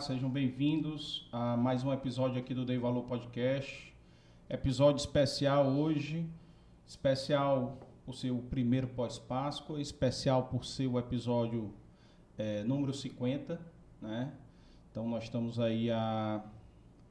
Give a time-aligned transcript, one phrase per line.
[0.00, 3.92] Sejam bem-vindos a mais um episódio aqui do Dei Valor Podcast.
[4.48, 6.24] Episódio especial hoje,
[6.86, 11.74] especial por ser o primeiro pós-Páscoa, especial por ser o episódio
[12.36, 13.60] é, número 50,
[14.00, 14.32] né?
[14.90, 16.44] Então nós estamos aí há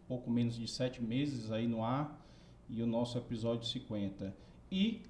[0.07, 2.25] pouco menos de sete meses aí no ar
[2.69, 4.33] e o nosso episódio 50.
[4.71, 5.01] E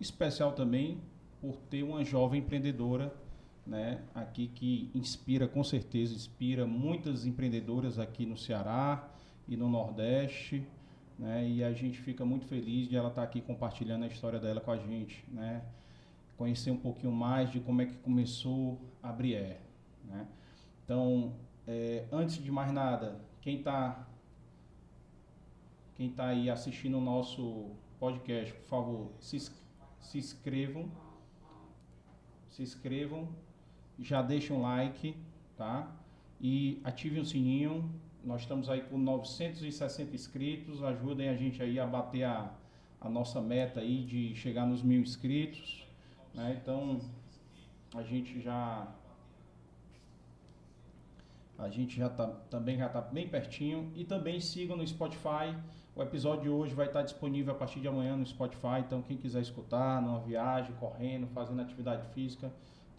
[0.00, 1.02] especial também
[1.38, 3.14] por ter uma jovem empreendedora
[3.70, 9.08] né, aqui que inspira, com certeza, inspira muitas empreendedoras aqui no Ceará
[9.46, 10.66] e no Nordeste,
[11.16, 14.60] né, e a gente fica muito feliz de ela estar aqui compartilhando a história dela
[14.60, 15.62] com a gente, né,
[16.36, 19.60] conhecer um pouquinho mais de como é que começou a Brié,
[20.04, 20.26] né.
[20.84, 21.32] Então,
[21.64, 24.04] é, antes de mais nada, quem está
[25.94, 30.90] quem tá aí assistindo o nosso podcast, por favor, se, se inscrevam,
[32.48, 33.28] se inscrevam
[34.00, 35.14] já deixem um like,
[35.56, 35.90] tá?
[36.40, 37.88] E ativem o sininho.
[38.24, 40.82] Nós estamos aí com 960 inscritos.
[40.82, 42.50] Ajudem a gente aí a bater a,
[43.00, 45.86] a nossa meta aí de chegar nos mil inscritos.
[46.34, 46.58] Né?
[46.60, 47.00] Então,
[47.94, 48.88] a gente já
[51.58, 53.92] a gente já tá, também já está bem pertinho.
[53.94, 55.54] E também sigam no Spotify.
[55.94, 58.80] O episódio de hoje vai estar disponível a partir de amanhã no Spotify.
[58.80, 62.50] Então, quem quiser escutar, numa viagem, correndo, fazendo atividade física,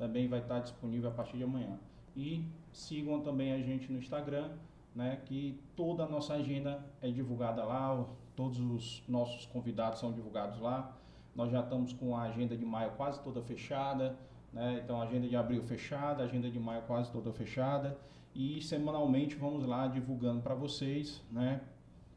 [0.02, 1.80] também vai estar disponível a partir de amanhã.
[2.16, 4.50] E sigam também a gente no Instagram,
[4.96, 8.04] né, que toda a nossa agenda é divulgada lá,
[8.36, 10.98] todos os nossos convidados são divulgados lá.
[11.36, 14.18] Nós já estamos com a agenda de maio quase toda fechada,
[14.52, 14.82] né?
[14.84, 17.96] Então agenda de abril fechada, agenda de maio quase toda fechada
[18.34, 21.62] e semanalmente vamos lá divulgando para vocês, né?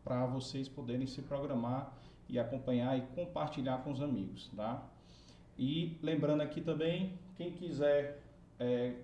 [0.02, 1.92] Para vocês poderem se programar
[2.30, 4.82] e acompanhar e compartilhar com os amigos, tá?
[5.58, 8.22] E lembrando aqui também, quem quiser
[8.58, 8.94] é,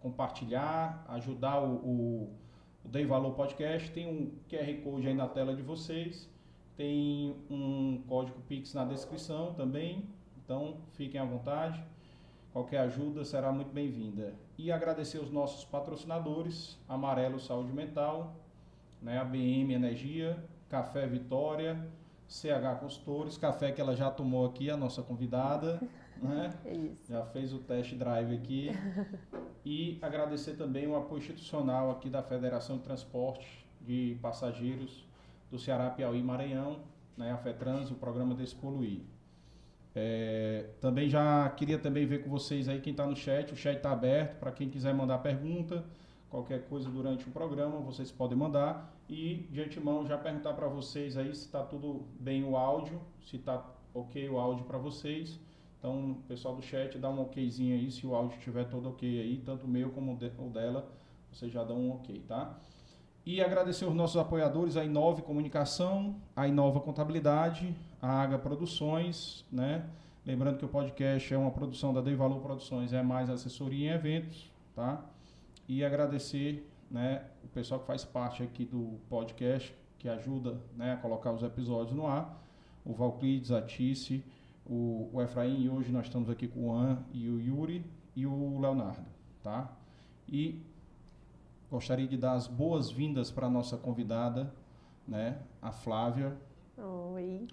[0.00, 2.36] compartilhar, ajudar o, o,
[2.84, 6.28] o Dei Valor Podcast, tem um QR Code aí na tela de vocês,
[6.76, 10.08] tem um código Pix na descrição também,
[10.42, 11.82] então fiquem à vontade.
[12.52, 14.34] Qualquer ajuda será muito bem-vinda.
[14.58, 18.34] E agradecer os nossos patrocinadores, Amarelo Saúde Mental,
[19.00, 21.88] né, ABM Energia, Café Vitória,
[22.26, 25.80] CH Consultores, café que ela já tomou aqui, a nossa convidada,
[26.22, 26.52] né?
[26.64, 27.12] É isso.
[27.12, 28.70] Já fez o test drive aqui.
[29.64, 35.04] e agradecer também o apoio institucional aqui da Federação de Transporte de Passageiros
[35.50, 36.80] do Ceará, Piauí e Maranhão,
[37.16, 37.32] né?
[37.32, 39.00] a FETRANS, o programa Despoluir.
[39.94, 43.76] É, também já queria também ver com vocês aí quem está no chat, o chat
[43.76, 45.84] está aberto para quem quiser mandar pergunta,
[46.28, 48.94] qualquer coisa durante o programa, vocês podem mandar.
[49.08, 53.36] E de antemão já perguntar para vocês aí se está tudo bem o áudio, se
[53.36, 55.40] está ok o áudio para vocês.
[55.80, 59.38] Então, pessoal do chat, dá um okzinho aí, se o áudio estiver todo ok aí,
[59.38, 60.86] tanto o meu como o dela,
[61.32, 62.60] vocês já dão um ok, tá?
[63.24, 69.86] E agradecer os nossos apoiadores, a Inove Comunicação, a Inova Contabilidade, a Aga Produções, né?
[70.26, 73.94] Lembrando que o podcast é uma produção da Dei Valor Produções, é mais assessoria em
[73.94, 75.02] eventos, tá?
[75.66, 80.96] E agradecer né, o pessoal que faz parte aqui do podcast, que ajuda né, a
[80.98, 82.38] colocar os episódios no ar,
[82.84, 84.22] o Valclides, a Tice,
[84.70, 88.24] o, o Efraim, e hoje nós estamos aqui com o An e o Yuri e
[88.24, 89.04] o Leonardo,
[89.42, 89.68] tá?
[90.28, 90.64] E
[91.68, 94.54] gostaria de dar as boas-vindas para a nossa convidada,
[95.08, 96.36] né, a Flávia.
[96.78, 97.48] Oi.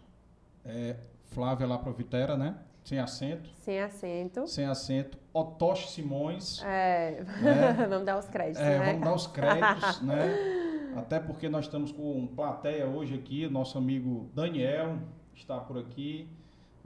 [0.63, 0.95] É,
[1.25, 2.56] Flávia lá para Vitera, né?
[2.83, 3.50] Sem acento.
[3.56, 4.47] Sem acento.
[4.47, 5.17] Sem acento.
[5.33, 6.61] Otoshi Simões.
[6.63, 7.73] É, né?
[7.89, 8.85] vamos dar os créditos, é, né?
[8.85, 10.94] Vamos dar os créditos, né?
[10.95, 15.00] Até porque nós estamos com plateia hoje aqui, nosso amigo Daniel
[15.33, 16.27] está por aqui,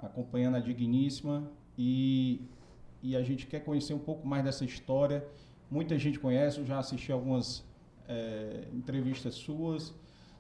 [0.02, 2.42] acompanhando a Digníssima, e,
[3.02, 5.26] e a gente quer conhecer um pouco mais dessa história.
[5.70, 7.64] Muita gente conhece, eu já assisti algumas
[8.08, 9.94] é, entrevistas suas,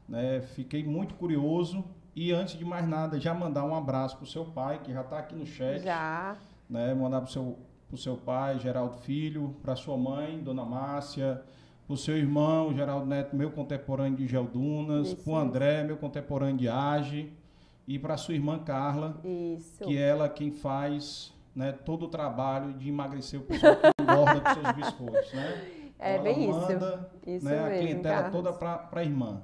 [0.07, 0.41] né?
[0.41, 1.83] Fiquei muito curioso
[2.15, 5.19] e antes de mais nada, já mandar um abraço pro seu pai, que já está
[5.19, 5.81] aqui no chat.
[5.81, 6.35] Já.
[6.69, 6.93] Né?
[6.93, 7.57] Mandar pro seu,
[7.87, 11.41] pro seu pai, Geraldo Filho, para sua mãe, Dona Márcia,
[11.87, 17.31] pro seu irmão, Geraldo Neto, meu contemporâneo de Geldunas, pro André, meu contemporâneo de Age,
[17.95, 19.83] e para sua irmã Carla, Isso.
[19.83, 24.39] que é ela quem faz né, todo o trabalho de emagrecer o pessoal que engorda
[24.39, 25.81] com seus biscoitos, né?
[25.99, 27.37] É ela bem manda, isso.
[27.37, 28.31] Isso né, mesmo, a clientela Carlos.
[28.31, 29.41] toda para a irmã.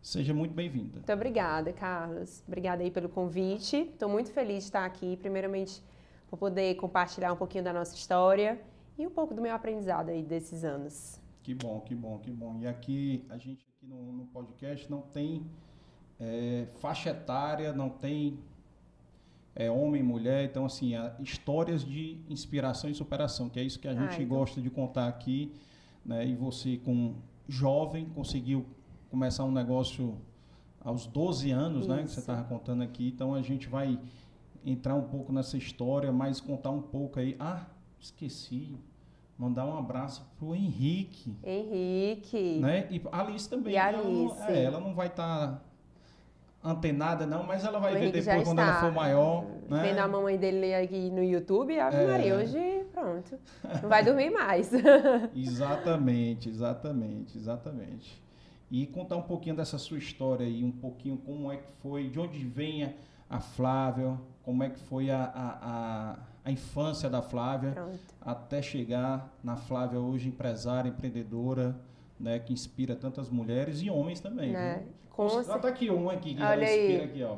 [0.00, 0.94] Seja muito bem-vinda.
[0.94, 2.42] Muito obrigada, Carlos.
[2.46, 3.78] Obrigada aí pelo convite.
[3.78, 5.16] Estou muito feliz de estar aqui.
[5.16, 5.82] Primeiramente,
[6.28, 8.60] por poder compartilhar um pouquinho da nossa história
[8.96, 11.20] e um pouco do meu aprendizado aí desses anos.
[11.42, 12.58] Que bom, que bom, que bom.
[12.60, 15.44] E aqui, a gente aqui no, no podcast não tem
[16.20, 18.38] é, faixa etária, não tem
[19.54, 20.44] é, homem mulher.
[20.44, 24.22] Então, assim, há histórias de inspiração e superação, que é isso que a Ah, gente
[24.22, 24.36] então.
[24.38, 25.52] gosta de contar aqui.
[26.04, 26.26] né?
[26.26, 27.14] E você com
[27.48, 28.66] jovem conseguiu
[29.10, 30.18] começar um negócio
[30.80, 31.88] aos 12 anos, Isso.
[31.88, 32.02] né?
[32.02, 33.08] Que você estava contando aqui.
[33.08, 33.98] Então a gente vai
[34.66, 37.36] entrar um pouco nessa história, mas contar um pouco aí.
[37.38, 37.64] Ah,
[37.98, 38.76] esqueci.
[39.38, 41.34] Mandar um abraço pro Henrique.
[41.42, 42.58] Henrique.
[42.60, 42.86] Né?
[42.90, 43.72] E a Alice também.
[43.72, 44.04] E a Alice.
[44.04, 45.62] Ela, não, é, ela não vai estar tá
[46.64, 49.44] antenada, não, mas ela vai ver depois quando ela for maior.
[49.68, 49.82] Né?
[49.82, 52.06] Vendo a mamãe dele aqui no YouTube, Ave é.
[52.06, 53.38] Maria, hoje pronto.
[53.82, 54.70] Não vai dormir mais.
[55.34, 58.22] exatamente, exatamente, exatamente.
[58.70, 62.18] E contar um pouquinho dessa sua história aí, um pouquinho como é que foi, de
[62.18, 62.92] onde vem a,
[63.28, 67.98] a Flávia, como é que foi a, a, a, a infância da Flávia, Pronto.
[68.20, 71.76] até chegar na Flávia hoje empresária, empreendedora,
[72.18, 74.52] né, que inspira tantas mulheres e homens também.
[74.52, 74.82] Né?
[75.16, 77.02] Com Nossa, tá aqui um aqui que Olha aí.
[77.02, 77.36] aqui, ó.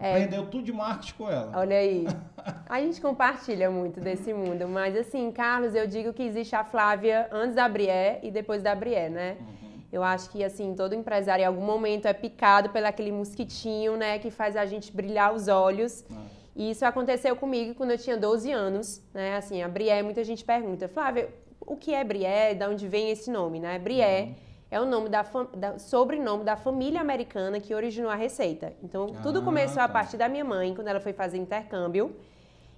[0.00, 0.12] É.
[0.12, 1.52] Aprendeu é, tudo de marketing com ela.
[1.56, 2.06] Olha aí.
[2.68, 7.28] A gente compartilha muito desse mundo, mas assim, Carlos, eu digo que existe a Flávia
[7.32, 9.36] antes da Brié e depois da Brié, né?
[9.40, 9.80] Uhum.
[9.90, 14.18] Eu acho que assim, todo empresário em algum momento é picado pelo aquele mosquitinho, né,
[14.18, 16.04] que faz a gente brilhar os olhos.
[16.12, 16.26] Ah.
[16.54, 19.36] E isso aconteceu comigo quando eu tinha 12 anos, né?
[19.36, 21.28] Assim, a Brié, muita gente pergunta, Flávia,
[21.60, 22.54] o que é Brié?
[22.54, 23.78] De onde vem esse nome, né?
[23.78, 24.34] Brié uhum.
[24.70, 25.24] É o nome da,
[25.56, 28.74] da, sobrenome da família americana que originou a receita.
[28.82, 29.84] Então, tudo ah, começou tá.
[29.84, 32.14] a partir da minha mãe, quando ela foi fazer intercâmbio.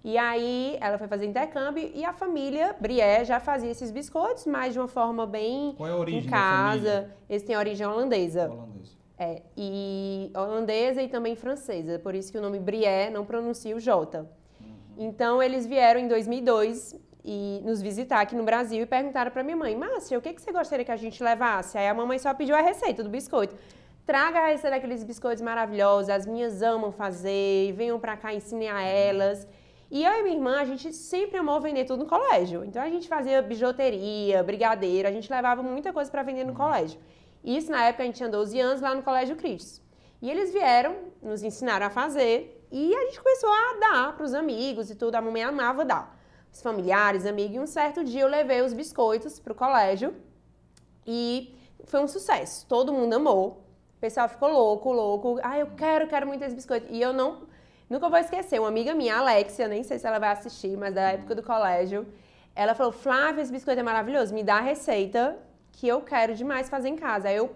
[0.03, 4.73] E aí ela foi fazer intercâmbio e a família Brié já fazia esses biscoitos, mas
[4.73, 7.11] de uma forma bem Qual é a origem em casa.
[7.29, 8.51] Eles têm origem holandesa.
[8.51, 8.99] Holandesa.
[9.19, 13.79] É, e holandesa e também francesa, por isso que o nome Brié não pronuncia o
[13.79, 14.21] J.
[14.21, 14.27] Uhum.
[14.97, 19.57] Então eles vieram em 2002 e nos visitar aqui no Brasil e perguntaram para minha
[19.57, 22.33] mãe: "Márcia, o que que você gostaria que a gente levasse?" Aí a mamãe só
[22.35, 23.55] pediu a receita do biscoito.
[24.07, 28.83] Traga a receita daqueles biscoitos maravilhosos, as minhas amam fazer, venham para cá, ensinem a
[28.83, 29.47] elas.
[29.91, 32.65] E eu e minha irmã, a gente sempre amou vender tudo no colégio.
[32.65, 36.99] Então a gente fazia bijuteria, brigadeiro, a gente levava muita coisa para vender no colégio.
[37.43, 39.83] Isso na época a gente tinha 12 anos lá no Colégio Cristo.
[40.23, 44.35] E eles vieram, nos ensinaram a fazer e a gente começou a dar para os
[44.35, 45.15] amigos e tudo.
[45.15, 46.20] A mamãe amava dar.
[46.53, 47.57] Os familiares, amigos.
[47.57, 50.15] E um certo dia eu levei os biscoitos para o colégio
[51.07, 51.55] e
[51.85, 52.67] foi um sucesso.
[52.67, 53.65] Todo mundo amou.
[53.97, 55.39] O pessoal ficou louco, louco.
[55.43, 56.87] Ah, eu quero, quero muito esse biscoito.
[56.91, 57.49] E eu não
[57.91, 61.11] Nunca vou esquecer, uma amiga minha, Alexia, nem sei se ela vai assistir, mas da
[61.11, 62.07] época do colégio,
[62.55, 65.37] ela falou: Flávia, esse biscoito é maravilhoso, me dá a receita
[65.73, 67.29] que eu quero demais fazer em casa.
[67.29, 67.51] Aí eu,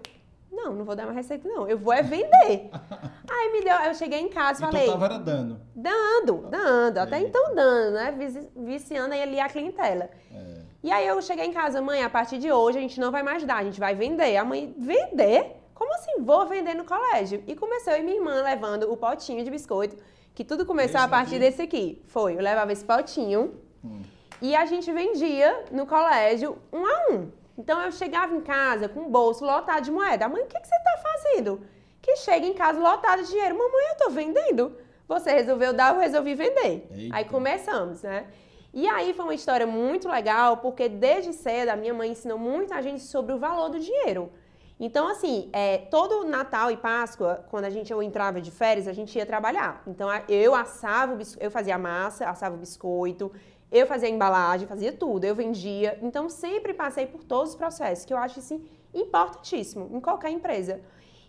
[0.55, 1.69] não, não vou dar uma receita, não.
[1.69, 2.71] Eu vou é vender.
[3.29, 4.87] Aí me deu, eu cheguei em casa e falei.
[4.87, 5.61] Então tava dando.
[5.75, 6.99] Dando, dando.
[6.99, 8.15] Até então dando, né?
[8.57, 10.09] Viciando aí ali a clientela.
[10.33, 10.63] É.
[10.83, 13.23] E aí eu cheguei em casa, mãe, a partir de hoje a gente não vai
[13.23, 14.37] mais dar, a gente vai vender.
[14.37, 15.57] A mãe, vender?
[15.75, 16.21] Como assim?
[16.21, 17.43] Vou vender no colégio.
[17.47, 19.97] E começou eu e minha irmã levando o potinho de biscoito
[20.35, 21.39] que tudo começou esse a partir aqui?
[21.39, 22.03] desse aqui.
[22.07, 23.55] Foi, eu levava esse potinho
[23.85, 24.03] hum.
[24.43, 27.31] e a gente vendia no colégio um a um.
[27.57, 30.29] Então eu chegava em casa com o bolso lotado de moeda.
[30.29, 31.61] Mãe, o que, que você está fazendo?
[32.03, 33.57] Que chega em casa lotado de dinheiro.
[33.57, 34.77] Mamãe, eu estou vendendo.
[35.07, 36.87] Você resolveu dar, eu resolvi vender.
[36.91, 37.17] Eita.
[37.17, 38.27] Aí começamos, né?
[38.73, 42.75] E aí foi uma história muito legal, porque desde cedo a minha mãe ensinou muito
[42.75, 44.33] a gente sobre o valor do dinheiro.
[44.81, 48.93] Então, assim, é, todo Natal e Páscoa, quando a gente eu entrava de férias, a
[48.93, 49.83] gente ia trabalhar.
[49.87, 53.31] Então, eu assava, eu fazia massa, assava o biscoito,
[53.71, 55.99] eu fazia embalagem, fazia tudo, eu vendia.
[56.03, 60.81] Então, sempre passei por todos os processos, que eu acho, assim, importantíssimo em qualquer empresa.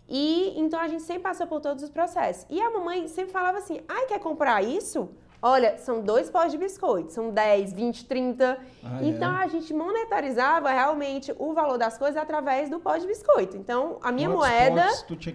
[0.08, 2.46] E, então, a gente sempre passou por todos os processos.
[2.48, 5.08] E a mamãe sempre falava assim, ai, quer comprar isso?
[5.40, 8.58] Olha, são dois pós de biscoito, são 10, 20, 30.
[8.82, 9.44] Ah, então é?
[9.44, 13.56] a gente monetarizava realmente o valor das coisas através do pó de biscoito.
[13.56, 14.86] Então a minha quantos moeda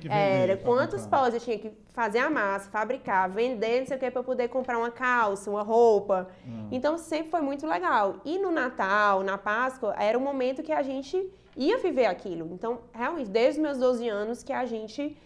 [0.10, 4.10] era quantos pós eu tinha que fazer a massa, fabricar, vender, não sei o que,
[4.10, 6.28] para poder comprar uma calça, uma roupa.
[6.46, 6.68] Hum.
[6.72, 8.16] Então sempre foi muito legal.
[8.26, 12.50] E no Natal, na Páscoa, era o momento que a gente ia viver aquilo.
[12.54, 15.18] Então, realmente, desde os meus 12 anos que a gente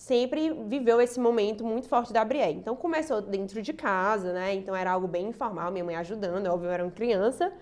[0.00, 2.58] sempre viveu esse momento muito forte da Brielle.
[2.58, 4.54] Então começou dentro de casa, né?
[4.54, 7.52] Então era algo bem informal, minha mãe ajudando, óbvio, eu era uma criança,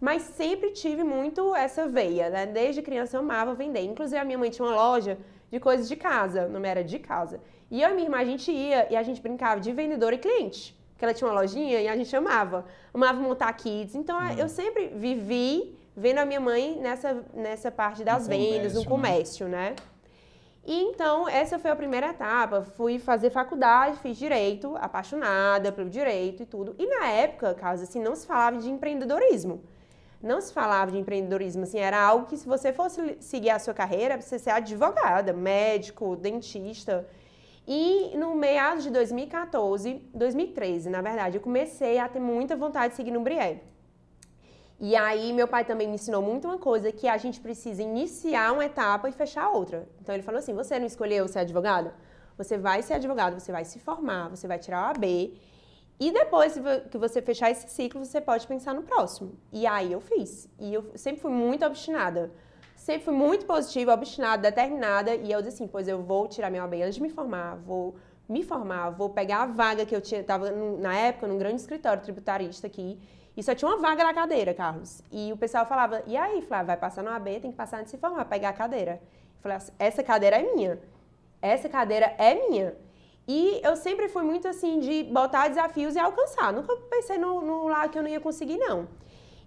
[0.00, 2.46] mas sempre tive muito essa veia, né?
[2.46, 3.82] Desde criança eu amava vender.
[3.82, 5.18] Inclusive a minha mãe tinha uma loja
[5.50, 7.40] de coisas de casa, o nome era de casa.
[7.68, 10.18] E eu e minha irmã a gente ia e a gente brincava de vendedor e
[10.18, 10.78] cliente.
[10.96, 12.64] Que ela tinha uma lojinha e a gente amava.
[12.94, 13.96] Amava montar kits.
[13.96, 18.84] Então eu sempre vivi vendo a minha mãe nessa, nessa parte das no vendas, no
[18.84, 19.70] comércio, né?
[19.70, 19.76] né?
[20.68, 22.62] E então, essa foi a primeira etapa.
[22.62, 26.74] Fui fazer faculdade, fiz direito, apaixonada pelo direito e tudo.
[26.78, 29.62] E na época, caso assim, não se falava de empreendedorismo.
[30.22, 33.72] Não se falava de empreendedorismo, assim, era algo que se você fosse seguir a sua
[33.72, 37.08] carreira, você ser advogada, médico, dentista.
[37.66, 42.96] E no meados de 2014, 2013, na verdade, eu comecei a ter muita vontade de
[42.96, 43.62] seguir no Brié.
[44.80, 48.52] E aí, meu pai também me ensinou muito uma coisa, que a gente precisa iniciar
[48.52, 49.88] uma etapa e fechar outra.
[50.00, 51.90] Então, ele falou assim, você não escolheu ser advogado?
[52.36, 55.36] Você vai ser advogado, você vai se formar, você vai tirar o AB.
[55.98, 56.54] E depois
[56.90, 59.32] que você fechar esse ciclo, você pode pensar no próximo.
[59.52, 60.48] E aí eu fiz.
[60.60, 62.30] E eu sempre fui muito obstinada.
[62.76, 65.16] Sempre fui muito positiva, obstinada, determinada.
[65.16, 67.96] E eu disse assim, pois eu vou tirar meu AB antes de me formar, vou
[68.28, 72.02] me formar, vou pegar a vaga que eu tinha, estava na época num grande escritório
[72.02, 73.00] tributarista aqui,
[73.38, 75.00] e só tinha uma vaga na cadeira, Carlos.
[75.12, 77.92] E o pessoal falava, e aí, Flávia, vai passar no AB, tem que passar antes
[77.92, 79.00] de se formar, pegar a cadeira.
[79.00, 80.80] Eu falei essa cadeira é minha.
[81.40, 82.74] Essa cadeira é minha.
[83.28, 86.52] E eu sempre fui muito assim de botar desafios e alcançar.
[86.52, 88.88] Nunca pensei no, no lado que eu não ia conseguir, não.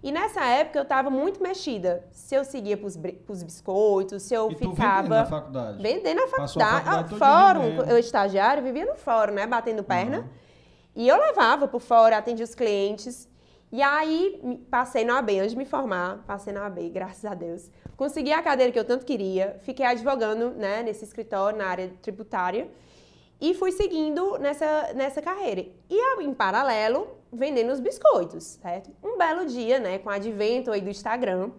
[0.02, 2.02] E nessa época eu estava muito mexida.
[2.12, 5.02] Se eu seguia para os biscoitos, se eu e ficava.
[5.02, 5.82] Vendendo na faculdade.
[5.82, 6.84] Vendendo na faculdade.
[6.86, 9.46] faculdade ah, fórum, eu estagiário, vivia no fórum, né?
[9.46, 10.20] Batendo perna.
[10.20, 10.28] Uhum.
[10.96, 13.30] E eu levava por fora, atendia os clientes.
[13.72, 14.38] E aí
[14.70, 17.70] passei na AB antes de me formar, passei na AB, graças a Deus.
[17.96, 22.70] Consegui a cadeira que eu tanto queria, fiquei advogando né, nesse escritório na área tributária
[23.40, 25.64] e fui seguindo nessa, nessa carreira.
[25.88, 28.90] E em paralelo, vendendo os biscoitos, certo?
[29.02, 31.50] Um belo dia, né, com o advento aí do Instagram,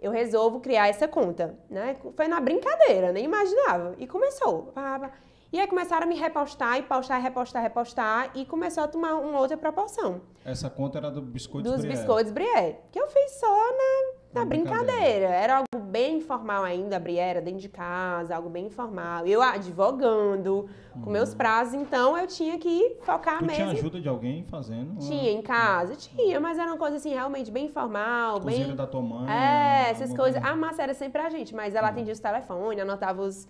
[0.00, 1.94] eu resolvo criar essa conta, né?
[2.16, 3.94] Foi na brincadeira, nem imaginava.
[3.98, 4.72] E começou.
[4.74, 5.12] Pá, pá.
[5.52, 9.40] E aí começaram a me repostar e postar, repostar, repostar e começou a tomar uma
[9.40, 10.20] outra proporção.
[10.44, 14.84] Essa conta era do biscoito Dos biscoitos Brié, que eu fiz só na, na brincadeira.
[14.84, 15.26] brincadeira.
[15.26, 19.26] Era algo bem informal ainda, Brié era dentro de casa, algo bem informal.
[19.26, 21.10] Eu advogando, com uhum.
[21.10, 23.56] meus prazos, então eu tinha que focar tu mesmo.
[23.56, 25.00] Tinha ajuda de alguém fazendo?
[25.00, 28.40] Tinha, em casa, tinha, mas era uma coisa assim, realmente bem informal.
[28.40, 28.76] Cozinha bem...
[28.76, 29.28] da tua mãe.
[29.28, 30.40] É, essas coisas.
[30.44, 31.92] A massa era sempre a gente, mas ela uhum.
[31.92, 33.48] atendia os telefones, anotava os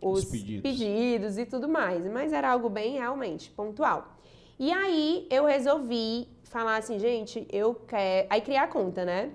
[0.00, 0.62] os, os pedidos.
[0.62, 2.06] pedidos e tudo mais.
[2.06, 4.16] Mas era algo bem realmente pontual.
[4.58, 8.26] E aí eu resolvi falar assim, gente, eu quero.
[8.30, 9.30] Aí criar a conta, né?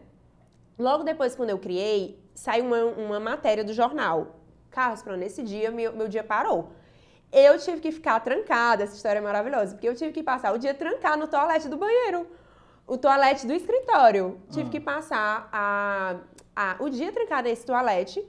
[0.78, 4.36] Logo depois, quando eu criei, saiu uma, uma matéria do jornal.
[4.70, 6.72] Carlos, para nesse dia, meu, meu dia parou.
[7.32, 10.58] Eu tive que ficar trancada, essa história é maravilhosa, porque eu tive que passar o
[10.58, 12.28] dia trancado no toalete do banheiro.
[12.86, 14.40] O toalete do escritório.
[14.52, 14.72] Tive ah.
[14.72, 16.18] que passar a,
[16.56, 18.24] a, o dia trancado nesse toalete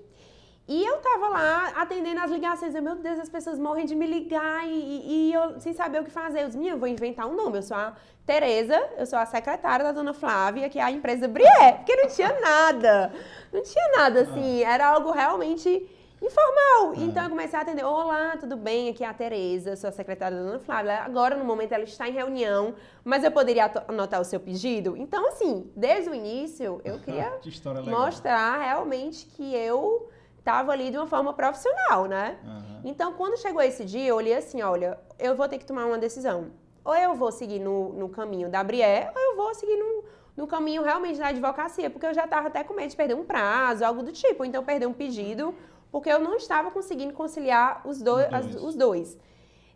[0.68, 4.04] e eu tava lá atendendo as ligações, eu, meu Deus, as pessoas morrem de me
[4.04, 6.42] ligar e, e eu sem saber o que fazer.
[6.42, 7.58] Eu disse, minha, eu vou inventar um nome.
[7.58, 7.94] Eu sou a
[8.26, 12.08] Tereza, eu sou a secretária da dona Flávia, que é a empresa Brié, porque não
[12.08, 13.12] tinha nada.
[13.52, 14.72] Não tinha nada assim, ah.
[14.72, 15.88] era algo realmente
[16.20, 16.90] informal.
[16.90, 16.94] Ah.
[16.96, 18.88] Então eu comecei a atender, olá, tudo bem?
[18.88, 20.94] Aqui é a Tereza, sou a secretária da dona Flávia.
[21.04, 24.96] Agora, no momento, ela está em reunião, mas eu poderia anotar o seu pedido?
[24.96, 27.38] Então, assim, desde o início, eu queria
[27.84, 30.10] mostrar realmente que eu
[30.46, 32.38] estava ali de uma forma profissional, né?
[32.44, 32.80] Uhum.
[32.84, 35.98] Então, quando chegou esse dia, eu olhei assim, olha, eu vou ter que tomar uma
[35.98, 36.52] decisão.
[36.84, 40.04] Ou eu vou seguir no, no caminho da Brié, ou eu vou seguir no,
[40.36, 43.24] no caminho realmente da advocacia, porque eu já estava até com medo de perder um
[43.24, 45.52] prazo, algo do tipo, então perder um pedido,
[45.90, 48.32] porque eu não estava conseguindo conciliar os, do, dois.
[48.32, 49.18] As, os dois.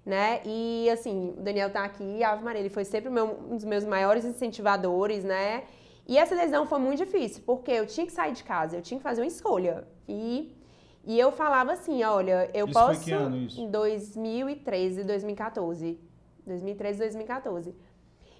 [0.06, 0.40] Né?
[0.44, 3.64] E assim, o Daniel tá aqui, a Ave Maria, ele foi sempre meu, um dos
[3.64, 5.64] meus maiores incentivadores, né?
[6.06, 8.98] E essa decisão foi muito difícil, porque eu tinha que sair de casa, eu tinha
[8.98, 9.86] que fazer uma escolha.
[10.08, 10.56] E
[11.04, 12.94] e eu falava assim, olha, eu isso posso...
[12.94, 13.60] Foi que ano isso?
[13.60, 15.98] Em 2013, 2014.
[16.46, 17.74] 2013, 2014.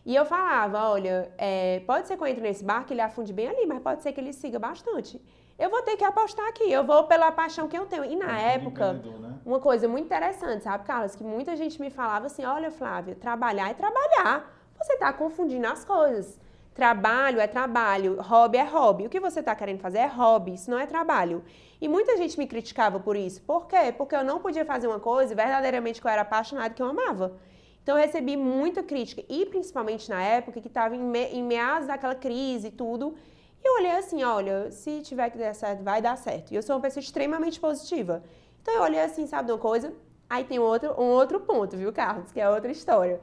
[0.05, 3.49] E eu falava, olha, é, pode ser que eu entre nesse barco, ele afunde bem
[3.49, 5.21] ali, mas pode ser que ele siga bastante.
[5.59, 8.05] Eu vou ter que apostar aqui, eu vou pela paixão que eu tenho.
[8.05, 9.35] E na é época, né?
[9.45, 11.15] uma coisa muito interessante, sabe, Carlos?
[11.15, 14.51] Que muita gente me falava assim, olha, Flávia, trabalhar é trabalhar.
[14.79, 16.41] Você está confundindo as coisas.
[16.73, 19.07] Trabalho é trabalho, hobby é hobby.
[19.07, 21.45] O que você está querendo fazer é hobby, isso não é trabalho.
[21.81, 23.41] E muita gente me criticava por isso.
[23.43, 23.93] Por quê?
[23.97, 27.39] Porque eu não podia fazer uma coisa verdadeiramente que eu era apaixonada, que eu amava.
[27.83, 31.89] Então eu recebi muita crítica, e principalmente na época que estava em, me, em meados
[31.89, 33.15] daquela crise e tudo.
[33.63, 36.53] E eu olhei assim, olha, se tiver que dar certo, vai dar certo.
[36.53, 38.23] E eu sou uma pessoa extremamente positiva.
[38.61, 39.93] Então eu olhei assim, sabe de uma coisa?
[40.29, 42.31] Aí tem outro, um outro ponto, viu, Carlos?
[42.31, 43.21] Que é outra história.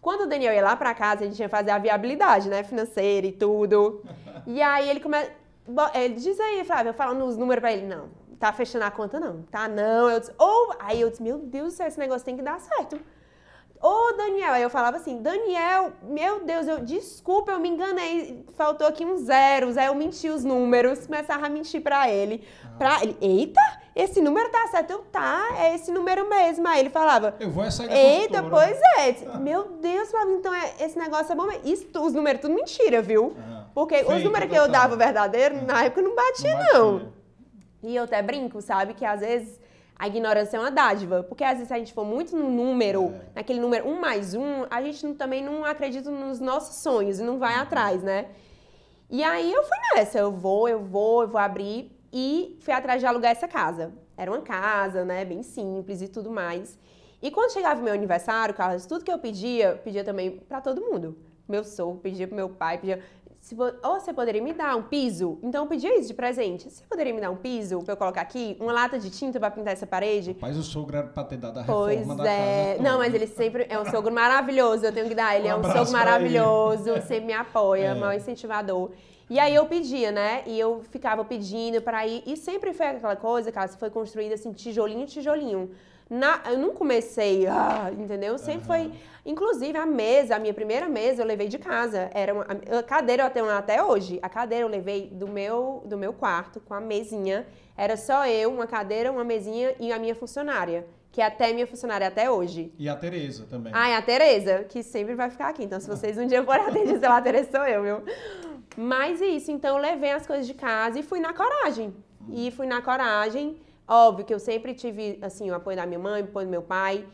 [0.00, 3.26] Quando o Daniel ia lá para casa, a gente ia fazer a viabilidade, né, financeira
[3.26, 4.02] e tudo.
[4.46, 5.30] E aí ele começa,
[5.94, 9.42] ele diz aí, Flávia, falando os números pra ele, não, tá fechando a conta não,
[9.42, 10.10] tá não.
[10.10, 12.58] Eu disse, ou, aí eu disse, meu Deus do céu, esse negócio tem que dar
[12.60, 12.98] certo.
[13.82, 18.86] Ô, Daniel, aí eu falava assim, Daniel, meu Deus, eu, desculpa, eu me enganei, faltou
[18.86, 22.46] aqui uns zeros, aí eu menti os números, começava a mentir pra ele.
[22.62, 22.76] Ah.
[22.76, 23.60] Pra ele, eita,
[23.96, 24.90] esse número tá certo.
[24.90, 26.66] Eu, tá, é esse número mesmo.
[26.68, 29.16] Aí ele falava, eu vou sair da Eita, pois é.
[29.32, 29.38] Ah.
[29.40, 31.66] Meu Deus, Flávio, então é, esse negócio é bom mesmo.
[31.66, 33.34] Isso, os números, tudo mentira, viu?
[33.38, 33.59] Ah.
[33.74, 36.78] Porque Feito, os números que eu dava verdadeiro, na época não batia, não, batia.
[36.78, 37.12] não.
[37.82, 39.60] E eu até brinco, sabe, que às vezes
[40.00, 41.22] a ignorância é uma dádiva.
[41.22, 43.20] Porque às vezes se a gente for muito no número, é.
[43.36, 47.22] naquele número um mais um, a gente não, também não acredita nos nossos sonhos e
[47.22, 47.62] não vai uhum.
[47.62, 48.26] atrás, né?
[49.08, 53.00] E aí eu fui nessa, eu vou, eu vou, eu vou abrir e fui atrás
[53.00, 53.92] de alugar essa casa.
[54.16, 56.78] Era uma casa, né, bem simples e tudo mais.
[57.22, 60.80] E quando chegava o meu aniversário, Carlos, tudo que eu pedia, pedia também para todo
[60.80, 61.18] mundo.
[61.48, 63.02] Meu sogro pedia pro meu pai, pedia
[63.40, 65.38] se, ou você poderia me dar um piso?
[65.42, 66.70] Então eu pedi isso de presente.
[66.70, 68.54] Você poderia me dar um piso pra eu colocar aqui?
[68.60, 70.36] Uma lata de tinta pra pintar essa parede?
[70.40, 72.78] Mas o sogro era pra ter dado a reforma pois da é.
[72.80, 75.36] Não, mas ele sempre é um sogro maravilhoso, eu tenho que dar.
[75.36, 77.94] Ele um é um sogro maravilhoso, sempre me apoia, é.
[77.94, 78.90] maior incentivador.
[79.30, 80.42] E aí eu pedia, né?
[80.44, 82.22] E eu ficava pedindo para ir.
[82.26, 85.70] E sempre foi aquela coisa, cara, foi construída assim, tijolinho, tijolinho.
[86.10, 88.36] Na, eu não comecei, ah, entendeu?
[88.36, 88.66] Sempre uhum.
[88.66, 88.92] foi.
[89.24, 92.10] Inclusive, a mesa, a minha primeira mesa, eu levei de casa.
[92.12, 94.18] Era uma, a cadeira eu tenho até hoje.
[94.20, 97.46] A cadeira eu levei do meu, do meu quarto com a mesinha.
[97.76, 100.84] Era só eu, uma cadeira, uma mesinha e a minha funcionária.
[101.12, 102.72] Que é até minha funcionária até hoje.
[102.76, 103.72] E a Tereza também.
[103.72, 105.62] Ah, e a Tereza, que sempre vai ficar aqui.
[105.62, 106.64] Então, se vocês um dia forem
[107.00, 108.02] lá, a Tereza sou eu, viu?
[108.76, 111.94] Mas é isso, então eu levei as coisas de casa e fui na coragem.
[112.32, 113.56] E fui na coragem.
[113.92, 116.62] Óbvio que eu sempre tive, assim, o apoio da minha mãe, o apoio do meu
[116.62, 117.04] pai.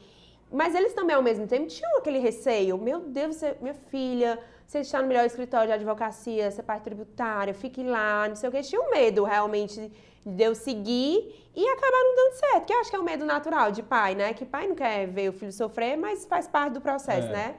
[0.53, 2.77] Mas eles também, ao mesmo tempo, tinham aquele receio.
[2.77, 6.83] Meu Deus, você, minha filha, você está no melhor escritório de advocacia, você é parte
[6.83, 8.61] tributária, fique lá, não sei o que.
[8.61, 9.91] Tinha um medo, realmente,
[10.25, 12.67] de eu seguir e acabar não dando certo.
[12.67, 14.35] Que eu acho que é um medo natural de pai, né?
[14.35, 17.33] Que pai não quer ver o filho sofrer, mas faz parte do processo, é.
[17.33, 17.55] né?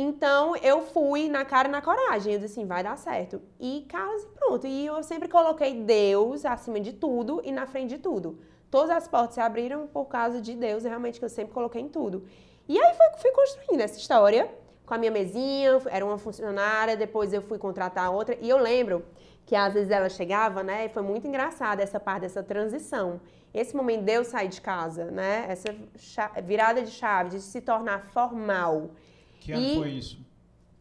[0.00, 2.32] Então, eu fui na cara e na coragem.
[2.32, 3.42] Eu disse assim, vai dar certo.
[3.58, 4.64] E Carlos, pronto.
[4.64, 8.38] E eu sempre coloquei Deus acima de tudo e na frente de tudo.
[8.70, 11.88] Todas as portas se abriram por causa de Deus, realmente que eu sempre coloquei em
[11.88, 12.24] tudo.
[12.68, 14.48] E aí foi, fui construindo essa história
[14.86, 18.38] com a minha mesinha, era uma funcionária, depois eu fui contratar outra.
[18.40, 19.04] E eu lembro
[19.44, 20.86] que às vezes ela chegava, né?
[20.86, 23.20] E foi muito engraçada essa parte dessa transição.
[23.52, 25.46] Esse momento de eu sair de casa, né?
[25.48, 25.74] Essa
[26.44, 28.90] virada de chave, de se tornar formal.
[29.40, 30.18] Que ano e foi isso?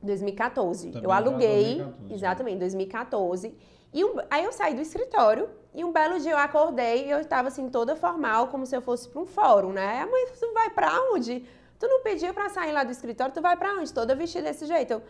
[0.02, 0.92] 2014.
[0.92, 3.56] Também eu aluguei, 2014, exatamente, em 2014.
[3.94, 7.20] E um, aí eu saí do escritório e um belo dia eu acordei e eu
[7.20, 10.02] estava assim toda formal, como se eu fosse para um fórum, né?
[10.02, 11.46] A mãe, tu vai para onde?
[11.80, 13.94] Tu não pediu para sair lá do escritório, tu vai para onde?
[13.94, 14.94] Toda vestida desse jeito.
[14.94, 15.02] Eu,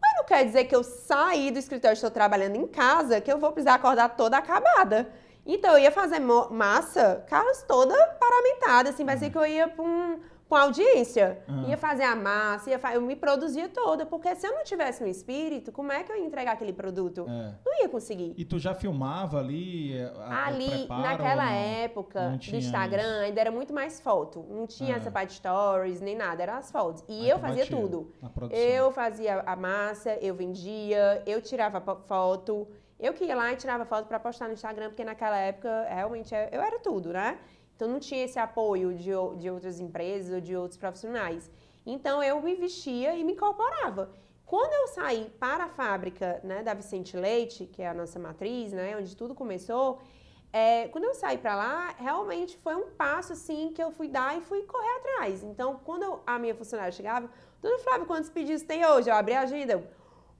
[0.00, 3.32] mas não quer dizer que eu saí do escritório e estou trabalhando em casa, que
[3.32, 5.08] eu vou precisar acordar toda acabada.
[5.46, 9.84] Então eu ia fazer massa, Carlos, toda paramentada, assim, vai ser que eu ia para
[9.84, 10.18] um
[10.54, 11.42] com audiência.
[11.48, 11.68] Uhum.
[11.68, 12.94] Ia fazer a massa, ia fa...
[12.94, 16.16] eu me produzia toda, porque se eu não tivesse no espírito, como é que eu
[16.16, 17.26] ia entregar aquele produto?
[17.28, 17.54] É.
[17.66, 18.34] Não ia conseguir.
[18.36, 19.98] E tu já filmava ali?
[19.98, 23.24] Eh, a, ali, naquela época do Instagram, isso.
[23.24, 24.46] ainda era muito mais foto.
[24.48, 24.96] Não tinha é.
[24.98, 27.02] essa parte de stories, nem nada, eram as fotos.
[27.08, 28.12] E Aí eu fazia tudo.
[28.50, 32.68] Eu fazia a massa, eu vendia, eu tirava foto.
[33.00, 36.32] Eu que ia lá e tirava foto para postar no Instagram, porque naquela época, realmente,
[36.52, 37.38] eu era tudo, né?
[37.74, 41.50] Então não tinha esse apoio de, de outras empresas ou de outros profissionais.
[41.84, 44.10] Então eu me vestia e me incorporava.
[44.46, 48.72] Quando eu saí para a fábrica né, da Vicente Leite, que é a nossa matriz,
[48.72, 50.00] né, onde tudo começou,
[50.52, 54.38] é, quando eu saí para lá, realmente foi um passo assim que eu fui dar
[54.38, 55.42] e fui correr atrás.
[55.42, 57.28] Então, quando eu, a minha funcionária chegava,
[57.60, 59.10] Dona Flávia, quantos pedidos tem hoje?
[59.10, 59.82] Eu abri a agenda.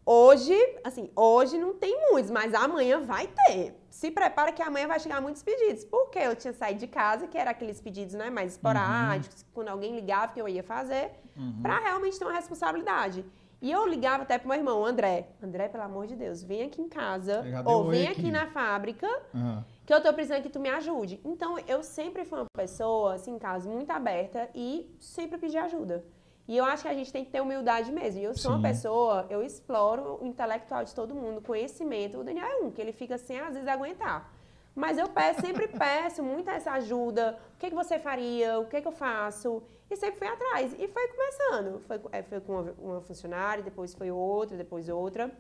[0.07, 3.75] Hoje, assim, hoje não tem muitos, mas amanhã vai ter.
[3.89, 5.85] Se prepara que amanhã vai chegar muitos pedidos.
[5.85, 9.49] Porque eu tinha saído de casa, que era aqueles pedidos né, mais esporádicos, uhum.
[9.55, 11.61] quando alguém ligava que eu ia fazer, uhum.
[11.63, 13.25] para realmente ter uma responsabilidade.
[13.63, 15.29] E eu ligava até pro meu irmão, André.
[15.43, 18.21] André, pelo amor de Deus, vem aqui em casa, ou vem aqui.
[18.21, 18.31] aqui.
[18.31, 19.65] na fábrica, uhum.
[19.87, 21.19] que eu tô precisando que tu me ajude.
[21.25, 26.05] Então, eu sempre fui uma pessoa, assim, em casa, muito aberta e sempre pedi ajuda.
[26.47, 28.21] E eu acho que a gente tem que ter humildade mesmo.
[28.21, 28.59] E eu sou Sim.
[28.59, 32.19] uma pessoa, eu exploro o intelectual de todo mundo, conhecimento.
[32.19, 34.31] O Daniel é um, que ele fica sem às vezes aguentar.
[34.75, 37.39] Mas eu peço, sempre peço muito essa ajuda.
[37.55, 38.59] O que, que você faria?
[38.59, 39.63] O que, que eu faço?
[39.91, 40.75] E sempre fui atrás.
[40.79, 41.81] E foi começando.
[41.87, 45.31] Foi, é, foi com uma, uma funcionária, depois foi outra, depois outra.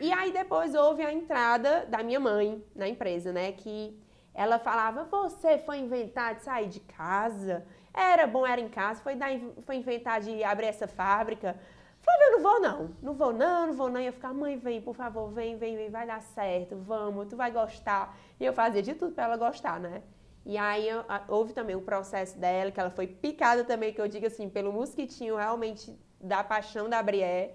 [0.00, 3.52] E aí depois houve a entrada da minha mãe na empresa, né?
[3.52, 3.96] Que
[4.34, 7.64] ela falava, você foi inventar de sair de casa?
[7.94, 9.30] Era bom, era em casa, foi, dar,
[9.62, 11.56] foi inventar de abrir essa fábrica.
[12.00, 14.00] Falei, eu não vou não, não vou não, não vou não.
[14.00, 17.50] Ia ficar, mãe, vem, por favor, vem, vem, vem, vai dar certo, vamos, tu vai
[17.50, 18.16] gostar.
[18.40, 20.02] E eu fazia de tudo para ela gostar, né?
[20.44, 20.88] E aí
[21.28, 24.72] houve também o processo dela, que ela foi picada também, que eu digo assim, pelo
[24.72, 27.54] mosquitinho realmente da paixão da Brié.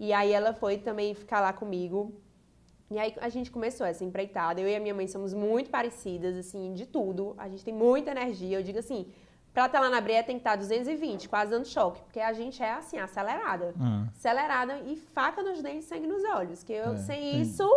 [0.00, 2.14] E aí ela foi também ficar lá comigo.
[2.90, 4.60] E aí a gente começou essa empreitada.
[4.60, 7.34] Eu e a minha mãe somos muito parecidas, assim, de tudo.
[7.38, 8.58] A gente tem muita energia.
[8.58, 9.12] Eu digo assim,
[9.52, 12.00] Pra estar lá na breia tem que estar 220, quase dando choque.
[12.02, 13.74] Porque a gente é assim, acelerada.
[13.78, 14.08] Uhum.
[14.16, 16.62] Acelerada e faca nos dentes, sangue nos olhos.
[16.62, 17.40] Que eu, é, sem tem...
[17.42, 17.68] isso,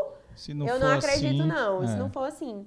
[0.55, 1.83] não eu não acredito, assim, não.
[1.83, 1.87] É.
[1.87, 2.65] Se não for assim.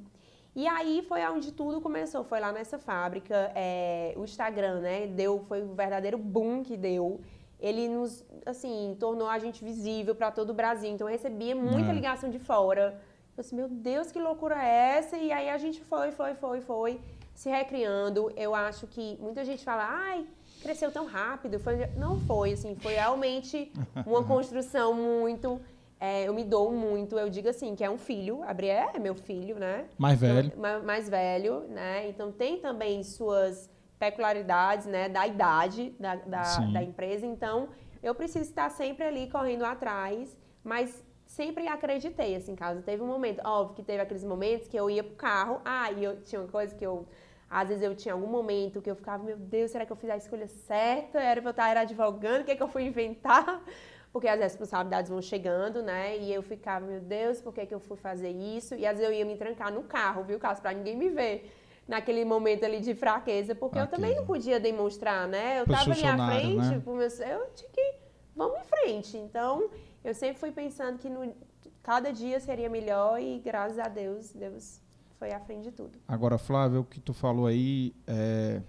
[0.55, 2.23] E aí foi onde tudo começou.
[2.23, 3.51] Foi lá nessa fábrica.
[3.55, 5.07] É, o Instagram, né?
[5.07, 7.23] Deu, foi o verdadeiro boom que deu.
[7.59, 10.91] ele nos, assim, tornou a gente visível para todo o Brasil.
[10.91, 11.95] Então eu recebia muita é.
[11.95, 13.01] ligação de fora.
[13.35, 15.17] Eu assim, meu Deus, que loucura é essa?
[15.17, 17.01] E aí a gente foi, foi, foi, foi
[17.39, 18.33] se recriando.
[18.37, 20.27] Eu acho que muita gente fala, ai,
[20.61, 21.61] cresceu tão rápido.
[21.61, 21.87] Foi...
[21.97, 23.73] Não foi, assim, foi realmente
[24.05, 25.61] uma construção muito.
[26.01, 28.99] É, eu me dou muito, eu digo assim, que é um filho, a Brié é
[29.01, 29.87] meu filho, né?
[29.99, 30.53] Mais velho.
[30.57, 32.09] Então, mais velho, né?
[32.09, 37.27] Então tem também suas peculiaridades, né, da idade da, da, da, empresa.
[37.27, 37.69] Então,
[38.01, 43.41] eu preciso estar sempre ali correndo atrás, mas sempre acreditei, assim, caso teve um momento,
[43.45, 46.49] óbvio que teve aqueles momentos que eu ia pro carro, ah, e eu tinha uma
[46.49, 47.07] coisa que eu,
[47.51, 50.11] às vezes eu tinha algum momento que eu ficava, meu Deus, será que eu fiz
[50.11, 51.21] a escolha certa?
[51.21, 53.63] Era pra eu estar advogando, o que é que eu fui inventar?
[54.13, 56.17] Porque as responsabilidades vão chegando, né?
[56.19, 58.75] E eu ficava, meu Deus, por que, é que eu fui fazer isso?
[58.75, 61.53] E às vezes eu ia me trancar no carro, viu, Carlos, pra ninguém me ver
[61.87, 65.61] naquele momento ali de fraqueza, porque eu também não podia demonstrar, né?
[65.61, 66.81] Eu estava ali à frente, né?
[66.83, 67.95] pro meu, eu tinha que
[68.37, 69.17] vamos em frente.
[69.17, 69.69] Então,
[70.05, 71.35] eu sempre fui pensando que no,
[71.83, 74.81] cada dia seria melhor e graças a Deus, Deus
[75.19, 75.99] foi à frente de tudo.
[76.07, 78.63] Agora, Flávio, o que tu falou aí é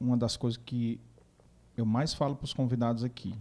[0.00, 1.00] uma das coisas que
[1.76, 3.34] eu mais falo para os convidados aqui.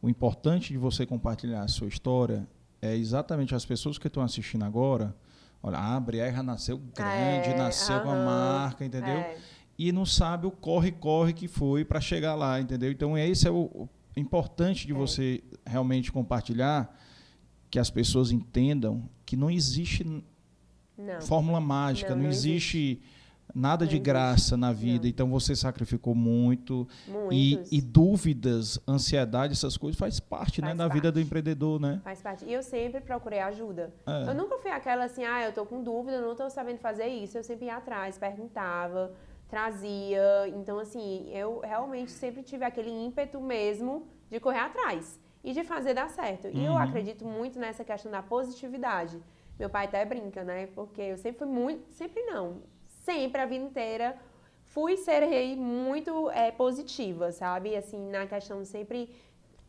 [0.00, 2.46] O importante de você compartilhar a sua história
[2.80, 5.14] é exatamente as pessoas que estão assistindo agora
[5.62, 9.14] Olha, a Brierra nasceu grande, é, nasceu com a marca, entendeu?
[9.14, 9.38] É.
[9.78, 12.90] E não sabe o corre-corre que foi para chegar lá, entendeu?
[12.90, 14.96] Então, esse é o, o importante de é.
[14.96, 16.92] você realmente compartilhar,
[17.70, 20.04] que as pessoas entendam que não existe
[21.02, 21.20] não.
[21.20, 23.02] fórmula mágica, não, não, não existe, existe
[23.54, 25.06] nada de graça na vida.
[25.06, 26.86] Então você sacrificou muito
[27.30, 31.80] e, e, dúvidas, ansiedade, essas coisas faz parte, né, faz né, da vida do empreendedor,
[31.80, 32.00] né?
[32.02, 32.44] Faz parte.
[32.44, 33.92] E eu sempre procurei ajuda.
[34.06, 34.30] É.
[34.30, 37.36] Eu nunca fui aquela assim, ah, eu tô com dúvida, não tô sabendo fazer isso.
[37.36, 39.12] Eu sempre ia atrás, perguntava,
[39.48, 40.48] trazia.
[40.56, 45.94] Então assim, eu realmente sempre tive aquele ímpeto mesmo de correr atrás e de fazer
[45.94, 46.48] dar certo.
[46.48, 46.78] E eu uhum.
[46.78, 49.20] acredito muito nessa questão da positividade.
[49.58, 50.66] Meu pai até brinca, né?
[50.68, 54.18] Porque eu sempre fui muito, sempre não, sempre, a vida inteira,
[54.64, 57.76] fui ser rei muito é, positiva, sabe?
[57.76, 59.14] Assim, na questão sempre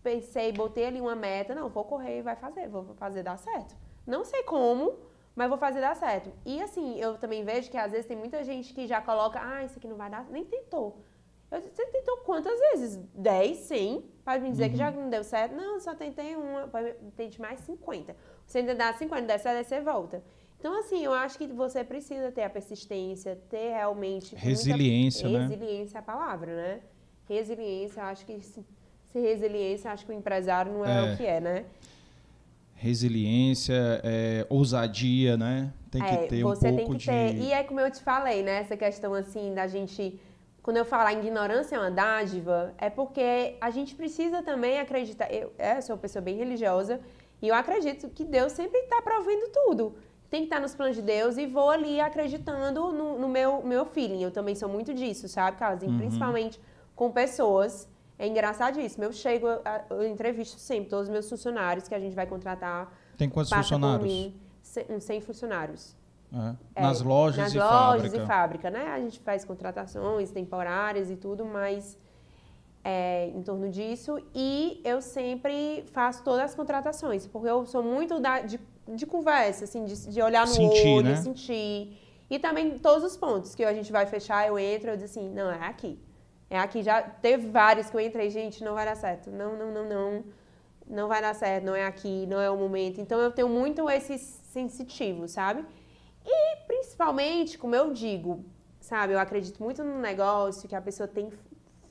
[0.01, 3.75] pensei, botei ali uma meta, não, vou correr e vai fazer, vou fazer dar certo.
[4.05, 4.97] Não sei como,
[5.35, 6.31] mas vou fazer dar certo.
[6.45, 9.63] E assim, eu também vejo que às vezes tem muita gente que já coloca, ah,
[9.63, 11.01] isso aqui não vai dar, nem tentou.
[11.49, 12.97] Eu, você tentou quantas vezes?
[13.13, 14.12] 10, 100?
[14.23, 14.69] Pode me dizer uhum.
[14.71, 15.53] que já não deu certo?
[15.55, 18.15] Não, só tentei uma, pode, tente mais 50.
[18.45, 20.23] Você tentar 50, der certo, aí você volta.
[20.59, 24.33] Então, assim, eu acho que você precisa ter a persistência, ter realmente.
[24.33, 25.47] Resiliência, muita...
[25.47, 25.55] né?
[25.55, 26.79] Resiliência é a palavra, né?
[27.27, 28.39] Resiliência, acho que.
[28.39, 31.13] Se resiliência, acho que o empresário não é, é.
[31.13, 31.65] o que é, né?
[32.75, 35.71] Resiliência, é, ousadia, né?
[35.91, 37.05] Tem que é, ter um pouco tem que de...
[37.05, 37.35] ter.
[37.35, 38.59] E é como eu te falei, né?
[38.59, 40.19] Essa questão, assim, da gente.
[40.63, 45.31] Quando eu falar ignorância é uma dádiva, é porque a gente precisa também acreditar.
[45.31, 46.99] Eu, eu sou uma pessoa bem religiosa
[47.41, 49.95] e eu acredito que Deus sempre está provendo tudo
[50.33, 53.85] tem que estar nos planos de Deus e vou ali acreditando no, no meu, meu
[53.85, 54.23] feeling.
[54.23, 55.83] Eu também sou muito disso, sabe, Carlos?
[55.83, 55.95] Uhum.
[55.95, 56.59] Principalmente
[56.95, 57.87] com pessoas.
[58.17, 59.03] É engraçadíssimo.
[59.03, 59.45] Eu chego,
[59.91, 62.91] eu entrevisto sempre todos os meus funcionários que a gente vai contratar.
[63.15, 64.11] Tem quantos funcionários?
[64.11, 64.35] Mim,
[64.89, 65.95] uns 100 funcionários.
[66.75, 66.81] É.
[66.81, 68.17] Nas lojas nas e lojas fábrica.
[68.17, 68.87] E fábrica, né?
[68.89, 71.97] A gente faz contratações temporárias e tudo, mas
[72.83, 74.19] é, em torno disso.
[74.33, 79.63] E eu sempre faço todas as contratações, porque eu sou muito da, de de conversa,
[79.63, 81.15] assim, de, de olhar no sentir, olho, né?
[81.15, 81.97] sentir.
[82.29, 85.29] E também todos os pontos que a gente vai fechar, eu entro, eu digo assim,
[85.29, 85.99] não, é aqui.
[86.49, 86.83] É aqui.
[86.83, 89.31] Já teve vários que eu entrei, gente, não vai dar certo.
[89.31, 90.23] Não, não, não, não.
[90.85, 92.99] Não vai dar certo, não é aqui, não é o momento.
[92.99, 95.65] Então eu tenho muito esse sensitivo, sabe?
[96.25, 98.43] E principalmente, como eu digo,
[98.79, 101.31] sabe, eu acredito muito no negócio que a pessoa tem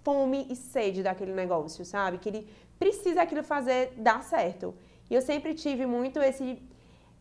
[0.02, 2.18] fome e sede daquele negócio, sabe?
[2.18, 4.74] Que ele precisa aquilo fazer dar certo.
[5.08, 6.60] E eu sempre tive muito esse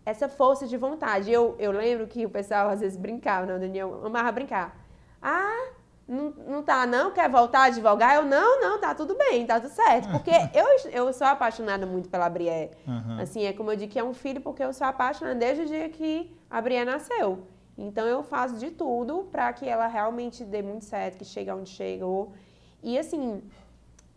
[0.06, 1.32] essa força de vontade.
[1.32, 4.76] Eu, eu lembro que o pessoal às vezes brincava, não, Daniel amava brincar.
[5.21, 5.74] Ah,
[6.08, 7.12] não, não tá não?
[7.12, 8.16] Quer voltar a advogar?
[8.16, 10.10] Eu, não, não, tá tudo bem, tá tudo certo.
[10.12, 12.72] Porque eu, eu sou apaixonada muito pela Brié.
[12.88, 13.22] Uhum.
[13.22, 15.66] Assim, é como eu digo que é um filho, porque eu sou apaixonada desde o
[15.66, 17.48] dia que a Brié nasceu.
[17.78, 21.70] Então eu faço de tudo para que ela realmente dê muito certo, que chegue onde
[21.70, 22.34] chegou.
[22.84, 23.42] E assim,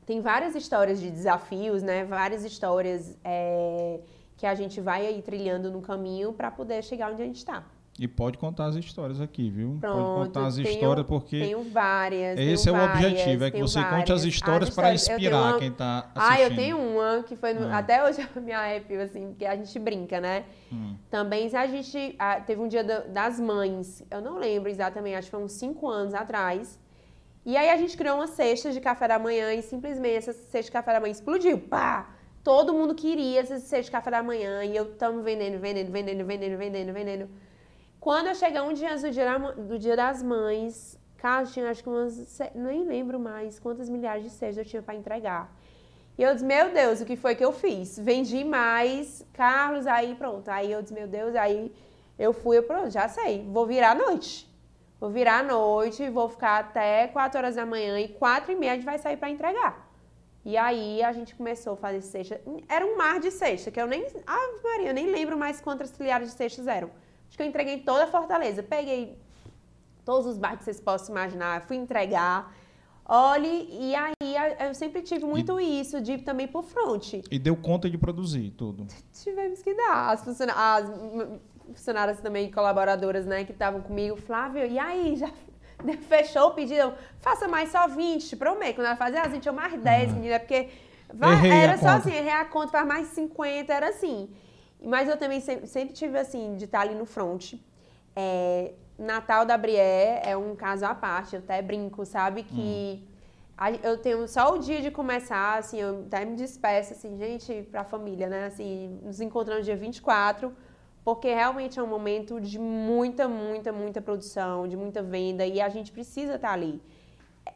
[0.05, 2.05] tem várias histórias de desafios, né?
[2.05, 4.01] Várias histórias é,
[4.37, 7.65] que a gente vai aí trilhando no caminho para poder chegar onde a gente está.
[7.97, 9.79] E pode contar as histórias aqui, viu?
[9.81, 12.41] Pronto, pode contar as tenho, histórias porque tenho várias.
[12.41, 13.99] Esse tenho é o várias, objetivo, é que você várias.
[14.01, 15.59] conte as histórias para inspirar uma...
[15.61, 16.33] quem está assistindo.
[16.33, 17.69] Ah, eu tenho uma que foi no...
[17.69, 17.79] ah.
[17.79, 20.45] até hoje a minha app assim, que a gente brinca, né?
[20.73, 20.97] Hum.
[21.09, 25.31] Também a gente ah, teve um dia das mães, eu não lembro exatamente, acho que
[25.31, 26.81] foi uns cinco anos atrás.
[27.47, 30.63] E aí a gente criou uma cesta de café da manhã e simplesmente essa cesta
[30.63, 31.61] de café da manhã explodiu.
[31.61, 32.11] Pá!
[32.43, 36.25] Todo mundo queria essa cesta de café da manhã e eu estamos vendendo, vendendo, vendendo,
[36.27, 37.29] vendendo, vendendo, vendendo.
[38.05, 41.83] Quando eu cheguei um dia antes do dia, do dia das mães, Carlos tinha acho
[41.83, 45.51] que umas, nem lembro mais quantas milhares de cestas eu tinha para entregar.
[46.19, 47.99] E eu disse, meu Deus, o que foi que eu fiz?
[47.99, 50.47] Vendi mais, Carlos, aí pronto.
[50.51, 51.75] Aí eu disse, meu Deus, aí
[52.19, 54.47] eu fui, pronto, já sei, vou virar à noite.
[55.01, 58.73] Vou virar à noite, vou ficar até 4 horas da manhã e 4 e meia
[58.73, 59.91] a gente vai sair para entregar.
[60.45, 62.39] E aí a gente começou a fazer cesta.
[62.69, 64.07] Era um mar de cesta, que eu nem.
[64.27, 66.91] Ah, Maria, eu nem lembro mais quantas trilhares de cestas eram.
[67.35, 68.63] Acho que eu entreguei toda a Fortaleza.
[68.63, 69.19] Peguei
[70.05, 72.55] todos os bairros que vocês possam imaginar, fui entregar.
[73.05, 74.15] Olhe, e aí
[74.61, 77.23] eu sempre tive muito e, isso, de ir também por frente.
[77.29, 78.87] E deu conta de produzir tudo?
[79.13, 80.13] Tivemos que dar.
[80.13, 85.29] As, funcionárias, as funcionárias também, colaboradoras, né, que estavam comigo, Flávio, e aí, já
[86.09, 86.95] fechou o pedido?
[87.19, 88.77] Faça mais só 20, prometo.
[88.77, 90.15] Quando ela fazia, a gente, eu mais 10, uhum.
[90.15, 90.69] menina, porque
[91.13, 94.31] vai, era só assim, errei a conta, faz mais 50, era assim.
[94.85, 97.55] Mas eu também sempre, sempre tive, assim, de estar ali no front.
[98.15, 102.45] É, Natal da Brié é um caso à parte, eu até brinco, sabe?
[102.45, 103.03] Que
[103.59, 103.79] hum.
[103.83, 107.83] eu tenho só o dia de começar, assim, eu até me despeço, assim, gente, pra
[107.83, 108.47] família, né?
[108.47, 110.55] Assim, nos encontramos dia 24,
[111.05, 115.69] porque realmente é um momento de muita, muita, muita produção, de muita venda, e a
[115.69, 116.81] gente precisa estar ali.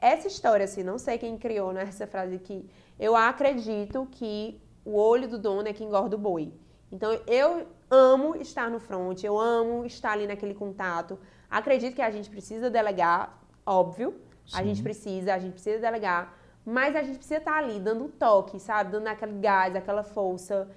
[0.00, 4.96] Essa história, assim, não sei quem criou né, essa frase aqui, eu acredito que o
[4.96, 6.52] olho do dono é que engorda o boi.
[6.90, 11.18] Então, eu amo estar no front, eu amo estar ali naquele contato.
[11.50, 14.14] Acredito que a gente precisa delegar, óbvio.
[14.46, 14.58] Sim.
[14.58, 16.34] A gente precisa, a gente precisa delegar.
[16.64, 18.92] Mas a gente precisa estar ali, dando um toque, sabe?
[18.92, 20.68] Dando aquele gás, aquela força.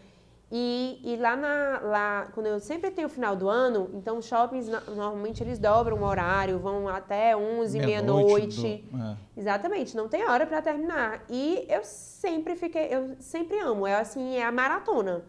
[0.54, 4.26] E, e lá, na, lá, quando eu sempre tenho o final do ano, então os
[4.26, 8.62] shoppings normalmente eles dobram o horário, vão até 11, meia-noite.
[8.62, 9.12] Meia do...
[9.12, 9.18] é.
[9.38, 11.24] Exatamente, não tem hora para terminar.
[11.30, 15.24] E eu sempre fiquei, eu sempre amo, é assim, é a maratona.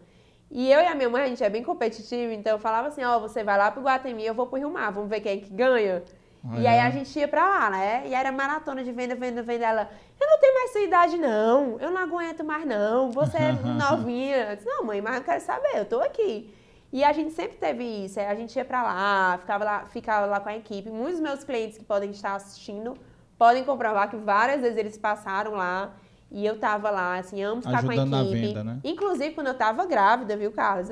[0.55, 3.03] E eu e a minha mãe, a gente é bem competitivo, então eu falava assim,
[3.03, 5.31] ó, oh, você vai lá pro Guatemi, eu vou pro Rio Mar, vamos ver quem
[5.31, 6.03] é que ganha.
[6.47, 8.03] Ah, e aí a gente ia pra lá, né?
[8.05, 9.65] E era maratona de venda, venda, venda.
[9.65, 9.89] Ela,
[10.21, 11.79] eu não tenho mais sua idade, não.
[11.79, 13.11] Eu não aguento mais, não.
[13.11, 14.51] Você é novinha.
[14.51, 16.53] Eu disse, não, mãe, mas eu quero saber, eu tô aqui.
[16.91, 18.19] E a gente sempre teve isso.
[18.19, 20.91] A gente ia pra lá, ficava lá, ficava lá com a equipe.
[20.91, 22.95] Muitos dos meus clientes que podem estar assistindo
[23.39, 25.93] podem comprovar que várias vezes eles passaram lá.
[26.33, 28.47] E eu tava lá, assim, amo ficar Ajudando com a equipe.
[28.47, 28.79] Venda, né?
[28.83, 30.91] Inclusive, quando eu tava grávida, viu, Carlos?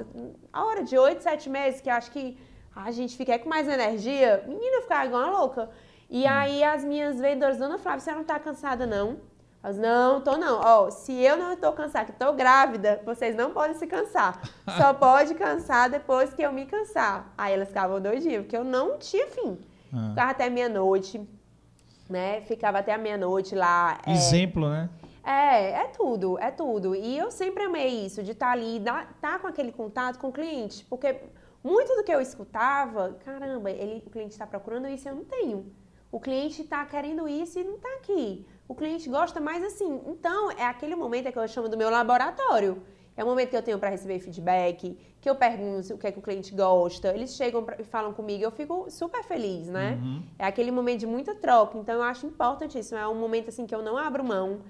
[0.54, 2.38] A hora de oito, sete meses, que eu acho que
[2.76, 5.72] a gente fica com mais energia, menina, ficava igual uma louca.
[6.08, 6.30] E hum.
[6.30, 9.18] aí as minhas vendedoras, dona Flávia, você não tá cansada, não?
[9.64, 10.62] Elas, não, tô não.
[10.64, 14.40] Ó, se eu não tô cansada, que tô grávida, vocês não podem se cansar.
[14.78, 17.34] Só pode cansar depois que eu me cansar.
[17.36, 19.58] Aí elas ficavam doidinhas, porque eu não tinha fim.
[19.92, 20.10] Ah.
[20.10, 21.28] Ficava até meia-noite,
[22.08, 22.42] né?
[22.42, 23.98] Ficava até a meia-noite lá.
[24.06, 24.14] É.
[24.14, 24.70] Exemplo, é...
[24.70, 24.90] né?
[25.24, 26.96] É, é tudo, é tudo.
[26.96, 30.30] E eu sempre amei isso, de estar tá ali, estar tá com aquele contato com
[30.30, 31.22] o cliente, porque
[31.64, 35.26] muito do que eu escutava, caramba, ele, o cliente está procurando isso e eu não
[35.26, 35.72] tenho.
[36.12, 38.46] O cliente está querendo isso e não está aqui.
[38.68, 40.02] O cliente gosta mais assim.
[40.08, 42.82] Então, é aquele momento que eu chamo do meu laboratório.
[43.16, 46.12] É o momento que eu tenho para receber feedback, que eu pergunto o que é
[46.12, 47.14] que o cliente gosta.
[47.14, 50.00] Eles chegam e falam comigo, eu fico super feliz, né?
[50.02, 50.24] Uhum.
[50.40, 51.78] É aquele momento de muita troca.
[51.78, 52.98] Então, eu acho importantíssimo.
[52.98, 54.62] É um momento assim que eu não abro mão.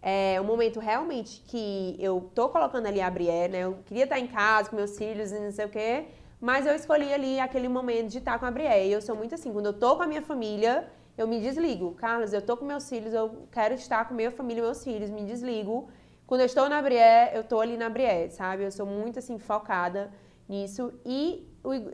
[0.00, 3.64] É um momento realmente que eu tô colocando ali a Brié, né?
[3.64, 6.06] Eu queria estar em casa com meus filhos e não sei o quê,
[6.40, 8.86] mas eu escolhi ali aquele momento de estar com a Brié.
[8.86, 11.94] E eu sou muito assim, quando eu tô com a minha família, eu me desligo.
[11.94, 15.10] Carlos, eu tô com meus filhos, eu quero estar com minha família e meus filhos,
[15.10, 15.88] me desligo.
[16.26, 18.62] Quando eu estou na Brié, eu tô ali na Brié, sabe?
[18.62, 20.12] Eu sou muito assim focada
[20.48, 21.46] nisso e,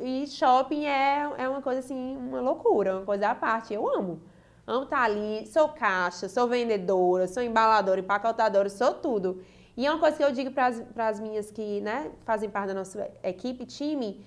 [0.03, 3.73] e shopping é, é uma coisa assim, uma loucura, uma coisa à parte.
[3.73, 4.21] Eu amo.
[4.67, 9.43] Amo estar tá ali, sou caixa, sou vendedora, sou embaladora, empacotadora, sou tudo.
[9.77, 12.75] E é uma coisa que eu digo para as minhas que né, fazem parte da
[12.75, 14.25] nossa equipe, time,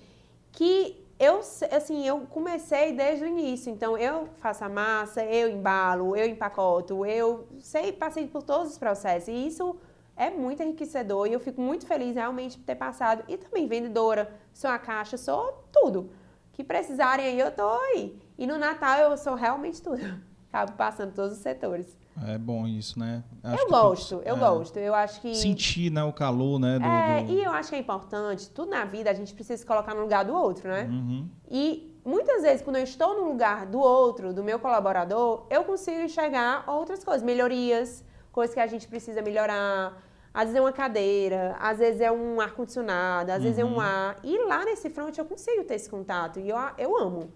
[0.52, 1.40] que eu,
[1.72, 3.72] assim, eu comecei desde o início.
[3.72, 8.78] Então, eu faço a massa, eu embalo, eu empacoto, eu sei, passei por todos os
[8.78, 9.28] processos.
[9.28, 9.76] E isso
[10.16, 13.24] é muito enriquecedor e eu fico muito feliz realmente por ter passado.
[13.26, 16.10] E também vendedora, sou a caixa, sou tudo.
[16.52, 18.20] Que precisarem aí, eu tô aí.
[18.36, 19.98] E no Natal eu sou realmente tudo
[20.52, 21.96] acabo passando todos os setores.
[22.26, 23.22] É bom isso, né?
[23.42, 24.76] Acho eu gosto, eu é, gosto.
[24.78, 25.34] Eu acho que.
[25.34, 26.78] Sentir né, o calor, né?
[26.78, 27.32] Do, é, do...
[27.32, 30.02] e eu acho que é importante, tudo na vida a gente precisa se colocar no
[30.02, 30.88] lugar do outro, né?
[30.90, 31.28] Uhum.
[31.48, 36.00] E muitas vezes, quando eu estou no lugar do outro, do meu colaborador, eu consigo
[36.00, 39.96] enxergar outras coisas, melhorias, coisas que a gente precisa melhorar.
[40.34, 43.42] Às vezes é uma cadeira, às vezes é um ar-condicionado, às uhum.
[43.44, 43.80] vezes é um uhum.
[43.80, 44.16] ar.
[44.24, 46.40] E lá nesse front eu consigo ter esse contato.
[46.40, 47.32] E eu, eu amo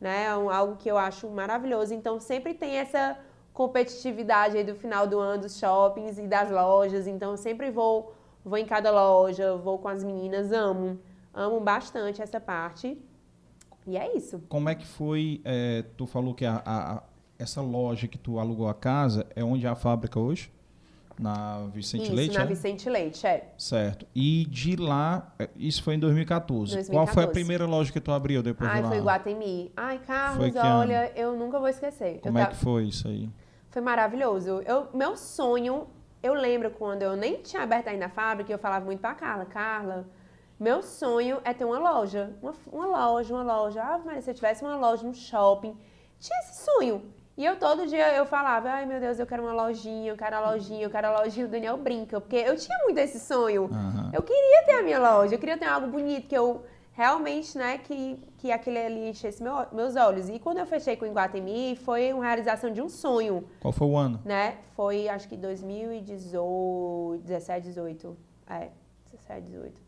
[0.00, 0.24] né?
[0.24, 1.94] É algo que eu acho maravilhoso.
[1.94, 3.18] Então sempre tem essa
[3.56, 7.06] competitividade aí do final do ano dos shoppings e das lojas.
[7.06, 11.00] Então, sempre vou, vou em cada loja, vou com as meninas, amo.
[11.32, 12.98] Amo bastante essa parte.
[13.86, 14.42] E é isso.
[14.48, 15.40] Como é que foi?
[15.42, 17.02] É, tu falou que a, a,
[17.38, 20.52] essa loja que tu alugou a casa é onde é a fábrica hoje?
[21.18, 22.36] Na Vicente isso, Leite?
[22.36, 22.46] na é?
[22.46, 23.52] Vicente Leite, é.
[23.56, 24.06] Certo.
[24.14, 26.74] E de lá, é, isso foi em 2014.
[26.74, 26.90] 2014.
[26.90, 28.88] Qual foi a primeira loja que tu abriu depois Ai, de lá?
[28.90, 29.72] foi Guatemi.
[29.76, 32.20] Ai, Carlos, olha, eu nunca vou esquecer.
[32.20, 33.30] Como eu é ta- que foi isso aí?
[33.70, 34.60] Foi maravilhoso.
[34.66, 35.86] Eu, meu sonho,
[36.22, 39.44] eu lembro quando eu nem tinha aberto ainda a fábrica, eu falava muito pra Carla,
[39.46, 40.06] Carla,
[40.58, 42.34] meu sonho é ter uma loja.
[42.42, 43.82] Uma, uma loja, uma loja.
[43.82, 45.76] Ah, mas se eu tivesse uma loja no shopping.
[46.18, 47.02] Tinha esse sonho.
[47.36, 50.36] E eu todo dia eu falava, ai meu Deus, eu quero uma lojinha, eu quero
[50.36, 51.44] a lojinha, eu quero a lojinha.
[51.46, 53.68] O Daniel brinca, porque eu tinha muito esse sonho.
[53.70, 54.10] Aham.
[54.14, 57.76] Eu queria ter a minha loja, eu queria ter algo bonito, que eu realmente, né,
[57.76, 60.30] que, que aquele ali enchesse meu- meus olhos.
[60.30, 63.86] E quando eu fechei com o Iguatemi, foi uma realização de um sonho Qual foi
[63.86, 64.18] o ano?
[64.24, 64.54] né?
[64.74, 68.16] Foi acho que 2018, 17, 18.
[68.48, 68.68] É,
[69.12, 69.82] 17, 18.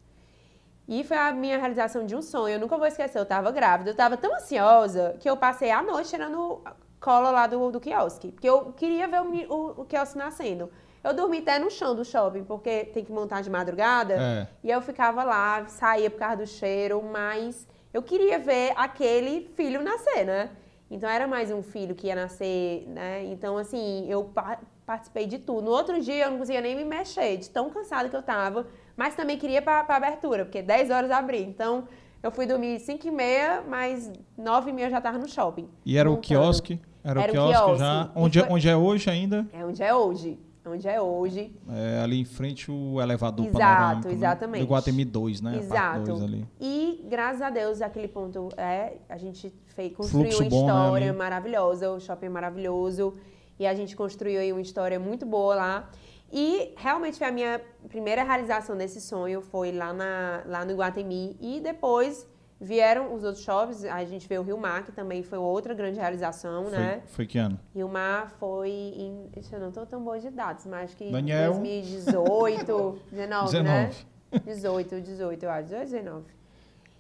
[0.87, 2.55] E foi a minha realização de um sonho.
[2.57, 3.19] Eu nunca vou esquecer.
[3.19, 6.63] Eu tava grávida, eu tava tão ansiosa que eu passei a noite tirando
[7.01, 8.33] cola lá do, do quiosque.
[8.33, 10.71] Porque eu queria ver o, o, o quiosque nascendo.
[11.03, 14.15] Eu dormi até no chão do shopping, porque tem que montar de madrugada.
[14.15, 14.49] É.
[14.65, 19.83] E eu ficava lá, saía por causa do cheiro, mas eu queria ver aquele filho
[19.83, 20.51] nascer, né?
[20.91, 23.25] Então era mais um filho que ia nascer, né?
[23.27, 25.63] Então, assim, eu pa- participei de tudo.
[25.63, 28.67] No outro dia eu não conseguia nem me mexer, de tão cansada que eu tava,
[28.97, 31.43] mas também queria pra abertura, porque 10 horas abri.
[31.43, 31.87] Então,
[32.23, 35.69] eu fui dormir 5 e meia, mas 9 e meia eu já tava no shopping.
[35.85, 36.27] E era o montando.
[36.27, 36.81] quiosque?
[37.05, 37.79] Era, Era o o quiosque, quiosque.
[37.79, 38.11] já.
[38.15, 39.47] Onde, é- foi- onde é hoje ainda?
[39.53, 40.39] É onde é hoje.
[40.67, 41.51] Onde é hoje.
[41.71, 44.15] É, ali em frente o elevador Exato, panorâmico, né?
[44.15, 44.67] exatamente.
[44.67, 45.57] Do Guatemi 2, né?
[45.57, 46.05] Exato.
[46.05, 46.47] dois ali.
[46.61, 50.73] E graças a Deus, aquele ponto é, a gente fez, construiu Fluxo uma bom, né,
[50.83, 51.17] história ali.
[51.19, 53.15] maravilhosa, o shopping é maravilhoso.
[53.59, 55.91] E a gente construiu aí uma história muito boa lá.
[56.33, 61.37] E realmente foi a minha primeira realização desse sonho, foi lá, na, lá no Iguatemi.
[61.41, 62.27] E depois
[62.61, 65.99] vieram os outros shoppings, a gente veio o Rio Mar, que também foi outra grande
[65.99, 67.01] realização, né?
[67.07, 67.59] Foi, foi que ano?
[67.75, 69.31] Rio Mar foi em.
[69.53, 71.55] Eu não tô tão boa de dados, mas acho que Daniel?
[71.55, 73.91] 2018, 19, né?
[74.31, 74.45] 19.
[74.45, 75.65] 18, 18, eu acho.
[75.65, 76.25] 18, 19.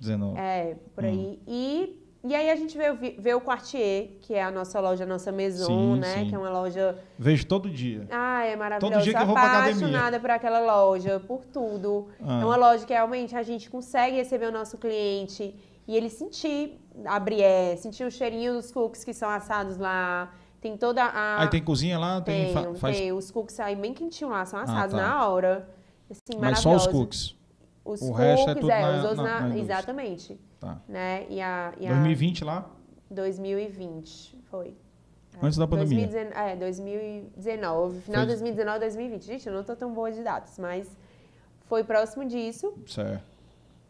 [0.01, 0.38] 19.
[0.38, 1.09] É, por Hum.
[1.09, 1.43] aí.
[1.47, 2.77] E, e aí a gente
[3.19, 6.14] ver o Quartier, que é a nossa loja, a nossa Maison, Sim, né?
[6.19, 6.29] sim.
[6.29, 6.97] Que é uma loja.
[7.19, 8.07] Vejo todo dia.
[8.11, 8.95] Ah, é maravilhosa.
[8.95, 9.73] Todo dia que eu vou pra academia.
[9.77, 12.09] apaixonada por aquela loja, por tudo.
[12.21, 12.41] Ah.
[12.41, 15.55] É uma loja que realmente a gente consegue receber o nosso cliente
[15.87, 20.33] e ele sentir a brié, sentir o cheirinho dos cookies que são assados lá.
[20.61, 21.43] Tem toda a.
[21.43, 23.12] Aí tem cozinha lá, tem, tem, fa- faz tem.
[23.12, 25.01] Os cookies saem bem quentinhos lá, são assados tá.
[25.01, 25.69] na hora.
[26.11, 27.38] Assim, mas só os cookies.
[27.88, 29.59] Os O cookies, resto é tudo é, na- os outros na- na- na.
[29.59, 30.38] Exatamente.
[30.61, 30.79] Tá.
[30.87, 31.27] Né?
[31.31, 32.70] E a, e a 2020 lá,
[33.11, 34.74] 2020 foi.
[35.42, 36.07] antes da pandemia.
[36.07, 38.01] 2019, é, 2019.
[38.03, 39.22] Final de 2019, 2020.
[39.24, 40.88] Gente, eu não tô tão boa de datas, mas
[41.66, 42.74] foi próximo disso.
[42.87, 43.22] Certo.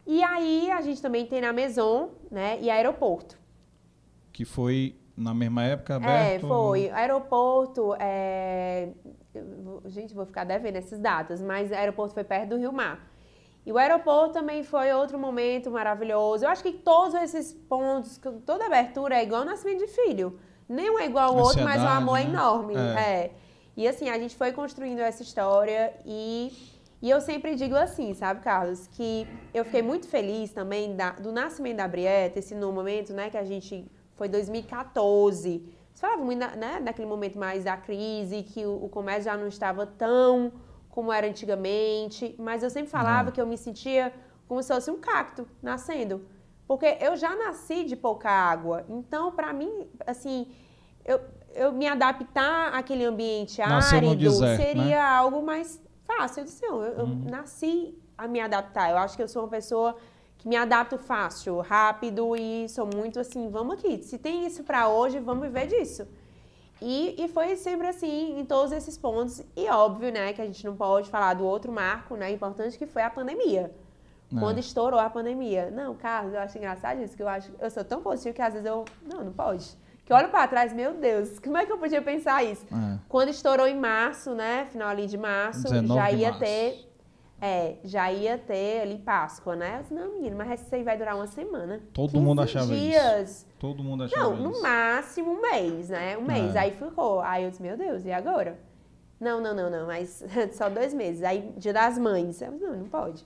[0.06, 2.58] E aí a gente também tem na Maison, né?
[2.60, 3.36] E aeroporto.
[4.32, 6.44] Que foi na mesma época aberto?
[6.44, 6.90] É, foi.
[6.90, 8.90] Aeroporto, é...
[9.86, 13.04] gente, vou ficar devendo essas datas, mas aeroporto foi perto do Rio Mar.
[13.68, 16.42] E o aeroporto também foi outro momento maravilhoso.
[16.42, 20.40] Eu acho que todos esses pontos, toda abertura é igual nascimento de filho.
[20.66, 22.30] Nenhum é igual ao outro, mas o Ansiedade, amor é né?
[22.30, 22.74] enorme.
[22.74, 23.10] É.
[23.10, 23.30] É.
[23.76, 26.50] E assim, a gente foi construindo essa história e,
[27.02, 31.30] e eu sempre digo assim, sabe, Carlos, que eu fiquei muito feliz também da- do
[31.30, 35.62] nascimento da Brieta, esse no momento, né, que a gente foi 2014.
[35.92, 39.46] Você falava muito, né, daquele momento mais da crise, que o, o comércio já não
[39.48, 40.52] estava tão
[40.90, 43.32] como era antigamente, mas eu sempre falava Não.
[43.32, 44.12] que eu me sentia
[44.46, 46.24] como se fosse um cacto nascendo.
[46.66, 48.84] Porque eu já nasci de pouca água.
[48.88, 50.50] Então, para mim, assim,
[51.04, 51.20] eu,
[51.54, 54.66] eu me adaptar àquele ambiente Nasceu árido deserto, né?
[54.66, 56.40] seria algo mais fácil.
[56.40, 57.24] Eu disse, não, eu, eu Uhum.
[57.30, 58.90] nasci a me adaptar.
[58.90, 59.96] Eu acho que eu sou uma pessoa
[60.36, 64.02] que me adapto fácil, rápido e sou muito assim, vamos aqui.
[64.02, 66.06] Se tem isso para hoje, vamos viver disso.
[66.80, 69.42] E, e foi sempre assim, em todos esses pontos.
[69.56, 72.86] E óbvio, né, que a gente não pode falar do outro marco, né, importante que
[72.86, 73.72] foi a pandemia.
[74.34, 74.38] É.
[74.38, 75.70] Quando estourou a pandemia.
[75.70, 78.52] Não, Carlos, eu acho engraçado isso, que eu acho, eu sou tão positiva que às
[78.52, 79.66] vezes eu, não, não pode.
[80.04, 82.64] Que eu olho para trás, meu Deus, como é que eu podia pensar isso?
[82.72, 82.98] É.
[83.08, 86.40] Quando estourou em março, né, final ali de março, 19 já ia março.
[86.40, 86.92] ter,
[87.40, 89.76] é, já ia ter ali Páscoa, né?
[89.76, 91.80] Eu disse, não, menino, mas isso aí vai durar uma semana.
[91.92, 93.46] Todo 15 mundo achava isso.
[93.58, 94.62] Todo mundo achava Não, no isso.
[94.62, 96.16] máximo um mês, né?
[96.16, 96.54] Um mês.
[96.54, 96.60] É.
[96.60, 97.20] Aí ficou.
[97.20, 98.58] Aí eu disse, meu Deus, e agora?
[99.18, 101.22] Não, não, não, não, mas só dois meses.
[101.24, 102.40] Aí, dia das mães.
[102.40, 103.24] Eu não, não pode.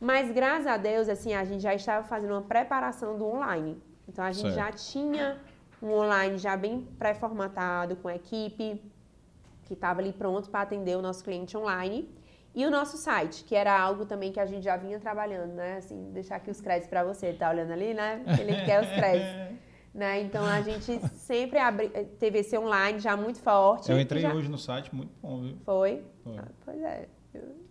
[0.00, 3.80] Mas graças a Deus, assim, a gente já estava fazendo uma preparação do online.
[4.08, 4.56] Então a gente Certo.
[4.56, 5.38] já tinha
[5.82, 8.82] um online já bem pré-formatado, com a equipe
[9.64, 12.08] que estava ali pronto para atender o nosso cliente online.
[12.54, 15.76] E o nosso site, que era algo também que a gente já vinha trabalhando, né?
[15.76, 18.24] Assim, deixar aqui os créditos para você, tá olhando ali, né?
[18.40, 19.58] Ele quer os créditos.
[19.98, 20.22] né?
[20.22, 21.88] Então a gente sempre abri...
[22.18, 23.90] teve esse online já muito forte.
[23.90, 24.32] Eu entrei já...
[24.32, 25.56] hoje no site, muito bom, viu?
[25.64, 26.02] Foi?
[26.22, 26.38] Foi.
[26.38, 27.08] Ah, pois é.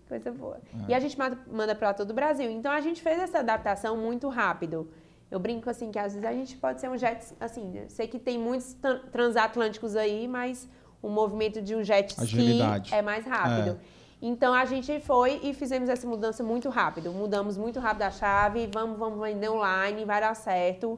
[0.08, 0.60] Coisa boa.
[0.74, 0.86] Ah.
[0.90, 2.50] E a gente manda para todo o Brasil.
[2.50, 4.90] Então a gente fez essa adaptação muito rápido.
[5.30, 8.18] Eu brinco assim que às vezes a gente pode ser um jet, assim, sei que
[8.18, 8.78] tem muitos
[9.12, 10.70] transatlânticos aí, mas
[11.02, 12.94] o movimento de um jet ski Agilidade.
[12.94, 13.72] é mais rápido.
[13.72, 13.98] É.
[14.22, 17.12] Então a gente foi e fizemos essa mudança muito rápido.
[17.12, 20.98] Mudamos muito rápido a chave, vamos, vamos vender online, vai dar certo.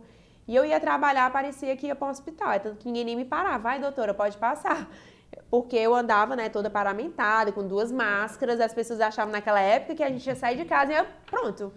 [0.50, 2.52] E eu ia trabalhar, parecia que ia para o hospital.
[2.54, 3.60] É tanto que ninguém nem me parava.
[3.60, 4.90] Vai, doutora, pode passar.
[5.48, 8.60] Porque eu andava, né, toda paramentada, com duas máscaras.
[8.60, 11.72] As pessoas achavam naquela época que a gente ia sair de casa e ia, pronto,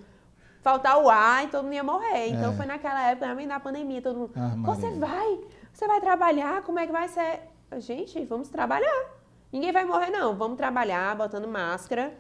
[0.63, 2.29] faltar o ar e todo mundo ia morrer.
[2.29, 2.57] Então é.
[2.57, 6.79] foi naquela época, também da pandemia, todo mundo, ah, você vai, você vai trabalhar, como
[6.79, 7.41] é que vai ser?
[7.77, 9.05] Gente, vamos trabalhar.
[9.53, 10.35] Ninguém vai morrer, não.
[10.35, 12.15] Vamos trabalhar, botando máscara.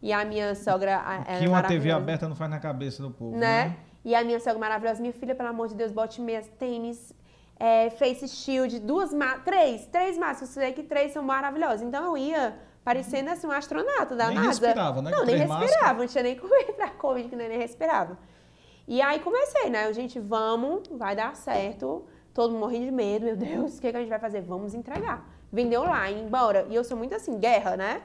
[0.00, 1.02] E a minha sogra.
[1.36, 3.36] que uma TV aberta não faz na cabeça do povo.
[3.36, 3.64] Né?
[3.64, 3.89] né?
[4.04, 7.12] E a minha sogra maravilhosa, minha filha, pelo amor de Deus, bote meias, tênis,
[7.58, 9.10] é, face shield, duas
[9.44, 10.56] três, três máscaras.
[10.56, 11.82] Eu sei que três são maravilhosas.
[11.82, 14.48] Então eu ia parecendo assim um astronauta da nem NASA.
[14.48, 15.10] respirava, né?
[15.10, 15.98] Não, nem respirava, máscaras.
[15.98, 18.18] não tinha nem como pra Covid, que nem respirava.
[18.88, 19.92] E aí comecei, né?
[19.92, 22.04] Gente, vamos, vai dar certo.
[22.32, 24.40] Todo mundo morrendo de medo, meu Deus, o que, que a gente vai fazer?
[24.40, 26.66] Vamos entregar vender online, embora.
[26.68, 28.02] E eu sou muito assim, guerra, né?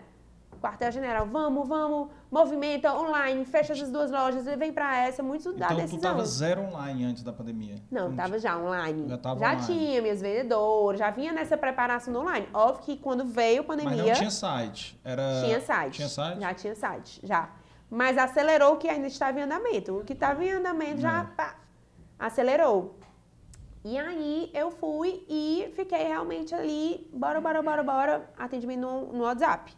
[0.62, 5.78] Quartel-general, vamos, vamos, movimenta online, fecha as duas lojas vem para essa, muito da então,
[5.78, 5.98] decisão.
[5.98, 7.76] Então, tu tava zero online antes da pandemia?
[7.92, 9.08] Não, Não tava já online.
[9.08, 9.66] Já tava Já online.
[9.66, 12.48] tinha minhas vendedoras, já vinha nessa preparação do online.
[12.54, 13.96] Óbvio que quando veio a pandemia...
[13.96, 15.00] Mas não tinha site?
[15.04, 15.42] Era...
[15.44, 15.96] Tinha site.
[15.96, 16.40] Tinha site?
[16.40, 17.50] Já tinha site, já.
[17.90, 20.00] Mas acelerou o que ainda estava em andamento.
[20.00, 21.36] O que estava em andamento já é.
[21.36, 21.56] pá,
[22.18, 22.98] acelerou.
[23.84, 29.24] E aí eu fui e fiquei realmente ali, bora, bora, bora, bora, atendimento no, no
[29.26, 29.72] WhatsApp.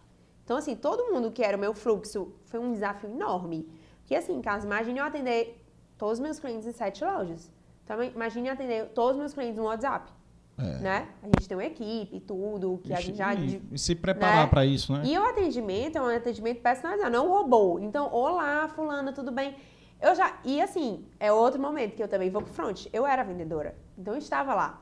[0.48, 3.68] Então, assim, todo mundo que era o meu fluxo foi um desafio enorme.
[4.00, 5.62] Porque, assim, em casa, imagine eu atender
[5.98, 7.52] todos os meus clientes em sete lojas.
[7.84, 10.10] Então, imagine atender todos os meus clientes no WhatsApp.
[10.58, 10.80] É.
[10.80, 11.10] Né?
[11.22, 13.34] A gente tem uma equipe tudo, que a gente já.
[13.34, 14.48] E, e se preparar né?
[14.48, 15.02] para isso, né?
[15.04, 17.78] E o atendimento é um atendimento personalizado, não um robô.
[17.80, 19.54] Então, olá, fulana, tudo bem?
[20.02, 20.40] Eu já.
[20.46, 22.88] E assim, é outro momento que eu também vou pro front.
[22.94, 23.76] Eu era vendedora.
[23.98, 24.82] Então eu estava lá.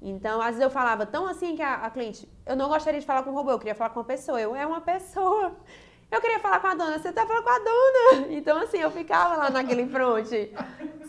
[0.00, 3.06] Então, às vezes eu falava tão assim que a, a cliente, eu não gostaria de
[3.06, 4.40] falar com um robô, eu queria falar com uma pessoa.
[4.40, 5.56] Eu é uma pessoa.
[6.10, 8.26] Eu queria falar com a dona, você tá falando com a dona.
[8.30, 10.28] Então, assim, eu ficava lá naquele front.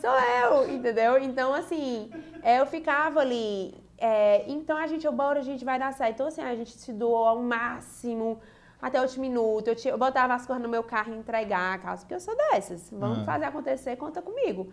[0.02, 1.18] Sou eu, entendeu?
[1.20, 2.10] Então, assim,
[2.42, 3.76] é, eu ficava ali.
[3.98, 6.16] É, então a gente, bora, a gente vai dar certo.
[6.16, 8.42] Então, assim, a gente se doou ao máximo
[8.82, 9.68] até o último minuto.
[9.68, 12.20] Eu, tinha, eu botava as coisas no meu carro e entregar a casa, porque eu
[12.20, 12.90] sou dessas.
[12.92, 13.26] Vamos uhum.
[13.26, 14.72] fazer acontecer, conta comigo.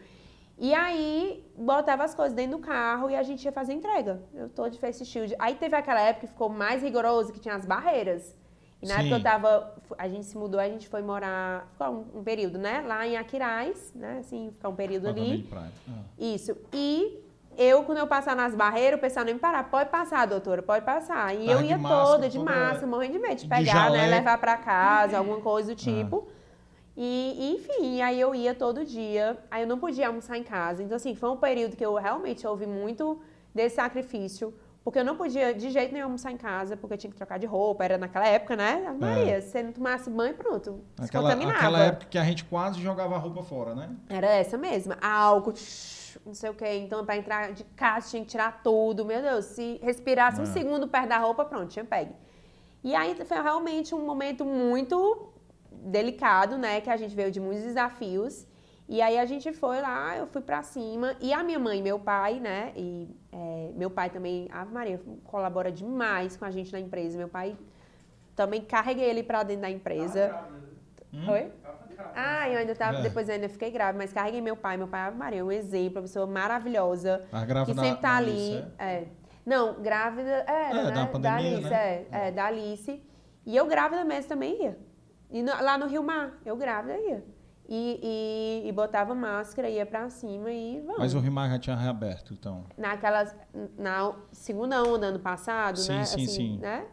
[0.58, 4.22] E aí, botava as coisas dentro do carro e a gente ia fazer entrega.
[4.34, 5.34] Eu tô de face shield.
[5.38, 8.36] Aí teve aquela época que ficou mais rigoroso, que tinha as barreiras.
[8.82, 9.00] E na Sim.
[9.00, 9.74] época eu tava.
[9.96, 11.68] A gente se mudou, a gente foi morar.
[11.72, 12.82] Ficou um, um período, né?
[12.86, 14.18] Lá em Aquiraz, né?
[14.20, 15.48] Assim, ficar um período ali.
[15.54, 15.68] Ah.
[16.18, 16.56] Isso.
[16.72, 17.22] E
[17.56, 19.64] eu, quando eu passar nas barreiras, o pessoal nem me parar.
[19.64, 21.34] Pode passar, doutora, pode passar.
[21.34, 24.06] E tá eu ia máscara, toda, de massa, morrendo de medo de pegar, de né?
[24.08, 25.76] Levar para casa, alguma coisa do ah.
[25.76, 26.28] tipo.
[26.96, 27.00] Ah.
[27.00, 29.38] E, enfim, aí eu ia todo dia.
[29.50, 30.82] Aí eu não podia almoçar em casa.
[30.82, 33.20] Então, assim, foi um período que eu realmente ouvi muito
[33.54, 34.54] desse sacrifício.
[34.84, 37.38] Porque eu não podia de jeito nenhum almoçar em casa, porque eu tinha que trocar
[37.38, 37.84] de roupa.
[37.84, 38.84] Era naquela época, né?
[38.84, 38.92] É.
[38.92, 39.40] Maria, é.
[39.40, 40.80] se você não tomasse banho, pronto.
[40.98, 43.90] Aquela, aquela época que a gente quase jogava a roupa fora, né?
[44.08, 44.98] Era essa mesma.
[45.00, 45.54] Álcool,
[46.26, 46.78] não sei o quê.
[46.78, 49.04] Então, para entrar de casa, tinha que tirar tudo.
[49.04, 50.42] Meu Deus, se respirasse é.
[50.42, 52.12] um segundo perto da roupa, pronto, tinha pegue.
[52.82, 55.31] E aí foi realmente um momento muito
[55.84, 56.80] delicado, né?
[56.80, 58.46] Que a gente veio de muitos desafios.
[58.88, 61.16] E aí a gente foi lá, eu fui para cima.
[61.20, 62.72] E a minha mãe e meu pai, né?
[62.76, 67.16] E é, meu pai também, a Maria, colabora demais com a gente na empresa.
[67.16, 67.56] Meu pai
[68.34, 70.44] também carreguei ele para dentro da empresa.
[71.12, 71.30] Hum?
[71.30, 71.52] Oi?
[72.14, 73.02] Ah, eu ainda tava, é.
[73.02, 75.52] depois eu ainda fiquei grávida, mas carreguei meu pai, meu pai Ave Maria, é um
[75.52, 77.22] exemplo, uma pessoa maravilhosa.
[77.30, 78.30] Grávida que sempre tá ali.
[78.30, 78.84] Alice, é?
[78.84, 79.06] é?
[79.44, 80.90] Não, grávida era, é, né?
[80.90, 82.06] Da, pandemia, da Alice, né?
[82.10, 83.02] é, é, da Alice.
[83.44, 84.78] E eu grávida mesmo também ia.
[85.32, 87.24] E no, lá no Rio Mar, eu grávida ia.
[87.68, 90.98] E, e, e, botava máscara, ia pra cima e vamos.
[90.98, 92.64] Mas o Rio Mar já tinha reaberto, então?
[92.76, 93.24] Naquela,
[93.78, 96.04] na segunda onda ano passado, sim, né?
[96.04, 96.84] Sim, assim, sim, né?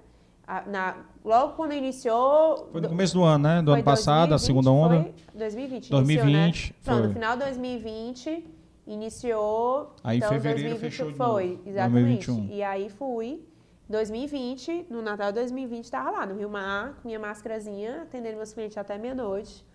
[0.68, 2.70] Na, logo quando iniciou...
[2.72, 3.62] Foi no começo do ano, né?
[3.62, 5.04] Do ano passado, 2020, a segunda onda.
[5.04, 6.74] Foi 2020, 2020, iniciou, né?
[6.84, 8.48] Pronto, no final de 2020,
[8.88, 9.96] iniciou...
[10.04, 12.28] Aí então, fevereiro 2020 fechou Foi, exatamente.
[12.28, 12.56] 2021.
[12.56, 13.49] E aí fui...
[13.90, 18.54] 2020, no Natal de 2020, estava lá no Rio Mar, com minha máscarazinha, atendendo meus
[18.54, 19.66] clientes até meia-noite.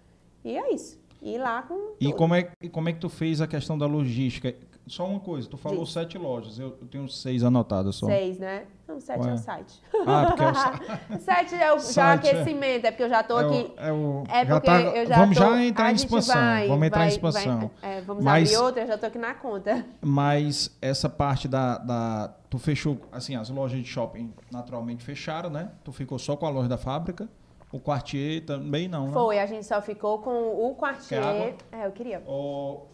[0.44, 1.02] E é isso.
[1.20, 1.94] E lá com.
[2.00, 4.54] E como é, como é que tu fez a questão da logística?
[4.86, 5.92] Só uma coisa, tu falou Diz.
[5.92, 8.06] sete lojas, eu, eu tenho seis anotadas só.
[8.06, 8.64] Seis, né?
[8.86, 9.32] Não, sete é Ué.
[9.32, 9.82] o site.
[10.06, 12.30] Ah, porque é o Sete é o já Site, é.
[12.32, 13.72] aquecimento, é porque eu já tô é o- aqui.
[13.78, 16.34] é o- É já porque tá- eu já vamos já entrar em expansão.
[16.34, 17.70] vai- vamos entrar vai- em expansão.
[17.80, 19.86] vai- é, vamos Mas- abrir outra, eu já tô aqui na conta.
[20.02, 22.34] Mas essa parte da, da.
[22.50, 25.70] Tu fechou, assim, as lojas de shopping naturalmente fecharam, né?
[25.82, 27.28] Tu ficou só com a loja da fábrica.
[27.72, 29.12] O Quartier também não, né?
[29.12, 31.56] Foi, a gente só ficou com o quartier.
[31.72, 32.22] É, eu queria.
[32.24, 32.88] Ou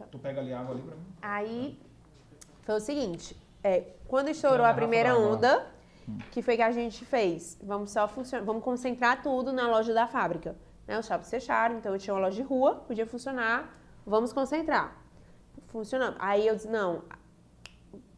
[0.00, 0.04] Ó.
[0.10, 1.06] tu pega ali água ali pra mim?
[1.22, 1.78] Aí
[2.62, 5.66] foi o seguinte, é, quando estourou a primeira onda,
[6.30, 7.58] que foi que a gente fez?
[7.62, 10.56] Vamos só funcionar, vamos concentrar tudo na loja da fábrica.
[10.86, 10.98] Né?
[10.98, 13.72] Os shoppings fecharam, então eu tinha uma loja de rua, podia funcionar,
[14.06, 14.96] vamos concentrar.
[15.68, 16.16] Funcionando.
[16.18, 17.02] Aí eu disse, não,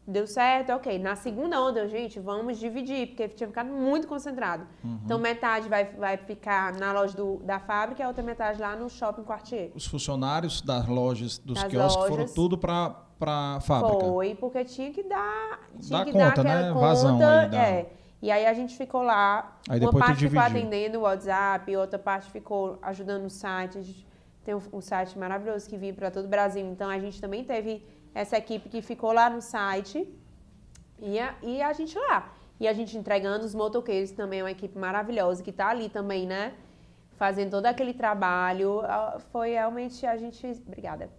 [0.05, 0.99] deu certo, ok.
[0.99, 4.65] Na segunda onda, gente, vamos dividir, porque tinha ficado muito concentrado.
[4.83, 4.99] Uhum.
[5.05, 8.75] Então metade vai, vai ficar na loja do- da fábrica e a outra metade lá
[8.75, 9.71] no shopping quartier.
[9.75, 12.33] Os funcionários das lojas, dos Das quiosques, foram lojas.
[12.33, 13.99] tudo pra, pra fábrica.
[14.05, 16.67] Foi, porque tinha que dar, tinha Dá que conta, dar aquela né?
[16.73, 16.79] conta.
[16.85, 17.89] Vazão aí da- é.
[18.21, 19.57] E aí a gente ficou lá.
[19.69, 23.77] Aí uma parte ficou atendendo o WhatsApp, outra parte ficou ajudando no site.
[23.77, 23.81] A
[24.45, 26.65] tem um, um site maravilhoso que vinha para todo o Brasil.
[26.65, 30.07] Então a gente também teve essa equipe que ficou lá no site
[30.99, 32.33] e a, e a gente lá.
[32.59, 36.25] E a gente entregando os motoqueiros também, é uma equipe maravilhosa que está ali também,
[36.25, 36.53] né?
[37.17, 38.81] Fazendo todo aquele trabalho.
[38.81, 40.45] Ah, Foi realmente a gente.
[40.67, 41.09] Obrigada.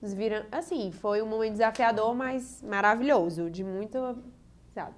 [0.00, 0.44] Nos viram.
[0.50, 3.50] Assim, foi um momento desafiador, mas maravilhoso.
[3.50, 4.16] De muito.
[4.72, 4.94] Sabe?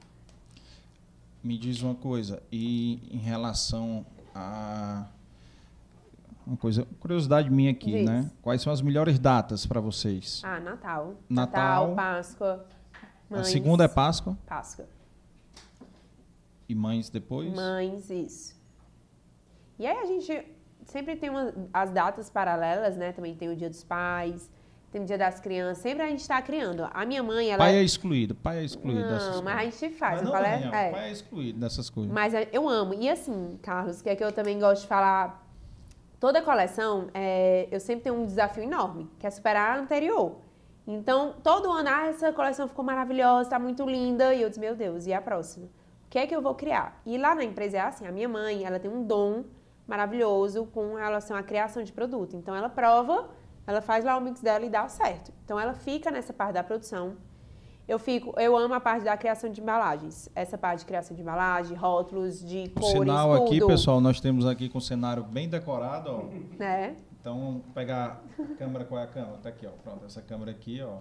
[1.43, 5.09] Me diz uma coisa, e em relação a
[6.47, 8.07] uma coisa, curiosidade minha aqui, Diz.
[8.07, 8.31] né?
[8.43, 10.41] Quais são as melhores datas para vocês?
[10.45, 11.15] Ah, Natal.
[11.29, 11.95] Natal.
[11.95, 12.67] Páscoa.
[13.31, 13.49] a Mães.
[13.49, 14.87] segunda é Páscoa Páscoa.
[16.69, 17.53] e Mães depois.
[17.55, 18.55] Mães, isso.
[19.79, 20.47] E aí a gente
[20.85, 23.13] sempre tem uma- as datas paralelas, né?
[23.13, 24.51] Também tem o Dia dos Pais,
[24.91, 25.83] tem o Dia das Crianças.
[25.83, 26.87] Sempre a gente está criando.
[26.93, 27.59] A minha mãe, ela.
[27.59, 29.81] Pai é excluído, pai é excluído dessas Não, mas a coisas.
[29.81, 30.15] gente faz.
[30.21, 30.91] Mas não Daniel, é.
[30.91, 32.13] pai é excluído dessas coisas.
[32.13, 32.95] Mas é, eu amo.
[32.95, 35.42] E assim, Carlos, que é que eu também gosto de falar.
[36.23, 40.37] Toda coleção, é, eu sempre tenho um desafio enorme, que é superar a anterior.
[40.87, 44.33] Então, todo ano, ah, essa coleção ficou maravilhosa, tá muito linda.
[44.33, 45.67] E eu disse, meu Deus, e a próxima?
[45.67, 47.03] O que é que eu vou criar?
[47.05, 49.43] E lá na empresa é assim, a minha mãe, ela tem um dom
[49.85, 52.37] maravilhoso com relação à criação de produto.
[52.37, 53.29] Então, ela prova,
[53.67, 55.33] ela faz lá o mix dela e dá certo.
[55.45, 57.17] Então, ela fica nessa parte da produção.
[57.93, 60.27] Eu fico, eu amo a parte da criação de embalagens.
[60.35, 64.19] Essa parte de criação de embalagem, rótulos, de Por cores, sinal aqui, tudo, pessoal, nós
[64.19, 66.59] temos aqui com o cenário bem decorado, ó.
[66.59, 66.97] Né?
[67.21, 69.37] Então, vamos pegar a câmera, qual é a câmera?
[69.43, 69.71] Tá aqui, ó.
[69.85, 71.01] Pronto, essa câmera aqui, ó.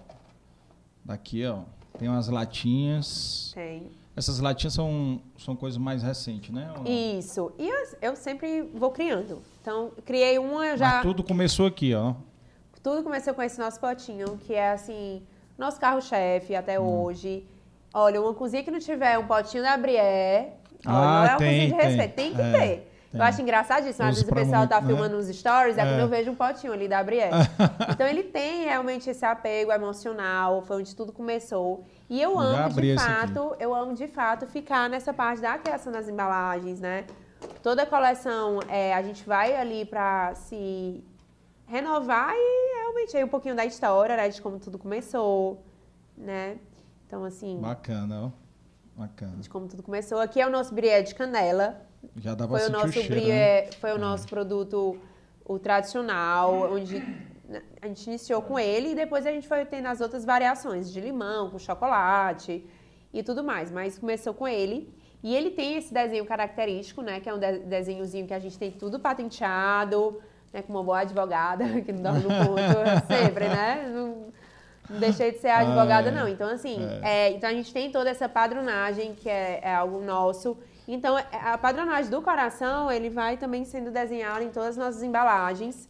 [1.06, 1.60] Daqui, ó.
[1.98, 3.54] Tem umas latinhas.
[3.56, 3.90] Tem.
[4.14, 6.74] Essas latinhas são, são coisas mais recentes, né?
[6.86, 7.54] Isso.
[7.58, 9.42] E eu, eu sempre vou criando.
[9.62, 10.96] Então, criei uma, eu já.
[10.96, 12.16] Mas tudo começou aqui, ó.
[12.84, 15.22] Tudo começou com esse nosso potinho, que é assim,
[15.62, 17.04] nosso carro-chefe até Hum.
[17.04, 17.48] hoje.
[17.94, 20.54] Olha, uma cozinha que não tiver um potinho da Brié,
[20.86, 21.88] Ah, não é uma tem, cozinha de tem.
[21.88, 22.60] respeito, tem que É, ter.
[22.60, 22.92] tem.
[23.14, 24.94] Eu acho engraçadíssimo, às vezes o pessoal tá muito, né?
[24.96, 25.84] filmando nos stories, é, É.
[25.86, 27.30] quando eu vejo um potinho ali da Brié.
[27.90, 31.84] então ele tem realmente esse apego emocional, foi onde tudo começou.
[32.10, 36.08] E eu amo de fato, eu amo de fato ficar nessa parte da criação das
[36.08, 37.04] embalagens, né?
[37.62, 41.04] Toda coleção, é, a gente vai ali pra se
[41.72, 44.28] renovar e realmente aí um pouquinho da história, né?
[44.30, 45.64] De como tudo começou,
[46.18, 46.58] né?
[47.08, 48.32] Então, assim, Bacana, ó.
[49.00, 49.38] Bacana.
[49.38, 50.20] de como tudo começou.
[50.20, 51.82] Aqui é o nosso brié de canela.
[52.18, 53.22] Já pra Foi o nosso o cheiro, né?
[53.22, 54.98] brié, foi o nosso produto
[55.46, 57.00] o tradicional, onde
[57.48, 60.92] né, a gente iniciou com ele e depois a gente foi tendo as outras variações
[60.92, 62.66] de limão, com chocolate
[63.14, 63.72] e tudo mais.
[63.72, 64.94] Mas começou com ele.
[65.24, 67.20] E ele tem esse desenho característico, né?
[67.20, 70.20] Que é um de- desenhozinho que a gente tem tudo patenteado,
[70.52, 70.62] né?
[70.62, 72.62] Com uma boa advogada, que não dorme no ponto
[73.08, 73.90] sempre, né?
[73.94, 74.28] Não,
[74.90, 76.16] não deixei de ser advogada, Ah, é.
[76.16, 76.28] não.
[76.28, 80.58] Então, assim, é, então a gente tem toda essa padronagem, que é, é algo nosso.
[80.88, 85.04] Então, é- a padronagem do coração, ele vai também sendo desenhado em todas as nossas
[85.04, 85.88] embalagens.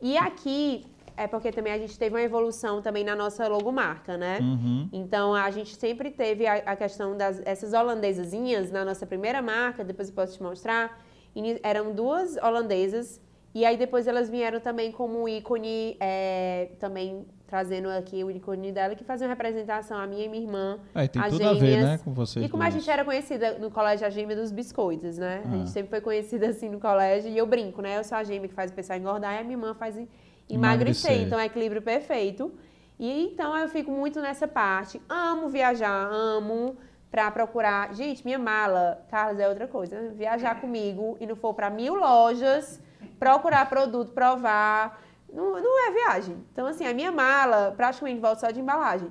[0.00, 0.84] E aqui,
[1.16, 4.38] é porque também a gente teve uma evolução também na nossa logomarca, né?
[4.40, 4.88] Uhum.
[4.92, 9.82] Então, a gente sempre teve a, a questão das essas holandesazinhas na nossa primeira marca,
[9.82, 11.00] depois eu posso te mostrar.
[11.34, 13.20] Ini- Eram duas holandesas,
[13.54, 18.94] e aí depois elas vieram também como ícone, é, também trazendo aqui o ícone dela,
[18.94, 20.78] que fazia uma representação, a minha e minha irmã.
[20.94, 21.84] É, tem as tudo a ver, gêmeas.
[21.84, 22.74] né, com vocês E como a duas.
[22.82, 25.42] gente era conhecida no colégio a gêmea dos biscoitos, né?
[25.44, 25.56] A Ah.
[25.56, 27.96] gente sempre foi conhecida assim no colégio, e eu brinco, né?
[27.98, 30.06] Eu sou a gêmea que faz o pessoal engordar, e a minha irmã faz em-
[30.48, 31.10] emagrecer.
[31.10, 31.22] Emagrecer.
[31.22, 32.52] Então é equilíbrio perfeito.
[32.98, 35.00] E então eu fico muito nessa parte.
[35.08, 36.76] Amo viajar, amo
[37.10, 37.94] pra procurar.
[37.94, 40.10] Gente, minha mala, Carlos, é outra coisa.
[40.10, 42.78] Viajar comigo e não for pra mil lojas,
[43.18, 45.02] procurar produto, provar.
[45.32, 46.36] Não, não é viagem.
[46.52, 49.10] Então, assim, a minha mala praticamente volta só de embalagem.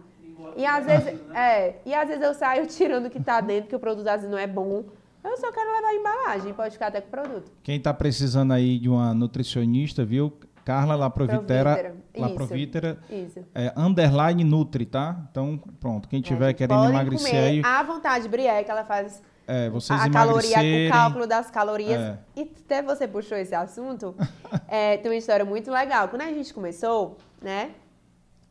[0.56, 3.76] E às vezes, é, e às vezes eu saio tirando o que tá dentro, que
[3.76, 4.86] o produto às vezes não é bom.
[5.24, 7.52] Eu só quero levar embalagem, pode ficar até com o produto.
[7.62, 10.32] Quem tá precisando aí de uma nutricionista, viu?
[10.64, 11.96] Carla Laprovitera.
[12.16, 12.98] Laprovitera.
[13.10, 13.40] Isso.
[13.56, 15.18] É, underline Nutri, tá?
[15.32, 16.10] Então, pronto.
[16.10, 17.62] Quem tiver é, querendo emagrecer aí.
[17.64, 22.00] À vontade, Brié, que ela faz é, vocês a caloria, o cálculo das calorias.
[22.00, 22.20] É.
[22.36, 24.14] E até você puxou esse assunto,
[24.68, 26.10] é, tem uma história muito legal.
[26.10, 27.72] Quando a gente começou, né?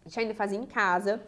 [0.04, 1.20] A gente ainda fazia em casa.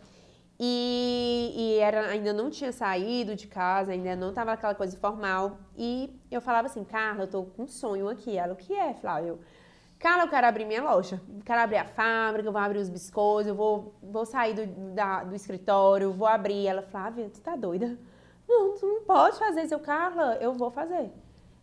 [0.60, 5.58] E, e era, ainda não tinha saído de casa, ainda não tava aquela coisa formal.
[5.76, 8.36] E eu falava assim, Carla, eu tô com um sonho aqui.
[8.36, 9.38] Ela, o que é, Flávio?
[9.98, 11.20] Carla, eu quero abrir minha loja.
[11.44, 15.24] Quero abrir a fábrica, eu vou abrir os biscoitos, eu vou, vou sair do, da,
[15.24, 16.66] do escritório, vou abrir.
[16.66, 17.96] Ela, Flávia, tu tá doida?
[18.48, 19.74] Não, tu não pode fazer isso.
[19.74, 21.12] Eu, Carla, eu vou fazer.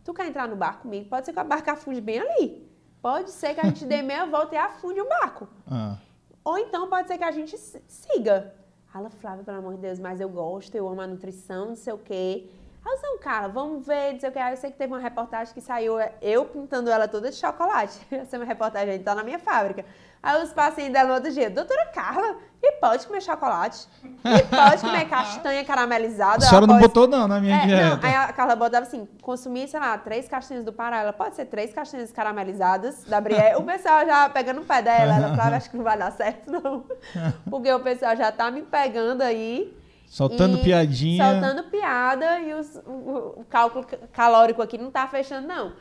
[0.04, 1.08] Tu quer entrar no barco comigo?
[1.08, 2.70] Pode ser que a barca afunde bem ali.
[3.02, 5.48] Pode ser que a gente dê meia volta e afunde o barco.
[5.66, 5.98] Ah.
[6.44, 8.54] Ou então pode ser que a gente siga.
[8.94, 11.92] Ela, Flávia, pelo amor de Deus, mas eu gosto, eu amo a nutrição, não sei
[11.92, 12.48] o quê.
[12.86, 14.38] Aí eu cara, vamos ver, sei o que.
[14.38, 17.98] Aí eu sei que teve uma reportagem que saiu, eu pintando ela toda de chocolate.
[18.10, 19.84] Essa é uma reportagem, tá na minha fábrica.
[20.22, 23.86] Aí os pacientes dela no outro dia, doutora Carla, e pode comer chocolate?
[24.04, 26.44] E pode comer castanha caramelizada?
[26.44, 27.96] A senhora não botou não na minha é, dieta.
[27.96, 31.00] Não, aí a Carla botava assim, consumir, sei lá, três castanhas do Pará.
[31.00, 33.56] Ela pode ser três castanhas caramelizadas da Brié.
[33.56, 36.50] O pessoal já pegando o pé dela, ela falava, acho que não vai dar certo
[36.50, 36.84] não.
[37.50, 39.76] Porque o pessoal já tá me pegando aí.
[40.06, 41.24] Soltando piadinha.
[41.30, 45.72] Soltando piada e os, o, o, cálculo calórico aqui não tá fechando, não.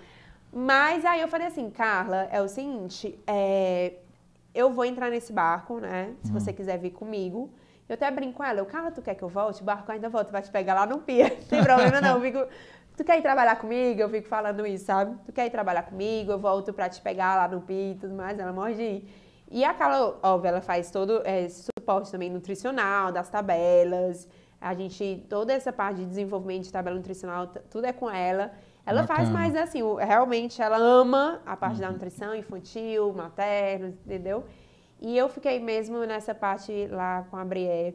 [0.51, 3.93] Mas aí eu falei assim, Carla, é o seguinte, é,
[4.53, 6.13] eu vou entrar nesse barco, né?
[6.23, 6.55] Se você uhum.
[6.55, 7.51] quiser vir comigo.
[7.87, 9.61] Eu até brinco com ela, eu, Carla, tu quer que eu volte?
[9.61, 11.29] O barco ainda volta, vai te pegar lá no pia.
[11.29, 12.47] Não tem problema não, eu fico,
[12.97, 14.01] tu quer ir trabalhar comigo?
[14.01, 15.15] Eu fico falando isso, sabe?
[15.25, 16.31] Tu quer ir trabalhar comigo?
[16.31, 19.24] Eu volto pra te pegar lá no pia e tudo mais, ela morre de ir.
[19.55, 24.27] E a Carla, óbvio, ela faz todo esse suporte também nutricional, das tabelas.
[24.59, 28.51] A gente, toda essa parte de desenvolvimento de tabela nutricional, tudo é com ela.
[28.85, 29.07] Ela Bacana.
[29.07, 31.83] faz mais assim, realmente ela ama a parte uhum.
[31.83, 34.43] da nutrição infantil, materno, entendeu?
[34.99, 37.93] E eu fiquei mesmo nessa parte lá com a Brié,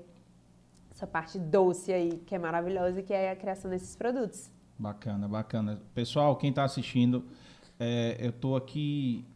[0.91, 4.51] essa parte doce aí, que é maravilhosa, que é a criação desses produtos.
[4.79, 5.79] Bacana, bacana.
[5.95, 7.23] Pessoal, quem está assistindo,
[7.79, 9.27] é, eu estou aqui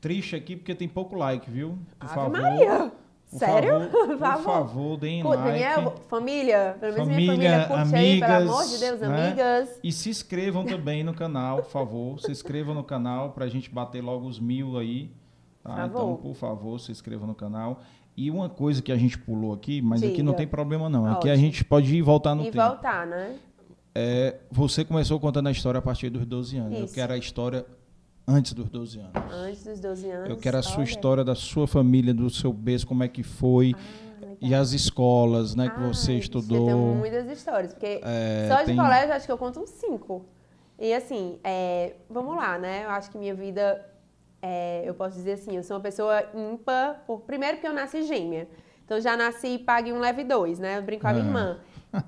[0.00, 1.78] triste aqui porque tem pouco like, viu?
[1.98, 2.40] Por Ave favor.
[2.40, 2.78] Maria.
[2.78, 3.00] Por
[3.38, 3.88] Sério?
[4.18, 5.42] Favor, por favor, deem like.
[5.44, 9.26] Daniel, família, pelo menos família, minha família, curte amigas, aí, pelo amor de Deus, né?
[9.26, 9.80] amigas.
[9.84, 12.20] E se inscrevam também no canal, por favor.
[12.20, 15.12] Se inscrevam no canal pra gente bater logo os mil aí.
[15.62, 15.86] Tá?
[15.86, 17.80] Então, por favor, se inscrevam no canal.
[18.16, 20.12] E uma coisa que a gente pulou aqui, mas Diga.
[20.12, 21.06] aqui não tem problema não.
[21.06, 21.32] Aqui Ótimo.
[21.32, 22.56] a gente pode ir e voltar no e tempo.
[22.56, 23.36] E voltar, né?
[23.94, 26.72] É, você começou contando a história a partir dos 12 anos.
[26.72, 26.82] Isso.
[26.82, 27.64] Eu quero a história
[28.30, 29.32] Antes dos 12 anos.
[29.32, 30.30] Antes dos 12 anos.
[30.30, 33.74] Eu quero a sua história da sua família, do seu berço, como é que foi.
[33.76, 36.68] Ah, e as escolas, né, ah, que você estudou.
[36.68, 38.76] Eu tenho muitas histórias, porque é, só de tem...
[38.76, 40.24] colégio acho que eu conto uns cinco.
[40.78, 42.84] E assim, é, vamos lá, né?
[42.84, 43.84] Eu acho que minha vida,
[44.40, 48.02] é, eu posso dizer assim, eu sou uma pessoa ímpar, por, primeiro porque eu nasci
[48.02, 48.48] gêmea.
[48.84, 50.78] Então já nasci pague um leve dois, né?
[50.78, 51.58] Eu brinco com a minha irmã.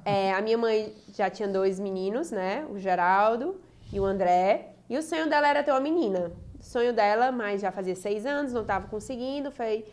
[0.05, 2.64] É, a minha mãe já tinha dois meninos, né?
[2.70, 3.61] O Geraldo
[3.93, 4.72] e o André.
[4.93, 6.32] E o sonho dela era ter uma menina.
[6.61, 9.86] O sonho dela, mas já fazia seis anos, não estava conseguindo, foi...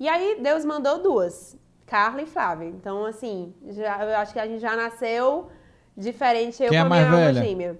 [0.00, 2.66] E aí Deus mandou duas, Carla e Flávia.
[2.66, 5.50] Então, assim, já, eu acho que a gente já nasceu
[5.94, 7.42] diferente, eu Quem é com a minha velha?
[7.42, 7.78] gêmea.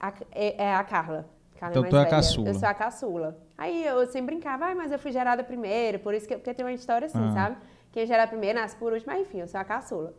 [0.00, 1.28] A, é, é, a Carla.
[1.60, 2.48] Carla é então é tu é a caçula.
[2.48, 3.38] Eu sou a caçula.
[3.58, 6.64] Aí eu sempre brincava, ah, mas eu fui gerada primeiro, por isso que porque tem
[6.64, 7.34] uma história assim, ah.
[7.34, 7.56] sabe?
[7.92, 10.14] Quem gera primeiro nasce por último, mas enfim, eu sou a caçula.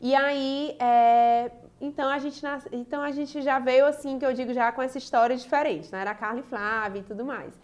[0.00, 2.68] E aí, é, então a gente nas...
[2.70, 6.00] então a gente já veio assim, que eu digo já com essa história diferente, né?
[6.02, 7.58] Era Carla e Flávia e tudo mais.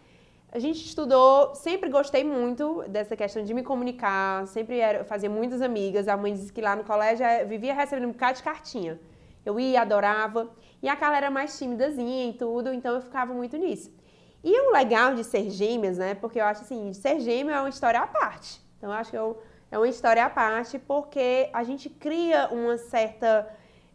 [0.51, 5.61] A gente estudou, sempre gostei muito dessa questão de me comunicar, sempre era, fazia muitas
[5.61, 6.09] amigas.
[6.09, 8.99] A mãe disse que lá no colégio eh, vivia recebendo um bocado de cartinha.
[9.45, 10.49] Eu ia, adorava.
[10.83, 13.93] E a Carla era mais timidazinha e tudo, então eu ficava muito nisso.
[14.43, 16.15] E o legal de ser gêmeas, né?
[16.15, 18.61] Porque eu acho assim, ser gêmea é uma história à parte.
[18.79, 22.79] Então eu acho que eu, é uma história à parte porque a gente cria uma
[22.79, 23.47] certa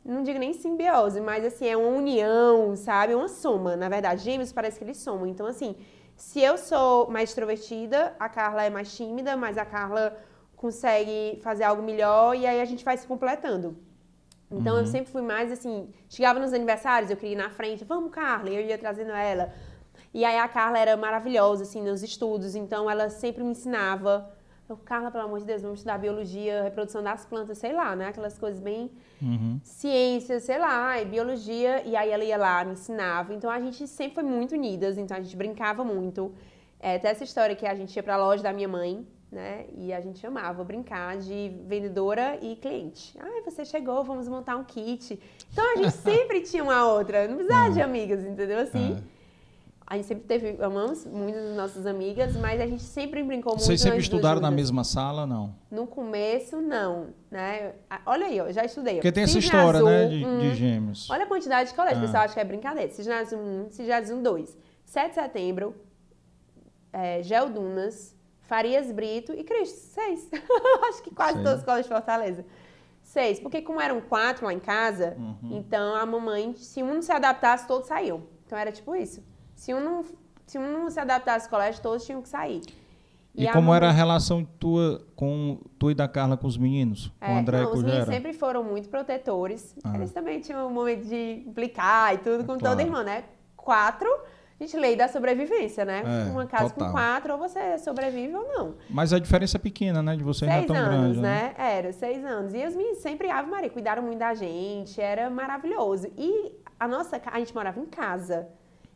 [0.03, 3.13] não digo nem simbiose, mas assim, é uma união, sabe?
[3.13, 3.75] Uma soma.
[3.75, 5.27] Na verdade, gêmeos parece que eles somam.
[5.27, 5.75] Então, assim,
[6.15, 10.17] se eu sou mais extrovertida, a Carla é mais tímida, mas a Carla
[10.55, 13.77] consegue fazer algo melhor e aí a gente vai se completando.
[14.51, 14.81] Então, uhum.
[14.81, 18.49] eu sempre fui mais assim, chegava nos aniversários, eu queria ir na frente, vamos, Carla,
[18.49, 19.53] e eu ia trazendo ela.
[20.13, 24.29] E aí a Carla era maravilhosa, assim, nos estudos, então ela sempre me ensinava
[24.71, 28.07] eu, Carla, pelo amor de Deus, vamos estudar biologia, reprodução das plantas, sei lá, né?
[28.07, 28.89] Aquelas coisas bem
[29.21, 29.59] uhum.
[29.63, 31.83] ciências, sei lá, e biologia.
[31.85, 33.33] E aí ela ia lá, me ensinava.
[33.33, 36.33] Então a gente sempre foi muito unidas, então a gente brincava muito.
[36.79, 39.65] É, tem essa história que a gente ia para a loja da minha mãe, né?
[39.75, 43.17] E a gente amava brincar de vendedora e cliente.
[43.19, 45.19] Ah, você chegou, vamos montar um kit.
[45.51, 48.59] Então a gente sempre tinha uma outra, não precisava de amigas, entendeu?
[48.59, 49.01] Assim.
[49.91, 53.65] A gente sempre teve, amamos muitas das nossas amigas, mas a gente sempre brincou muito.
[53.65, 55.53] Vocês sempre estudaram na mesma sala, não?
[55.69, 57.73] No começo, não, né?
[58.05, 58.93] Olha aí, eu já estudei.
[58.93, 61.09] Porque tem essa história, azul, né, de, hum, de, gêmeos.
[61.09, 62.05] Olha a quantidade de colégios, ah.
[62.05, 62.89] pessoal acha que é brincadeira.
[62.89, 64.57] Cisne 1, Cisne 2.
[64.85, 65.75] 7 de setembro,
[66.93, 67.21] é,
[67.53, 69.77] Dunas, Farias Brito e Cristo.
[69.77, 70.29] Seis.
[70.87, 71.43] acho que quase Sim.
[71.43, 72.45] todas as escolas de Fortaleza.
[73.01, 73.41] Seis.
[73.41, 75.57] Porque como eram quatro lá em casa, uhum.
[75.57, 78.23] então a mamãe, se um não se adaptasse, todos saíam.
[78.45, 79.21] Então era tipo isso.
[79.61, 80.03] Se um não
[80.47, 82.61] se, um não se adaptasse ao colégio, todos tinham que sair.
[83.35, 83.77] E, e como mamãe...
[83.77, 87.13] era a relação tua com tu e da Carla com os meninos?
[87.19, 89.75] Com é, o André não, e com os meninos sempre foram muito protetores.
[89.83, 89.95] Ah.
[89.95, 92.75] Eles também tinham um momento de implicar e tudo, com claro.
[92.75, 93.23] toda irmã, né?
[93.55, 94.09] Quatro,
[94.59, 96.01] a gente lei da sobrevivência, né?
[96.27, 96.87] É, Uma casa total.
[96.87, 98.75] com quatro, ou você sobrevive ou não.
[98.89, 100.15] Mas a diferença é pequena, né?
[100.15, 101.19] De você seis não é tão anos, grande.
[101.19, 101.53] né?
[101.55, 101.77] né?
[101.77, 102.51] Era, seis anos.
[102.55, 106.11] E os meninos sempre, Ave Maria, cuidaram muito da gente, era maravilhoso.
[106.17, 108.49] E a nossa, a gente morava em casa.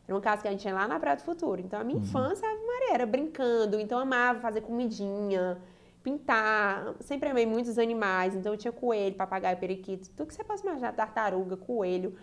[0.06, 1.60] Era uma casa que a gente tinha lá na Praia do Futuro.
[1.60, 2.04] Então, a minha uhum.
[2.04, 3.80] infância, Ave Maria, era brincando.
[3.80, 5.58] Então, eu amava fazer comidinha,
[6.02, 6.94] pintar.
[7.00, 8.34] Sempre amei muitos animais.
[8.36, 10.08] Então, eu tinha coelho, papagaio, periquito.
[10.10, 10.92] Tudo que você possa imaginar.
[10.92, 12.16] Tartaruga, coelho.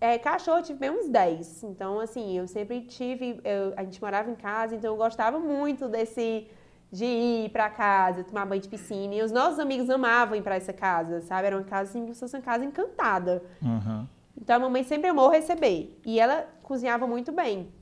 [0.00, 1.64] É, cachorro, eu tive bem uns 10.
[1.64, 3.40] Então, assim, eu sempre tive...
[3.44, 6.48] Eu, a gente morava em casa, então eu gostava muito desse...
[6.90, 9.14] De ir pra casa, tomar banho de piscina.
[9.14, 11.46] E os nossos amigos amavam ir pra essa casa, sabe?
[11.46, 13.42] Era uma casa, assim, como se fosse uma casa encantada.
[13.62, 14.06] Uhum.
[14.40, 16.00] Então a mamãe sempre amou receber.
[16.04, 17.72] E ela cozinhava muito bem.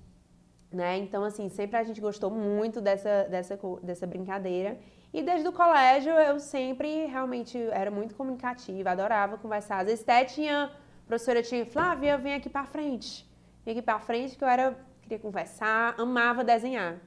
[0.72, 0.98] Né?
[0.98, 4.78] Então, assim, sempre a gente gostou muito dessa, dessa, dessa brincadeira.
[5.12, 9.78] E desde o colégio eu sempre realmente era muito comunicativa, adorava conversar.
[9.78, 13.28] Às vezes até tinha, a professora tinha, Flávia, vem aqui pra frente.
[13.64, 17.00] Vem aqui pra frente que eu era, queria conversar, amava desenhar.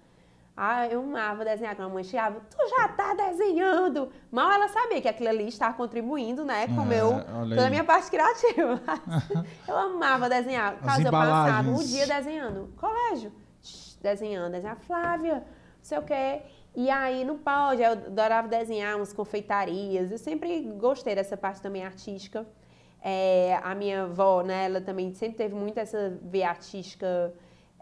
[0.56, 1.76] Ah, eu amava desenhar.
[1.76, 4.12] Quando a mãe chegava, tu já tá desenhando.
[4.32, 7.10] Mal ela sabia que aquilo ali estava contribuindo, né, com é, meu,
[7.50, 8.80] toda a minha parte criativa.
[9.68, 10.78] eu amava desenhar.
[10.80, 12.72] Caso eu passava o dia desenhando.
[12.78, 13.32] Colégio,
[14.00, 14.78] desenhando, desenhar.
[14.78, 15.44] Flávia, não
[15.82, 16.42] sei o quê.
[16.76, 20.12] E aí, não pode, eu adorava desenhar umas confeitarias.
[20.12, 22.46] Eu sempre gostei dessa parte também artística.
[23.02, 27.34] É, a minha avó, né, ela também sempre teve muito essa veia artística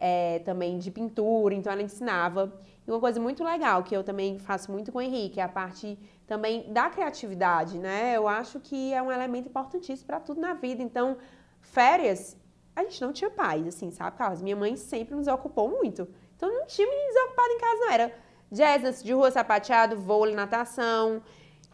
[0.01, 2.51] é, também de pintura, então ela ensinava.
[2.85, 5.47] E uma coisa muito legal que eu também faço muito com o Henrique é a
[5.47, 8.17] parte também da criatividade, né?
[8.17, 10.81] Eu acho que é um elemento importantíssimo para tudo na vida.
[10.81, 11.17] Então,
[11.59, 12.35] férias,
[12.75, 14.41] a gente não tinha paz, assim, sabe, Carlos?
[14.41, 16.07] Minha mãe sempre nos ocupou muito.
[16.35, 17.91] Então, não tinha menino desocupado em casa, não.
[17.91, 18.15] Era
[18.51, 21.21] jazz de rua sapateado, vôlei, natação.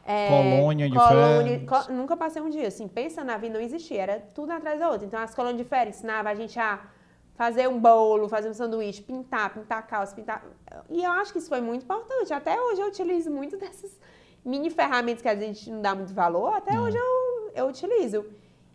[0.06, 1.88] É, colônia de colônia, férias.
[1.88, 4.90] Co nunca passei um dia, assim, pensa na vida, não existia, era tudo atrás da
[4.90, 5.06] outra.
[5.06, 6.82] Então, as colônias de férias ensinava a gente a
[7.38, 10.44] fazer um bolo, fazer um sanduíche, pintar, pintar calça, pintar.
[10.90, 12.34] E eu acho que isso foi muito importante.
[12.34, 13.98] Até hoje eu utilizo muito dessas
[14.44, 16.84] mini ferramentas que a gente não dá muito valor, até hum.
[16.84, 18.26] hoje eu, eu utilizo.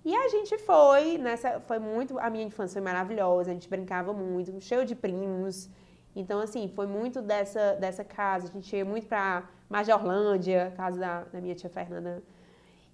[0.04, 4.12] E a gente foi, nessa, foi muito, a minha infância foi maravilhosa, a gente brincava
[4.12, 5.68] muito, cheio de primos.
[6.14, 8.48] Então, assim, foi muito dessa, dessa casa.
[8.48, 12.22] A gente ia muito pra Majorlândia, casa da, da minha tia Fernanda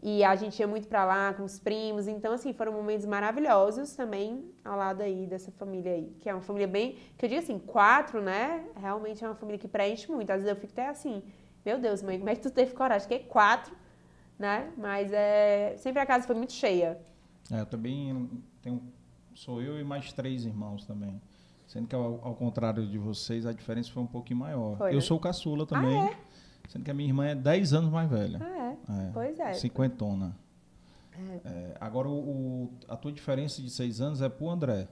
[0.01, 2.07] e a gente ia muito para lá com os primos.
[2.07, 6.15] Então, assim, foram momentos maravilhosos também ao lado aí dessa família aí.
[6.21, 6.97] Que é uma família bem.
[7.17, 8.65] Que eu digo assim, quatro, né?
[8.77, 10.31] Realmente é uma família que preenche muito.
[10.31, 11.23] Às vezes eu fico até assim,
[11.67, 13.09] meu Deus, mãe, como é que tu teve coragem?
[13.09, 13.75] Que é quatro,
[14.39, 14.73] né?
[14.77, 15.75] Mas é.
[15.79, 17.01] Sempre a casa foi muito cheia.
[17.51, 18.31] É, eu também
[18.63, 18.81] tenho.
[19.35, 21.21] Sou eu e mais três irmãos também.
[21.67, 24.77] Sendo que ao, ao contrário de vocês, a diferença foi um pouquinho maior.
[24.79, 25.01] Foi, eu né?
[25.01, 26.01] sou o caçula também.
[26.01, 26.17] Ah, é?
[26.69, 28.39] Sendo que a minha irmã é 10 anos mais velha.
[28.41, 29.07] Ah, é?
[29.07, 29.55] é pois é.
[29.55, 30.37] Cinquentona.
[31.45, 31.49] É.
[31.49, 34.87] É, agora, o, a tua diferença de 6 anos é pro André.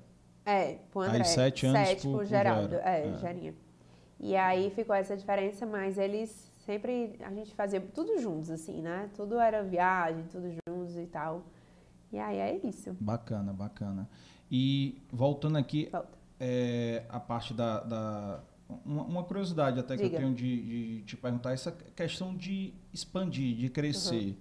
[0.44, 1.18] É, pro André.
[1.18, 2.70] Aí 7 anos sete pro, pro Geraldo.
[2.70, 2.88] Gera.
[2.88, 3.54] É, é, Gerinha.
[4.18, 9.10] E aí ficou essa diferença, mas eles sempre, a gente fazia tudo juntos, assim, né?
[9.14, 11.44] Tudo era viagem, tudo juntos e tal.
[12.12, 12.96] E aí é isso.
[12.98, 14.08] Bacana, bacana.
[14.50, 16.08] E voltando aqui, Volta.
[16.40, 18.40] é, a parte da, da
[18.84, 20.08] uma, uma curiosidade até Diga.
[20.08, 24.26] que eu tenho de, de, te perguntar, essa questão de expandir, de crescer.
[24.26, 24.36] Uhum.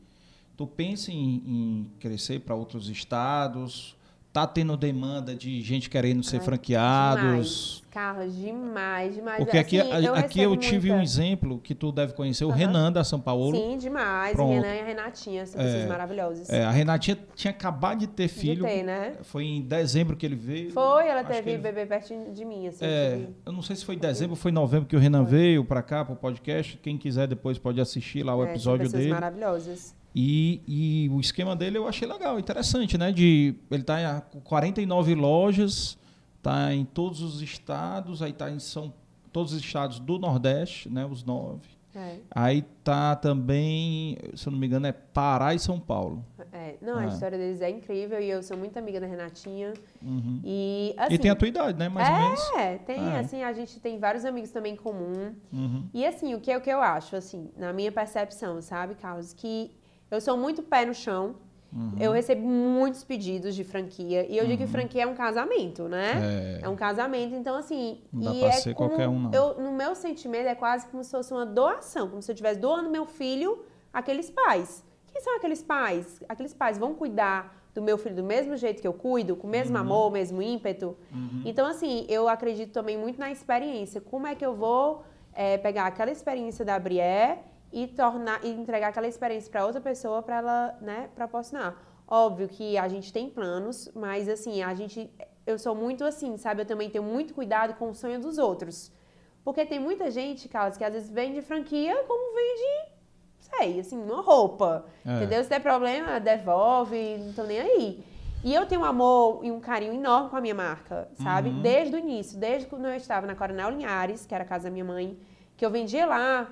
[0.57, 3.95] Tu pensa em, em crescer para outros estados?
[4.35, 7.21] Tá tendo demanda de gente querendo ser Ai, franqueados?
[7.21, 7.83] Demais.
[7.89, 9.37] Carlos, demais, demais.
[9.37, 10.99] Porque aqui, assim, eu, aqui eu tive muita...
[10.99, 12.53] um exemplo que tu deve conhecer, o uhum.
[12.53, 13.55] Renan da São Paulo.
[13.55, 14.35] Sim, demais.
[14.35, 14.51] Pronto.
[14.51, 16.49] Renan e a Renatinha, são é, maravilhosos.
[16.49, 18.65] É, a Renatinha tinha acabado de ter filho.
[18.65, 19.13] De ter, né?
[19.21, 20.71] Foi em dezembro que ele veio.
[20.71, 21.61] Foi, ela teve ele...
[21.61, 22.67] bebê pertinho de mim.
[22.67, 24.99] Assim, é, eu não sei se foi em dezembro ou foi em novembro que o
[24.99, 25.31] Renan foi.
[25.31, 26.77] veio para cá, para o podcast.
[26.83, 29.13] Quem quiser depois pode assistir lá o é, episódio dele.
[29.13, 29.95] maravilhosas.
[30.15, 33.11] E, e o esquema dele eu achei legal, interessante, né?
[33.11, 35.97] De, ele está em 49 lojas,
[36.37, 38.93] está em todos os estados, aí está em São
[39.33, 41.05] todos os estados do Nordeste, né?
[41.05, 41.67] Os nove.
[41.93, 42.17] É.
[42.31, 46.25] Aí tá também, se eu não me engano, é Pará e São Paulo.
[46.51, 47.07] É, não, a É.
[47.07, 49.73] história deles é incrível e eu sou muito amiga da Renatinha.
[50.01, 50.39] Uhum.
[50.43, 51.87] E, assim, e tem a tua idade, né?
[51.89, 52.39] Mais ou menos.
[52.57, 53.19] É, tem, É.
[53.19, 55.33] assim, a gente tem vários amigos também em comum.
[55.53, 55.85] Uhum.
[55.93, 59.31] E assim, o que é o que eu acho, assim, na minha percepção, sabe, Carlos,
[59.33, 59.71] que
[60.11, 61.35] eu sou muito pé no chão.
[61.73, 61.91] Uhum.
[61.99, 64.25] Eu recebo muitos pedidos de franquia.
[64.29, 66.59] E eu digo que franquia é um casamento, né?
[66.61, 66.65] É.
[66.65, 67.99] É um casamento, então assim.
[68.13, 69.31] Não dá e pra é ser como- qualquer um, não.
[69.33, 72.59] Eu, no meu sentimento, é quase como se fosse uma doação, como se eu estivesse
[72.61, 74.85] doando meu filho àqueles pais.
[75.11, 76.21] Quem são aqueles pais?
[76.29, 79.49] Aqueles pais vão cuidar do meu filho do mesmo jeito que eu cuido, com o
[79.49, 79.51] Uhum.
[79.51, 80.95] mesmo amor, o mesmo ímpeto.
[81.43, 83.99] Então, assim, eu acredito também muito na experiência.
[83.99, 85.03] Como é que eu vou
[85.33, 87.39] é, pegar aquela experiência da Brié
[87.71, 91.75] e tornar e entregar aquela experiência para outra pessoa para ela, né, proporcionar.
[92.07, 95.11] Óbvio que a gente tem planos, mas assim, a gente
[95.45, 96.61] eu sou muito assim, sabe?
[96.61, 98.91] Eu também tenho muito cuidado com o sonho dos outros.
[99.43, 102.91] Porque tem muita gente, Carlos, que às vezes vende franquia como vende,
[103.39, 104.85] sei, assim, uma roupa.
[105.05, 105.17] É.
[105.17, 105.43] Entendeu?
[105.43, 108.03] Se der problema, devolve, não tô nem aí.
[108.43, 111.49] E eu tenho um amor e um carinho enorme com a minha marca, sabe?
[111.49, 111.61] Uhum.
[111.61, 114.71] Desde o início, desde quando eu estava na Coronel Linhares, que era a casa da
[114.71, 115.17] minha mãe,
[115.55, 116.47] que eu vendia lá.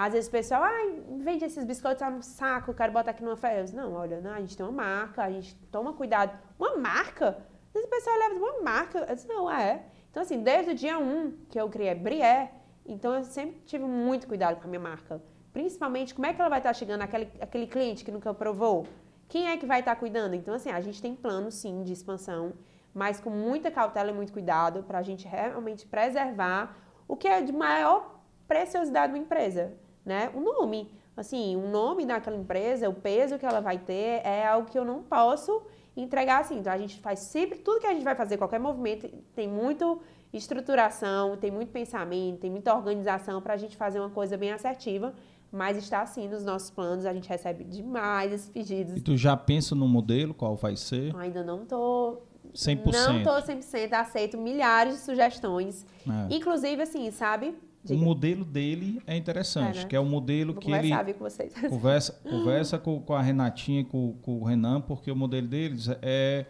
[0.00, 3.36] Às vezes o pessoal, ai, vende esses biscoitos tá no saco, quero botar aqui numa
[3.36, 3.76] festa.
[3.76, 6.38] Não, olha, não, a gente tem uma marca, a gente toma cuidado.
[6.56, 7.30] Uma marca?
[7.30, 9.00] Às vezes o pessoal leva uma marca.
[9.00, 9.82] Eu disse, não, é.
[10.08, 12.52] Então, assim, desde o dia 1 que eu criei Brié,
[12.86, 15.20] então eu sempre tive muito cuidado com a minha marca.
[15.52, 18.86] Principalmente, como é que ela vai estar chegando àquele, àquele cliente que nunca provou?
[19.28, 20.34] Quem é que vai estar cuidando?
[20.34, 22.52] Então, assim, a gente tem plano, sim, de expansão,
[22.94, 26.76] mas com muita cautela e muito cuidado para a gente realmente preservar
[27.08, 29.76] o que é de maior preciosidade de uma empresa,
[30.08, 30.30] né?
[30.34, 30.90] O nome.
[31.16, 34.84] Assim, o nome daquela empresa, o peso que ela vai ter é algo que eu
[34.84, 35.62] não posso
[35.96, 36.58] entregar assim.
[36.58, 40.00] Então, a gente faz sempre, tudo que a gente vai fazer, qualquer movimento, tem muito
[40.32, 45.12] estruturação, tem muito pensamento, tem muita organização para a gente fazer uma coisa bem assertiva,
[45.50, 48.96] mas está assim nos nossos planos, a gente recebe demais esses pedidos.
[48.96, 51.14] E tu já pensa no modelo, qual vai ser?
[51.16, 52.18] Ainda não tô
[52.54, 52.92] 100%.
[52.92, 55.86] não tô 100%, aceito milhares de sugestões.
[56.06, 56.34] É.
[56.34, 57.54] Inclusive, assim, sabe?
[57.84, 58.04] O Diga.
[58.04, 59.88] modelo dele é interessante, É, né?
[59.88, 61.52] que é o modelo Vou que ele com vocês.
[61.70, 65.88] conversa, conversa com, com a Renatinha e com, com o Renan, porque o modelo deles
[66.02, 66.44] é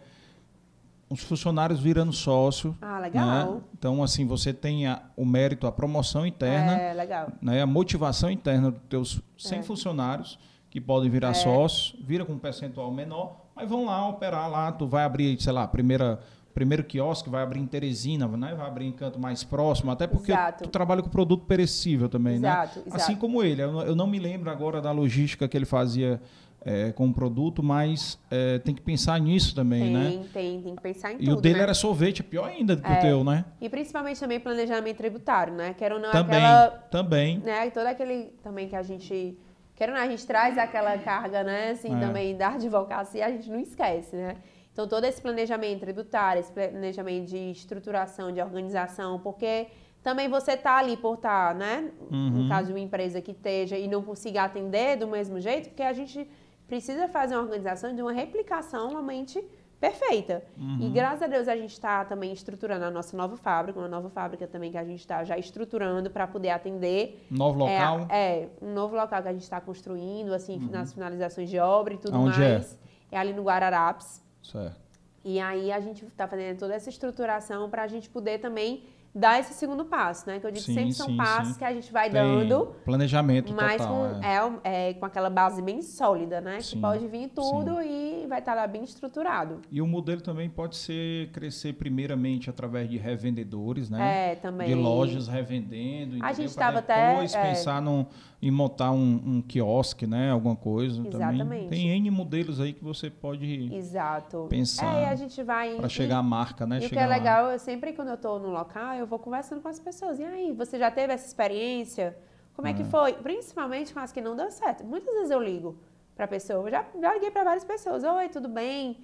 [1.09, 2.75] os funcionários virando sócio.
[2.81, 3.55] Ah, legal.
[3.55, 3.61] né?
[3.77, 7.31] Então, assim, você tem a- o mérito, a promoção interna, É, legal.
[7.41, 7.61] né?
[7.61, 9.63] a motivação interna dos teus 100 É.
[9.63, 10.37] funcionários
[10.69, 11.33] que podem virar É.
[11.33, 15.51] sócios, vira com um percentual menor, mas vão lá operar lá, tu vai abrir, sei
[15.51, 16.19] lá, a primeira
[16.59, 18.53] primeiro quiosque vai abrir em Teresina, né?
[18.53, 20.65] vai abrir em canto mais próximo, até porque Exato.
[20.65, 22.83] tu trabalha com produto perecível também, Exato, né?
[22.87, 23.01] exato.
[23.01, 26.19] Assim como ele, eu não, me lembro agora da logística que ele fazia
[26.65, 30.25] é, com o produto, mas é, tem que pensar nisso também, Tem, né?
[30.33, 31.63] tem, tem que pensar em E tudo, o dele né?
[31.63, 32.97] era sorvete, pior ainda do que É.
[32.97, 33.45] o teu, né?
[33.61, 35.73] E principalmente também planejamento tributário, né?
[35.77, 36.67] Quero não, Também, aquela...
[36.91, 37.37] também.
[37.39, 37.69] Né?
[37.69, 39.37] Todo aquele também que a gente...
[39.75, 41.69] Quero não, a gente traz aquela carga, né?
[41.69, 41.99] Assim, É.
[42.01, 44.35] também da advocacia, a gente não esquece, né?
[44.79, 49.67] Então, todo esse planejamento tributário, esse planejamento de estruturação, de organização, porque
[50.01, 51.91] também você tá ali por estar, né?
[52.09, 52.29] Uhum.
[52.29, 55.83] No caso de uma empresa que esteja e não consiga atender do mesmo jeito, porque
[55.83, 56.25] a gente
[56.65, 59.43] precisa fazer uma organização de uma replicação realmente
[59.81, 60.45] perfeita.
[60.57, 60.77] Uhum.
[60.79, 64.09] E graças a Deus a gente está também estruturando a nossa nova fábrica, uma nova
[64.09, 67.27] fábrica também que a gente está já estruturando para poder atender.
[67.29, 67.97] Novo local.
[67.97, 68.07] Uhum.
[68.07, 71.95] É, é, um novo local que a gente está construindo, assim, nas finalizações de obra
[71.95, 72.53] e tudo Aonde é?
[72.53, 72.79] mais.
[73.11, 73.17] É?
[73.17, 74.28] ali no Guararapes.
[74.51, 74.89] Certo.
[75.23, 78.83] E aí a gente está fazendo toda essa estruturação para a gente poder também
[79.13, 80.39] dar esse segundo passo, né?
[80.39, 81.59] Que eu digo que Sim, sempre são sim, passos sim.
[81.59, 82.75] que a gente vai Tem dando.
[82.85, 83.93] planejamento Mas total.
[83.93, 84.59] com, é.
[84.63, 86.59] é, é, com aquela base bem sólida, né?
[86.61, 89.61] Que pode vir tudo e vai estar lá bem estruturado.
[89.71, 94.31] E o modelo também pode ser crescer primeiramente através de revendedores, né?
[94.31, 94.67] É, também.
[94.67, 96.23] De lojas revendendo.
[96.23, 97.41] A gente Pra tava até, depois é.
[97.41, 98.05] pensar num,
[98.41, 100.31] em montar um, um quiosque, né?
[100.31, 101.03] Alguma coisa.
[101.03, 101.35] Também.
[101.35, 101.69] Exatamente.
[101.69, 104.47] Tem N modelos aí que você pode Exato.
[104.49, 105.75] pensar É, e a gente vai.
[105.75, 106.75] para chegar à marca, né?
[106.75, 107.15] E o que chegar é lá.
[107.15, 110.19] legal, eu sempre quando eu tô no local, eu vou conversando com as pessoas.
[110.19, 112.17] E aí, você já teve essa experiência?
[112.53, 113.13] Como é, que foi?
[113.13, 114.85] Principalmente com as que não deu certo.
[114.85, 115.77] Muitas vezes eu ligo
[116.15, 116.65] pra pessoa.
[116.67, 118.03] Eu já, já liguei pra várias pessoas.
[118.03, 118.97] Oi, tudo bem?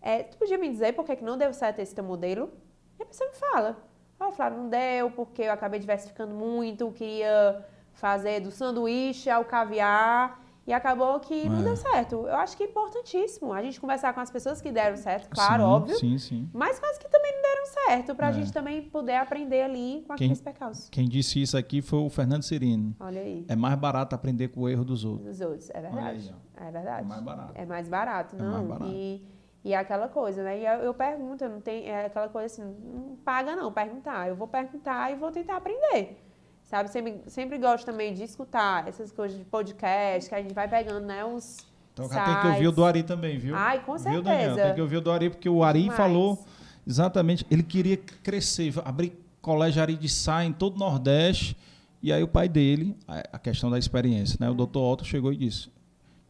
[0.00, 2.50] É, tu podia me dizer por que que não deu certo esse teu modelo?
[2.98, 3.76] E a pessoa me fala.
[4.18, 7.64] Ó, Flávio, não deu porque eu acabei diversificando muito, queria
[7.96, 11.62] fazer do sanduíche ao caviar e acabou que não É.
[11.62, 12.14] deu certo.
[12.26, 15.62] Eu acho que é importantíssimo a gente conversar com as pessoas que deram certo, claro,
[15.62, 15.96] sim, óbvio.
[15.96, 16.50] Sim, sim.
[16.52, 18.32] Mas quase que também não deram certo, pra É.
[18.32, 20.88] gente também poder aprender ali com aqueles percalços.
[20.90, 22.94] Quem disse isso aqui foi o Fernando Cirino.
[22.98, 25.38] Olha aí, É mais barato aprender com o erro dos outros.
[25.38, 26.34] dos outros, é verdade.
[26.56, 27.00] Aí, é verdade.
[27.00, 27.52] É mais barato.
[27.54, 28.52] É mais barato, É não.
[28.52, 28.90] mais barato.
[28.90, 30.60] E, E é aquela coisa, né?
[30.60, 34.28] E eu, eu pergunto, eu não tem é aquela coisa assim, não paga não, perguntar.
[34.28, 36.24] Eu vou perguntar e vou tentar aprender.
[36.66, 36.90] Sabe?
[36.90, 41.06] Sempre, sempre gosto também de escutar essas coisas de podcast, que a gente vai pegando,
[41.06, 41.64] né, uns
[41.96, 43.56] então tem que ouvir o do Ari também, viu?
[43.56, 44.12] Ai, com certeza.
[44.12, 44.54] Viu, Daniel?
[44.54, 45.96] Tem que ouvir o do Ari, porque o Ari Demais.
[45.96, 46.44] falou
[46.86, 51.56] exatamente, ele queria crescer, abrir colégio Ari de Sá em todo o Nordeste.
[52.02, 54.50] E aí o pai dele, a questão da experiência, né?
[54.50, 55.70] O doutor Otto chegou e disse,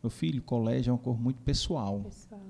[0.01, 2.01] meu filho, colégio é uma coisa muito pessoal.
[2.05, 2.41] pessoal.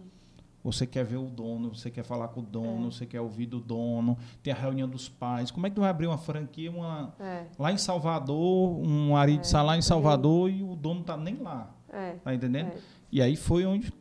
[0.66, 2.90] Você quer ver o dono, você quer falar com o dono, é.
[2.90, 5.48] você quer ouvir do dono, tem a reunião dos pais.
[5.52, 7.44] Como é que tu vai abrir uma franquia uma, é.
[7.56, 9.62] lá em Salvador, um Ari de é.
[9.62, 11.72] lá em Salvador e o dono tá nem lá?
[11.88, 12.14] É.
[12.14, 12.66] Tá entendendo?
[12.66, 12.78] É.
[13.12, 13.92] E aí foi onde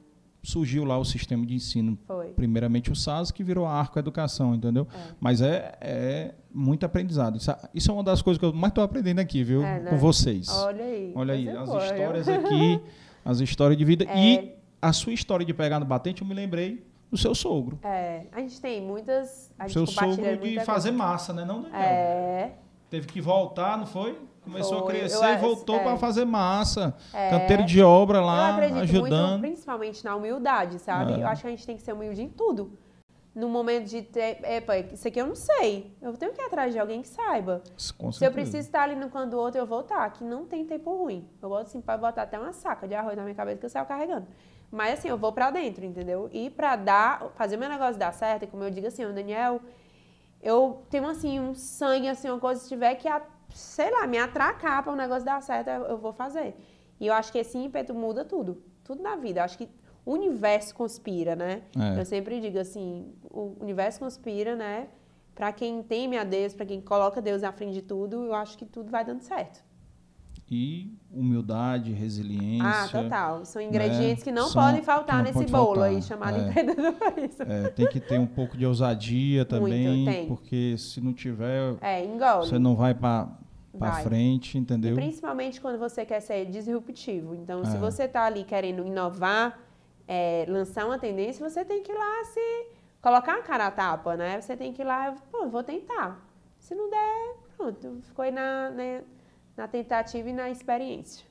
[0.41, 1.99] surgiu lá o sistema de ensino.
[2.07, 2.29] Foi.
[2.29, 4.87] Primeiramente o SAS, que virou a Arco Educação, entendeu?
[4.91, 4.97] É.
[5.19, 7.37] Mas é, é muito aprendizado.
[7.75, 9.63] Isso, é uma das coisas que eu mais estou aprendendo aqui, viu?
[9.63, 9.89] É, né?
[9.91, 10.49] Com vocês.
[10.49, 11.13] Olha aí.
[11.15, 12.81] Olha aí, as histórias aqui,
[13.23, 14.05] as histórias de vida.
[14.15, 17.79] E a sua história de pegar no batente, eu me lembrei do seu sogro.
[17.83, 19.51] É, a gente tem muitas.
[19.57, 21.03] A seu sogro de fazer coisa.
[21.03, 21.43] massa, né?
[21.43, 21.81] Não, Daniel?
[21.81, 22.51] É.
[22.89, 24.19] Teve que voltar, não foi?
[24.43, 24.95] Começou foi.
[24.95, 25.83] a crescer e voltou é.
[25.83, 26.95] para fazer massa.
[27.11, 27.31] É.
[27.31, 29.29] Canteiro de obra lá, eu acredito ajudando.
[29.29, 31.13] Muito, principalmente na humildade, sabe?
[31.13, 31.23] É.
[31.23, 32.77] Eu acho que a gente tem que ser humilde em tudo.
[33.33, 34.39] No momento de ter.
[34.43, 35.97] Epa, isso aqui eu não sei.
[35.99, 37.63] Eu tenho que ir atrás de alguém que saiba.
[37.75, 40.07] Se eu preciso estar ali no canto do outro, eu vou estar.
[40.11, 41.27] Que não tem tempo ruim.
[41.41, 43.69] Eu gosto assim, para botar até uma saca de arroz na minha cabeça que eu
[43.69, 44.27] saio carregando.
[44.71, 46.29] Mas assim, eu vou para dentro, entendeu?
[46.31, 49.61] E para dar, fazer meu negócio dar certo, e como eu digo assim, o Daniel,
[50.41, 53.07] eu tenho assim um sangue assim, uma coisa se tiver que,
[53.53, 56.55] sei lá, me atracar para o negócio dar certo, eu vou fazer.
[56.99, 59.39] E eu acho que esse ímpeto muda tudo, tudo na vida.
[59.39, 59.69] Eu acho que
[60.05, 61.63] o universo conspira, né?
[61.77, 61.99] É.
[61.99, 64.87] Eu sempre digo assim, o universo conspira, né?
[65.33, 68.57] Para quem teme a Deus, para quem coloca Deus à frente de tudo, eu acho
[68.57, 69.63] que tudo vai dando certo
[70.49, 72.67] e humildade, resiliência.
[72.67, 73.45] Ah, total.
[73.45, 74.23] São ingredientes né?
[74.25, 75.89] que não São, podem faltar não nesse bolo faltar.
[75.89, 76.47] aí chamado é.
[76.47, 77.45] empreendedorismo.
[77.47, 82.05] É, tem que ter um pouco de ousadia também, Muito, porque se não tiver, é,
[82.39, 83.29] você não vai para
[83.77, 84.93] para frente, entendeu?
[84.93, 87.35] E principalmente quando você quer ser disruptivo.
[87.35, 87.65] Então, é.
[87.65, 89.59] se você está ali querendo inovar,
[90.07, 92.67] é, lançar uma tendência, você tem que ir lá se
[93.01, 94.39] colocar a cara a tapa, né?
[94.39, 96.25] Você tem que ir lá, pô, vou tentar.
[96.57, 99.03] Se não der, pronto, ficou aí na, né,
[99.55, 101.25] na tentativa e na experiência.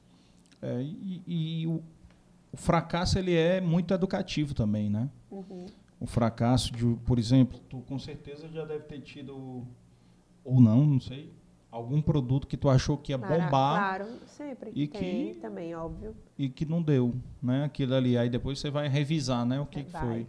[0.62, 1.83] É, e, e o,
[2.53, 5.11] o, fracasso ele é muito educativo também, né?
[5.31, 5.66] Uhum.
[6.01, 9.66] O fracasso de, por exemplo, tu com certeza já deve ter tido
[10.43, 11.33] ou não, não sei,
[11.70, 13.49] algum produto que tu achou que ia bombar.
[13.49, 14.70] Claro, sempre.
[14.75, 16.14] E tem que também, óbvio.
[16.39, 17.64] E que não deu, né?
[17.64, 18.16] Aquilo ali.
[18.16, 19.61] Aí depois você vai revisar, né?
[19.61, 20.27] O que, que foi.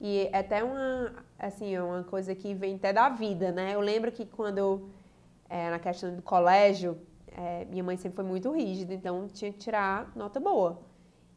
[0.00, 3.74] E é até uma, assim, é uma coisa que vem até da vida, né?
[3.74, 4.88] Eu lembro que quando
[5.48, 6.98] é, na questão do colégio,
[7.38, 10.80] é, minha mãe sempre foi muito rígida, então tinha que tirar nota boa.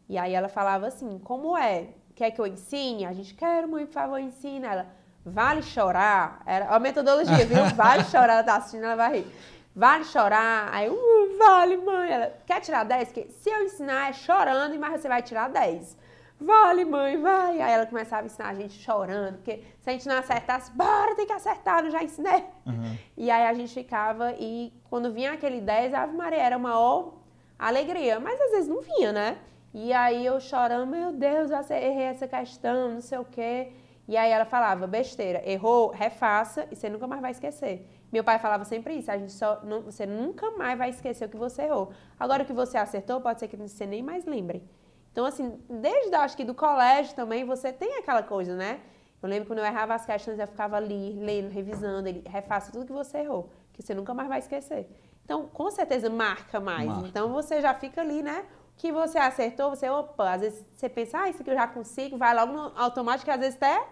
[0.09, 1.89] E aí ela falava assim, como é?
[2.15, 3.05] Quer que eu ensine?
[3.05, 4.67] A gente, quer, mãe, por favor, ensina.
[4.67, 4.87] Ela,
[5.23, 6.41] vale chorar?
[6.43, 7.63] Era a metodologia, viu?
[7.77, 9.27] Vale chorar, ela tá assistindo, ela vai rir.
[9.75, 10.69] Vale chorar?
[10.73, 12.11] Aí, uh, vale, mãe.
[12.11, 13.07] Ela, quer tirar 10?
[13.07, 15.97] Porque se eu ensinar é chorando, mas você vai tirar 10.
[16.41, 17.61] Vale, mãe, vai.
[17.61, 21.15] Aí ela começava a ensinar a gente chorando, porque se a gente não acertasse, bora,
[21.15, 22.43] tem que acertar, eu já ensinei.
[22.65, 22.97] Uhum.
[23.15, 27.13] E aí a gente ficava e quando vinha aquele 10, a Ave Maria era uma
[27.59, 29.37] alegria, mas às vezes não vinha, né?
[29.71, 33.71] E aí eu chorando, meu Deus, eu errei essa questão, não sei o quê.
[34.07, 37.87] E aí ela falava, besteira, errou, refaça e você nunca mais vai esquecer.
[38.11, 41.29] Meu pai falava sempre isso, a gente só, não, você nunca mais vai esquecer o
[41.29, 41.91] que você errou.
[42.19, 44.67] Agora o que você acertou, pode ser que você nem mais lembre.
[45.11, 48.79] Então, assim, desde acho que do colégio também, você tem aquela coisa, né?
[49.21, 52.85] Eu lembro quando eu errava as questões, eu ficava ali, lendo, revisando, ele refaça tudo
[52.85, 54.89] que você errou, que você nunca mais vai esquecer.
[55.23, 56.87] Então, com certeza marca mais.
[56.87, 57.07] Marca.
[57.07, 58.45] Então, você já fica ali, né?
[58.73, 61.67] O que você acertou, você, opa, às vezes você pensa, ah, isso aqui eu já
[61.67, 63.85] consigo, vai logo no automático, às vezes até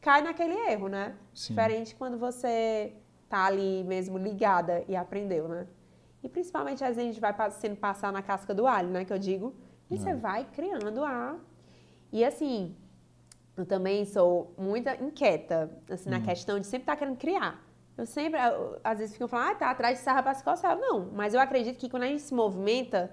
[0.00, 1.16] cai naquele erro, né?
[1.34, 1.54] Sim.
[1.54, 2.94] Diferente quando você
[3.28, 5.66] tá ali mesmo ligada e aprendeu, né?
[6.22, 9.04] E principalmente às vezes a gente vai sendo passar na casca do alho, né?
[9.04, 9.54] Que eu digo,
[9.92, 11.36] e você vai criando a.
[12.10, 12.74] E assim,
[13.56, 16.22] eu também sou muito inquieta, assim, na uhum.
[16.22, 17.62] questão de sempre estar tá querendo criar.
[17.96, 20.76] Eu sempre, eu, às vezes, fico falando, ah, tá atrás de sarra para se coçar.
[20.78, 23.10] Não, mas eu acredito que quando a gente se movimenta,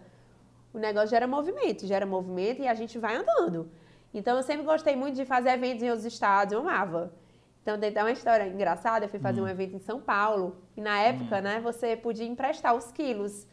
[0.74, 3.70] o negócio gera movimento, gera movimento e a gente vai andando.
[4.14, 7.14] Então, eu sempre gostei muito de fazer eventos em outros estados, eu amava.
[7.62, 9.48] Então, tem uma história engraçada, eu fui fazer uhum.
[9.48, 11.42] um evento em São Paulo, e na época, uhum.
[11.42, 13.46] né, você podia emprestar os quilos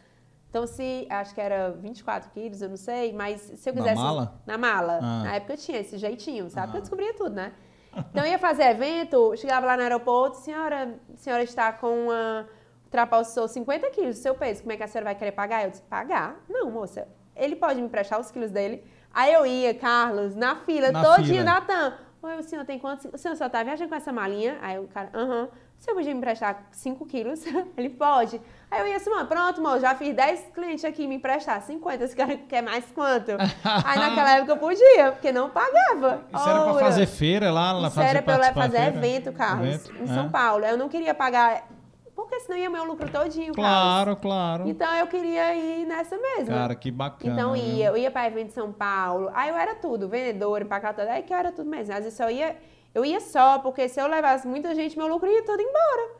[0.56, 3.94] então, se acho que era 24 quilos, eu não sei, mas se eu quisesse.
[3.94, 4.40] Na mala?
[4.46, 4.98] Na mala.
[5.02, 5.22] Ah.
[5.24, 6.72] Na época eu tinha esse jeitinho, sabe?
[6.72, 6.76] Ah.
[6.76, 7.52] Eu descobria tudo, né?
[7.94, 12.46] Então eu ia fazer evento, chegava lá no aeroporto, senhora, a senhora está com uma.
[12.84, 15.64] ultrapassou 50 quilos do seu peso, como é que a senhora vai querer pagar?
[15.64, 16.36] Eu disse, pagar?
[16.48, 17.06] Não, moça.
[17.34, 18.82] Ele pode me emprestar os quilos dele,
[19.12, 21.44] Aí eu ia, Carlos, na fila, Na todinha fila.
[21.44, 21.94] da TAM.
[22.22, 23.06] Oi, o senhor tem quantos?
[23.12, 24.58] O senhor só tá viajando com essa malinha?
[24.60, 25.44] Aí o cara, aham.
[25.44, 27.44] O senhor podia me emprestar 5 quilos?
[27.76, 28.40] Ele pode.
[28.70, 32.04] Aí eu ia assim, mano, pronto, amor, já fiz 10 clientes aqui me emprestar 50,
[32.04, 33.32] esse cara quer mais quanto?
[33.64, 36.24] Aí naquela época eu podia, porque não pagava.
[36.34, 39.68] Isso era pra fazer feira lá, lá Isso fazer era pra eu fazer evento, Carlos,
[39.68, 40.14] Evento, em é.
[40.14, 40.64] São Paulo.
[40.64, 41.68] Eu não queria pagar,
[42.16, 43.54] porque senão ia meu lucro todinho, Carlos.
[43.54, 44.68] Claro, claro.
[44.68, 46.46] Então eu queria ir nessa mesmo.
[46.46, 47.32] Cara, que bacana.
[47.32, 47.58] Então né?
[47.58, 49.30] ia, eu ia para evento em São Paulo.
[49.32, 51.94] Aí eu era tudo, vendedor, empacotador, aí que eu era tudo mesmo.
[51.94, 52.56] Às vezes eu ia,
[52.96, 56.16] eu ia só, porque se eu levasse muita gente, meu lucro ia todo embora.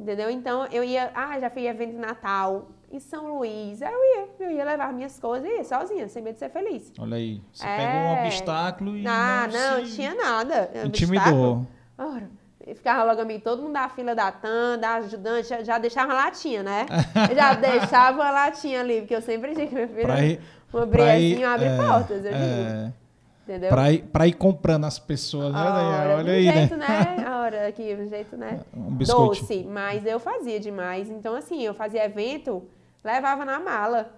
[0.00, 0.30] Entendeu?
[0.30, 3.82] Então eu ia, ah, já fui evento de Natal em São Luís.
[3.82, 6.48] Aí eu ia, eu ia levar minhas coisas e ia sozinha, sem medo de ser
[6.50, 6.90] feliz.
[6.98, 7.76] Olha aí, você É.
[7.76, 10.70] pegou um obstáculo e Ah, não, não, se tinha nada.
[10.84, 11.66] intimidou.
[11.98, 12.28] Ora,
[12.66, 15.78] e ficava logo a mim, todo mundo da fila da TAM, da ajudante, já, já
[15.78, 16.86] deixava uma latinha, né?
[17.36, 20.40] Já deixava uma latinha ali, porque eu sempre digo que minha filha, Pra ir,
[20.72, 22.94] uma briezinha abre é, portas, eu digo.
[23.44, 23.68] Entendeu?
[23.68, 25.60] pra, ir, pra ir comprando as pessoas, né?
[25.60, 26.86] Ora, Olha um aí, jeito, né?
[27.20, 27.66] né?
[27.68, 28.60] Aqui, um jeito, né?
[28.74, 29.40] Um biscoito.
[29.40, 31.10] Doce, mas eu fazia demais.
[31.10, 32.62] Então, assim, eu fazia evento,
[33.04, 34.12] levava na mala.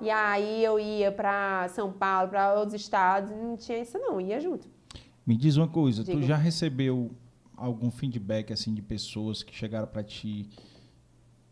[0.00, 4.40] E aí eu ia pra São Paulo, pra outros estados, não tinha isso não, ia
[4.40, 4.66] junto.
[5.26, 6.26] Me diz uma coisa, tu Diga.
[6.26, 7.10] já recebeu
[7.56, 10.48] algum feedback assim de pessoas que chegaram pra ti,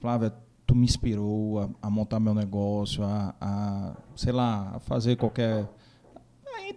[0.00, 0.32] Flávia,
[0.66, 5.62] tu me inspirou a, a montar meu negócio, a, a, sei lá, a fazer qualquer
[5.62, 5.68] a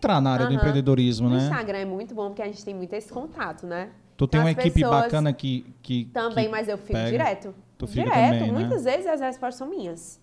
[0.01, 0.57] entrar na área do Aham.
[0.59, 1.43] empreendedorismo, No né?
[1.43, 3.89] Instagram é muito bom porque a gente tem muito esse contato, né?
[4.17, 7.09] Tu tem Então, uma equipe bacana que que Também, que mas eu fico pega.
[7.11, 7.53] direto.
[7.77, 8.23] Tu fica direto.
[8.33, 8.51] também, né?
[8.51, 10.19] Muitas vezes as respostas são minhas.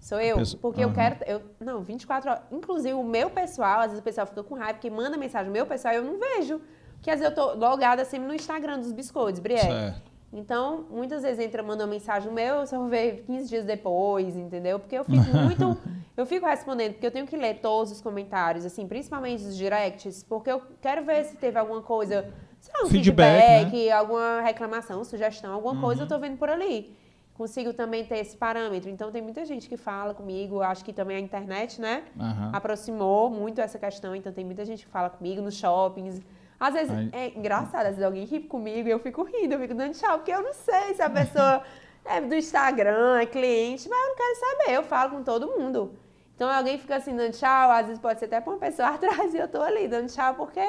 [0.00, 0.38] Sou eu.
[0.60, 0.94] Porque eu Aham.
[0.94, 1.16] quero.
[1.26, 2.42] Eu, não, 24 horas.
[2.50, 5.48] Inclusive, o meu pessoal, às vezes o pessoal fica com raiva, porque manda mensagem.
[5.48, 6.60] O meu pessoal eu não vejo.
[6.94, 9.40] Porque às vezes eu tô logada sempre no Instagram dos biscoitos.
[9.42, 10.10] Certo.
[10.32, 14.36] Então, muitas vezes entra, manda uma mensagem meu, eu só vou ver 15 dias depois,
[14.36, 14.78] entendeu?
[14.78, 15.76] Porque eu fico muito.
[16.20, 20.22] Eu fico respondendo, porque eu tenho que ler todos os comentários, assim, principalmente os directs,
[20.22, 23.58] porque eu quero ver se teve alguma coisa, sei lá, um Feedback, né?
[23.70, 25.80] feedback, alguma reclamação, sugestão, alguma Uhum.
[25.80, 26.96] coisa eu tô vendo por ali.
[27.34, 28.90] Consigo também ter esse parâmetro.
[28.90, 32.04] Então, tem muita gente que fala comigo, acho que também a internet, né?
[32.20, 32.50] Aham.
[32.52, 36.20] aproximou muito essa questão, então tem muita gente que fala comigo nos shoppings.
[36.58, 39.74] Às vezes é engraçado, às vezes alguém ri comigo e eu fico rindo, eu fico
[39.74, 41.62] dando tchau, porque eu não sei se a pessoa
[42.04, 45.94] é do Instagram, é cliente, mas eu não quero saber, eu falo com todo mundo.
[46.40, 49.34] Então alguém fica assim dando tchau, às vezes pode ser até pra uma pessoa atrás
[49.34, 50.66] e eu tô ali dando tchau, porque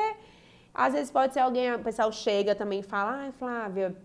[0.74, 3.96] às vezes pode ser alguém, o pessoal chega também e fala, ai Flávia,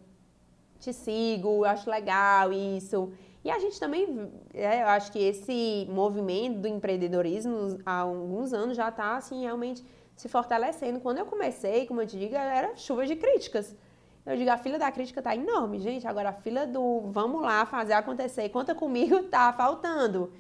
[0.78, 3.12] te sigo, acho legal isso.
[3.42, 8.76] E a gente também, é, eu acho que esse movimento do empreendedorismo há alguns anos
[8.76, 11.00] já está assim realmente se fortalecendo.
[11.00, 13.74] Quando eu comecei, como eu te digo, era chuva de críticas.
[14.24, 16.06] Eu digo, a fila da crítica tá enorme, gente.
[16.06, 20.32] Agora a fila do vamos lá fazer acontecer, conta comigo, tá faltando.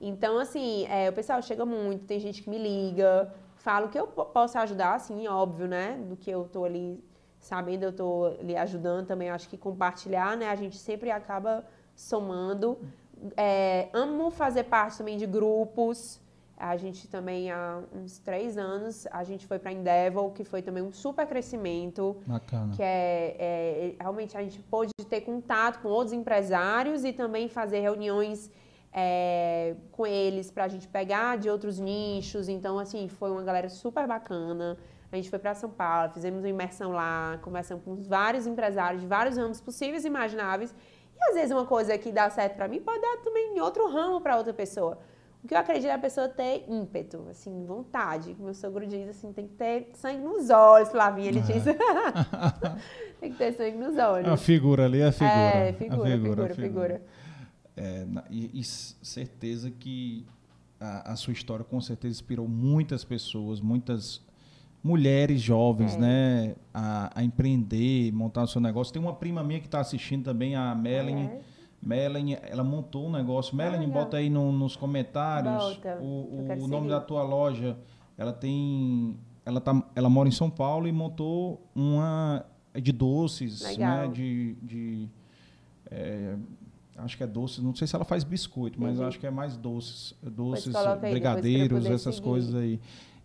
[0.00, 4.06] Então, assim, é, o pessoal chega muito, tem gente que me liga, falo que eu
[4.06, 5.98] po- posso ajudar, assim, óbvio, né?
[6.08, 7.02] Do que eu tô ali
[7.40, 9.30] sabendo, eu tô ali ajudando também.
[9.30, 10.48] Acho que compartilhar, né?
[10.48, 11.64] A gente sempre acaba
[11.94, 12.78] somando.
[13.36, 16.20] É, amo fazer parte também de grupos.
[16.56, 20.82] A gente também, há uns três anos, a gente foi para Endeavor, que foi também
[20.82, 22.72] um super crescimento Bacana.
[22.76, 27.80] que é, é, realmente a gente pôde ter contato com outros empresários e também fazer
[27.80, 28.50] reuniões
[28.96, 32.48] é, com eles para a gente pegar de outros nichos.
[32.48, 34.78] Então, assim, foi uma galera super bacana.
[35.10, 39.06] A gente foi para São Paulo, fizemos uma imersão lá, conversamos com vários empresários de
[39.06, 40.74] vários ramos possíveis e imagináveis.
[41.16, 43.88] E às vezes uma coisa que dá certo para mim pode dar também em outro
[43.88, 44.98] ramo para outra pessoa.
[45.42, 48.34] O que eu acredito é a pessoa ter ímpeto, assim, vontade.
[48.40, 51.42] Meu sogro diz assim, tem que ter sangue nos olhos, Flavinha, ele É.
[51.42, 51.64] diz.
[53.20, 54.28] tem que ter sangue nos olhos.
[54.28, 55.30] A figura ali, a figura.
[55.30, 57.02] É, a figura, figura, figura.
[57.76, 60.24] É, e, e certeza que
[60.80, 64.22] a, a sua história com certeza inspirou muitas pessoas, muitas
[64.82, 65.98] mulheres jovens, É.
[65.98, 68.92] né, a, a empreender, montar o seu negócio.
[68.92, 71.24] Tem uma prima minha que está assistindo também, a Melanie.
[71.26, 71.40] É.
[71.82, 73.54] Melanie, ela montou um negócio.
[73.56, 74.04] Melanie, legal.
[74.04, 77.76] bota aí no- nos comentários Bota, o, o nome da tua loja.
[78.16, 82.44] Ela tem, ela tá, ela mora em São Paulo e montou uma
[82.80, 84.06] de doces, Legal.
[84.08, 85.08] né, de, de
[85.90, 86.36] é,
[86.98, 87.58] acho que é doces.
[87.62, 89.08] Não sei se ela faz biscoito, mas Entendi.
[89.08, 92.26] acho que é mais doces, doces, pra eu brigadeiros, essas seguir.
[92.26, 92.80] coisas aí.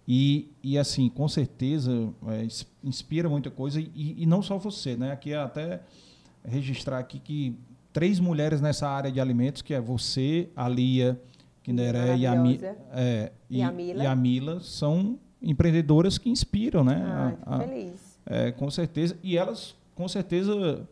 [0.07, 3.79] E, e assim, com certeza, é, ins- inspira muita coisa.
[3.79, 5.11] E, e não só você, né?
[5.11, 5.81] Aqui é até
[6.43, 7.55] registrar aqui que
[7.93, 11.19] três mulheres nessa área de alimentos, que é você, a Lia
[11.63, 12.33] Kinderé e a,
[12.93, 14.03] é, E a Mila.
[14.03, 16.95] e a Mila, são empreendedoras que inspiram, né?
[17.05, 18.19] Ai, A- a- fico feliz.
[18.25, 19.15] é, com certeza.
[19.21, 20.87] E elas, com certeza,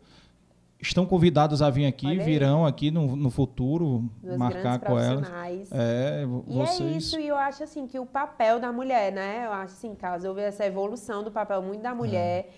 [0.79, 5.27] estão convidadas a vir aqui, virão aqui no, no futuro, Duas marcar com elas.
[5.71, 6.79] É, vocês...
[6.79, 9.45] E é isso, e eu acho assim que o papel da mulher, né?
[9.45, 12.49] Eu acho assim, caso houve essa evolução do papel muito da mulher, é.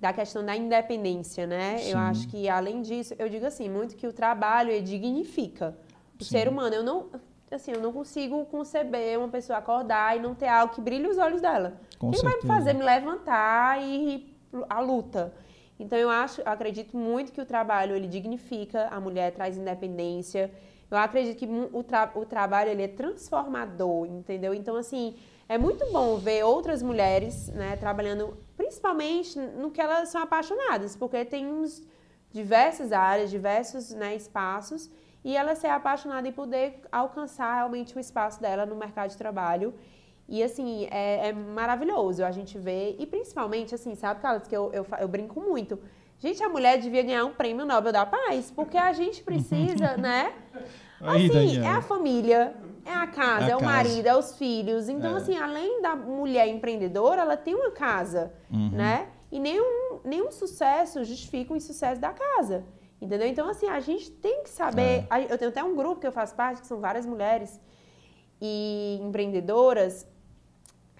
[0.00, 1.78] da questão da independência, né?
[1.78, 1.90] Sim.
[1.90, 5.76] Eu acho que além disso, eu digo assim, muito que o trabalho dignifica
[6.18, 6.30] o Sim.
[6.30, 6.74] ser humano.
[6.74, 7.06] Eu não,
[7.50, 11.18] assim, eu não consigo conceber uma pessoa acordar e não ter algo que brilhe os
[11.18, 11.78] olhos dela.
[11.98, 12.46] Com Quem certeza.
[12.46, 14.34] vai me fazer me levantar e
[14.70, 15.34] à luta?
[15.78, 20.50] Então eu acho, eu acredito muito que o trabalho ele dignifica a mulher, traz independência.
[20.90, 24.54] Eu acredito que o, tra o trabalho ele é transformador, entendeu?
[24.54, 25.16] Então assim,
[25.48, 31.24] é muito bom ver outras mulheres, né, trabalhando principalmente no que elas são apaixonadas, porque
[31.24, 31.82] tem uns
[32.32, 34.90] diversas áreas, diversos, né, espaços
[35.24, 39.74] e ela ser apaixonada e poder alcançar realmente o espaço dela no mercado de trabalho.
[40.28, 42.96] E assim, é, é, maravilhoso a gente ver.
[42.98, 45.78] E principalmente, assim, sabe, Carlos, que eu, eu, eu, brinco muito.
[46.18, 50.32] Gente, a mulher devia ganhar um prêmio Nobel da Paz, porque a gente precisa, né?
[51.00, 53.72] Assim, é a família, é a casa, é, a é o casa.
[53.72, 54.88] marido, é os filhos.
[54.88, 55.16] Então, é.
[55.18, 58.70] assim, além da mulher empreendedora, ela tem uma casa, uhum.
[58.70, 59.08] né?
[59.30, 62.64] E nenhum, nenhum sucesso justifica o insucesso da casa.
[63.00, 63.28] Entendeu?
[63.28, 65.06] Então, assim, a gente tem que saber.
[65.10, 65.32] É.
[65.32, 67.60] Eu tenho até um grupo que eu faço parte, que são várias mulheres
[68.40, 70.06] e empreendedoras,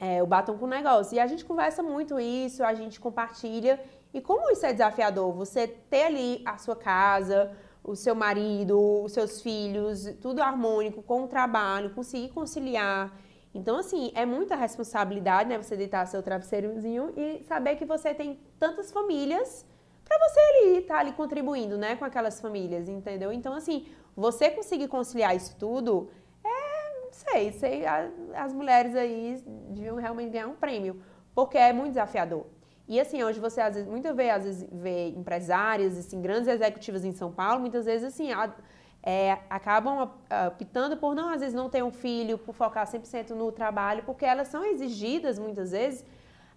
[0.01, 1.17] é, o Batom com Negócio.
[1.17, 3.81] E a gente conversa muito isso, a gente compartilha.
[4.13, 7.53] E como isso é desafiador, você ter ali a sua casa,
[7.83, 13.13] o seu marido, os seus filhos, tudo harmônico com o trabalho, conseguir conciliar.
[13.55, 15.57] Então, assim, é muita responsabilidade, né?
[15.57, 19.65] Você deitar seu travesseirozinho e saber que você tem tantas famílias
[20.05, 23.33] para você ali estar tá ali contribuindo, né, com aquelas famílias, entendeu?
[23.33, 26.09] Então, assim, você conseguir conciliar isso tudo
[27.17, 27.85] sei, sei,
[28.35, 31.01] as mulheres aí deviam realmente ganhar um prêmio,
[31.35, 32.47] porque é muito desafiador.
[32.89, 37.05] E assim, hoje você às vezes, muitas vezes, às vezes vê empresárias, assim, grandes executivas
[37.05, 38.53] em São Paulo, muitas vezes assim, a,
[39.03, 40.11] é, acabam
[40.49, 44.25] optando por não, às vezes, não ter um filho, por focar 100% no trabalho, porque
[44.25, 46.05] elas são exigidas, muitas vezes,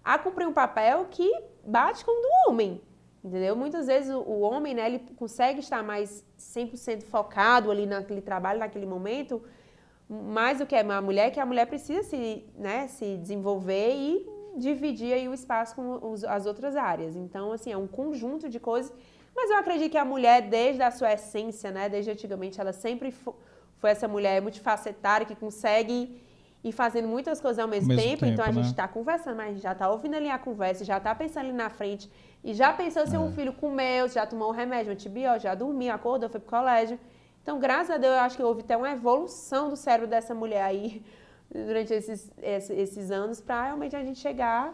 [0.04, 1.28] a cumprir um papel que
[1.64, 2.80] bate com o do homem.
[3.22, 3.54] Entendeu?
[3.54, 8.60] Muitas vezes o, o homem, né, ele consegue estar mais 100% focado ali naquele trabalho,
[8.60, 9.42] naquele momento,
[10.10, 14.26] mais do que a mulher, que a mulher precisa se, né, se desenvolver e
[14.56, 17.14] dividir aí o espaço com os, as outras áreas.
[17.14, 18.92] Então, assim, é um conjunto de coisas.
[19.34, 23.14] Mas eu acredito que a mulher, desde a sua essência, né, desde antigamente, ela sempre
[23.78, 26.20] foi essa mulher multifacetária que consegue
[26.64, 28.20] ir fazendo muitas coisas ao mesmo, mesmo tempo.
[28.20, 28.32] tempo.
[28.32, 28.54] Então, a né?
[28.54, 31.44] gente está conversando, mas a gente já está ouvindo ali a conversa, já está pensando
[31.44, 32.10] ali na frente.
[32.42, 33.18] E já pensou se é.
[33.18, 36.98] um filho comeu, já tomou um remédio, um antibiótico, já dormiu, acordou, foi pro colégio.
[37.50, 40.62] Então, graças a Deus, eu acho que houve até uma evolução do cérebro dessa mulher
[40.62, 41.02] aí
[41.52, 44.72] durante esses, esses anos para realmente a gente chegar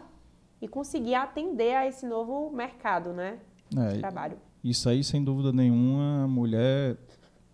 [0.61, 3.39] e conseguir atender a esse novo mercado, né?
[3.75, 4.37] É, de trabalho.
[4.63, 6.97] Isso aí, sem dúvida nenhuma, a mulher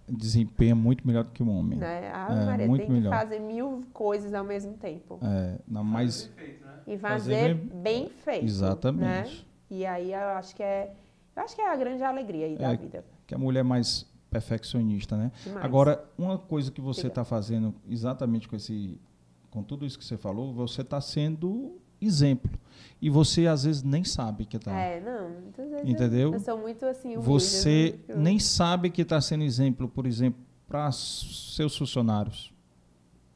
[0.09, 1.79] desempenha muito melhor do que o homem.
[1.79, 2.11] Né?
[2.13, 3.13] A é, Maria muito tem melhor.
[3.13, 5.19] que fazer mil coisas ao mesmo tempo.
[5.23, 6.29] É, não, mas...
[6.85, 8.43] E fazer, fazer bem, feito.
[8.43, 9.37] Exatamente.
[9.37, 9.45] Né?
[9.71, 10.93] E aí eu acho que é,
[11.33, 13.05] eu acho que é a grande alegria aí da é, vida.
[13.25, 15.31] Que a mulher mais perfeccionista, né?
[15.43, 15.63] Demais.
[15.63, 18.99] Agora, uma coisa que você está fazendo exatamente com esse,
[19.51, 22.51] com tudo isso que você falou, você está sendo exemplo.
[22.99, 24.71] E você às vezes nem sabe que está.
[24.71, 26.33] É, não, muitas vezes Entendeu?
[26.33, 27.09] Eu sou muito assim.
[27.09, 28.15] Humilde, você né?
[28.17, 32.51] nem sabe que está sendo exemplo, por exemplo, para seus funcionários,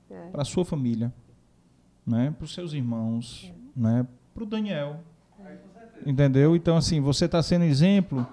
[0.10, 0.30] é.
[0.30, 1.14] para sua família,
[2.06, 2.34] né?
[2.36, 3.80] Para os seus irmãos, é.
[3.80, 4.08] né?
[4.34, 5.00] Para o Daniel.
[6.06, 6.56] Entendeu?
[6.56, 8.26] Então assim, você está sendo exemplo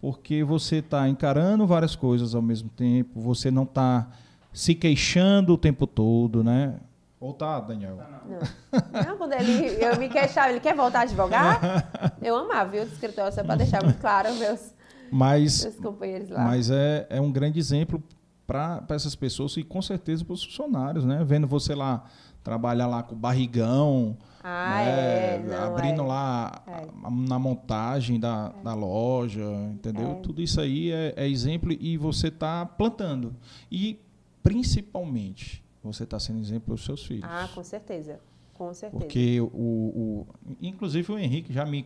[0.00, 4.08] porque você está encarando várias coisas ao mesmo tempo, você não está
[4.52, 6.76] se queixando o tempo todo, né?
[7.20, 7.96] Ou tá, Daniel?
[7.96, 9.02] Não.
[9.02, 12.16] não, quando ele, eu me queixava, ele quer voltar a advogar?
[12.22, 14.72] Eu amava, viu, o escritório, só para deixar muito claro meus,
[15.10, 16.44] mas, meus companheiros lá.
[16.44, 18.00] Mas é, é um grande exemplo
[18.46, 21.22] para essas pessoas e com certeza para os funcionários, né?
[21.24, 22.04] Vendo você lá
[22.42, 24.16] trabalhar lá com barrigão,
[24.50, 25.34] ah, né?
[25.34, 26.04] é, não, abrindo é.
[26.06, 26.86] lá é.
[27.10, 28.62] na montagem da, é.
[28.64, 30.12] da loja, entendeu?
[30.12, 30.14] É.
[30.16, 33.36] Tudo isso aí é, é exemplo e você está plantando.
[33.70, 34.00] E,
[34.42, 37.24] principalmente, você está sendo exemplo para os seus filhos.
[37.24, 38.20] Ah, com certeza.
[38.58, 38.98] Com certeza.
[39.00, 40.26] Porque o, o,
[40.60, 41.84] inclusive o Henrique já me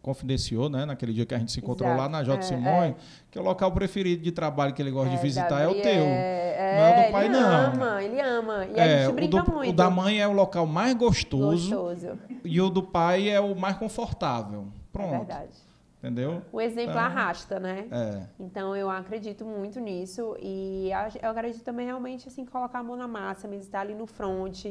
[0.00, 2.02] confidenciou, né, naquele dia que a gente se encontrou Exato.
[2.02, 2.38] lá na J.
[2.38, 2.94] É, Simões, é.
[3.32, 6.04] que o local preferido de trabalho que ele gosta é, de visitar é o teu.
[6.04, 7.40] É, não é do pai, ele não.
[7.40, 8.66] Ele ama, ele ama.
[8.66, 9.70] E a é, gente brinca o do, muito.
[9.70, 12.18] O da mãe é o local mais gostoso, gostoso.
[12.44, 14.68] E o do pai é o mais confortável.
[14.92, 15.14] Pronto.
[15.14, 15.74] É verdade.
[15.98, 16.42] Entendeu?
[16.52, 17.88] O exemplo então, arrasta, né?
[17.90, 18.22] É.
[18.38, 20.90] Então eu acredito muito nisso e
[21.22, 24.66] eu acredito também realmente assim colocar a mão na massa, mesmo estar ali no front,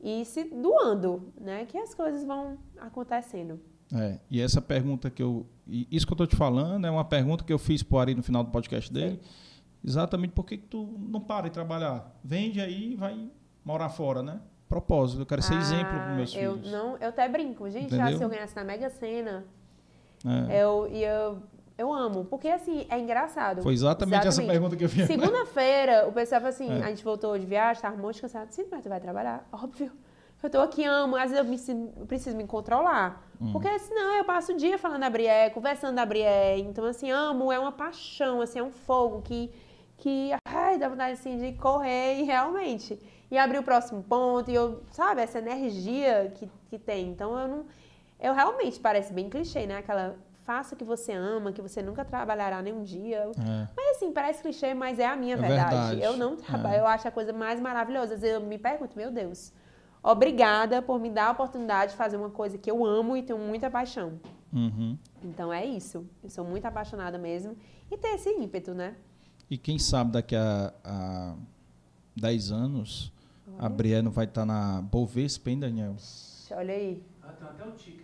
[0.00, 1.64] e se doando, né?
[1.66, 3.60] Que as coisas vão acontecendo.
[3.94, 5.46] É, e essa pergunta que eu.
[5.66, 8.14] Isso que eu estou te falando é uma pergunta que eu fiz para o Ari
[8.14, 9.20] no final do podcast dele.
[9.22, 9.44] Sim.
[9.86, 12.18] Exatamente por que tu não para de trabalhar?
[12.24, 13.30] Vende aí e vai
[13.64, 14.40] morar fora, né?
[14.68, 16.72] Propósito, eu quero ser ah, exemplo para meus eu filhos.
[16.72, 19.44] Não, eu até brinco, gente, já se eu ganhasse na Mega Sena,
[20.24, 20.62] é.
[20.62, 21.42] eu, eu,
[21.76, 22.24] eu amo.
[22.24, 23.62] Porque assim, é engraçado.
[23.62, 24.40] Foi exatamente, exatamente.
[24.40, 25.06] essa pergunta que eu fiz.
[25.06, 26.84] Segunda-feira, o pessoal falou assim: é.
[26.84, 28.50] a gente voltou de viagem, tava muito cansado.
[28.50, 29.46] Sim, mas tu vai trabalhar?
[29.52, 29.92] Óbvio.
[30.42, 31.16] Eu tô aqui, amo.
[31.16, 33.26] Às vezes eu, me, eu preciso me controlar.
[33.40, 33.50] Hum.
[33.50, 36.58] Porque senão eu passo o dia falando da Brié, conversando da Brié.
[36.58, 39.50] Então, assim, amo, é uma paixão, assim, é um fogo que,
[39.96, 42.98] que ai, dá vontade assim, de correr e realmente.
[43.30, 47.08] E abrir o próximo ponto, e eu, sabe, essa energia que, que tem.
[47.08, 47.64] Então eu não.
[48.20, 49.78] Eu realmente parece bem clichê, né?
[49.78, 50.14] Aquela
[50.44, 53.30] faça o que você ama, que você nunca trabalhará nenhum dia.
[53.38, 53.68] É.
[53.76, 55.70] Mas assim, parece clichê, mas é a minha é verdade.
[55.70, 56.02] verdade.
[56.02, 56.80] Eu não trabalho, é.
[56.80, 58.14] eu acho a coisa mais maravilhosa.
[58.14, 59.52] Às vezes eu me pergunto, meu Deus,
[60.02, 63.38] obrigada por me dar a oportunidade de fazer uma coisa que eu amo e tenho
[63.38, 64.20] muita paixão.
[64.52, 64.98] Uhum.
[65.22, 66.06] Então é isso.
[66.22, 67.56] Eu sou muito apaixonada mesmo.
[67.90, 68.94] E ter esse ímpeto, né?
[69.50, 71.34] E quem sabe daqui a, a
[72.16, 73.12] 10 anos
[73.46, 73.54] uhum.
[73.58, 75.96] a Brienne vai estar tá na Bovespa, hein, Daniel?
[76.50, 77.02] Olha aí.
[77.22, 78.03] Ah, tem até o ticker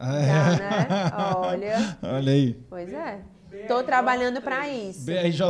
[0.00, 0.26] Ah, é.
[0.26, 0.88] Né?
[1.36, 1.98] Olha.
[2.02, 2.54] Olha aí.
[2.68, 3.20] Pois é.
[3.52, 5.04] Estou trabalhando para isso.
[5.04, 5.40] BRJ.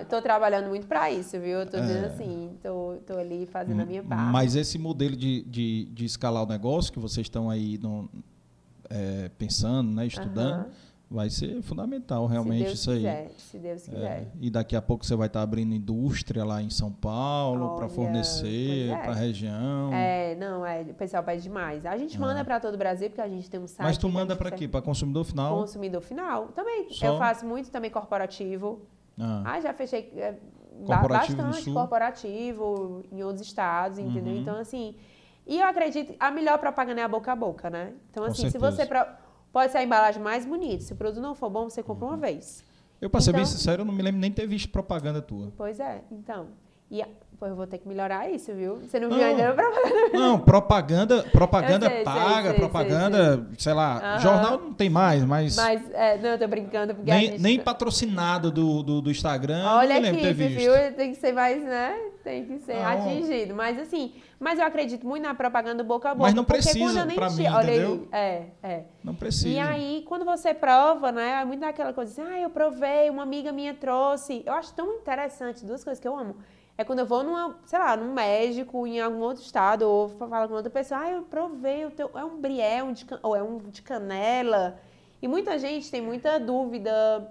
[0.00, 1.62] Estou trabalhando muito para isso, viu?
[1.62, 2.08] Estou dizendo é.
[2.08, 4.30] assim, estou ali fazendo a minha parte.
[4.30, 8.08] Mas esse modelo de, de, de escalar o negócio que vocês estão aí no,
[8.90, 10.66] é, pensando, né, estudando,
[11.10, 12.98] vai ser fundamental realmente isso aí.
[12.98, 14.06] Quiser, se Deus é, quiser.
[14.06, 17.88] É, e daqui a pouco você vai estar abrindo indústria lá em São Paulo para
[17.88, 18.96] fornecer é.
[18.96, 19.92] para a região.
[19.92, 21.84] É, não, é, o pessoal pede demais.
[21.84, 23.84] A gente manda para todo o Brasil porque a gente tem um site.
[23.84, 24.68] Mas tu manda para quê?
[24.68, 25.58] Para consumidor final?
[25.58, 26.46] Consumidor final.
[26.48, 26.88] Também.
[26.90, 27.06] Só?
[27.06, 28.82] Eu faço muito também corporativo.
[29.18, 30.36] Ah, ah já fechei é,
[30.86, 34.34] corporativo bastante corporativo em outros estados, entendeu?
[34.34, 34.40] Uhum.
[34.40, 34.94] Então assim,
[35.44, 37.94] e eu acredito, a melhor propaganda é a boca a boca, né?
[38.10, 38.86] Então assim, se você
[39.52, 40.84] Pode ser a embalagem mais bonita.
[40.84, 42.64] Se o produto não for bom, você compra uma vez.
[43.00, 45.52] Eu, para ser bem então sincero, eu não me lembro nem ter visto propaganda tua.
[45.56, 46.48] Pois é, então.
[46.90, 47.02] E
[47.38, 48.76] pô, eu vou ter que melhorar isso, viu?
[48.76, 50.18] Você não, não viu ainda propaganda?
[50.18, 54.20] Não, propaganda, propaganda sei, paga, sei, sei, propaganda, sei, lá, uhum.
[54.20, 55.56] jornal não tem mais, mas.
[55.56, 56.94] Mas, é, não, eu tô brincando.
[56.94, 57.40] Porque nem, gente...
[57.40, 59.64] nem patrocinado do, do, do Instagram.
[59.66, 60.72] Olha aqui, viu?
[60.96, 61.96] Tem que ser mais, né?
[62.22, 62.86] Tem que ser não.
[62.86, 63.54] atingido.
[63.54, 66.24] Mas assim, mas eu acredito muito na propaganda boca a boca.
[66.24, 68.08] Mas não precisa, para mim, Olha entendeu?
[68.10, 68.84] Aí, é, é.
[69.04, 69.48] Não precisa.
[69.50, 73.22] E aí, quando você prova, né, é muito daquela coisa assim, ah, eu provei, uma
[73.22, 74.42] amiga minha trouxe.
[74.46, 76.36] Eu acho tão interessante, duas coisas que eu amo.
[76.78, 80.48] É quando eu vou numa, sei lá, num médico em algum outro estado, ou falo
[80.48, 83.42] com outra pessoa, ah, eu provei, o teu, é um brié, um de, ou é
[83.42, 84.80] um de canela.
[85.20, 87.30] E muita gente tem muita dúvida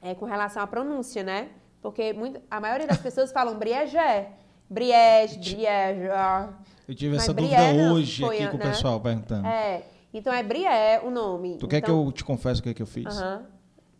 [0.00, 1.48] é, com relação à pronúncia, né?
[1.80, 4.30] Porque muito, a maioria das pessoas falam briégé.
[4.72, 6.08] Briege, Briege.
[6.88, 8.66] Eu tive essa dúvida hoje aqui com o né?
[8.66, 9.46] pessoal perguntando.
[9.46, 9.84] É.
[10.12, 11.50] Então é Brié o nome.
[11.50, 11.68] Tu então...
[11.68, 13.14] quer que eu te confesse o que, é que eu fiz?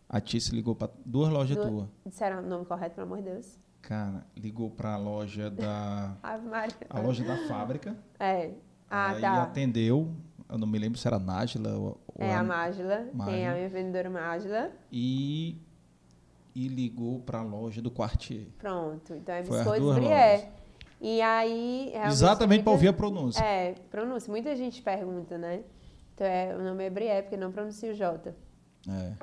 [0.07, 1.87] A Tice ligou para duas lojas tuas.
[2.05, 3.57] Disseram o nome correto, pelo amor de Deus.
[3.81, 6.15] Cara, ligou para a loja da.
[6.89, 7.97] A loja da fábrica.
[8.19, 8.51] É.
[8.89, 9.43] Ah, aí tá.
[9.43, 10.13] atendeu.
[10.47, 11.99] Eu não me lembro se era Nájila ou.
[12.17, 13.07] É a, a Mágila.
[13.25, 14.71] Tem a minha vendedora Mágila.
[14.91, 15.57] E.
[16.55, 18.45] E ligou para a loja do Quartier.
[18.59, 19.15] Pronto.
[19.15, 20.51] Então é Biscoitos Brié.
[21.01, 21.93] E aí.
[22.05, 23.43] Exatamente para ouvir a pronúncia.
[23.43, 24.31] É, pronúncia.
[24.31, 25.61] Muita gente pergunta, né?
[26.13, 28.33] Então é, o nome é Brié, porque não pronuncia o J.
[28.89, 29.13] É.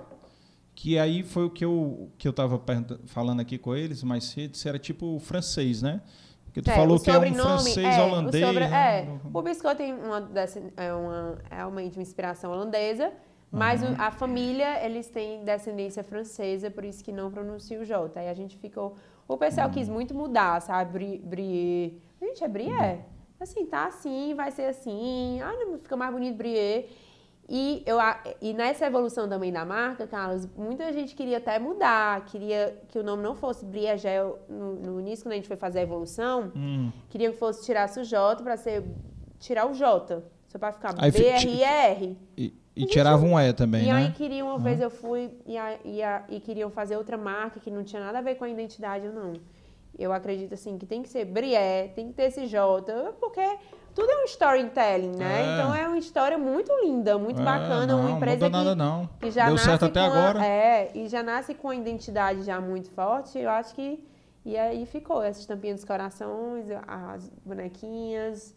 [0.75, 2.61] Que aí foi o que eu, que eu tava
[3.07, 6.01] falando aqui com eles mais cedo, se era tipo francês, né?
[6.47, 8.43] Porque tu é, falou que é um francês é, holandês.
[8.43, 9.01] O sobre, né?
[9.01, 10.29] É, o biscoito tem uma,
[10.77, 13.13] é uma, realmente uma inspiração holandesa,
[13.53, 13.95] mas uhum.
[13.99, 18.19] a família, eles têm descendência francesa, por isso que não pronuncia o J.
[18.19, 18.97] Aí a gente ficou
[19.35, 19.71] o pessoal hum.
[19.71, 20.93] quis muito mudar, sabe?
[20.93, 21.19] Brie.
[21.19, 22.03] brie.
[22.21, 22.71] Gente, é brie?
[23.39, 25.41] Assim, tá assim, vai ser assim.
[25.41, 26.87] Ah, não fica mais bonito brie.
[27.49, 27.99] E, eu,
[28.41, 33.03] e nessa evolução também da marca, Carlos, muita gente queria até mudar, queria que o
[33.03, 36.93] nome não fosse Briagel no, no início, quando a gente foi fazer a evolução, hum.
[37.09, 38.85] queria que fosse tirar o J para ser
[39.41, 42.17] tirar o J, só para ficar B-R-E-R.
[42.83, 44.03] E tirava um E também, e né?
[44.03, 47.17] E aí queriam, uma vez eu fui e, a, e, a, e, queriam fazer outra
[47.17, 49.33] marca que não tinha nada a ver com a identidade ou não.
[49.99, 53.41] Eu acredito assim que tem que ser Brié, tem que ter esse J, porque
[53.95, 55.41] tudo é um storytelling, né?
[55.41, 55.55] É.
[55.55, 59.09] Então é uma história muito linda, muito é, bacana, não, uma empresa não nada, não.
[59.19, 60.45] que já Deu nasce certo até a, agora.
[60.45, 63.39] É, e já nasce com a identidade já muito forte.
[63.39, 64.03] Eu acho que
[64.45, 68.55] e aí ficou essa estampinha dos corações, as bonequinhas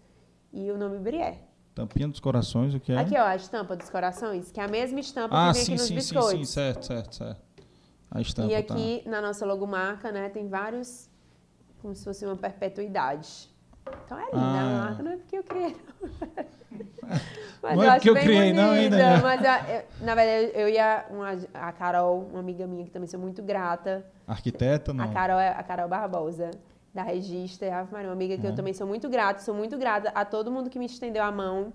[0.52, 1.40] e o nome Brié.
[1.74, 2.98] Tampinha dos corações, o que é?
[3.00, 5.72] Aqui, ó, a estampa dos corações, que é a mesma estampa ah, que vem sim,
[5.72, 6.32] aqui nos sim, biscoitos.
[6.32, 7.41] sim, sim, certo, certo, certo.
[8.12, 9.10] A estampa, E aqui, tá.
[9.10, 11.10] na nossa logomarca, né, tem vários,
[11.82, 13.50] como se fosse uma perpetuidade.
[14.06, 14.62] Então é linda ah.
[14.62, 15.76] a marca, não é porque eu criei.
[17.62, 19.22] Mas Não eu é porque eu criei, não, bonita, ainda, né?
[19.22, 22.91] Mas eu- eu- na verdade, eu e a, uma- a Carol, uma amiga minha que
[22.91, 24.06] também sou muito grata.
[24.28, 25.04] Arquiteta, não?
[25.04, 26.52] A Carol é a Carol Barbosa,
[26.94, 28.49] da Regista, Ave Maria, uma amiga que É.
[28.52, 29.41] eu também sou muito grata.
[29.41, 31.74] Sou muito grata a todo mundo que me estendeu a mão.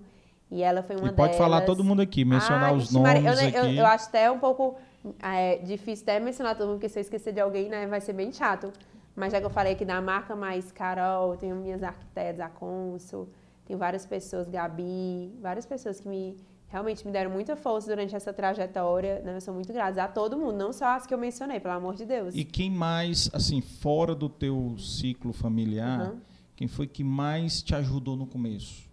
[0.51, 1.65] E ela foi uma E pode falar delas.
[1.65, 3.77] todo mundo aqui, mencionar Ai, os nomes Maria, eu, aqui.
[3.77, 4.77] Eu, acho até um pouco
[5.21, 8.13] é, difícil até mencionar todo mundo, porque se eu esquecer de alguém, né, vai ser
[8.13, 8.71] bem chato.
[9.15, 13.27] Mas já que eu falei aqui da marca mais Carol, tenho minhas arquitetas, a Consul,
[13.65, 16.37] tem várias pessoas, Gabi, várias pessoas que me
[16.69, 19.19] realmente me deram muita força durante essa trajetória.
[19.21, 19.35] Né?
[19.35, 21.95] Eu sou muito grata a todo mundo, não só as que eu mencionei, pelo amor
[21.95, 22.33] de Deus.
[22.35, 26.19] E quem mais, assim, fora do teu ciclo familiar, Uhum.
[26.55, 28.87] quem foi que mais te ajudou no começo?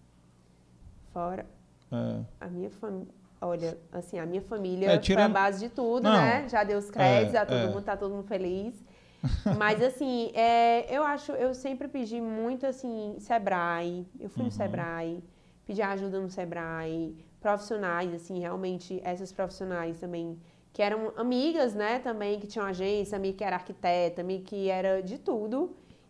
[1.13, 1.47] Fora
[1.93, 2.21] É.
[2.41, 3.15] a minha família.
[3.41, 6.13] Olha, assim, a minha família É, tirando- foi a base de tudo, Não.
[6.17, 6.49] né?
[6.49, 7.67] Já deu os créditos, É, a todo é.
[7.67, 8.75] mundo, tá todo mundo feliz.
[9.59, 14.07] Mas assim, é, eu acho, eu sempre pedi muito assim, Sebrae.
[14.19, 14.47] Eu fui Uhum.
[14.47, 15.23] no Sebrae,
[15.67, 17.15] pedi ajuda no Sebrae,
[17.47, 20.37] profissionais, assim, realmente, essas profissionais também,
[20.73, 25.01] que eram amigas, né, também, que tinham agência, amiga que era arquiteta, amiga que era
[25.11, 25.59] de tudo.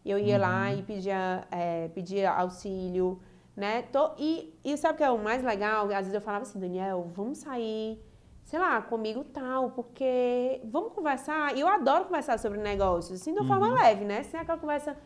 [0.05, 0.79] E eu ia lá Uhum.
[0.79, 3.21] e pedia, é, pedia auxílio,
[3.55, 3.83] né?
[3.95, 5.85] Tô- e, e sabe o que é o mais legal?
[5.87, 8.01] Às vezes eu falava assim, Daniel, vamos sair,
[8.45, 11.55] sei lá, comigo tal, porque vamos conversar.
[11.57, 14.23] E eu adoro conversar sobre negócios, assim, de uma forma leve, né?
[14.23, 14.97] Sem aquela conversa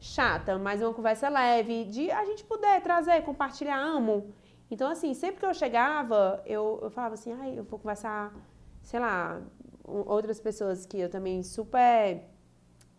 [0.00, 4.32] chata, mas uma conversa leve, de a gente poder trazer, compartilhar, amo.
[4.70, 8.32] Então, assim, sempre que eu chegava, eu, eu falava assim, ai, eu vou conversar,
[8.82, 9.40] sei lá,
[9.84, 12.22] outras pessoas que eu também super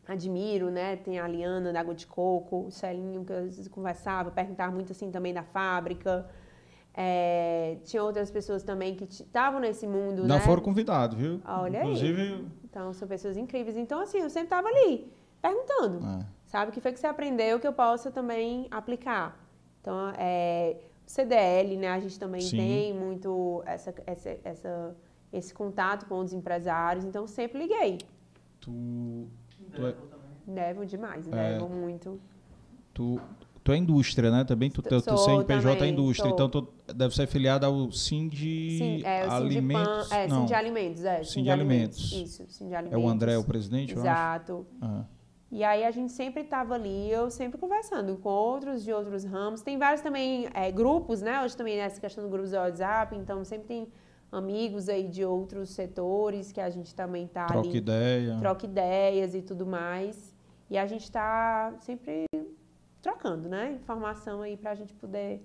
[0.08, 0.96] admiro, né?
[0.96, 4.72] Tem a Liana da Água de Coco, o Celinho, que eu às vezes conversava, perguntava
[4.72, 6.28] muito assim também da fábrica.
[6.94, 10.42] É, tinha outras pessoas também que estavam nesse mundo, Não né?
[10.42, 11.40] foram convidados, viu?
[11.46, 11.86] Olha aí.
[11.86, 13.78] Inclusive, Então, são pessoas incríveis.
[13.78, 16.00] Então, assim, eu sempre estava ali, perguntando.
[16.06, 16.26] é.
[16.48, 16.72] Sabe?
[16.72, 19.38] O que foi que você aprendeu que eu possa também aplicar?
[19.80, 20.78] Então, é,
[21.10, 21.88] CDL, né?
[21.90, 22.58] A gente também Sim.
[22.58, 24.96] tem muito essa, essa, essa-
[25.34, 27.04] esse contato com os empresários.
[27.04, 27.98] Então, sempre liguei.
[28.62, 29.28] tu,
[29.74, 29.96] tu, é,
[30.46, 31.54] Devo demais, É.
[31.54, 32.20] devo muito.
[32.94, 33.20] tu,
[33.64, 34.44] tu é indústria, né?
[34.44, 36.34] Também tu, Sou CNPJ é indústria, sou.
[36.36, 40.08] então tu deve ser filiado ao Sind Sim, é o Alimentos.
[40.10, 41.24] Sindipan, é, Sind Alimentos, é.
[41.24, 42.12] Sind de Alimentos.
[42.12, 43.04] Isso, Sind de é Alimentos.
[43.04, 44.08] o André o presidente, eu acho?
[44.10, 44.68] Exato.
[44.82, 45.04] Ah.
[45.52, 49.62] E aí a gente sempre estava ali, eu sempre conversando com outros de outros ramos.
[49.62, 51.44] Tem vários também é, grupos, né?
[51.44, 53.88] Hoje também nessa questão do grupos do WhatsApp, então sempre tem
[54.32, 58.38] amigos aí de outros setores que a gente também tá Troca ali, ideia.
[58.40, 60.36] troca ideias e tudo mais.
[60.70, 62.26] E a gente está sempre
[63.02, 63.72] trocando, né?
[63.72, 65.44] Informação aí pra gente poder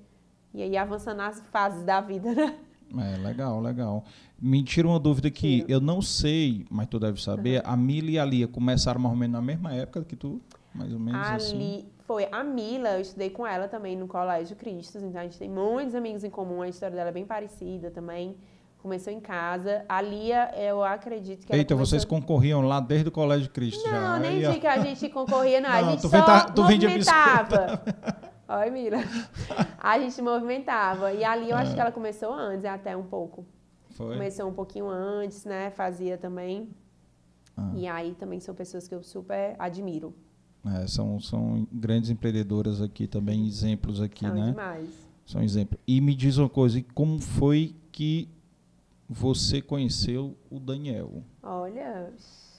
[0.52, 2.59] e aí avançando nas fases da vida, né?
[3.03, 4.05] É, legal, legal.
[4.41, 5.61] Me tira uma dúvida aqui.
[5.61, 5.71] Tiro.
[5.73, 9.19] Eu não sei, mas tu deve saber, a Mila e a Lia começaram mais ou
[9.19, 10.41] menos na mesma época que tu?
[10.75, 11.55] Mais ou menos assim.
[11.55, 15.39] Ali foi a Mila, eu estudei com ela também no Colégio Cristos, então a gente
[15.39, 18.37] tem muitos amigos em comum, a história dela é bem parecida também.
[18.83, 19.83] Começou em casa.
[19.89, 21.87] A Lia, eu acredito que Eita, começou...
[21.93, 23.99] vocês concorriam lá desde o Colégio Cristo já.
[23.99, 25.71] Não, nem digo que a gente concorria, não.
[25.71, 27.83] a Não, gente tu só venda- tu vendia movimentava.
[28.49, 28.99] Oi, Mila.
[29.79, 31.12] A gente movimentava.
[31.12, 31.75] E ali eu acho É.
[31.75, 33.45] que ela começou antes, até um pouco.
[33.91, 34.15] Foi?
[34.15, 35.71] Começou um pouquinho antes, né?
[35.71, 36.69] Fazia também.
[37.57, 37.73] Ah.
[37.75, 40.15] E aí também são pessoas que eu super admiro.
[40.66, 44.51] É, são, são grandes empreendedoras aqui também, exemplos aqui, São né?
[44.51, 44.89] demais.
[45.27, 45.79] São exemplos.
[45.87, 48.29] E me diz uma coisa, e como foi que
[49.09, 51.23] você conheceu o Daniel?
[51.43, 52.12] Olha.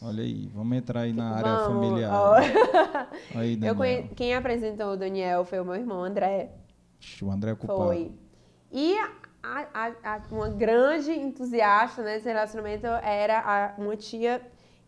[0.08, 2.12] Olha aí, vamos entrar aí na área vamos, familiar.
[2.14, 2.36] ó.
[3.40, 3.76] Aí, Daniel.
[3.76, 4.04] conhe...
[4.16, 6.52] Quem apresentou o Daniel foi o meu irmão André.
[7.22, 7.84] O André é culpado.
[7.86, 8.12] Foi.
[8.72, 8.96] E
[9.44, 14.42] a- a- a- uma grande entusiasta desse relacionamento era a- uma tia.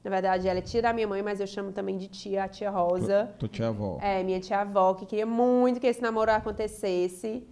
[0.03, 2.48] Na verdade, ela é tia da minha mãe, mas eu chamo também de tia, a
[2.48, 3.34] tia Rosa.
[3.39, 3.98] Tua tia avó.
[4.02, 7.45] É, minha tia avó, que queria muito que esse namoro acontecesse.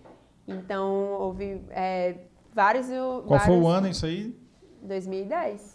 [0.48, 2.16] Então, houve é,
[2.54, 2.88] vários.
[3.26, 4.38] Qual foi o vários- ano isso aí?
[4.84, 5.75] 2010.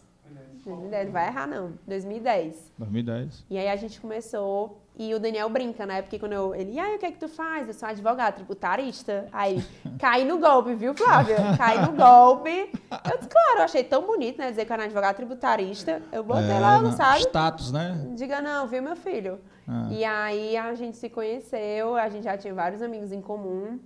[0.70, 1.72] 2010, não vai errar não.
[1.86, 2.72] 2010.
[2.78, 3.44] 2010.
[3.50, 6.02] E aí a gente começou, e o Daniel brinca, né?
[6.02, 7.68] Porque quando eu, ele, e aí, o que é que tu faz?
[7.68, 9.26] Eu sou advogado, tributarista.
[9.32, 9.64] Aí,
[9.98, 11.36] cai no golpe, viu, Flávia?
[11.56, 12.50] Cai no golpe.
[12.50, 14.50] Eu disse, claro, eu achei tão bonito, né?
[14.50, 16.02] Dizer que eu era advogado tributarista.
[16.12, 17.20] Eu botei É, logo, não, sabe?
[17.20, 18.06] Status, né?
[18.14, 19.40] Diga não, viu, meu filho?
[19.66, 19.88] Ah.
[19.90, 23.78] E aí a gente se conheceu, a gente já tinha vários amigos em comum.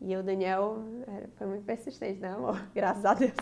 [0.00, 0.78] E o Daniel
[1.08, 2.56] era- foi muito persistente, né, amor?
[2.72, 3.32] Graças a Deus.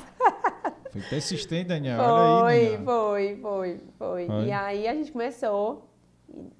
[0.92, 2.00] Foi persistente, Daniel.
[2.00, 2.84] Olha Foi, aí, Daniel.
[2.84, 4.26] foi, foi, foi.
[4.26, 4.44] Foi.
[4.46, 5.88] E aí a gente começou.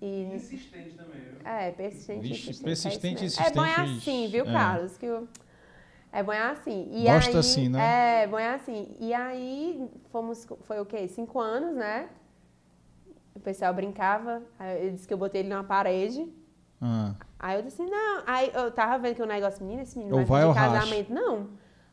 [0.01, 1.41] E, Insistente também, viu?
[1.45, 2.21] é, persistente.
[2.21, 3.51] Vixe, insistente, persistente, é isso mesmo.
[3.51, 4.53] É bom é insistente, assim, viu, é.
[4.53, 4.97] Carlos?
[4.97, 5.29] Que o-
[6.13, 6.89] É bom é assim.
[6.93, 8.23] E Gosta aí, assim, né?
[8.23, 8.97] É, bom é assim.
[9.01, 11.07] E aí fomos, foi o quê?
[11.09, 12.09] Cinco anos, né?
[13.35, 14.43] O pessoal brincava.
[14.81, 16.27] Ele disse que eu botei ele numa parede.
[16.81, 18.23] Ah, Aí eu disse, não.
[18.27, 21.13] Aí eu tava vendo que o negócio, menino, esse menino Ou vai vai pedir casamento.
[21.13, 21.49] Não.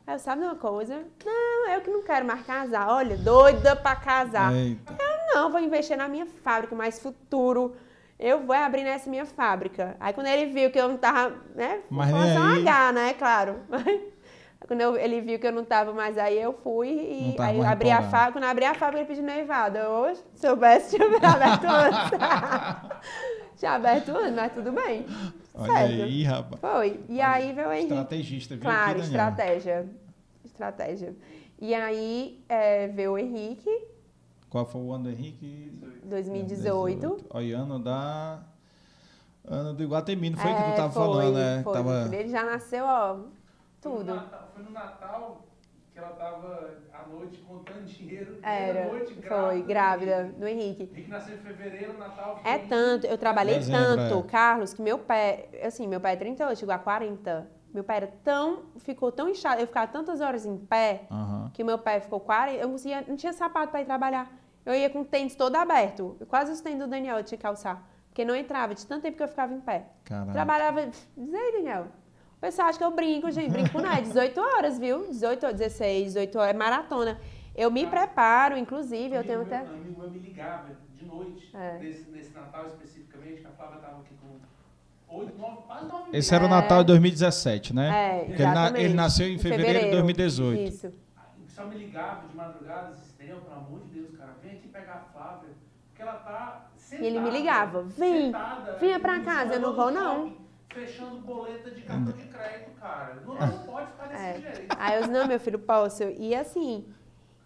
[0.06, 1.02] Aí eu, sabe de uma coisa?
[1.24, 2.88] Não, eu que não quero mais casar.
[2.90, 4.52] Olha, doida pra casar.
[4.52, 4.94] Eita.
[5.34, 7.74] Não, vou investir na minha fábrica, mais futuro.
[8.18, 9.96] Eu vou abrir nessa minha fábrica.
[9.98, 11.80] Aí quando ele viu que eu não tava, né?
[11.90, 12.60] Mas um aí.
[12.68, 13.14] H, né?
[13.14, 13.56] Claro.
[14.68, 17.64] quando eu- ele viu que eu não tava mais aí, eu fui e aí eu
[17.66, 18.32] abri a fábrica.
[18.32, 19.78] Quando eu abri a fábrica, ele pediu noivado.
[19.78, 22.10] Eu, "Oxe, se soubesse, tinha aberto antes.
[23.56, 25.06] tinha aberto antes, mas tudo bem.
[25.54, 26.02] Olha certo.
[26.02, 26.60] aí, rapaz.
[26.60, 27.00] Foi.
[27.08, 27.92] E aí veio o Henrique.
[27.92, 28.62] Estrategista, viu?
[28.62, 29.86] Claro, aqui, estratégia.
[30.44, 31.16] Estratégia.
[31.60, 33.70] E aí é, veio o Henrique,
[34.50, 35.72] Qual foi o ano do Henrique?
[36.04, 37.26] 2018.
[37.30, 38.40] Olha, ano da.
[39.46, 41.62] Ano do Iguatemi, não foi que É, tu tava foi, falando, né?
[41.62, 41.72] Foi.
[41.72, 42.16] Tava...
[42.16, 43.14] Ele já nasceu, ó,
[43.80, 44.14] Foi no tudo.
[44.14, 45.43] Natal- Foi no Natal
[45.94, 48.36] que ela tava à noite contando dinheiro.
[48.42, 50.90] Era, noite, foi, grávida do Henrique.
[50.92, 52.40] Henrique nasceu em fevereiro, Natal.
[52.44, 54.30] É foi- tanto, eu trabalhei Dezembro, tanto, é.
[54.30, 57.48] Carlos, que meu pé, assim, meu pé é 38, chegou a 40.
[57.72, 61.50] Meu pé era tão, ficou tão inchado, eu ficava tantas horas em pé, Aham.
[61.54, 64.30] que meu pé ficou 40, eu não, conseguia, não tinha sapato para ir trabalhar.
[64.66, 67.42] Eu ia com o tênis todo aberto, quase os tênis do Daniel eu tinha que
[67.42, 69.86] calçar, porque não entrava, de tanto tempo que eu ficava em pé.
[70.04, 70.32] Caralho.
[70.32, 71.86] Trabalhava, diz aí, Daniel.
[72.44, 73.50] O pessoal acha que eu brinco, gente.
[73.50, 75.06] Brinco não é 18 horas, viu?
[75.08, 77.18] 18, 16, 18 horas, é maratona.
[77.56, 79.62] Eu me preparo, inclusive, eu tenho até.
[79.62, 81.78] Meu, amigo meu me ligava de noite, É.
[81.78, 86.34] nesse, nesse Natal especificamente, que a Flávia tava aqui com 8, 9, quase 9 Esse
[86.34, 86.50] era o É.
[86.50, 87.88] Natal de 2017, né?
[87.88, 88.84] É, Porque ele, na- exatamente.
[88.84, 90.60] ele nasceu em fevereiro, de 2018.
[90.68, 90.86] Isso.
[90.88, 94.92] O pessoal me ligava de madrugada, Daniel, pelo amor de Deus, cara, vem aqui pegar
[94.92, 95.48] a Flávia,
[95.88, 97.04] porque ela tá sentada.
[97.04, 100.43] E ele me ligava, vem, sentada, vinha pra casa, eu não vou, não.
[100.74, 103.22] Fechando boleta de cartão de crédito, cara.
[103.24, 104.32] Não, não pode ficar desse É.
[104.34, 104.66] jeito.
[104.76, 106.02] Aí eu disse, não, meu filho, posso.
[106.02, 106.84] E assim,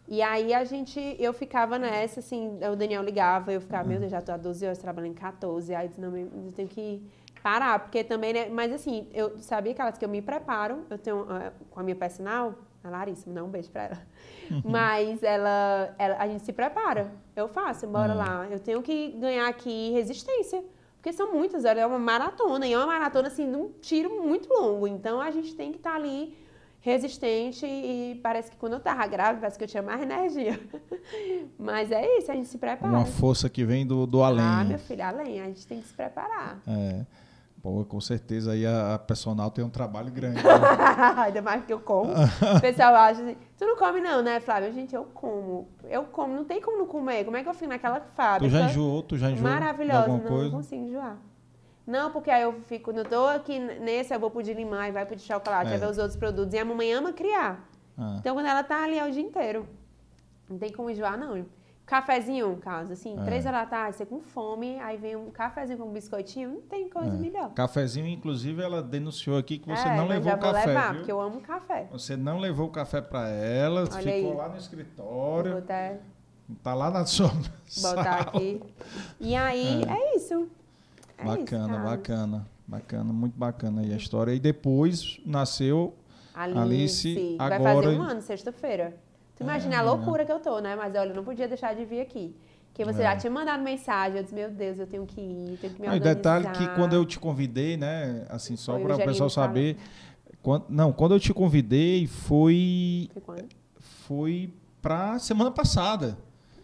[0.07, 4.11] e aí a gente, eu ficava nessa, assim, o Daniel ligava, eu ficava, meu Deus,
[4.11, 5.75] já tô há 12 horas trabalhando em 14.
[5.75, 7.03] Aí eu disse, não, eu tenho que
[7.43, 8.49] parar, porque também, né?
[8.49, 11.83] Mas assim, eu sabia que elas que eu me preparo, eu tenho, ah, com a
[11.83, 13.99] minha personal, a Larissa, me dá um beijo pra ela.
[14.65, 17.13] Mas ela, ela- a gente se prepara.
[17.37, 18.47] Eu faço, bora lá.
[18.51, 20.65] Eu tenho que ganhar aqui resistência.
[20.99, 22.67] Porque são muitas horas, é uma maratona.
[22.67, 24.87] E é uma maratona, assim, de um tiro muito longo.
[24.87, 26.37] Então, a gente tem que estar ali
[26.81, 30.59] resistente e parece que quando eu tava grávida, parece que eu tinha mais energia.
[31.59, 32.93] Mas é isso, a gente se prepara.
[32.93, 34.45] Uma força que vem do, do além.
[34.45, 36.61] Ah, meu filho, além, a gente tem que se preparar.
[36.67, 37.05] É.
[37.61, 40.37] Pô, com certeza aí a, a personal tem um trabalho grande.
[40.37, 40.43] né?
[41.19, 42.13] Ainda mais que eu como.
[42.13, 44.73] O pessoal acha assim, tu não come não, né, Flávia?
[44.73, 45.69] Gente, eu como.
[45.85, 47.25] Eu como, não tem como não comer.
[47.25, 48.49] Como é que eu fico naquela tu fábrica?
[48.57, 49.03] já enjoou?
[49.03, 49.51] Tu já enjoou?
[49.51, 50.45] Maravilhosa, não, coisa?
[50.45, 51.17] não consigo enjoar.
[51.85, 54.93] Não, porque aí eu fico, não tô aqui nesse, eu vou pro de limão e
[54.93, 55.71] vai pro de chocolate, É.
[55.71, 56.55] vai ver os outros produtos.
[56.55, 57.67] E a mamãe ama criar.
[57.97, 59.67] Ah, Então, quando ela tá ali é o dia inteiro.
[60.49, 61.45] Não tem como enjoar, não.
[61.89, 63.25] Cafezinho, Carlos, assim, É.
[63.25, 66.61] três horas da tarde, você com fome, aí vem um cafezinho com um biscoitinho, não
[66.61, 67.19] tem coisa é.
[67.19, 67.51] melhor.
[67.55, 70.89] Cafezinho, inclusive, ela denunciou aqui que você É, não levou já o vou café, levar,
[70.91, 70.97] viu?
[70.99, 71.89] porque eu amo café.
[71.91, 74.37] Você não levou o café pra ela, Olha ficou aí.
[74.37, 75.99] lá no Vou escritório, até
[76.63, 77.29] tá lá na sua
[77.81, 78.21] botar sala.
[78.21, 78.61] aqui.
[79.19, 80.35] E aí, é, isso.
[81.17, 81.91] É isso, Bacana, Carlos.
[81.91, 84.33] bacana, bacana, muito bacana aí a história.
[84.35, 85.95] E depois nasceu
[86.35, 88.95] Alice, Alice, vai agora- fazer um ano, sexta-feira.
[89.39, 90.75] Tu imagina É, a loucura que eu tô, né?
[90.75, 92.35] Mas olha, eu não podia deixar de vir aqui.
[92.69, 93.05] Porque você É.
[93.05, 95.87] já tinha mandado mensagem, eu disse, meu Deus, eu tenho que ir, tenho que me
[95.89, 96.15] Ah, e organizar.
[96.41, 99.77] detalhe que quando eu te convidei, né, assim, só para o pessoal saber,
[100.43, 103.49] quando, não, quando eu te convidei foi Foi quando?
[103.79, 104.53] foi
[104.83, 106.19] para semana passada.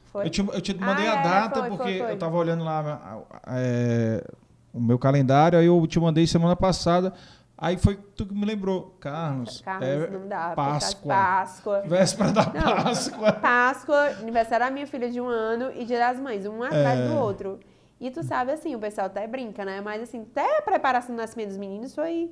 [0.06, 0.26] Foi?
[0.26, 2.12] Eu te, eu te mandei Ah, a é, data foi, porque foi, foi.
[2.12, 4.24] eu tava olhando lá é,
[4.72, 7.12] o meu calendário, aí eu te mandei semana passada.
[7.56, 9.60] Aí foi tu que me lembrou, Carlos.
[9.60, 10.52] Carlos, é não dá.
[10.56, 11.08] Páscoa.
[11.14, 11.82] Páscoa.
[11.86, 12.82] Véspera da Não.
[12.84, 13.32] Páscoa.
[13.32, 17.06] Páscoa, aniversário da minha filha de um ano e Dia das Mães, um atrás É.
[17.08, 17.60] do outro.
[18.00, 19.80] E tu sabe, assim, o pessoal até brinca, né?
[19.80, 22.30] Mas, assim, até a preparação do nascimento dos meninos foi...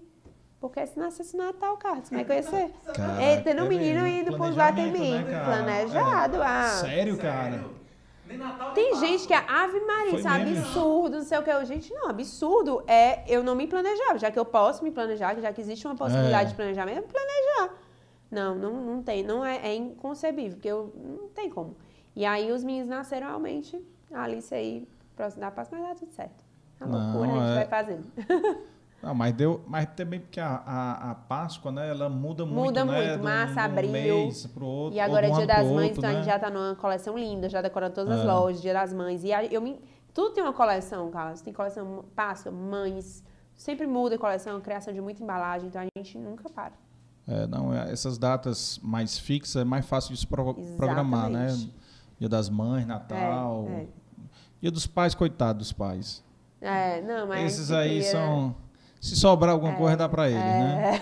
[0.60, 2.70] Porque se nascesse Natal, Carlos, como é que ia ser?
[2.94, 4.20] Caraca, Ei, tendo um é menino mesmo.
[4.28, 5.18] indo Planejamento, Guatemi.
[5.24, 5.44] né?
[5.44, 6.46] Planejado, É.
[6.46, 6.62] ah.
[6.80, 7.64] Sério, cara?
[8.74, 9.44] Tem gente que é.
[9.48, 10.64] Ave Maria, isso é mesmo?
[10.64, 11.64] absurdo, não sei o que.
[11.64, 15.52] Gente, não, absurdo é eu não me planejar, já que eu posso me planejar, já
[15.52, 16.48] que existe uma possibilidade É.
[16.50, 17.74] de planejamento, é planejar.
[18.30, 21.76] Não, não, não tem, não é, é inconcebível, porque eu não tem como.
[22.16, 23.78] E aí os meninos nasceram realmente,
[24.12, 26.44] a Alice aí, próximo da Páscoa, mas dá tudo certo.
[26.80, 28.06] A Não, loucura a gente é- vai fazendo.
[29.02, 32.84] Não, mas deu, mas também porque a, a, a Páscoa, né, ela muda muito, Muda
[32.84, 33.90] né, muito, um- março, abril.
[33.90, 36.32] mês pro outro, E agora é Dia das Mães, outro, então a gente né?
[36.32, 38.32] já tá numa coleção linda, já decorando todas as É.
[38.32, 39.24] lojas, Dia das Mães.
[39.24, 39.80] E aí eu me.
[40.14, 41.40] Tudo tem uma coleção, Carlos.
[41.40, 43.24] Tem coleção Páscoa, mães.
[43.54, 46.72] Sempre muda a coleção, criação de muita embalagem, então a gente nunca para.
[47.26, 51.46] É, não, é, essas datas mais fixas é mais fácil de se pro- programar, né?
[52.18, 53.66] Dia das Mães, Natal.
[53.68, 53.86] É, é.
[54.60, 56.22] Dia dos pais, coitado dos pais.
[56.60, 57.52] É, não, mas.
[57.52, 58.54] Esses a aí cria- são,
[59.02, 60.92] Se sobrar alguma coisa, dá pra ele, né?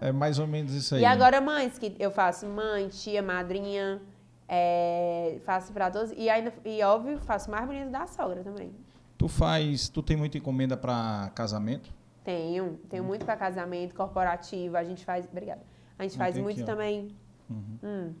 [0.00, 1.02] É mais ou menos isso aí.
[1.02, 4.00] E agora mães, que eu faço mãe, tia, madrinha,
[4.48, 6.10] é, faço pra todos.
[6.16, 8.72] E ainda, e óbvio, faço mais bonito da sogra também.
[9.18, 11.92] Tu faz, tu tem muita encomenda pra casamento?
[12.24, 15.60] Tenho, tenho muito pra casamento, corporativo, a gente faz, obrigada.
[15.98, 17.14] A gente faz muito aqui, também.
[17.50, 17.78] Uhum.
[17.84, 18.14] Hum.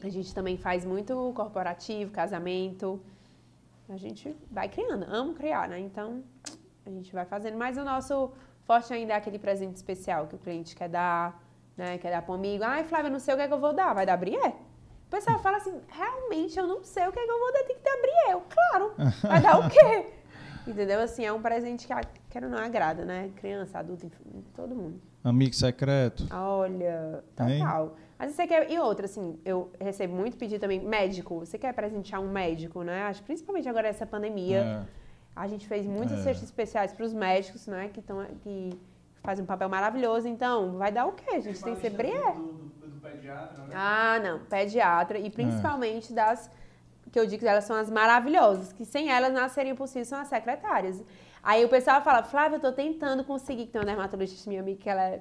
[0.00, 3.00] A gente também faz muito corporativo, casamento.
[3.88, 5.80] A gente vai criando, amo criar, né?
[5.80, 6.22] Então,
[6.88, 7.56] a gente vai fazendo.
[7.56, 8.32] Mas o nosso
[8.64, 11.42] forte ainda é aquele presente especial que o cliente quer dar,
[11.76, 11.98] né?
[11.98, 12.64] Quer dar para um amigo.
[12.64, 13.94] Ai, Flávia, eu não sei o que é que eu vou dar.
[13.94, 14.48] Vai dar brié?
[15.06, 17.62] O pessoal fala assim, realmente eu não sei o que é que eu vou dar,
[17.64, 18.34] tem que dar brié.
[18.34, 18.92] Eu, claro,
[19.22, 20.06] vai dar o quê?
[20.66, 21.00] Entendeu?
[21.00, 21.94] Assim, é um presente que,
[22.28, 23.30] quero não, agrada, né?
[23.36, 25.00] Criança, adulto, enfim, todo mundo.
[25.22, 26.26] Amigo secreto.
[26.32, 27.60] Olha, Hein?
[27.60, 27.96] total.
[28.18, 28.68] Mas você quer.
[28.70, 31.38] E outra, assim, eu recebo muito pedido também, médico.
[31.40, 33.02] Você quer presentear um médico, né?
[33.04, 34.58] Acho principalmente agora essa pandemia.
[34.58, 35.05] É.
[35.36, 36.22] A gente fez muitas É.
[36.22, 37.90] cestas especiais para os médicos, né?
[37.92, 38.70] Que, tão, que
[39.22, 40.26] fazem um papel maravilhoso.
[40.26, 41.30] Então, vai dar o quê?
[41.36, 42.32] A gente tem que ser brié.
[42.32, 43.74] Do, do, do pediatra, né?
[43.74, 44.38] Ah, não.
[44.40, 45.18] Pediatra.
[45.18, 46.50] E principalmente das.
[47.12, 48.72] Que eu digo que elas são as maravilhosas.
[48.72, 51.04] Que sem elas não seriam possíveis, são as secretárias.
[51.42, 54.80] Aí o pessoal fala, Flávia, eu tô tentando conseguir, que tem uma dermatologista minha amiga
[54.80, 55.20] que ela é.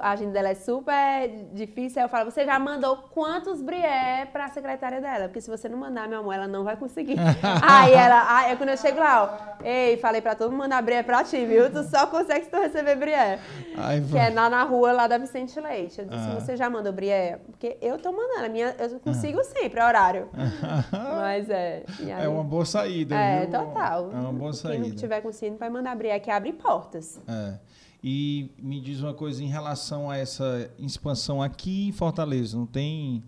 [0.00, 2.00] A agenda dela é super difícil.
[2.00, 5.24] Aí eu falo, você já mandou quantos brié pra secretária dela?
[5.28, 7.16] Porque se você não mandar, meu amor, ela não vai conseguir.
[7.62, 11.02] aí ela, aí quando eu chego lá, ó, ei, falei pra todo mundo mandar brié
[11.02, 11.70] pra ti, viu?
[11.70, 13.38] Tu só consegue se tu receber brié.
[13.76, 16.00] Aí Que é lá na rua, lá da Vicente Leite.
[16.00, 16.34] Eu disse, Ah.
[16.40, 17.38] você já mandou brié?
[17.46, 20.28] Porque eu tô mandando, a minha, eu consigo sempre, é horário.
[20.92, 21.84] Mas é.
[22.00, 23.50] e aí- É uma boa saída, É, viu?
[23.50, 24.10] total.
[24.12, 24.96] É uma boa Quem não saída.
[24.96, 27.20] tiver conseguindo, vai mandar brié, que abre portas.
[27.28, 27.54] É.
[28.02, 33.22] E me diz uma coisa em relação a essa expansão aqui em Fortaleza, não tem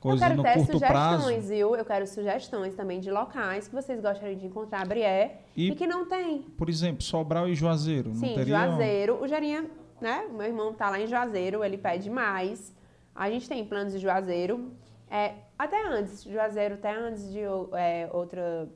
[0.00, 1.22] coisa eu quero no curto prazo?
[1.24, 1.76] sugestões, viu?
[1.76, 5.86] Eu quero sugestões também de locais que vocês gostariam de encontrar brié e, E- que
[5.86, 6.40] não tem.
[6.56, 8.44] Por exemplo, Sobral e Juazeiro, não Sim, teria?
[8.66, 9.22] Juazeiro.
[9.22, 9.66] O Jarinha,
[10.00, 10.26] né?
[10.30, 12.74] O meu irmão tá lá em Juazeiro, ele pede mais.
[13.14, 14.72] A gente tem planos de Juazeiro.
[15.10, 17.40] É, até antes, Juazeiro, até antes de
[17.74, 18.68] é, outra,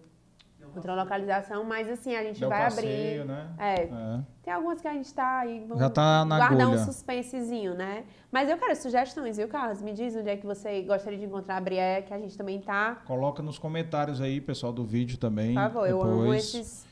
[0.78, 3.32] outra localização, mas assim, a gente Del vai Passeio, abrir.
[3.32, 3.48] né?
[3.58, 4.20] É, É.
[4.42, 5.60] tem algumas que a gente tá aí.
[5.60, 6.80] Vamos Já tá na guardar agulha.
[6.80, 8.04] um suspensezinho, né?
[8.32, 9.82] Mas eu quero sugestões, viu, Carlos?
[9.82, 12.60] Me diz onde é que você gostaria de encontrar a Brié, que a gente também
[12.60, 12.96] tá.
[13.06, 15.54] Coloca nos comentários aí, pessoal do vídeo também.
[15.54, 16.54] Por favor, eu amo depois.
[16.54, 16.86] esses,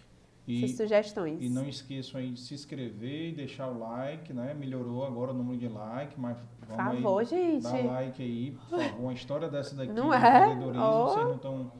[0.48, 1.42] E, essas sugestões.
[1.42, 4.54] e não esqueçam aí de se inscrever e deixar o like, né?
[4.54, 7.62] Melhorou agora o número de like, mas Por vamos favor, aí, gente.
[7.64, 9.00] Dá like aí, por favor.
[9.00, 10.18] Uma história dessa daqui, Não é?
[10.50, 11.08] empreendedorismo, Oh.
[11.08, 11.72] vocês não estão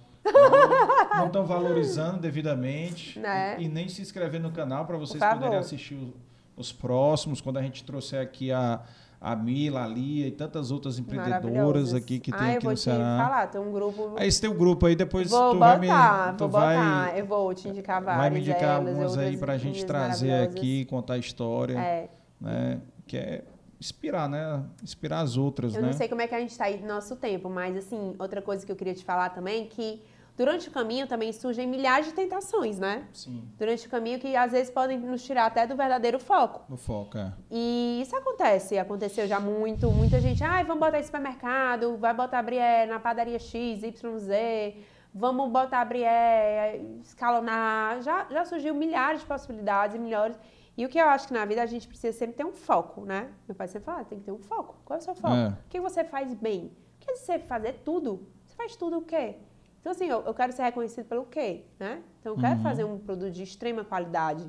[1.16, 3.56] não estão valorizando devidamente Né?
[3.58, 6.10] e, e nem se inscrever no canal para vocês poderem assistir os,
[6.56, 8.80] os próximos, quando a gente trouxer aqui a,
[9.20, 12.72] a Mila, a Lia e tantas outras empreendedoras aqui que tem ah, eu aqui vou
[12.72, 13.18] no te Ceará.
[13.24, 14.14] falar, tem um grupo.
[14.16, 16.36] Aí esse teu grupo aí, depois vou tu botar, vai me.
[16.36, 17.18] Tu vou vai, botar.
[17.18, 18.20] Eu vou te indicar várias.
[18.22, 22.08] vai me indicar elas, algumas aí pra gente trazer aqui, contar a história, É,
[22.40, 22.80] né?
[23.06, 23.44] Que é
[23.78, 24.62] inspirar, né?
[24.82, 25.88] Inspirar as outras, eu né?
[25.88, 28.40] não sei como é que a gente está aí no nosso tempo, mas assim, outra
[28.40, 30.02] coisa que eu queria te falar também, que
[30.36, 33.06] durante o caminho também surgem milhares de tentações, né?
[33.12, 36.64] Sim, Durante o caminho que às vezes podem nos tirar até do verdadeiro foco.
[36.68, 37.32] no foco, é.
[37.50, 42.42] E isso acontece, aconteceu já muito, muita gente, ai, vamos botar em supermercado, vai botar
[42.42, 44.74] Brié na padaria X, YZ,
[45.14, 50.38] vamos botar Brié, escalonar, já, já surgiu milhares de possibilidades e melhores.
[50.76, 53.00] E o que eu acho que na vida a gente precisa sempre ter um foco,
[53.06, 53.30] né?
[53.48, 54.76] Meu pai sempre fala, tem que ter um foco.
[54.84, 55.34] Qual é o seu foco?
[55.34, 55.48] É.
[55.48, 56.70] O que você faz bem?
[56.98, 59.36] Porque se você fazer tudo, você faz tudo o quê?
[59.86, 62.02] Então, assim, eu, eu quero ser reconhecido pelo quê, né?
[62.18, 62.62] Então, eu quero Uhum.
[62.64, 64.44] fazer um produto de extrema qualidade,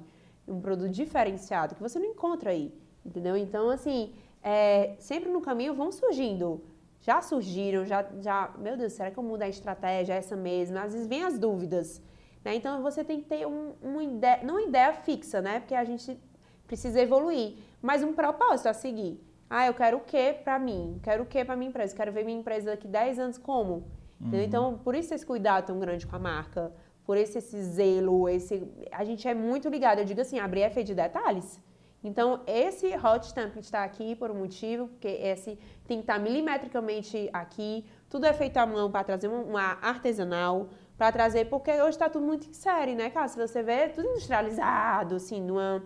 [0.48, 2.74] um produto diferenciado, que você não encontra aí,
[3.06, 3.38] entendeu?
[3.38, 6.64] Então, assim, é, sempre no caminho vão surgindo.
[7.02, 10.82] Já surgiram, já, já, meu Deus, será que eu mudo a estratégia, essa mesma?
[10.82, 12.02] Às vezes vem as dúvidas,
[12.44, 12.56] né?
[12.56, 15.60] Então, você tem que ter um, uma ideia, não uma ideia fixa, né?
[15.60, 16.20] Porque a gente
[16.66, 19.24] precisa evoluir, mas um propósito a seguir.
[19.48, 21.00] Ah, eu quero o quê para mim?
[21.04, 21.96] Quero o quê para minha empresa?
[21.96, 23.86] Quero ver minha empresa daqui 10 anos como?
[24.20, 24.46] Entendeu?
[24.46, 26.72] Então, por isso esse cuidado tão grande com a marca,
[27.06, 30.00] por esse, esse zelo, esse a gente é muito ligado.
[30.00, 31.60] Eu digo assim, abrir é feito de detalhes.
[32.04, 35.58] Então, esse hot stamp está aqui por um motivo, porque esse
[35.88, 37.86] tem que estar milimetricamente aqui.
[38.10, 42.10] Tudo é feito à mão para trazer um- uma artesanal, para trazer, porque hoje está
[42.10, 43.28] tudo muito em série, né, cara?
[43.28, 45.84] Se você vê, é tudo industrializado, assim, numa,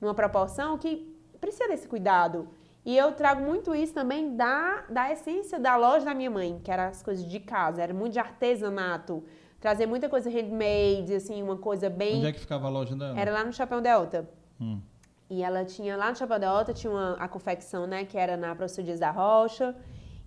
[0.00, 2.48] numa proporção que precisa desse cuidado.
[2.84, 6.70] E eu trago muito isso também da, da essência da loja da minha mãe, que
[6.70, 9.24] era as coisas de casa, era muito de artesanato.
[9.58, 12.18] Trazer muita coisa handmade, assim, uma coisa bem.
[12.18, 13.18] Onde é que ficava a loja dela?
[13.18, 14.28] Era lá no Chapéu Delta.
[14.60, 14.78] Hum.
[15.30, 18.54] E ela tinha lá no Chapéu Delta, tinha uma, a confecção, né, que era na
[18.54, 19.74] Professor Dias da Rocha.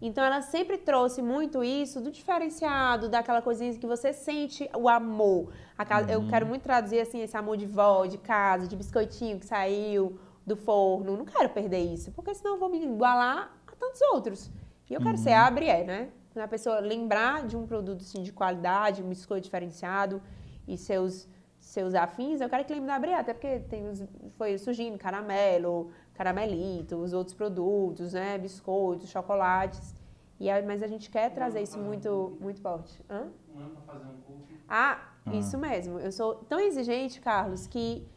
[0.02, 5.52] Então ela sempre trouxe muito isso do diferenciado, daquela coisinha que você sente o amor.
[5.88, 6.24] Casa, uhum.
[6.24, 10.20] Eu quero muito traduzir assim esse amor de vó, de casa, de biscoitinho que saiu
[10.48, 11.18] do forno.
[11.18, 14.50] Não quero perder isso, porque senão eu vou me igualar a tantos outros.
[14.90, 15.24] E eu quero uhum.
[15.24, 16.10] ser a Abrié, né?
[16.32, 20.22] Quando a pessoa lembrar de um produto assim, de qualidade, um biscoito diferenciado
[20.66, 21.28] e seus
[21.60, 24.02] seus afins, eu quero que lembre da Abrié, até porque tem os,
[24.38, 28.38] foi surgindo caramelo, caramelito, os outros produtos, né?
[28.38, 29.94] Biscoitos, chocolates.
[30.40, 33.04] E a, mas a gente quer trazer isso muito, muito forte.
[33.10, 33.28] Hã?
[33.54, 34.58] Um ano para fazer um cookie.
[34.70, 36.00] Ah, ah, isso mesmo.
[36.00, 38.08] Eu sou tão exigente, Carlos, que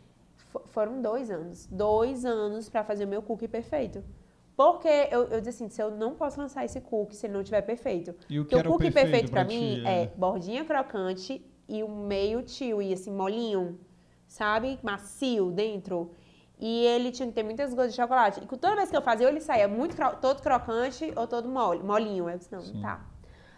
[0.66, 1.66] foram dois anos.
[1.66, 4.02] Dois anos para fazer o meu cookie perfeito.
[4.56, 7.40] Porque eu, eu disse assim, se eu não posso lançar esse cookie se ele não
[7.40, 8.14] estiver perfeito.
[8.28, 10.02] E o que Porque o cookie perfeito, perfeito para mim é.
[10.02, 13.78] é bordinha crocante e o meio tio, e assim, molinho,
[14.26, 14.78] sabe?
[14.82, 16.10] Macio dentro.
[16.58, 18.40] E ele tinha que ter muitas gotas de chocolate.
[18.42, 22.28] E toda vez que eu fazia, ele saía muito todo crocante ou todo mole, molinho.
[22.28, 22.82] Eu disse, não, Sim.
[22.82, 23.06] tá.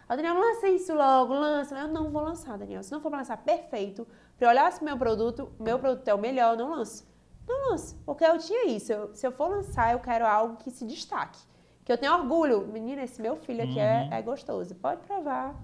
[0.07, 1.77] Aí o Daniel, lança isso logo, lança.
[1.77, 2.81] Eu não vou lançar, Daniel.
[2.81, 4.07] Se não for pra lançar perfeito,
[4.43, 7.07] pra eu olhar se meu produto, meu produto é o melhor, eu não lanço.
[7.47, 7.95] Não lanço.
[8.05, 8.91] Porque eu tinha isso.
[8.91, 11.39] Eu, se eu for lançar, eu quero algo que se destaque.
[11.85, 12.67] Que eu tenha orgulho.
[12.67, 14.13] Menina, esse meu filho aqui é, uhum.
[14.13, 14.75] é, é gostoso.
[14.75, 15.55] Pode provar,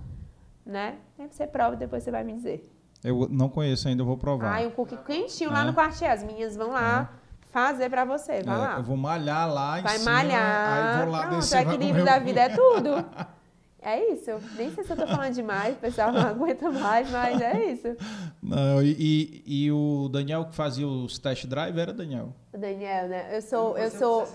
[0.65, 0.97] né?
[1.17, 2.69] Aí você prova e depois você vai me dizer.
[3.03, 4.61] Eu não conheço ainda, eu vou provar.
[4.61, 5.53] Ah, um cookie quentinho é.
[5.53, 6.11] lá no quartier.
[6.11, 7.11] As minhas vão lá.
[7.15, 7.19] É
[7.51, 8.43] fazer para você.
[8.43, 8.77] Vai é, lá.
[8.77, 10.97] Eu vou malhar lá Vai em cima, malhar.
[10.97, 11.67] Aí vou lá Pronto, descer.
[11.67, 13.05] O equilíbrio da vida é tudo.
[13.81, 14.31] É isso.
[14.55, 17.95] Nem sei se eu tô falando demais, o pessoal não aguenta mais, mas é isso.
[18.41, 22.33] Não, e, e, o Daniel que fazia os test drive era Daniel?
[22.53, 23.29] O Daniel, né?
[23.35, 23.77] Eu sou.
[23.77, 24.27] Eu sou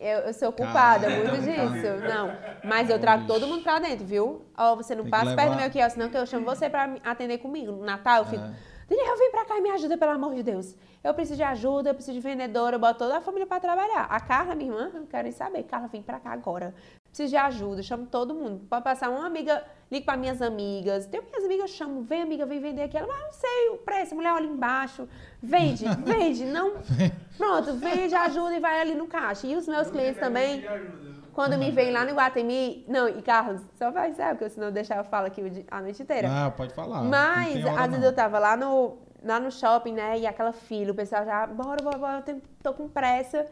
[0.00, 2.08] eu, eu sou culpada Caramba, muito disso.
[2.08, 2.36] Não.
[2.62, 4.42] Mas eu trago todo mundo pra dentro, viu?
[4.56, 6.68] Ó, oh, você não Tem passa perto do meu quiosque, senão que eu chamo você
[6.68, 7.72] pra atender comigo.
[7.72, 8.42] No Natal, eu fico.
[8.42, 8.54] É.
[8.86, 10.76] Daniel, vem pra cá e me ajuda, pelo amor de Deus.
[11.02, 14.04] Eu preciso de ajuda, eu preciso de vendedora, eu boto toda a família pra trabalhar.
[14.10, 15.62] A Carla, minha irmã, não quero nem saber.
[15.62, 16.74] Carla, vem pra cá agora.
[17.14, 18.66] Preciso de ajuda, chamo todo mundo.
[18.68, 21.06] Pode passar uma amiga, ligo para minhas amigas.
[21.06, 23.06] Tem minhas amigas, eu chamo, vem amiga, vem vender aquela.
[23.06, 25.08] Mas não sei o preço, mulher olha embaixo.
[25.40, 26.72] Vende, vende, não.
[27.38, 29.46] Pronto, vende, ajuda e vai ali no caixa.
[29.46, 30.64] E os meus clientes também.
[31.32, 32.84] Quando me vem lá no Guatemi.
[32.88, 36.02] Não, e Carlos, só vai ser, porque senão eu deixar eu falar aqui a noite
[36.02, 36.28] inteira.
[36.28, 37.04] Ah, pode falar.
[37.04, 40.18] Mas, às vezes eu tava lá no, lá no shopping, né?
[40.18, 43.46] E aquela fila, o pessoal já, bora, bora, bora, eu tô com pressa.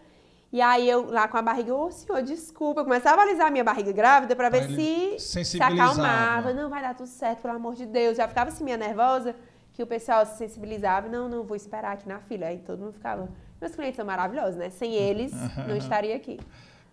[0.53, 2.83] E aí eu lá com a barriga, ô oh, senhor, desculpa.
[2.83, 6.53] Eu começava a alisar a minha barriga grávida pra ver se se acalmava.
[6.53, 6.61] Né?
[6.61, 8.19] Não, vai dar tudo certo, pelo amor de Deus.
[8.19, 9.35] Já ficava assim, meio nervosa,
[9.73, 11.09] que o pessoal se sensibilizava.
[11.09, 12.47] Não, não, vou esperar aqui na fila.
[12.47, 13.31] Aí todo mundo ficava.
[13.59, 14.69] Meus clientes são maravilhosos, né?
[14.69, 15.33] Sem eles,
[15.67, 16.39] não estaria aqui.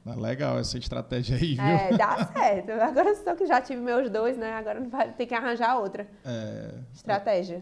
[0.06, 1.64] Legal essa estratégia aí, viu?
[1.64, 2.72] É, dá certo.
[2.82, 4.54] Agora só que já tive meus dois, né?
[4.54, 6.08] Agora vai ter que arranjar outra.
[6.26, 6.76] É...
[6.94, 7.62] Estratégia.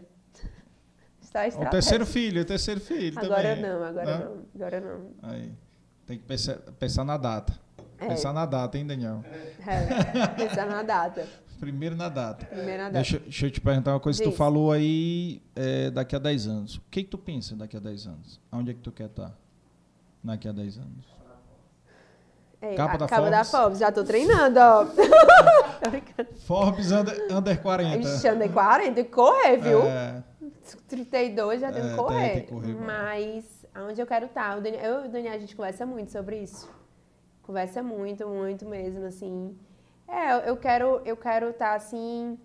[1.19, 1.68] Está estratégia.
[1.68, 3.61] O terceiro filho, o terceiro filho agora também.
[3.64, 5.11] Não, agora não, não agora não.
[5.24, 5.52] Aí.
[6.08, 7.54] Tem que pensar, pensar na data.
[8.00, 8.08] É.
[8.08, 9.24] Pensar na data, hein, Daniel?
[9.66, 11.28] É, pensar na data.
[11.60, 12.46] Primeiro na data.
[12.46, 12.94] Primeiro na data.
[12.94, 14.24] Deixa, deixa eu te perguntar uma coisa.
[14.24, 14.32] Diz.
[14.32, 16.76] Tu falou aí é, daqui a 10 anos.
[16.76, 18.40] O que, que tu pensa daqui a 10 anos?
[18.52, 19.36] Onde é que tu quer estar
[20.24, 21.18] daqui a 10 anos?
[22.62, 23.32] É, capa da capa Forbes.
[23.32, 24.86] da Forbes, já tô treinando, ó.
[26.46, 27.98] Forbes under, under 40.
[27.98, 29.84] Ixi, under 40, tem que correr, viu?
[29.84, 30.24] É.
[30.88, 32.30] 32 já tem que é, correr.
[32.30, 34.60] Tem que correr Mas aonde eu quero estar?
[34.60, 34.70] Tá?
[34.70, 36.70] Eu e o Daniel, a gente conversa muito sobre isso.
[37.44, 39.56] Conversa muito, muito mesmo, assim.
[40.08, 42.38] É, eu quero eu quero estar tá, assim.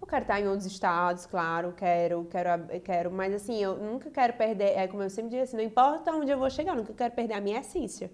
[0.00, 2.50] Eu quero estar tá em outros estados, claro, quero, quero,
[2.84, 6.12] quero, mas assim, eu nunca quero perder, é como eu sempre digo assim, não importa
[6.12, 8.08] onde eu vou chegar, eu nunca quero perder a minha essência.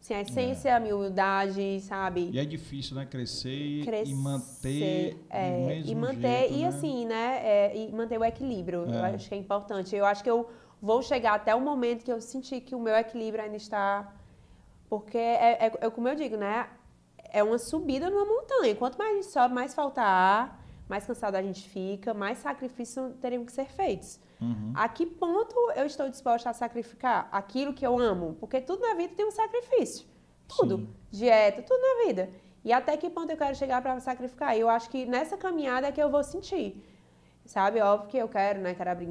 [0.00, 0.72] Assim, a essência, é.
[0.74, 2.30] a minha humildade, sabe?
[2.32, 3.06] E é difícil, né?
[3.06, 6.66] Crescer, Crescer e manter é, E manter, jeito, e né?
[6.68, 7.40] assim, né?
[7.42, 8.84] É, e manter o equilíbrio.
[8.92, 8.96] É.
[8.96, 9.96] Eu acho que é importante.
[9.96, 10.48] Eu acho que eu
[10.80, 14.12] vou chegar até o momento que eu sentir que o meu equilíbrio ainda está...
[14.88, 16.68] Porque é, é, é como eu digo, né?
[17.30, 18.74] É uma subida numa montanha.
[18.74, 23.14] Quanto mais a gente sobe, mais falta ar, mais cansado a gente fica, mais sacrifícios
[23.20, 24.18] teriam que ser feitos.
[24.40, 24.72] Uhum.
[24.74, 28.36] A que ponto eu estou disposta a sacrificar aquilo que eu amo?
[28.40, 30.06] Porque tudo na vida tem um sacrifício.
[30.46, 30.78] Tudo.
[30.78, 30.88] Sim.
[31.10, 32.30] Dieta, tudo na vida.
[32.64, 34.56] E até que ponto eu quero chegar para sacrificar?
[34.56, 36.82] Eu acho que nessa caminhada é que eu vou sentir.
[37.48, 37.80] Sabe?
[37.80, 38.74] Óbvio que eu quero, né?
[38.74, 39.08] Quero abrir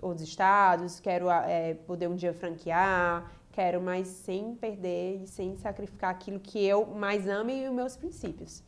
[0.00, 6.10] outros estados, quero é, poder um dia franquear, quero, mas sem perder e sem sacrificar
[6.10, 8.62] aquilo que eu mais amo e os meus princípios.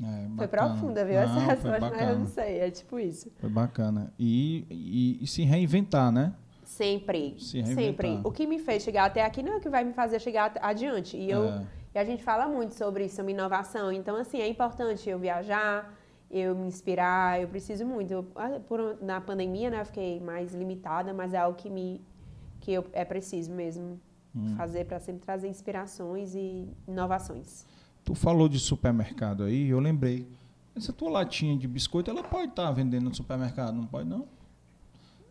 [0.00, 1.16] É, foi profunda, viu?
[1.16, 2.60] Não, essa resposta, mas eu não sei.
[2.60, 3.32] É tipo isso.
[3.40, 4.12] Foi bacana.
[4.16, 6.32] E, e, e se reinventar, né?
[6.62, 7.34] Sempre.
[7.40, 8.20] Se sempre.
[8.22, 10.52] O que me fez chegar até aqui não é o que vai me fazer chegar
[10.62, 11.16] adiante.
[11.16, 11.66] E, eu, é.
[11.96, 13.90] e a gente fala muito sobre isso, sobre inovação.
[13.90, 15.92] Então, assim, é importante eu viajar,
[16.30, 18.12] eu me inspirar, eu preciso muito.
[18.12, 22.00] Eu, ah, por, na pandemia, né, eu fiquei mais limitada, mas é algo que, me,
[22.60, 24.00] que eu, é preciso mesmo
[24.34, 24.54] hum.
[24.56, 27.64] fazer para sempre trazer inspirações e inovações.
[28.04, 30.26] Tu falou de supermercado aí, eu lembrei.
[30.76, 34.26] Essa tua latinha de biscoito, ela pode estar tá vendendo no supermercado, não pode não?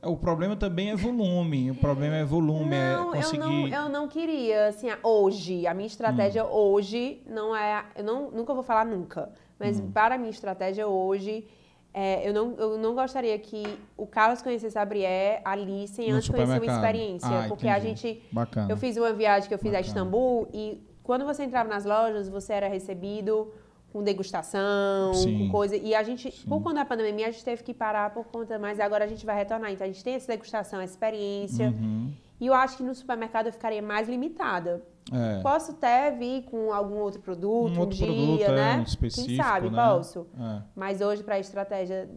[0.02, 1.72] É, o problema também é volume.
[1.72, 3.44] O problema é volume, é não, é conseguir...
[3.44, 6.52] Eu não, eu não queria, assim, hoje, a minha estratégia hum.
[6.52, 7.86] hoje não é...
[7.96, 9.92] Eu não, nunca vou falar nunca, mas hum.
[9.92, 11.48] para a minha estratégia hoje,
[11.94, 13.64] é, eu, não, eu não gostaria que
[13.96, 17.30] o Carlos conhecesse a Brié, ali, sem antes conhecer uma experiência.
[17.30, 17.88] Ah, porque entendi.
[17.88, 18.24] a gente...
[18.32, 18.70] Bacana.
[18.70, 19.86] Eu fiz uma viagem que eu fiz Bacana.
[19.86, 23.54] a Istambul e quando você entrava nas lojas, você era recebido
[23.94, 25.38] com degustação, Sim.
[25.38, 25.78] com coisa.
[25.78, 26.50] E a gente, Sim.
[26.50, 29.26] por conta da pandemia, a gente teve que parar por conta, mas agora a gente
[29.26, 29.72] vai retornar.
[29.72, 31.68] Então a gente tem essa degustação, essa experiência.
[31.68, 32.12] Uhum.
[32.42, 34.84] E eu acho que no supermercado eu ficaria mais limitada.
[35.12, 35.40] É.
[35.42, 38.80] Posso até vir com algum outro produto um, um outro dia, produto, né?
[38.80, 39.76] É, específico, Quem sabe, né?
[39.76, 40.26] posso.
[40.38, 40.62] É.
[40.76, 42.10] Mas hoje, para a estratégia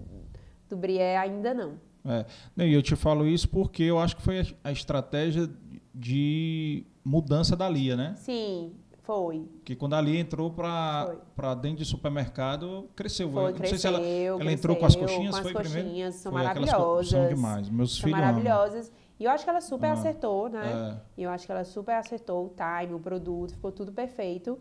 [0.68, 1.74] do Brié, ainda não.
[2.04, 2.24] É.
[2.64, 5.50] E eu te falo isso porque eu acho que foi a estratégia
[5.94, 8.14] de mudança da Lia, né?
[8.16, 9.46] Sim, foi.
[9.64, 13.30] Que quando a Lia entrou para dentro de supermercado, cresceu.
[13.30, 15.84] Foi, não cresceu, sei se ela, ela entrou com as coxinhas, com as foi coxinhas,
[15.84, 16.12] primeiro?
[16.12, 17.08] São foi maravilhosas.
[17.08, 17.68] São demais.
[17.68, 18.88] Meus são filhos maravilhosas.
[18.88, 19.07] Amam.
[19.18, 21.00] E eu acho que ela super ah, acertou, né?
[21.16, 21.24] É.
[21.24, 24.58] Eu acho que ela super acertou o time, o produto, ficou tudo perfeito.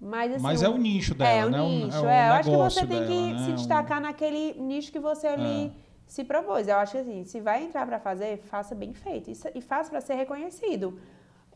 [0.00, 1.62] Mas, assim, Mas é o nicho dela, é, né?
[1.62, 2.28] O nicho, é, o, é, é.
[2.28, 3.38] Eu acho que você tem dela, que né?
[3.46, 5.70] se destacar naquele nicho que você ali é.
[6.06, 6.68] se propôs.
[6.68, 9.30] Eu acho que assim, se vai entrar para fazer, faça bem feito.
[9.30, 10.98] E, e faça para ser reconhecido.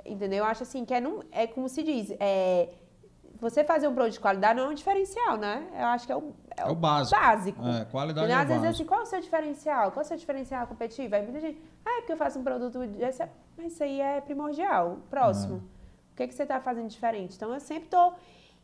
[0.07, 0.39] Entendeu?
[0.39, 2.71] Eu acho assim que é, não, é como se diz, é,
[3.41, 5.67] você fazer um produto de qualidade não é um diferencial, né?
[5.73, 7.21] Eu acho que é o, é é o básico.
[7.21, 7.67] básico.
[7.67, 8.75] É, qualidade e, é Às vezes, básico.
[8.75, 9.93] assim, qual é o seu diferencial?
[9.93, 11.15] Qual é o seu diferencial competitivo?
[11.15, 13.27] Aí muita gente, ah, é porque eu faço um produto desse.
[13.57, 14.99] Mas isso aí é primordial.
[15.09, 15.57] Próximo.
[15.57, 15.79] É.
[16.13, 17.37] O que, é que você está fazendo diferente?
[17.37, 18.13] Então, eu sempre tô...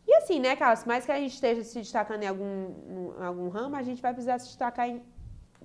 [0.06, 0.84] E assim, né, Carlos?
[0.84, 4.12] Mais que a gente esteja se destacando em algum, em algum ramo, a gente vai
[4.12, 5.00] precisar se destacar em,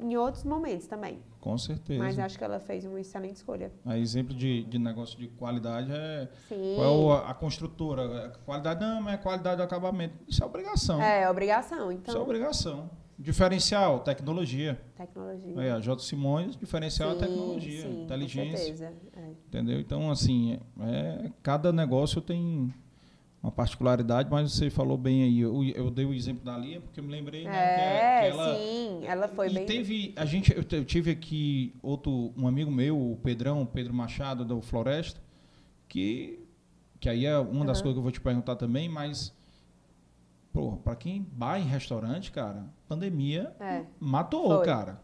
[0.01, 1.19] em outros momentos também.
[1.39, 2.03] Com certeza.
[2.03, 3.71] Mas acho que ela fez uma excelente escolha.
[3.85, 6.29] A exemplo de, de negócio de qualidade é.
[6.47, 6.73] Sim.
[6.75, 8.25] Qual é a, a construtora?
[8.27, 10.15] A qualidade não, mas é qualidade do acabamento.
[10.27, 11.01] Isso é obrigação.
[11.01, 11.91] É, é obrigação.
[11.91, 12.13] Então...
[12.13, 12.89] Isso é obrigação.
[13.17, 14.81] Diferencial, tecnologia.
[14.95, 15.61] Tecnologia.
[15.61, 16.01] É, a J.
[16.01, 18.51] Simões, diferencial sim, é tecnologia, sim, inteligência.
[18.51, 18.93] Com certeza.
[19.13, 19.29] É.
[19.47, 19.79] Entendeu?
[19.79, 22.73] Então, assim, é, cada negócio tem
[23.41, 25.39] uma particularidade, mas você falou bem aí.
[25.39, 28.19] Eu, eu dei o exemplo da Lia, porque eu me lembrei né, é, que, é,
[28.21, 28.55] que ela.
[28.55, 29.65] Sim, ela foi e bem.
[29.65, 30.13] teve.
[30.15, 34.61] A gente, eu, eu, tive aqui outro, um amigo meu, o Pedrão, Pedro Machado, do
[34.61, 35.21] Floresta,
[35.87, 36.39] que,
[36.99, 37.83] que aí é uma das uhum.
[37.83, 39.33] coisas que eu vou te perguntar também, mas.
[40.51, 44.65] Pô, pra quem vai em restaurante, cara, pandemia é, matou, foi.
[44.65, 45.01] cara.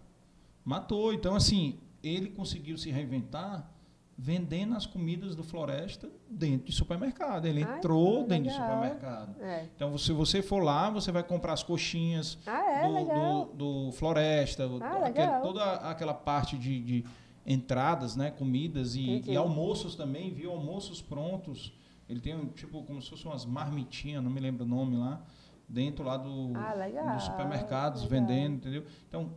[0.65, 1.13] Matou.
[1.13, 3.71] Então, assim, ele conseguiu se reinventar
[4.17, 7.45] vendendo as comidas do Floresta dentro de supermercado.
[7.45, 9.35] Ele Ai, entrou dentro de supermercado.
[9.41, 9.65] É.
[9.75, 12.87] Então, se você for lá, você vai comprar as coxinhas Ah, é?
[12.87, 17.05] do, do, do Floresta, Ah, aquele- toda aquela parte de, de
[17.45, 20.51] entradas, né, comidas e, e almoços também, viu?
[20.51, 21.73] Almoços prontos.
[22.07, 25.21] Ele tem um tipo como se fossem umas marmitinhas, não me lembro o nome lá,
[25.67, 28.19] dentro lá do, Ah, legal, dos supermercados legal.
[28.27, 28.85] vendendo, entendeu?
[29.09, 29.31] Então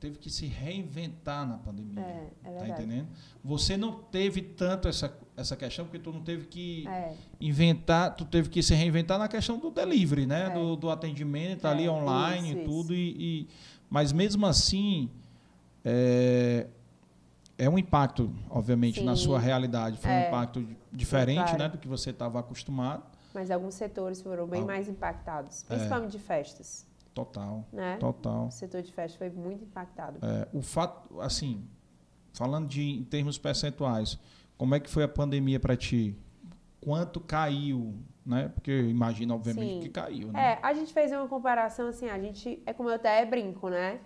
[0.00, 2.00] teve que se reinventar na pandemia.
[2.00, 3.08] É, é tá entendendo?
[3.44, 7.14] Você não teve tanto essa, essa questão, porque tu não teve que É.
[7.40, 10.46] inventar, tu teve que se reinventar na questão do delivery, né?
[10.46, 10.50] É.
[10.50, 12.94] Do, do atendimento tá ali É, online isso, e tudo.
[12.94, 13.48] E, e-
[13.90, 15.10] mas mesmo assim,
[15.84, 16.66] é,
[17.56, 19.24] é um impacto, obviamente, na Sim.
[19.24, 19.96] sua realidade.
[19.98, 20.28] Foi um É.
[20.28, 21.58] impacto diferente Claro.
[21.58, 23.02] né, do que você estava acostumado.
[23.34, 24.66] Mas alguns setores foram bem Ah.
[24.66, 26.86] mais impactados, principalmente de festas,
[27.24, 27.96] Total, né?
[27.98, 28.46] total.
[28.46, 30.18] O setor de festas foi muito impactado.
[30.22, 31.64] É, o fato, assim,
[32.32, 34.18] falando de em termos percentuais,
[34.56, 36.16] como é que foi a pandemia para ti?
[36.80, 38.52] Quanto caiu, né?
[38.54, 39.80] Porque eu imagino, obviamente, Sim.
[39.80, 40.52] que caiu, né?
[40.52, 43.98] É, a gente fez uma comparação assim, a gente, é como eu até brinco, né?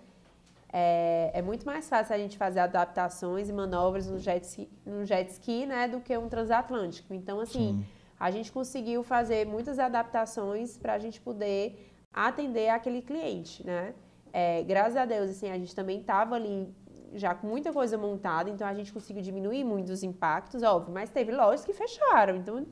[0.75, 5.05] É, é muito mais fácil a gente fazer adaptações e manobras no jet ski, no
[5.05, 7.13] jet ski né, do que um transatlântico.
[7.13, 7.85] Então, assim, Sim.
[8.19, 13.93] a gente conseguiu fazer muitas adaptações para a gente poder atender aquele cliente, né?
[14.31, 16.67] É, graças a Deus, assim, a gente também estava ali
[17.13, 21.09] já com muita coisa montada, então a gente conseguiu diminuir muito os impactos, óbvio, mas
[21.09, 22.65] teve lojas que fecharam, então,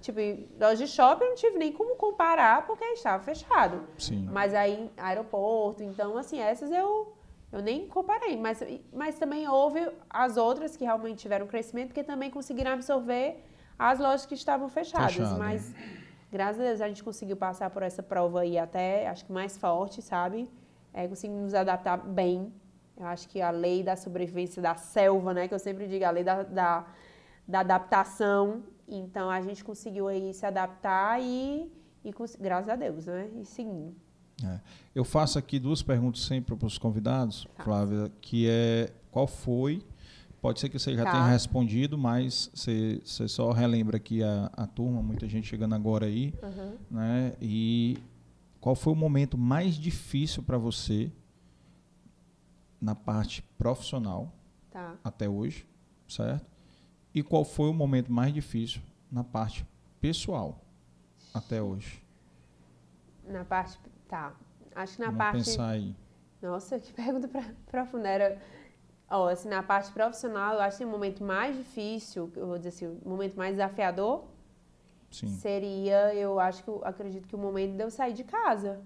[0.00, 0.20] tipo,
[0.58, 3.82] lojas de shopping eu não tive nem como comparar porque estava fechado.
[3.98, 4.28] Sim.
[4.30, 7.14] Mas aí, aeroporto, então, assim, essas eu,
[7.50, 8.36] eu nem comparei.
[8.36, 8.62] Mas,
[8.92, 13.42] mas também houve as outras que realmente tiveram crescimento, porque também conseguiram absorver
[13.78, 15.14] as lojas que estavam fechadas.
[15.14, 15.74] Fechado, Mas,
[16.30, 19.56] graças a Deus, a gente conseguiu passar por essa prova aí até, acho que mais
[19.58, 20.48] forte, sabe?
[20.92, 22.52] É, conseguimos nos adaptar bem.
[22.96, 25.48] Eu acho que a lei da sobrevivência da selva, né?
[25.48, 26.86] Que eu sempre digo, a lei da, da,
[27.46, 28.62] da adaptação.
[28.86, 31.70] Então, a gente conseguiu aí se adaptar e,
[32.04, 33.30] e graças a Deus, né?
[33.40, 33.94] E seguindo.
[34.44, 34.60] É.
[34.94, 37.64] Eu faço aqui duas perguntas sempre para os convidados, Tá.
[37.64, 39.82] Flávia, que é qual foi
[40.40, 41.12] Pode ser que você já Tá.
[41.12, 46.06] tenha respondido, mas você, você só relembra aqui a, a turma, muita gente chegando agora
[46.06, 46.76] aí, Uhum.
[46.90, 47.34] né?
[47.40, 47.98] E
[48.60, 51.10] qual foi o momento mais difícil para você
[52.80, 54.32] na parte profissional
[54.70, 54.94] Tá.
[55.04, 55.66] até hoje,
[56.08, 56.46] certo?
[57.14, 58.80] E qual foi o momento mais difícil
[59.10, 59.66] na parte
[60.00, 60.64] pessoal
[61.34, 62.02] até hoje?
[63.28, 63.78] Na parte.
[64.08, 64.32] Tá.
[64.74, 65.36] Acho que na Vamos parte.
[65.44, 65.94] pensar aí.
[66.40, 68.08] Nossa, que pergunta pra- profunda.
[68.08, 68.40] Era.
[69.10, 72.68] Ó, assim, na parte profissional, eu acho que o momento mais difícil, eu vou dizer
[72.68, 74.24] assim, o momento mais desafiador
[75.10, 75.26] Sim.
[75.28, 78.80] seria, eu acho que, eu acredito que o momento de eu sair de casa.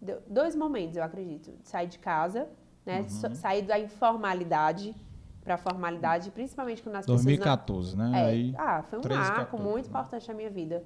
[0.00, 1.52] Deu- dois momentos, eu acredito.
[1.64, 2.48] Sair de casa,
[2.86, 3.00] né?
[3.00, 3.08] Uhum.
[3.08, 4.94] So- sair da informalidade
[5.42, 7.24] para a formalidade, principalmente quando as pessoas.
[7.24, 8.12] 2014, né?
[8.14, 9.88] É, Aí, ah, foi um 13, marco 14, muito né?
[9.90, 10.84] importante na minha vida.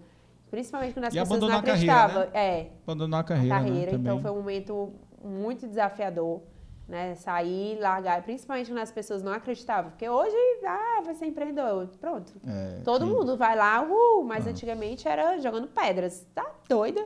[0.51, 1.73] Principalmente quando as E pessoas não a carreira,
[2.05, 2.20] acreditavam.
[2.23, 2.31] né?
[2.32, 3.99] É, abandonou a carreira, carreira, né?
[3.99, 4.93] então foi um momento
[5.23, 6.40] muito desafiador,
[6.89, 7.15] né?
[7.15, 10.37] Sair, largar, principalmente quando as pessoas não acreditavam, porque hoje,
[10.67, 12.33] ah, vai ser empreendedor, pronto.
[12.47, 14.51] É, Todo que- mundo vai lá, uh, mas Ah.
[14.51, 17.03] antigamente era jogando pedras, tá doida?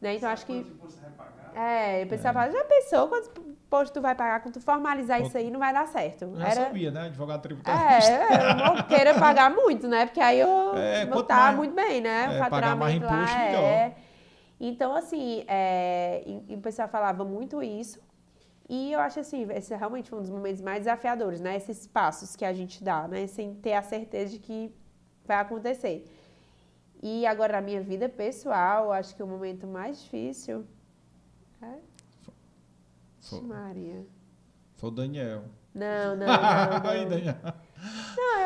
[0.00, 0.16] Né?
[0.16, 1.12] Então acho que Quanto imposto você vai
[1.52, 1.62] pagar?
[1.70, 3.30] é, o pessoal fala, já pensou quantos
[3.70, 6.30] postos tu vai pagar quando tu formalizar isso aí, não vai dar certo.
[6.36, 7.06] Já Era sabia, né?
[7.06, 8.06] Advogado tributário.
[8.06, 10.06] é, eu não queira pagar muito, né?
[10.06, 12.24] Porque aí eu É, vou estar mais- muito bem, né?
[12.36, 13.94] é, pagar mais faturamento lá imposto, é.
[14.60, 17.98] Então, assim, é, e, e o pessoal falava muito isso.
[18.68, 21.56] E eu acho assim, esse é realmente um dos momentos mais desafiadores, né?
[21.56, 23.26] Esses passos que a gente dá, né?
[23.26, 24.74] Sem ter a certeza de que
[25.24, 26.04] vai acontecer.
[27.02, 30.64] E agora, na minha vida pessoal, acho que o momento mais difícil
[31.60, 31.78] é...
[33.20, 34.04] Foi, Maria.
[34.76, 35.44] foi o Daniel.
[35.74, 37.08] Não, não, não, Aí, não.
[37.08, 37.36] Daniel.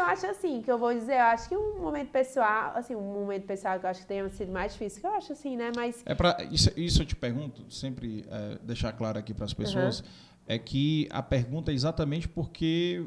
[0.06, 3.44] Acho assim, que eu vou dizer, eu acho que um momento pessoal, assim, um momento
[3.46, 5.70] pessoal que eu acho que tenha sido mais difícil, que eu acho assim, né?
[5.74, 9.52] Mas É pra, isso, isso eu te pergunto, sempre é, deixar claro aqui para as
[9.54, 10.02] pessoas,
[10.46, 13.04] é que a pergunta é exatamente porque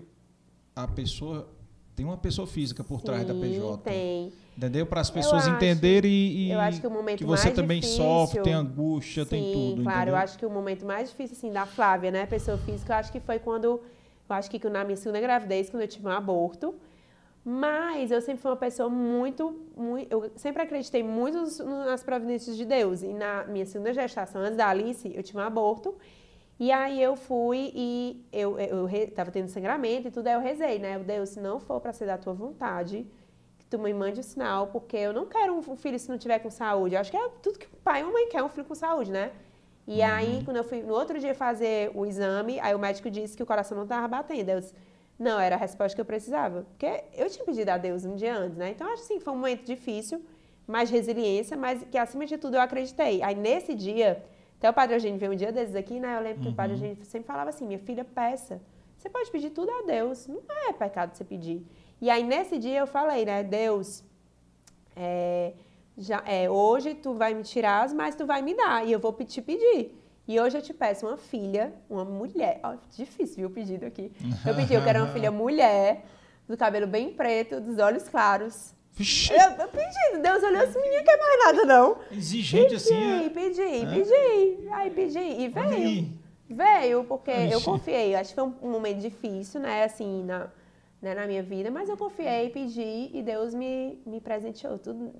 [0.75, 1.49] a pessoa
[1.95, 3.77] tem uma pessoa física por trás da sim, PJ.
[3.83, 4.31] tem.
[4.57, 4.85] Entendeu?
[4.85, 7.55] Para as pessoas acho- entenderem e, e eu acho que o momento que você mais
[7.55, 9.83] também difícil- sofre, tem angústia, tem Sim, tudo.
[9.83, 10.13] claro, entendeu?
[10.15, 13.11] eu acho que o momento mais difícil, assim, da Flávia, né, pessoa física, eu acho
[13.11, 13.81] que foi quando, eu
[14.29, 16.75] acho que na minha segunda gravidez, quando eu tive um aborto,
[17.43, 21.37] mas eu sempre fui uma pessoa muito, muito eu sempre acreditei muito
[21.85, 25.41] nas providências de Deus, e na minha segunda gestação, antes da Alice, eu tive um
[25.41, 25.95] aborto,
[26.59, 30.41] e aí eu fui e eu, eu, re- tava tendo sangramento e tudo, aí eu
[30.41, 33.07] rezei, né, Deus, se não for para ser da tua vontade,
[33.57, 36.39] que tu me mande o sinal, porque eu não quero um filho se não tiver
[36.39, 36.95] com saúde.
[36.95, 38.75] Eu acho que é tudo que o pai e a mãe quer, um filho com
[38.75, 39.31] saúde, né?
[39.87, 43.35] E aí, quando eu fui no outro dia fazer o exame, aí o médico disse
[43.35, 44.49] que o coração não estava batendo.
[44.49, 44.75] Eu disse,
[45.19, 46.65] não, era a resposta que eu precisava.
[46.69, 48.69] Porque eu tinha pedido a Deus um dia antes, né?
[48.69, 50.23] Então, acho assim, foi um momento difícil,
[50.65, 53.21] mais resiliência, mas que acima de tudo eu acreditei.
[53.21, 54.23] Aí, nesse dia,
[54.57, 56.15] até o Padre Eugênio veio um dia desses aqui, né?
[56.15, 58.61] Eu lembro que o Padre Eugênio sempre falava assim, minha filha, peça.
[58.97, 61.65] Você pode pedir tudo a Deus, não é pecado você pedir.
[61.99, 63.43] E aí, nesse dia, eu falei, né?
[63.43, 64.03] Deus,
[64.95, 65.53] é,
[65.97, 69.11] já, é, hoje tu vai me tirar, mas tu vai me dar, e eu vou
[69.11, 69.98] te pedir.
[70.29, 72.59] E hoje eu te peço uma filha, uma mulher.
[72.61, 74.11] Ó, difícil, viu, o pedido aqui.
[74.45, 76.05] Eu pedi, eu quero uma filha mulher,
[76.47, 78.75] do cabelo bem preto, dos olhos claros.
[78.93, 81.97] Vixe, Eu, eu pedi, Deus olhou assim, menina, quer mais nada, não.
[82.11, 82.93] exigente assim.
[83.25, 83.29] é.
[83.29, 83.85] Pedi, pedi, É?
[83.95, 84.69] pedi.
[84.71, 86.07] Aí pedi, e veio.
[86.47, 87.65] Veio, porque eu Ixi.
[87.65, 88.13] confiei.
[88.13, 90.51] Acho que foi um, um momento difícil, né, assim, na,
[91.01, 95.11] né, na minha vida, mas eu confiei, pedi e Deus me, me presenteou tudo.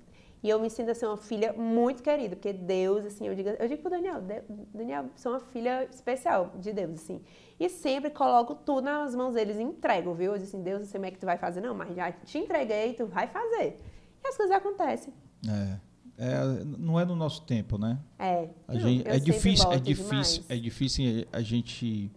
[0.42, 3.68] E eu me sinto assim uma filha muito querida, porque Deus, assim, eu digo, eu
[3.68, 4.42] digo pro Daniel, "De-
[4.72, 7.20] Daniel, sou uma filha especial de Deus, assim.
[7.58, 10.32] E sempre coloco tudo nas mãos deles e entrego, viu?
[10.32, 12.10] Eu digo assim, Deus, não sei como é que tu vai fazer, não, mas já
[12.10, 13.80] te entreguei, tu vai fazer.
[14.24, 15.12] E as coisas acontecem.
[15.46, 15.90] É.
[16.22, 17.98] É, não é no nosso tempo, né?
[18.18, 18.48] É.
[18.68, 22.10] A Não, gente, eu é difícil, é difícil, é difícil a gente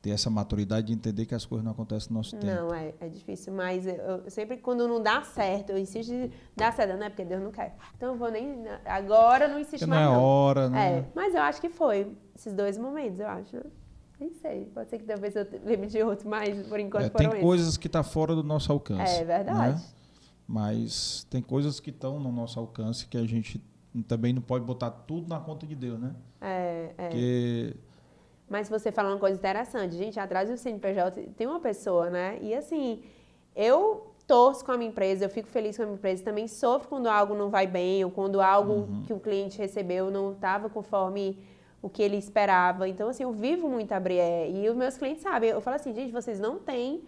[0.00, 2.46] ter essa maturidade de entender que as coisas não acontecem no nosso tempo.
[2.46, 6.30] Não, é, é difícil, mas eu, eu sempre, quando não dá certo, eu insisto em
[6.56, 7.74] dar certo, não é porque Deus não quer.
[7.96, 8.64] Então eu vou nem.
[8.84, 10.08] Agora eu não insisto não mais.
[10.08, 10.22] é não.
[10.22, 10.98] hora, né?
[10.98, 13.56] É, mas eu acho que foi esses dois momentos, eu acho.
[14.20, 14.66] Nem sei.
[14.66, 17.76] Pode ser que talvez eu lembre de outro, mas por enquanto É, foram tem coisas
[17.76, 19.20] que estão fora do nosso alcance.
[19.20, 19.76] É verdade.
[19.76, 19.82] né?
[20.46, 23.62] Mas tem coisas que estão no nosso alcance que a gente
[24.06, 26.14] também não pode botar tudo na conta de Deus, né?
[26.40, 27.08] É, é.
[27.08, 27.76] Porque
[28.48, 32.38] Mas você falou uma coisa interessante, gente, atrás do CNPJ tem uma pessoa, né?
[32.40, 33.02] E assim,
[33.54, 36.88] eu torço com a minha empresa, eu fico feliz com a minha empresa, também sofro
[36.88, 39.02] quando algo não vai bem, ou quando algo Uhum.
[39.06, 41.38] que o cliente recebeu não estava conforme
[41.80, 42.88] o que ele esperava.
[42.88, 44.50] Então, assim, eu vivo muito a Brié.
[44.50, 47.02] E os meus clientes sabem, eu falo assim, gente, vocês não têm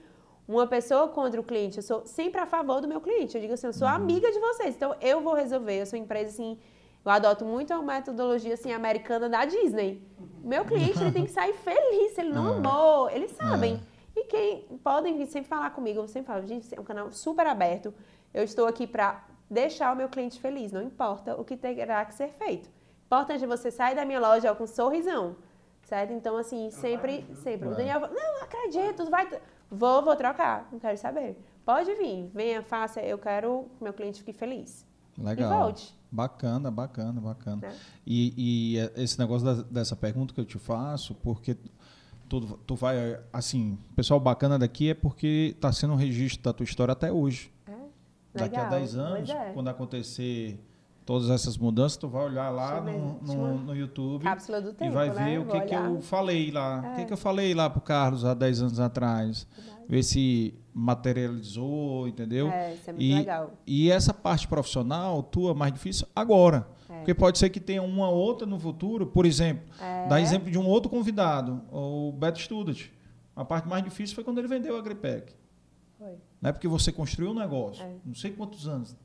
[0.49, 3.35] uma pessoa contra o cliente, eu sou sempre a favor do meu cliente.
[3.37, 5.81] Eu digo assim, eu sou amiga de vocês, então eu vou resolver.
[5.81, 6.59] Eu sou empresa assim,
[7.05, 10.03] eu adoto muito a metodologia assim americana da Disney.
[10.43, 12.57] Meu cliente ele tem que sair feliz, ele não É.
[12.59, 13.81] amou, eles sabem.
[14.15, 17.47] E quem podem vir sempre falar comigo, eu sempre falo, gente, é um canal super
[17.47, 17.95] aberto.
[18.35, 22.15] Eu estou aqui para deixar o meu cliente feliz, não importa o que terá que
[22.15, 22.69] ser feito.
[23.07, 25.37] Importante é você sair da minha loja com um sorrisão,
[25.83, 26.13] certo?
[26.13, 27.69] Então, assim, sempre, sempre.
[27.69, 29.29] O Daniel, não, acredito, vai...
[29.71, 31.37] Vou, vou trocar, não quero saber.
[31.65, 34.85] Pode vir, venha, faça, eu quero que meu cliente fique feliz.
[35.17, 35.51] Legal.
[35.51, 36.00] E volte.
[36.13, 37.67] Bacana, bacana, bacana.
[37.67, 37.73] É.
[38.07, 41.57] E, e esse negócio da- dessa pergunta que eu te faço, porque
[42.29, 46.65] tu, tu vai, assim, pessoal bacana daqui é porque está sendo um registro da tua
[46.65, 47.53] história até hoje.
[47.67, 47.73] É,
[48.39, 48.79] Daqui a legal.
[48.79, 49.51] 10 anos, é.
[49.53, 50.59] quando acontecer
[51.05, 55.09] todas essas mudanças, tu vai olhar lá no, no, no YouTube do e tempo, vai
[55.11, 55.25] né?
[55.25, 56.79] ver o que, que eu falei lá.
[56.79, 57.05] O que, É.
[57.07, 59.47] que eu falei lá pro Carlos há 10 anos atrás.
[59.57, 59.81] Verdade.
[59.89, 62.49] Ver se materializou, entendeu?
[62.49, 63.55] É, isso é muito E- legal.
[63.67, 66.69] E essa parte profissional tua é mais difícil agora.
[66.89, 66.97] É.
[66.99, 70.07] Porque pode ser que tenha uma outra no futuro, por exemplo, É.
[70.09, 72.89] dá exemplo de um outro convidado, o Beto Student.
[73.35, 75.33] A parte mais difícil foi quando ele vendeu a Agripec.
[75.99, 76.15] Foi.
[76.41, 76.53] Né?
[76.53, 77.93] Porque você construiu um negócio, É.
[78.05, 78.97] não sei quantos anos,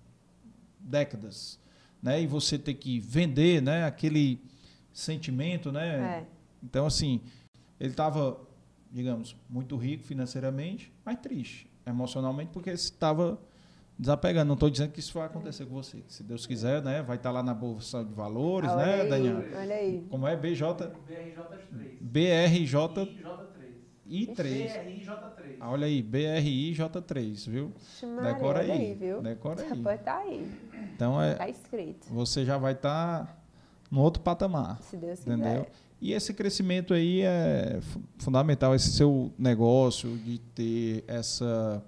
[0.80, 1.60] décadas,
[2.02, 2.22] né?
[2.22, 3.86] E você ter que vender, né?
[3.86, 4.42] Aquele
[4.94, 6.20] sentimento, né?
[6.22, 6.26] É.
[6.64, 7.22] Então, assim,
[7.80, 8.40] ele estava,
[8.92, 13.40] digamos, muito rico financeiramente, mas triste emocionalmente, porque estava
[13.98, 14.48] desapegando.
[14.48, 16.04] Não estou dizendo que isso vai acontecer com você.
[16.08, 17.02] Se Deus quiser, né?
[17.02, 19.44] Vai estar lá na Bolsa de Valores, Olha né, aí, Daniel?
[19.56, 20.08] Olha aí.
[20.10, 20.36] Como é?
[20.36, 21.98] BJ, BRJ3.
[22.02, 23.66] BRJ IJ3.
[24.08, 24.36] I3.
[24.36, 25.58] BRIJ3.
[25.60, 27.74] Ah, Olha aí, BRIJ3, viu?
[28.04, 28.94] Maria, Decora olha aí.
[28.94, 29.22] viu?
[29.22, 29.82] Decora aí.
[29.82, 30.52] Pode tá aí.
[30.94, 32.08] Então, é, Tá escrito.
[32.14, 33.42] você já vai estar
[33.90, 34.82] no outro patamar.
[34.84, 35.34] Se Deus quiser.
[35.38, 35.66] Entendeu?
[36.06, 41.84] E esse crescimento aí é fu- fundamental, esse seu negócio de ter essa,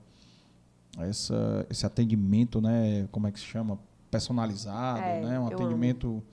[0.98, 3.07] essa, esse atendimento, né?
[3.11, 3.77] Como é que se chama?
[4.10, 5.39] Personalizado, É, né?
[5.39, 6.23] Um atendimento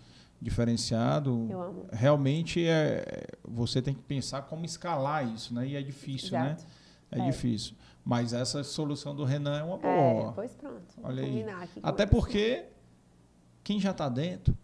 [0.41, 1.47] diferenciado.
[1.51, 1.87] Eu amo.
[1.93, 5.67] Realmente é, você tem que pensar como escalar isso, né?
[5.67, 6.53] E é difícil, né?
[6.57, 6.67] Exato.
[7.11, 7.25] É, É.
[7.31, 7.75] difícil.
[8.05, 10.31] Mas essa solução do Renan é uma boa.
[10.31, 10.83] É, pois pronto.
[11.03, 11.45] Olha aí.
[11.83, 12.11] Até eles.
[12.15, 12.65] porque
[13.63, 14.57] quem já está dentro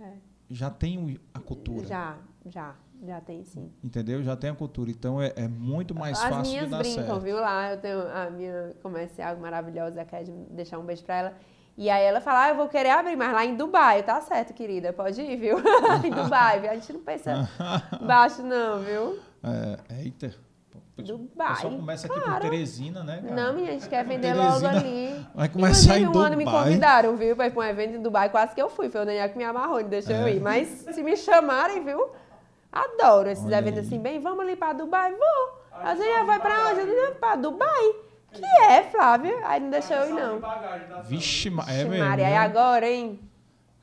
[0.00, 0.12] É.
[0.50, 1.86] já tem a cultura.
[1.86, 2.74] Já, já.
[3.04, 3.70] Já tem sim.
[3.84, 4.22] Entendeu?
[4.22, 4.90] Já tem a cultura.
[4.90, 7.20] Então é, é muito mais As fácil minhas de dar brincam, certo.
[7.20, 7.36] viu?
[7.36, 11.34] Lá eu tenho a minha comercial maravilhosa, quero deixar um beijo pra ela.
[11.76, 14.02] E aí ela fala, ah, eu vou querer abrir, mas lá em Dubai.
[14.02, 15.58] Tá certo, querida, pode ir, viu?
[16.02, 16.66] em Dubai?
[16.66, 17.46] A gente não pensa
[18.00, 19.18] baixo não, viu?
[19.44, 20.34] É, eita.
[20.98, 22.40] O Dubai, pessoal começa aqui por claro.
[22.40, 23.34] Teresina, né, cara?
[23.34, 25.26] Não, menina, a gente quer vender logo Teresina ali.
[25.34, 26.64] Vai começar em Inclusive, um ano me Dubai.
[26.64, 27.36] convidaram, viu?
[27.36, 28.88] Pra ir pra um evento em Dubai, quase que eu fui.
[28.88, 30.32] Foi o Daniel que me amarrou, não deixou eu É.
[30.36, 30.40] ir.
[30.40, 32.08] Mas se me chamarem, viu?
[32.84, 33.86] Adoro esses Olha eventos aí.
[33.86, 35.12] assim, bem, vamos ali pra Dubai?
[35.14, 35.66] Vou.
[35.72, 36.82] A Daniel só vai pra bagagem.
[36.84, 36.90] onde?
[36.92, 37.94] Eu disse, pra Dubai.
[38.32, 39.34] Que é, Flávia?
[39.44, 41.02] Aí não deixou eu ir, não.
[41.04, 42.04] Vixe, ma- é Vixe, mesmo.
[42.04, 42.36] Maria, né?
[42.38, 43.20] aí agora, hein?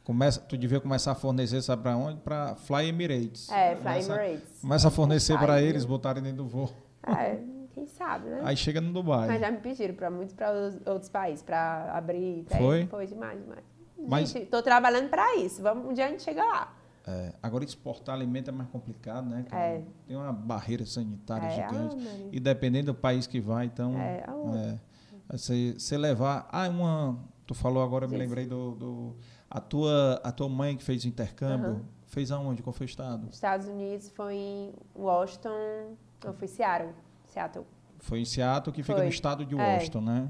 [0.03, 2.20] Começa, tu devia começar a fornecer, sabe pra onde?
[2.20, 3.49] Pra Fly Emirates.
[3.49, 4.60] É, Fly Começa- Emirates.
[4.61, 5.56] Começa a fornecer viu?
[5.56, 6.70] eles, botarem dentro do voo.
[7.07, 7.38] É,
[7.74, 8.41] quem sabe, né?
[8.44, 9.28] Aí chega no Dubai.
[9.30, 12.44] Mas já me pediram pra muitos pra os- outros países, pra abrir.
[12.49, 12.86] Pra Foi?
[12.88, 13.64] Foi demais, demais.
[13.98, 15.61] Mas- Gente, tô trabalhando pra isso.
[15.64, 16.74] Vamos, um dia a gente chega lá.
[17.05, 19.45] É, agora exportar alimento é mais complicado, né?
[19.51, 19.81] É.
[20.07, 21.97] Tem uma barreira sanitária É, gigante.
[22.07, 22.30] ah.
[22.31, 23.97] E dependendo do país que vai, então.
[23.97, 24.59] É, a outra.
[25.30, 26.47] é, você, você levar.
[26.51, 27.19] Ah, uma.
[27.45, 28.71] Tu falou agora, eu me lembrei do.
[28.75, 29.15] do-
[29.49, 31.81] a, tua, a tua mãe que fez o intercâmbio, Aham.
[32.07, 32.63] fez aonde?
[32.63, 33.27] Qual foi o estado?
[33.30, 36.93] Estados Unidos foi em Washington, eu fui Seattle.
[37.27, 37.65] Seattle.
[37.99, 39.05] Foi em Seattle, que fica Foi.
[39.05, 39.75] no estado de É.
[39.75, 40.30] Washington, né?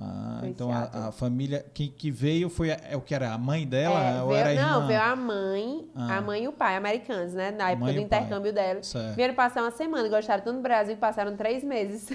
[0.00, 1.02] Ah, então a, Seattle.
[1.08, 4.22] a família que, que veio foi a- é o que era a mãe dela É,
[4.22, 4.68] ou veio- era a irmã?
[4.80, 6.16] não, veio a mãe, Ah.
[6.18, 7.50] a mãe e o pai, americanos, né?
[7.50, 8.20] Na época do e o pai.
[8.20, 8.80] intercâmbio dela.
[8.80, 9.16] Certo.
[9.16, 12.08] Vieram passar uma semana, gostaram tanto do Brasil que passaram três meses.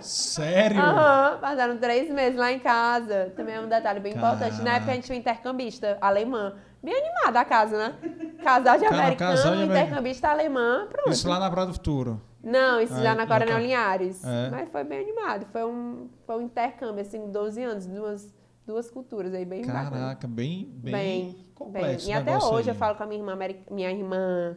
[0.00, 0.80] Sério?
[0.80, 3.32] Aham, passaram três meses lá em casa.
[3.36, 4.56] Também é um detalhe bem importante.
[4.58, 4.76] Na Caraca.
[4.76, 6.54] época a gente tinha um intercambista alemã.
[6.82, 7.94] Bem animada a casa, né?
[8.42, 11.10] Casal de Cara, americano, casal de intercambista alemã, pronto.
[11.12, 12.20] Isso lá na Praia do Futuro.
[12.42, 14.24] Não, isso Ah, já na Coronel ca- Linhares.
[14.24, 14.50] É.
[14.50, 15.46] Mas foi bem animado.
[15.52, 18.34] Foi um, foi um intercâmbio, assim, 12 anos, duas,
[18.66, 19.90] duas culturas aí, bem bacana.
[19.90, 22.06] Caraca, bem, bem, Bem, complexo.
[22.06, 22.14] bem.
[22.14, 22.74] E até hoje aí.
[22.74, 23.38] eu falo com a minha irmã,
[23.70, 24.56] minha irmã,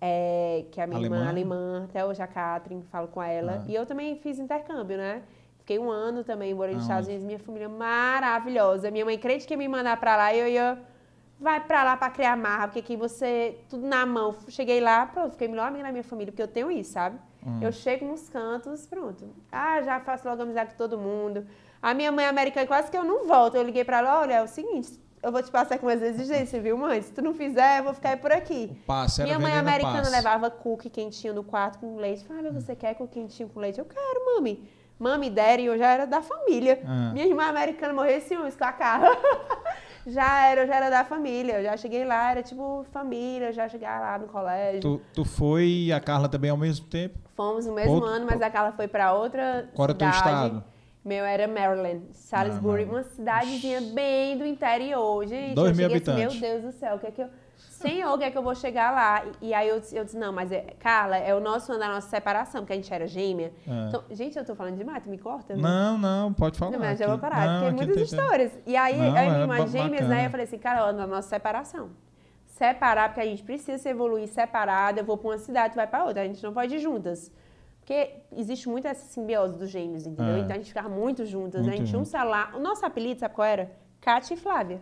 [0.00, 1.16] é, que é a minha Alemã?
[1.16, 3.62] irmã alemã, até hoje a Catherine, falo com ela.
[3.64, 3.70] Ah.
[3.70, 5.22] E eu também fiz intercâmbio, né?
[5.58, 7.08] Fiquei um ano também morando nos Estados?
[7.08, 8.90] Unidos, minha família maravilhosa.
[8.90, 10.78] Minha mãe crente que ia me mandar pra lá e eu ia.
[11.38, 14.34] Vai pra lá pra criar marra, porque aqui você, tudo na mão.
[14.48, 17.18] Cheguei lá, pronto, fiquei melhor amiga da minha família, porque eu tenho isso, sabe?
[17.44, 17.58] Hum.
[17.60, 19.28] Eu chego nos cantos, pronto.
[19.50, 21.46] Ah, já faço logo amizade com todo mundo.
[21.82, 23.56] A minha mãe é americana, quase que eu não volto.
[23.56, 26.62] Eu liguei pra ela, olha, é o seguinte, eu vou te passar com umas exigências,
[26.62, 27.00] viu, mãe?
[27.02, 28.70] Se tu não fizer, eu vou ficar por aqui.
[28.70, 30.10] O passe Minha mãe americana passe.
[30.10, 32.24] levava cookie quentinho no quarto com leite.
[32.24, 33.78] Falava, você quer cookie quentinho com leite?
[33.78, 34.68] Eu quero, mami.
[34.98, 36.80] Mami, daddy, eu já era da família.
[36.86, 37.10] Ah.
[37.12, 39.16] Minha irmã americana morreu ciúmes com a Carla.
[40.06, 41.58] Já era, eu já era da família.
[41.58, 44.80] Eu já cheguei lá, era tipo família, já cheguei lá no colégio.
[44.80, 47.18] Tu, tu foi e a Carla também ao mesmo tempo?
[47.34, 50.06] Fomos no mesmo Outro- ano, mas a Carla foi pra outra Qual era o teu
[50.12, 50.28] cidade.
[50.28, 50.64] estado?
[51.04, 55.26] Meu era Maryland, Salisbury, uma cidadezinha bem do interior.
[55.26, 56.40] Gente, Dois eu mil cheguei assim, habitantes.
[56.40, 57.28] meu Deus do céu, o que é que eu...
[57.88, 59.24] Senhor, o que é que eu vou chegar lá?
[59.42, 61.80] E, e aí eu, disse- eu disse, não, mas é, Carla, é o nosso ano
[61.80, 63.52] da nossa separação, porque a gente era gêmea.
[63.68, 63.88] É.
[63.88, 65.54] Então, gente, eu tô falando demais, tu me corta?
[65.56, 66.70] Não, não, pode falar.
[66.72, 68.52] Não, mas eu vou parar, Não, porque tem muitas histórias.
[68.66, 70.26] E aí, Não, aí é minha ba- irmã gêmeas, né?
[70.26, 71.90] Eu falei assim, cara, ó, na nossa separação.
[72.46, 75.00] Separar, porque a gente precisa se evoluir separado.
[75.00, 76.22] Eu vou pra uma cidade, tu vai pra outra.
[76.22, 77.32] A gente não pode ir juntas.
[77.80, 80.36] Porque existe muito essa simbiose dos gêmeos, entendeu?
[80.36, 80.38] É.
[80.38, 81.60] Então a gente ficava muito juntas.
[81.62, 81.66] né?
[81.66, 82.52] Muito a gente tinha um celular.
[82.54, 83.72] O nosso apelido, sabe qual era?
[84.00, 84.80] Kátia e Flávia.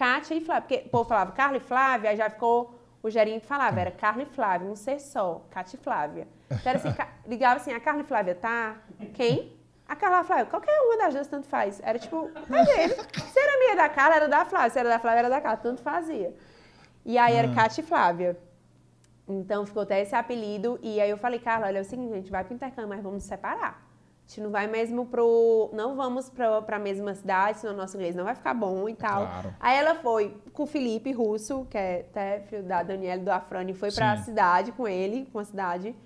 [0.00, 0.62] Kátia e Flávia.
[0.62, 2.74] Porque o povo falava Carla e Flávia, aí já ficou.
[3.02, 6.26] O gerente falava, era Carla e Flávia, um ser só, Kátia e Flávia.
[6.50, 6.94] Então era assim,
[7.26, 8.76] ligava assim, a Carla e Flávia tá?
[9.14, 9.58] Quem?
[9.86, 10.46] A Carla e a Flávia.
[10.46, 11.80] Qualquer uma das duas, tanto faz.
[11.82, 14.70] Era tipo, mas ele, se era minha da Carla, era da Flávia.
[14.70, 15.58] Se era da Flávia, era da Carla.
[15.58, 16.34] Tanto fazia.
[17.04, 18.38] E aí era Kátia e Flávia.
[19.28, 20.78] Então ficou até esse apelido.
[20.82, 23.02] E aí eu falei, Carla, olha, é o seguinte, a gente vai pro intercâmbio, mas
[23.02, 23.89] vamos nos separar.
[24.30, 25.70] A gente não vai mesmo pro.
[25.72, 28.94] Não vamos pra, pra mesma cidade, senão o nosso inglês não vai ficar bom e
[28.94, 29.26] tal.
[29.26, 29.54] Claro.
[29.58, 33.28] Aí ela foi com o Felipe Russo, que é até filho da Daniela e do
[33.28, 34.26] Afrani, foi pra Sim.
[34.26, 35.96] cidade com ele, com a cidade.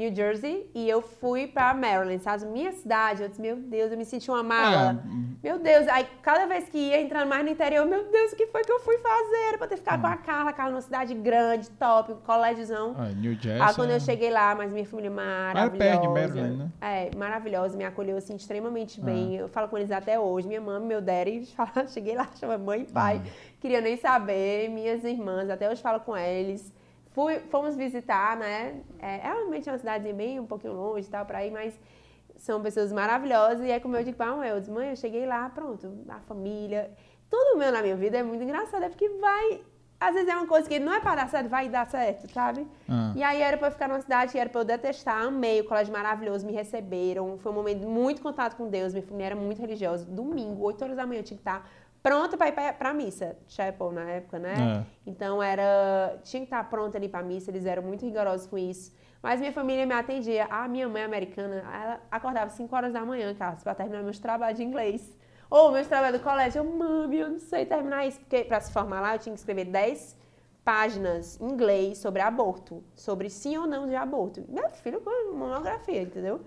[0.00, 2.46] New Jersey, e eu fui pra Maryland, sabe?
[2.46, 4.98] Minha cidade, eu disse, meu Deus, eu me senti uma mala.
[5.04, 8.36] É, Meu Deus, aí cada vez que ia entrando mais no interior, meu Deus, o
[8.36, 9.48] que foi que eu fui fazer?
[9.48, 12.94] Era pra ter ficado com a Carla, a Carla numa cidade grande, top, colégiozão.
[12.98, 13.60] ah, New Jersey.
[13.60, 15.70] Ah, quando é- eu cheguei lá, mas minha família maravilhosa.
[15.78, 16.70] perto de Maryland, né?
[16.80, 19.36] É, maravilhosa, me acolheu assim extremamente bem.
[19.36, 20.48] Eu falo com eles até hoje.
[20.48, 23.20] Minha mãe, meu daddy, fala- cheguei lá, chama mãe e pai.
[23.60, 24.68] Queria nem saber.
[24.70, 26.72] Minhas irmãs, até hoje falo com eles.
[27.20, 28.80] Fui, fomos visitar, né?
[28.98, 31.78] É, é realmente uma cidadezinha bem um pouquinho longe e tal, pra ir, mas
[32.36, 33.60] são pessoas maravilhosas.
[33.60, 36.90] E é como eu digo pra eu disse, mãe, eu cheguei lá, pronto, a família.
[37.28, 39.60] Tudo meu na minha vida é muito engraçado, é porque vai.
[40.00, 42.66] Às vezes é uma coisa que não é pra dar certo, vai dar certo, sabe?
[42.88, 43.12] Ah.
[43.14, 45.64] E aí era pra eu ficar numa cidade que era pra eu detestar, amei o
[45.64, 47.36] colégio maravilhoso, me receberam.
[47.36, 50.06] Foi um momento de muito contato com Deus, minha família era muito religiosa.
[50.06, 51.68] Domingo, 8 horas da manhã, eu tinha que estar
[52.02, 53.36] pronta pra ir pra, pra missa.
[53.48, 54.54] Chapel na época, né?
[55.06, 56.18] Então era.
[56.22, 58.92] Tinha que estar pronta ali pra missa, eles eram muito rigorosos com isso.
[59.22, 60.46] Mas minha família me atendia.
[60.50, 64.58] A minha mãe americana, ela acordava 5 horas da manhã, Carlos, pra terminar meus trabalhos
[64.58, 65.16] de inglês.
[65.50, 68.18] Ou meus trabalhos do colégio, eu, mami, eu não sei terminar isso.
[68.20, 70.16] Porque pra se formar lá, eu tinha que escrever 10
[70.64, 72.82] páginas em inglês sobre aborto.
[72.94, 74.44] Sobre sim ou não de aborto.
[74.48, 75.02] Meu filho,
[75.34, 76.40] monografia, entendeu?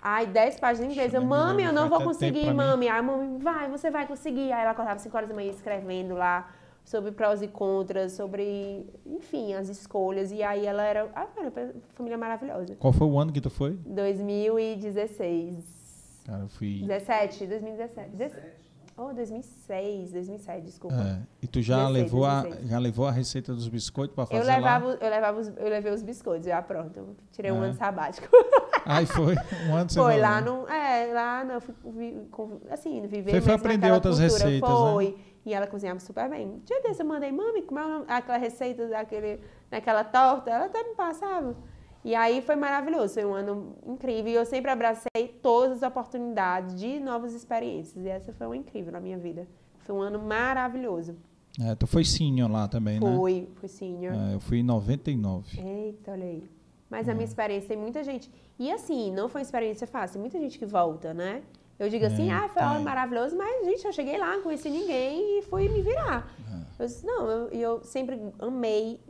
[0.00, 1.12] Aí, 10 páginas em inglês.
[1.14, 2.88] Eu, mami, eu não vou conseguir, mami.
[2.88, 4.52] Aí, mami, vai, você vai conseguir.
[4.52, 6.48] Aí ela acordava 5 horas da manhã escrevendo lá
[6.84, 10.30] sobre prós e contras, sobre, enfim, as escolhas.
[10.32, 12.76] E aí ela era, ah, era uma família maravilhosa.
[12.76, 13.72] Qual foi o ano que tu foi?
[13.86, 16.22] 2016.
[16.26, 16.82] Cara, eu fui.
[16.86, 18.10] 17, 2017.
[18.16, 18.58] 17.
[19.00, 20.96] Oh, 2006, 2007, desculpa.
[20.96, 22.68] É, e tu já 16, levou a 16.
[22.68, 24.98] já levou a receita dos biscoitos pra fazer Eu levava, lá?
[25.00, 26.98] eu levava os, eu levei os biscoitos, já pronto.
[26.98, 27.66] Eu tirei um É.
[27.66, 28.26] ano sabático.
[28.84, 29.34] Aí foi
[29.68, 30.50] um ano Foi lá né?
[30.50, 30.68] no.
[30.68, 32.28] É, lá não, fui, vi-
[32.70, 34.92] assim, viver Você foi aprender outras cultura, receitas, né?
[34.92, 35.16] Foi.
[35.46, 36.60] E ela cozinhava super bem.
[36.64, 39.40] Dia desse eu mandei, mami, como é aquela receita daquele,
[39.70, 40.50] daquela torta?
[40.50, 41.56] Ela até me passava.
[42.04, 44.32] E aí foi maravilhoso, foi um ano incrível.
[44.32, 48.04] E eu sempre abracei todas as oportunidades de novas experiências.
[48.04, 49.46] E essa foi uma incrível na minha vida.
[49.80, 51.16] Foi um ano maravilhoso.
[51.60, 53.16] É, tu foi senior lá também, né?
[53.16, 54.14] Fui, fui senior.
[54.14, 55.60] É, eu fui em 99.
[55.60, 56.44] Eita, olha aí.
[56.90, 57.12] Mas Uhum.
[57.12, 58.30] a minha experiência tem muita gente.
[58.58, 60.20] E assim, não foi uma experiência fácil.
[60.20, 61.42] Muita gente que volta, né?
[61.78, 62.82] Eu digo assim, É, ah, foi tem.
[62.82, 66.26] maravilhoso, mas, gente, eu cheguei lá, não conheci ninguém e fui me virar.
[66.78, 66.82] É.
[66.82, 69.00] Eu disse, não, eu, eu sempre amei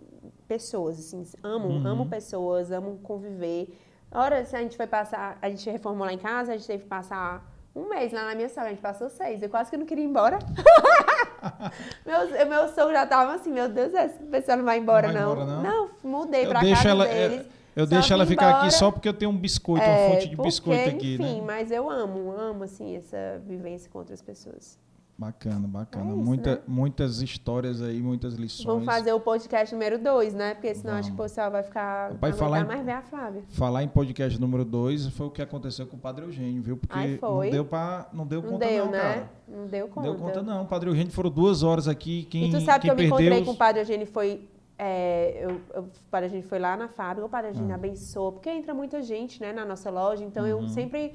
[0.46, 1.86] pessoas, assim, amo, Uhum.
[1.86, 3.74] amo pessoas, amo conviver.
[4.10, 6.66] A hora se a gente foi passar, a gente reformou lá em casa, a gente
[6.66, 7.42] teve que passar
[7.74, 9.42] um mês lá na minha sala, a gente passou seis.
[9.42, 10.38] Eu quase que não queria ir embora.
[12.04, 15.22] meu, meu sogro já tava assim, meu Deus, essa pessoa não vai embora, Não vai
[15.22, 15.32] não.
[15.32, 15.90] embora, não?
[16.02, 17.46] mudei Eu pra casa ela, deles.
[17.46, 18.64] eu, eu só deixo ela vim ficar embora.
[18.66, 21.40] aqui só porque eu tenho um biscoito, uma É, fonte de porque, biscoito aqui, enfim,
[21.40, 21.42] né?
[21.46, 24.78] mas eu amo, amo, assim, essa vivência com outras pessoas.
[25.20, 26.04] Bacana, bacana.
[26.12, 26.60] É isso, Muita, né?
[26.68, 28.64] Muitas histórias aí, muitas lições.
[28.64, 30.54] Vamos fazer o podcast número 2, né?
[30.54, 31.32] Porque senão acho que o Vamos.
[31.32, 32.12] pessoal vai ficar.
[32.20, 33.42] Vai não falar em- mais ver a Flávia.
[33.48, 36.76] Falar em podcast número 2 foi o que aconteceu com o Padre Eugênio, viu?
[36.76, 37.46] Porque Ai, foi?
[37.46, 38.98] não deu pra, não deu Não conta deu, não, né?
[39.00, 39.30] cara.
[39.48, 40.06] Não deu Não conta.
[40.08, 40.62] deu conta não.
[40.62, 42.22] O Padre Eugênio foram duas horas aqui.
[42.30, 44.48] Quem, e tu sabe que eu me encontrei com o Padre Eugênio foi.
[44.78, 47.74] É, eu, eu- o Padre Eugênio foi lá na fábrica, o Padre Ah.
[47.74, 50.50] Abençoa, porque entra muita gente né, na nossa loja, então Uhum.
[50.50, 51.14] eu sempre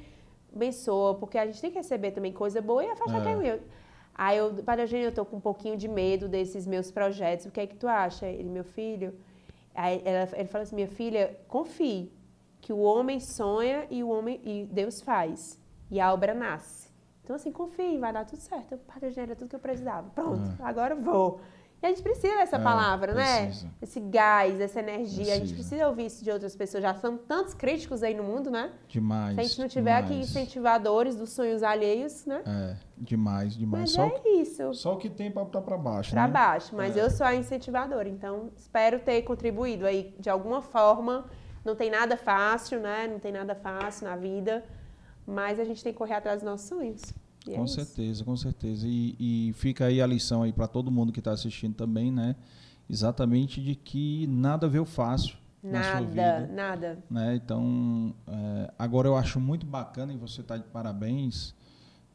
[0.53, 3.23] abençoa, porque a gente tem que receber também coisa boa e afastar É.
[3.37, 3.59] quem é.
[4.15, 7.51] Aí eu, Padre Eugênio, eu tô com um pouquinho de medo desses meus projetos, o
[7.51, 8.27] que é que tu acha?
[8.27, 9.13] Ele, meu filho.
[9.73, 12.11] Aí ela- ele falou assim: minha filha, confie
[12.61, 15.59] que o homem sonha e o homem e Deus faz.
[15.89, 16.91] E a obra nasce.
[17.23, 18.73] Então, assim, confie, vai dar tudo certo.
[18.73, 20.09] Eu, Padre Eugênio, era tudo que eu precisava.
[20.13, 21.39] Pronto, agora eu vou.
[21.83, 23.65] E a gente precisa dessa É, palavra, precisa.
[23.65, 23.71] né?
[23.81, 25.33] Esse gás, essa energia.
[25.33, 25.55] A gente Precisa.
[25.55, 26.81] precisa ouvir isso de outras pessoas.
[26.81, 28.71] Já são tantos críticos aí no mundo, né?
[28.87, 29.35] Demais.
[29.35, 30.29] Se a gente não tiver aqui demais.
[30.29, 32.41] incentivadores dos sonhos alheios, né?
[32.45, 33.81] É, demais, demais.
[33.81, 34.73] Mas Só, é o- isso.
[34.75, 36.31] só o que tem botar pra baixo, Pra né?
[36.31, 36.73] baixo.
[36.73, 37.01] Mas É.
[37.01, 38.07] eu sou a incentivadora.
[38.07, 41.25] Então, espero ter contribuído aí de alguma forma.
[41.65, 43.07] Não tem nada fácil, né?
[43.11, 44.63] Não tem nada fácil na vida.
[45.27, 47.01] Mas a gente tem que correr atrás dos nossos sonhos.
[47.47, 47.75] E é Com isso.
[47.75, 48.87] certeza, com certeza.
[48.87, 52.35] E, e fica aí a lição aí para todo mundo que está assistindo também, né?
[52.89, 56.47] Exatamente de que nada veio fácil Nada, vida.
[56.53, 57.03] nada.
[57.09, 57.35] Né?
[57.35, 61.55] Então, é, agora eu acho muito bacana e você está de parabéns,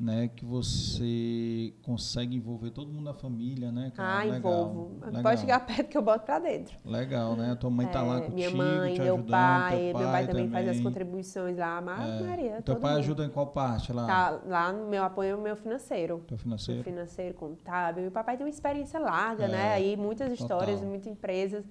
[0.01, 0.29] né?
[0.29, 3.91] Que você consegue envolver todo mundo da família, né?
[3.95, 4.21] cara?
[4.21, 5.05] Ah, Legal, envolvo.
[5.05, 5.23] legal.
[5.23, 6.77] Pode chegar perto que eu boto pra dentro.
[6.85, 7.51] Legal, né?
[7.53, 9.95] A tua mãe tá lá É, contigo, minha mãe, te meu ajudando, pai, teu meu
[9.95, 10.85] pai pai também, faz as também.
[10.93, 11.81] contribuições lá.
[11.81, 12.25] Mas, É.
[12.25, 13.01] Maria, Teu pai mundo.
[13.01, 14.07] ajuda em qual parte lá?
[14.07, 16.23] Tá lá no meu apoio, o meu financeiro.
[16.29, 16.85] Teu financeiro?
[16.85, 18.07] financeiro, contábil.
[18.07, 19.73] O papai tem uma experiência larga, É, né?
[19.73, 20.89] Aí muitas histórias, total.
[20.89, 21.65] muitas empresas.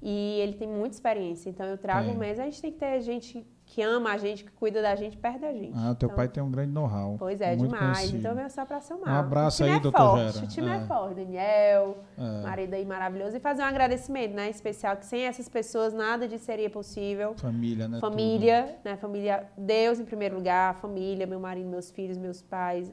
[0.00, 1.50] E ele tem muita experiência.
[1.50, 2.16] Então eu trago Tem.
[2.16, 3.44] mesmo, a gente tem que ter gente
[3.76, 5.74] que ama a gente, que cuida da gente perto da gente.
[5.76, 7.16] Ah, teu Então, pai tem um grande know-how.
[7.18, 7.78] Pois é, demais.
[7.98, 8.16] conhecido.
[8.16, 9.06] Então veio só pra somar.
[9.14, 10.44] Um abraço o time aí, é doutor forte, Gera.
[10.46, 10.76] O time é.
[10.76, 10.80] É.
[10.86, 11.14] forte.
[11.16, 12.42] Daniel, É.
[12.42, 13.36] marido aí maravilhoso.
[13.36, 14.48] E fazer um agradecimento, né?
[14.48, 17.34] Especial, que sem essas pessoas nada disso seria possível.
[17.36, 18.00] Família, né?
[18.00, 18.96] Família, né?
[18.96, 22.90] Família, Deus em primeiro lugar, família, meu marido, meus filhos, meus pais,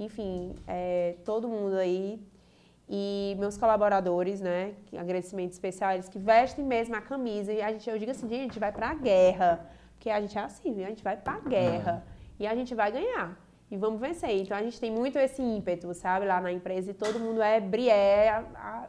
[0.00, 2.18] enfim, é, todo mundo aí.
[2.88, 4.72] E meus colaboradores, né?
[4.96, 7.52] Agradecimento especial, eles que vestem mesmo a camisa.
[7.52, 9.60] E a gente, eu digo assim, gente, a gente vai pra guerra.
[10.02, 10.84] Porque a gente é assim, viu?
[10.84, 12.04] A gente vai pra guerra.
[12.36, 13.38] E a gente vai ganhar.
[13.70, 14.30] E vamos vencer.
[14.42, 16.26] Então a gente tem muito esse ímpeto, sabe?
[16.26, 16.90] Lá na empresa.
[16.90, 18.88] E todo mundo é brié a- a-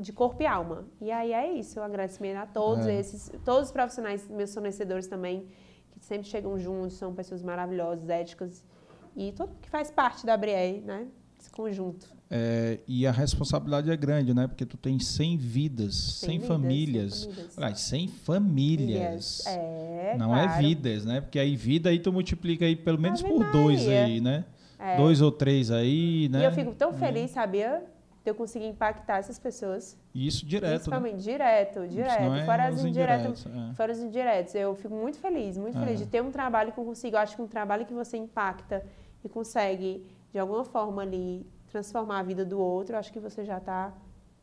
[0.00, 0.84] de corpo e alma.
[1.00, 2.94] E aí é isso, um agradecimento a todos É.
[2.98, 5.46] esses, todos os profissionais, meus fornecedores também,
[5.92, 8.66] que sempre chegam juntos, são pessoas maravilhosas, éticas,
[9.14, 11.06] e todo que faz parte da Brié, né?
[11.38, 12.17] Esse conjunto.
[12.30, 14.46] É, e a responsabilidade é grande, né?
[14.46, 17.14] Porque tu tem 100 vidas, 100, vidas, famílias.
[17.14, 17.56] 100 famílias.
[17.56, 19.46] Aliás, 100 famílias.
[19.46, 20.62] É, Não é claro.
[20.62, 21.20] vidas, né?
[21.20, 24.44] Porque aí vida aí tu multiplica aí pelo menos por dois aí, né?
[24.78, 24.96] É.
[24.96, 26.40] Dois ou três aí, né?
[26.42, 27.82] E eu fico tão feliz, sabia?
[28.24, 29.96] De eu conseguir impactar essas pessoas.
[30.14, 30.76] Isso direto, né?
[30.76, 32.20] Principalmente, direto, Isso direto.
[32.22, 33.40] não é fora os indiretas.
[33.46, 33.74] indiretos, é.
[33.74, 34.54] Fora os indiretos.
[34.54, 35.80] Eu fico muito feliz, muito É.
[35.82, 37.16] feliz de ter um trabalho que eu consigo.
[37.16, 38.84] Eu acho que um trabalho que você impacta
[39.24, 41.44] e consegue, de alguma forma ali,
[41.78, 43.92] transformar a vida do outro, eu acho que você já está,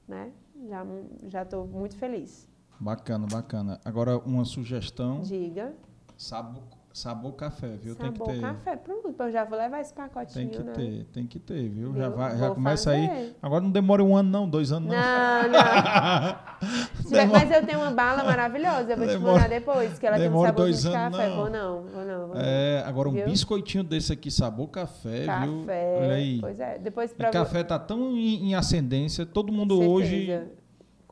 [0.07, 0.31] né?
[0.69, 0.85] Já,
[1.27, 2.47] já estou muito feliz.
[2.79, 3.79] Bacana, bacana.
[3.83, 5.73] Agora, uma sugestão: Diga.
[6.17, 6.63] sabor,
[6.97, 7.93] sabor café, viu?
[7.95, 8.39] tem que Sabor ter.
[8.41, 8.75] café.
[8.77, 10.73] Pronto, eu já vou levar esse pacotinho, Tem que né?
[10.73, 11.91] ter, tem que ter, viu?
[11.91, 12.01] Viu?
[12.01, 13.07] Já, vai, já começa aí.
[13.07, 13.35] fazer.
[13.41, 14.95] Agora não demora um ano, não, dois anos, não.
[14.97, 17.09] Não, não.
[17.09, 20.15] Demora- Mas eu tenho uma bala maravilhosa, eu vou te Demora- mandar depois, que ela
[20.17, 21.29] tem um demora saborzinho dois de anos, café.
[21.29, 21.35] não.
[21.35, 22.35] Vou não, vou não, vou.
[22.37, 23.25] É, agora um Viu?
[23.25, 25.59] biscoitinho desse aqui, sabor café, viu?
[25.59, 25.99] Café.
[26.01, 26.37] Olha aí.
[26.39, 26.79] Pois é.
[26.79, 30.41] Depois E pra café tá tão em, em ascendência, todo mundo hoje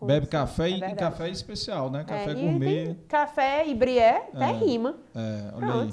[0.06, 2.04] Bebe certeza, café é e, café especial, né?
[2.04, 2.96] Café É, gourmet.
[3.08, 4.52] café e brié, até É.
[4.54, 4.96] rima.
[5.16, 5.90] É, olha aí.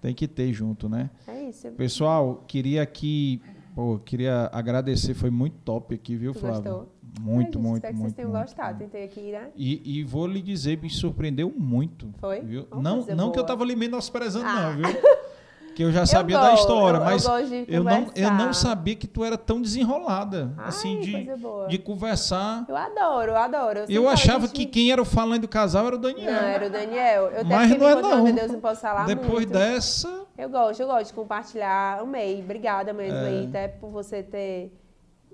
[0.00, 1.10] Tem que ter junto, né?
[1.26, 1.68] É isso.
[1.72, 3.40] Pessoal, queria aqui,
[3.74, 6.62] pô, queria agradecer, foi muito top aqui, viu, Flávio?
[6.62, 6.92] gostou?
[7.18, 8.10] Muito, Ai, gente, muito, Espero que muito.
[8.10, 8.78] vocês tenham muito, gostado.
[8.78, 8.90] muito.
[8.90, 9.48] Tentei aqui, né?
[9.56, 12.10] E, e vou lhe dizer, me surpreendeu muito.
[12.18, 12.40] Foi?
[12.40, 12.66] Viu?
[12.70, 14.70] Uma Não, não que eu tava ali menosprezando, Ah.
[14.70, 14.84] não, viu?
[15.76, 18.52] Que eu já sabia da gosto, história, eu- eu mas de eu, não, eu não
[18.54, 21.28] sabia que tu era tão desenrolada, Ai, assim, de,
[21.68, 22.64] de conversar.
[22.66, 23.78] Eu adoro, eu adoro.
[23.86, 26.32] Eu falo, achava que quem era o falante do casal era o Daniel.
[26.32, 27.26] Não, era o Daniel.
[27.26, 28.24] Eu Mas não é não.
[28.24, 29.52] meu Deus, não posso falar Depois muito.
[29.52, 32.00] dessa, Eu gosto, eu gosto de compartilhar.
[32.00, 32.40] Amei.
[32.42, 33.26] Obrigada mesmo É.
[33.28, 34.72] aí, até por você ter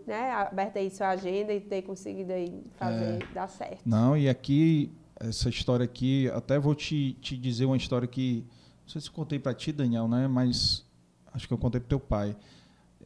[0.06, 3.34] né, aberto aí sua agenda e ter conseguido aí fazer É.
[3.34, 3.78] dar certo.
[3.86, 4.90] Não, e aqui,
[5.20, 8.44] essa história aqui, até vou te, te dizer uma história que.
[8.92, 10.28] Não sei se contei para ti, Daniel, né?
[10.28, 10.84] Mas
[11.32, 12.36] acho que eu contei pro teu pai.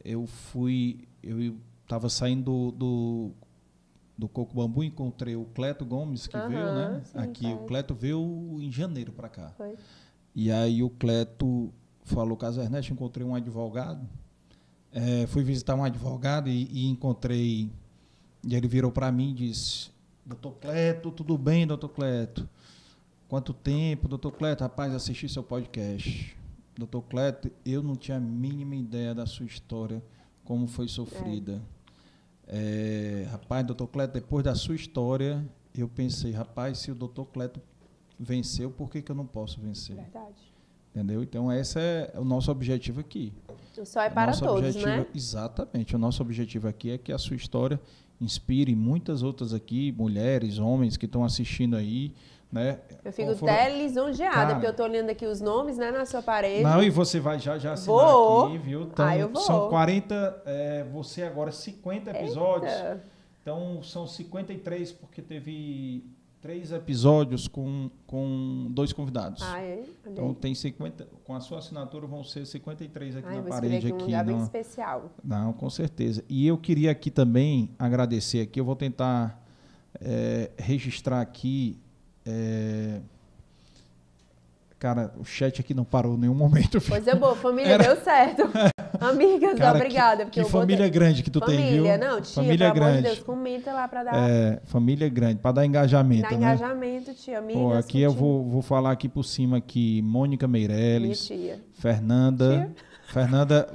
[0.03, 1.07] Eu fui.
[1.23, 3.31] Eu estava saindo do, do,
[4.17, 7.01] do Coco Bambu, encontrei o Cleto Gomes, que veio, né?
[7.05, 7.43] sim, aqui.
[7.43, 7.53] pai.
[7.53, 9.53] O Cleto veio em janeiro para cá.
[9.55, 9.75] Foi.
[10.35, 11.73] E aí o Cleto
[12.03, 14.05] falou, caso Ernesto, encontrei um advogado.
[14.91, 17.71] É, fui visitar um advogado e, e encontrei.
[18.43, 19.89] E ele virou para mim e disse:
[20.25, 22.45] Doutor Cleto, tudo bem, doutor Cleto?
[23.27, 24.63] Quanto tempo, doutor Cleto?
[24.63, 26.35] Rapaz, assisti seu podcast.
[26.77, 30.01] Doutor Cleto, eu não tinha a mínima ideia da sua história,
[30.45, 31.61] como foi sofrida.
[32.47, 35.45] É, rapaz, doutor Cleto, depois da sua história,
[35.75, 37.59] eu pensei, rapaz, se o doutor Cleto
[38.17, 39.97] venceu, por que, que eu não posso vencer?
[39.97, 40.53] Verdade.
[40.95, 41.21] Entendeu?
[41.21, 43.33] Então, esse é o nosso objetivo aqui.
[43.77, 45.05] O sol é para nosso todos, objetivo, né?
[45.13, 45.95] Exatamente.
[45.95, 47.79] O nosso objetivo aqui é que a sua história
[48.19, 52.13] inspire muitas outras aqui, mulheres, homens que estão assistindo aí,
[52.51, 52.79] né?
[53.03, 54.53] Eu fico foram- até lisonjeada, Cara.
[54.55, 56.63] porque eu tô olhando aqui os nomes, né, na sua parede.
[56.63, 58.45] Não, e você vai já já assinar Vou.
[58.47, 58.83] aqui, viu?
[58.83, 59.41] Então, Ah, eu vou.
[59.41, 62.71] São 40, é, você agora 50 episódios.
[62.71, 63.03] Eita.
[63.41, 66.03] Então são 53 porque teve
[66.41, 69.41] três episódios com, com dois convidados.
[69.43, 69.83] Ah, é?
[70.05, 73.87] Então tem 50, com a sua assinatura vão ser 53 aqui Ai, na vou parede
[73.87, 75.09] aqui um lugar bem não, especial.
[75.23, 76.23] não, com certeza.
[76.29, 79.41] E eu queria aqui também agradecer aqui, eu vou tentar
[79.99, 81.77] é, registrar aqui
[82.27, 82.99] é,
[84.79, 86.79] Cara, o chat aqui não parou em nenhum momento.
[86.79, 88.43] Coisa boa, família, Era- deu certo.
[89.01, 90.25] Amigas, Cara, obrigada.
[90.25, 91.65] Que, que família ter- grande que tu tem, viu?
[91.85, 93.15] Família, não, tia, família pelo amor de grande.
[93.15, 96.35] Deus, comenta lá pra dar, É, família grande, para dar engajamento, dar né?
[96.37, 97.61] engajamento, tia, amigas.
[97.61, 101.59] Pô, aqui eu vou, vou falar aqui por cima aqui, Mônica Meirelles, tia.
[101.73, 102.69] Fernanda,
[103.07, 103.67] Fernanda,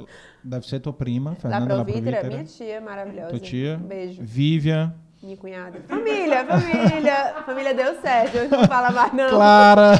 [0.42, 3.28] deve ser tua prima, Fernanda pra La Provítera, minha tia maravilhosa.
[3.28, 5.80] tua tia, Um beijo, Vivian, minha cunhada.
[5.86, 7.42] Família, família.
[7.46, 9.30] família deu certo, eu não falo mais não.
[9.30, 9.92] Clara,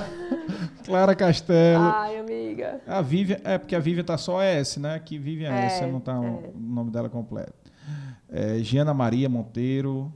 [0.84, 1.84] Clara Castelo.
[1.84, 2.80] Ai, amiga.
[2.86, 4.98] A Vivian, é porque a Vivian tá só S, né?
[5.04, 6.28] Que Vivian é É, S, não tá o é.
[6.28, 7.54] o nome dela completo.
[8.28, 10.12] É, Giana Maria Monteiro,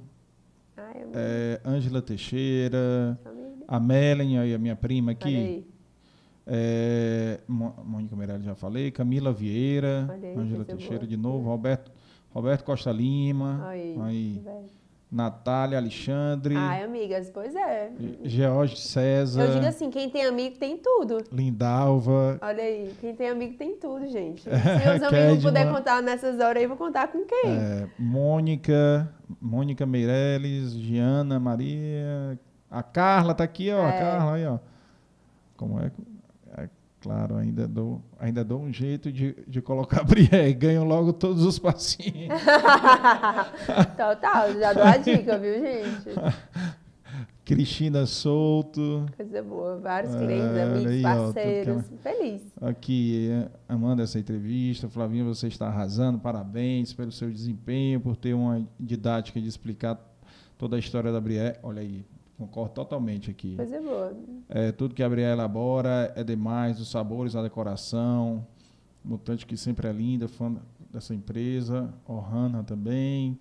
[0.76, 3.52] Ai, é, Ângela Teixeira, Família.
[3.68, 5.66] a Melanie, aí a minha prima aqui.
[6.48, 11.06] É, Mônica Meirelles já falei, Camila Vieira, Ângela Teixeira boa.
[11.08, 11.90] de novo, Roberto,
[12.32, 13.96] Roberto Costa Lima, Aí.
[14.00, 14.42] aí.
[15.16, 17.90] Natália Alexandre, Ai, amigas, pois é.
[18.22, 21.24] George César, Eu digo assim, quem tem amigo tem tudo.
[21.32, 24.42] Lindalva, Olha aí, quem tem amigo tem tudo, gente.
[24.44, 27.50] Se os amigos puder contar nessas horas aí, vou contar com quem?
[27.50, 29.10] é, Mônica,
[29.40, 32.38] Mônica Meirelles, Giana Maria,
[32.70, 33.98] a Carla tá aqui, ó, a É.
[33.98, 34.58] Carla aí, ó.
[35.56, 35.88] Como é?
[35.88, 36.15] que-
[37.06, 41.44] claro, ainda dou, ainda dou um jeito de, de colocar a Brié, ganho logo todos
[41.44, 42.26] os pacientes.
[43.96, 46.10] Total, já dou a dica, viu, gente?
[47.44, 49.78] Cristina Souto, Coisa boa.
[49.78, 51.84] Vários É, clientes, amigos, aí, ó, tudo parceiros.
[52.02, 52.42] Feliz.
[52.60, 53.30] aqui
[53.68, 54.88] amando essa entrevista.
[54.88, 59.96] Flavinha, você está arrasando, parabéns pelo seu desempenho, por ter uma didática de explicar
[60.58, 61.56] toda a história da Brié.
[61.62, 62.04] Olha aí,
[62.38, 63.56] concordo totalmente aqui.
[63.56, 64.12] Coisa boa.
[64.48, 68.46] É, tudo que a Brié elabora é demais, os sabores, a decoração,
[69.04, 70.54] mutante que sempre é linda, fã
[70.92, 73.38] dessa empresa, Ohana também,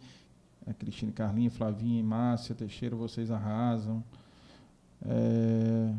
[0.68, 4.04] a Cristina Carlinha, Flavinha e Márcia Teixeira, vocês arrasam.
[5.08, 5.92] É,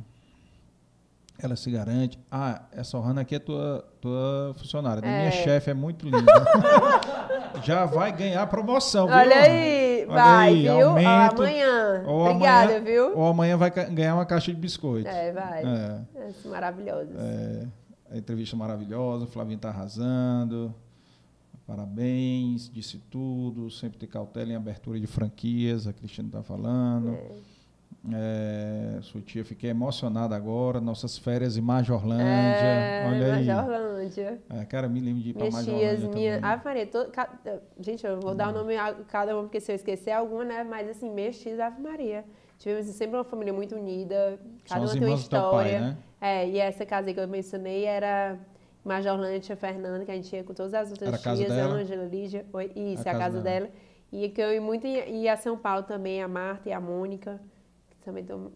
[1.39, 2.19] ela se garante.
[2.31, 5.03] Ah, essa Ohana aqui é tua, tua funcionária.
[5.03, 5.31] Minha É.
[5.31, 6.33] chefe é muito linda.
[7.63, 9.17] Já vai ganhar promoção, viu?
[9.17, 10.89] Olha aí, Vai, aí, viu?
[10.91, 11.43] Aumento.
[11.43, 12.05] amanhã.
[12.07, 13.19] Obrigada, amanhã- viu?
[13.19, 15.09] Ou amanhã vai ganhar uma caixa de biscoito.
[15.09, 15.63] É, vai.
[15.65, 16.01] É.
[16.17, 16.49] É.
[16.49, 17.15] Maravilhosos.
[17.17, 17.67] É,
[18.13, 20.75] a entrevista maravilhosa, o Flavinho tá arrasando.
[21.67, 23.71] Parabéns, disse tudo.
[23.71, 27.15] Sempre ter cautela em abertura de franquias, a Cristina tá falando.
[27.15, 27.31] É,
[29.03, 30.81] sua tia, fiquei emocionada agora.
[30.81, 32.23] Nossas férias em Majorlândia.
[32.25, 33.47] É, Olha aí.
[33.47, 34.41] Majorlândia.
[34.51, 35.97] É, cara, me lembro de ir para Majorlândia.
[35.99, 36.41] tias, minha.
[36.43, 37.29] Ah, Maria, todo, ca-
[37.81, 40.65] gente, eu vou dar o nome a cada uma, porque se eu esquecer alguma, né?
[40.65, 42.25] Mas assim, minhas tias, Ave Maria.
[42.59, 45.81] Tivemos sempre uma família muito unida, São cada as uma tem uma teu pai, história.
[45.81, 45.97] né?
[46.21, 48.39] É, e essa casa aí que eu mencionei era
[48.83, 51.75] Majorlândia, tia Fernanda, que a gente ia com todas as outras Era tias, dela?
[51.75, 53.67] Ângela, Lígia, oi, isso, A a, casa casa dela.
[53.67, 53.71] dela.
[54.11, 57.39] E que eu ia muito ia, a São Paulo também, a Marta e a Mônica,
[58.07, 58.51] também estão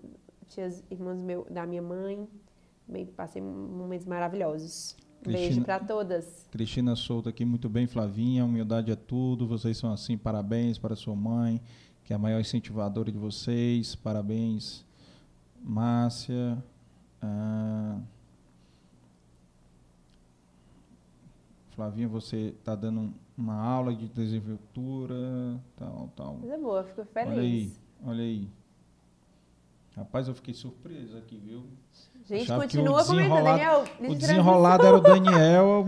[0.47, 2.27] tias irmãs meu, da minha mãe.
[2.87, 4.97] Também passei momentos maravilhosos.
[5.21, 6.47] Um Beijo Cristina- pra todas.
[6.51, 8.45] Cristina Souto aqui, muito bem, Flavinha.
[8.45, 9.47] Humildade é tudo.
[9.47, 11.61] Vocês são assim, parabéns para sua mãe,
[12.05, 13.95] que é a maior incentivadora de vocês.
[13.95, 14.85] Parabéns,
[15.63, 16.63] Márcia.
[17.21, 18.01] Ah,
[21.71, 25.15] Flavinha, você está dando um- uma aula de desenvoltura,
[25.77, 26.35] tal, tal.
[26.37, 27.31] Coisa boa, fico feliz.
[27.33, 27.73] Olha aí,
[28.05, 28.49] olha aí.
[30.01, 31.63] Rapaz, eu fiquei surpreso aqui, viu?
[32.25, 33.85] Gente, Achava continua comentando, Daniel.
[34.09, 35.85] O desenrolado era o Daniel.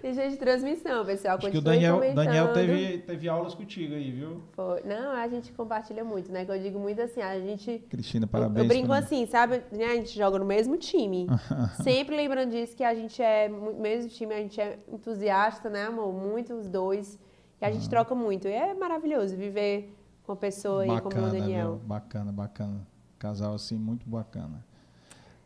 [0.00, 1.36] Deixa de transmissão, pessoal.
[1.36, 2.24] Acho que o Daniel, comentando.
[2.24, 4.40] Daniel teve, teve aulas contigo aí, viu?
[4.52, 4.82] Foi.
[4.84, 6.44] Não, a gente compartilha muito, né?
[6.46, 7.80] Que eu digo muito assim, a gente.
[7.90, 8.62] Cristina, Eu, parabéns.
[8.62, 9.62] eu brinco pra- assim, sabe?
[9.72, 11.26] Né, A gente joga no mesmo time.
[11.82, 16.12] Sempre lembrando disso que a gente é mesmo time, a gente é entusiasta, né, amor?
[16.14, 17.18] Muito os dois.
[17.60, 18.48] E a gente troca muito.
[18.48, 21.72] E é maravilhoso viver com uma pessoa aí como o Daniel.
[21.76, 21.86] viu?
[21.86, 22.86] Bacana, bacana.
[23.20, 24.64] Casal assim, muito bacana.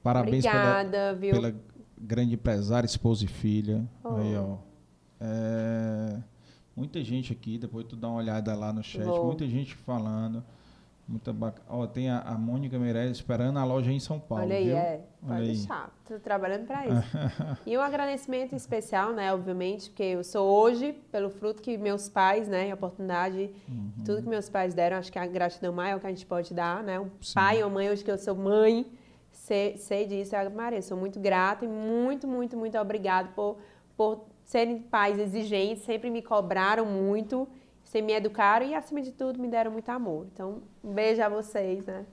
[0.01, 1.33] Parabéns pela, Obrigada, viu?
[1.33, 1.55] pela
[1.99, 3.85] grande empresária, esposa e filha.
[4.03, 4.15] Oh.
[4.15, 4.59] Aí, ó.
[5.21, 6.23] É,
[6.77, 9.27] muita gente aqui, depois tu dá uma olhada lá no chat, Vou.
[9.27, 10.45] muita gente falando.
[11.07, 11.67] Muito bacana.
[11.69, 14.45] Ó, tem a, a Mônica Meirelles esperando a loja em São Paulo.
[14.45, 14.77] Olha aí, viu?
[14.77, 15.01] é.
[15.23, 15.47] Olha Pode aí.
[15.49, 15.95] deixar.
[16.09, 17.03] Tô trabalhando para isso.
[17.67, 22.49] e um agradecimento especial, né, obviamente, porque eu sou hoje pelo fruto que meus pais,
[22.49, 23.93] né, a oportunidade, Uhum.
[24.05, 26.83] tudo que meus pais deram, acho que a gratidão maior que a gente pode dar,
[26.83, 27.35] né, um Sim.
[27.35, 28.87] pai ou mãe, hoje que eu sou mãe,
[29.31, 33.59] sei, sei disso, eu, Maria, sou muito grata e muito, muito, muito obrigada por,
[33.97, 37.49] por serem pais exigentes, sempre me cobraram muito,
[37.95, 40.27] sempre me educaram e, acima de tudo, me deram muito amor.
[40.33, 42.05] Então, um beijo a vocês, né,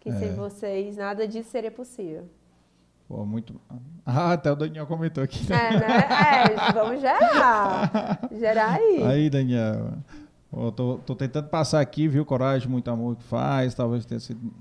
[0.00, 0.12] que É.
[0.12, 2.28] sem vocês nada disso seria possível.
[3.08, 3.54] Pô, muito.
[4.04, 5.46] Ah, até o Daniel comentou aqui.
[5.52, 5.86] É, né?
[6.68, 8.18] É, vamos gerar.
[8.36, 9.00] Gerar aí.
[9.04, 9.92] Aí, Daniel.
[10.52, 12.24] Ó, tô, tô tentando passar aqui, viu?
[12.24, 13.74] Coragem, muito amor que faz.
[13.76, 14.52] Talvez tenha sido.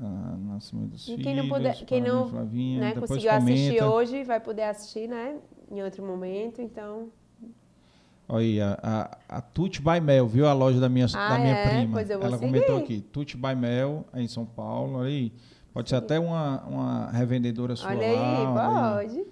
[0.00, 1.22] Ah, nascimento dos E filhos.
[1.24, 2.80] quem não puder, quem não Flavinha.
[2.80, 3.90] né, conseguiu assistir comenta.
[3.94, 5.36] hoje, vai poder assistir, né?
[5.70, 7.10] Em outro momento, então.
[8.28, 10.46] Olha aí, a, a, Tuti by Mel, viu?
[10.46, 11.68] A loja da minha, Ah, da minha é?
[11.78, 11.92] prima.
[11.94, 12.52] Pois eu vou Ela seguir.
[12.52, 13.00] comentou aqui.
[13.00, 14.98] Tuti by Mel, aí em São Paulo.
[14.98, 15.32] Olha aí.
[15.72, 16.04] Pode ser Seguir.
[16.06, 18.96] até uma, uma revendedora sua Olha aí, lá.
[18.96, 19.08] olha aí.
[19.16, 19.26] pode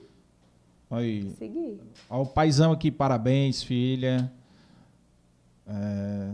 [0.90, 1.30] Olha aí.
[1.38, 1.80] seguir.
[2.08, 4.32] Ó, o paizão aqui, parabéns, filha.
[5.66, 6.32] É...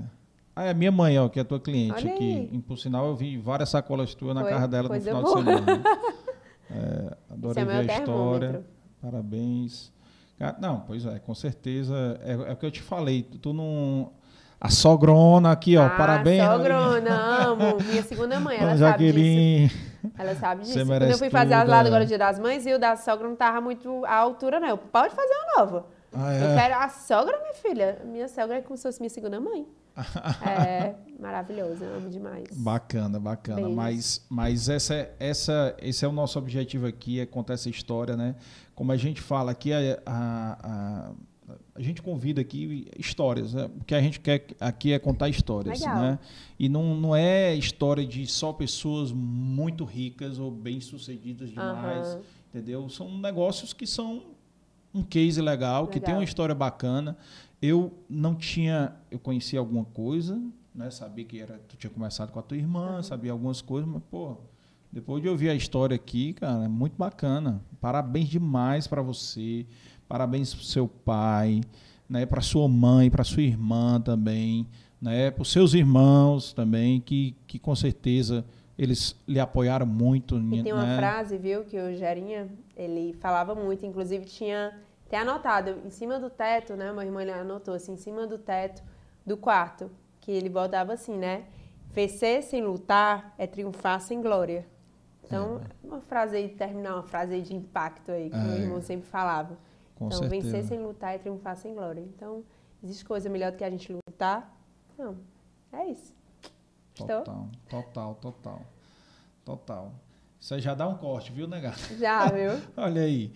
[0.54, 2.34] Ah, é a minha mãe, ó, que é a tua cliente Olha aqui.
[2.34, 2.50] aí.
[2.52, 5.30] E, por sinal, eu vi várias sacolas tuas na Foi- casa dela no final de
[5.30, 5.82] semana.
[6.74, 8.48] É, Esse adorei é ver a história.
[8.48, 8.64] termômetro.
[9.02, 9.92] Parabéns.
[10.42, 12.18] Ca- Não, pois é, com certeza.
[12.24, 13.22] É, é o que eu te falei.
[13.22, 14.10] Tu, não.
[14.60, 15.86] A sogrona aqui, ó.
[15.86, 16.44] ah, parabéns.
[16.44, 17.14] Sogrona,
[17.46, 17.78] amo.
[17.88, 19.18] Minha segunda mãe, ela Dona sabe disso.
[19.18, 19.72] Jaqueline.
[20.18, 20.84] Ela sabe disso.
[20.84, 21.86] Quando eu fui fazer as lá é.
[21.86, 24.68] agora no Dia das Mães, e o da sogra não tava muito à altura, não.
[24.68, 25.86] Eu, Pode fazer uma nova.
[26.12, 26.56] Ah, Eu é?
[26.56, 28.02] quero a sogra, minha filha.
[28.04, 29.66] Minha sogra é como se fosse minha segunda mãe.
[30.46, 32.46] é maravilhoso, eu amo demais.
[32.52, 33.56] Bacana, bacana.
[33.60, 33.74] Beijos.
[33.76, 38.34] Mas, mas essa, essa, esse é o nosso objetivo aqui, é contar essa história, né?
[38.74, 41.12] Como a gente fala aqui, a, a, a,
[41.74, 43.52] a gente convida aqui histórias.
[43.52, 43.68] Né?
[43.80, 46.00] O que a gente quer aqui é contar histórias, Legal.
[46.00, 46.18] né?
[46.58, 52.22] E não, não é história de só pessoas muito ricas ou bem-sucedidas demais, Aham.
[52.48, 52.88] entendeu?
[52.88, 54.22] São negócios que são
[54.94, 56.18] um case legal, que tem Legal.
[56.18, 57.16] uma história bacana.
[57.60, 60.40] Eu não tinha, eu conhecia alguma coisa,
[60.74, 60.90] né?
[60.90, 64.36] Sabia que era, tu tinha começado com a tua irmã, sabia algumas coisas, mas pô,
[64.92, 67.62] depois de ouvir a história aqui, cara, é muito bacana.
[67.80, 69.64] Parabéns demais para você,
[70.08, 71.62] parabéns pro seu pai,
[72.08, 72.26] né?
[72.26, 74.66] Para sua mãe, para sua irmã também,
[75.00, 75.30] né?
[75.30, 78.44] Para os seus irmãos também, que, que com certeza
[78.78, 80.96] eles lhe apoiaram muito, E tem uma né?
[80.96, 86.30] frase, viu, que o Gerinha, ele falava muito, inclusive tinha até anotado em cima do
[86.30, 86.90] teto, né?
[86.92, 88.82] Meu irmão ele anotou assim, em cima do teto
[89.26, 89.90] do quarto,
[90.20, 91.44] que ele botava assim, né?
[91.90, 94.66] Vencer sem lutar é triunfar sem glória.
[95.24, 98.58] Então, uma frase aí, terminar uma frase aí de impacto aí, que meu É.
[98.60, 99.56] irmão sempre falava.
[99.94, 100.42] Com então, certeza.
[100.50, 102.00] vencer sem lutar é triunfar sem glória.
[102.00, 102.42] Então,
[102.82, 104.54] existe coisa melhor do que a gente lutar?
[104.98, 105.16] Não.
[105.72, 106.14] É isso.
[106.94, 107.06] Estou?
[107.06, 108.62] Total, total, total.
[109.44, 109.92] Total.
[110.40, 111.76] Isso aí já dá um corte, viu, negado?
[111.98, 112.50] Já, viu?
[112.76, 113.32] Olha aí.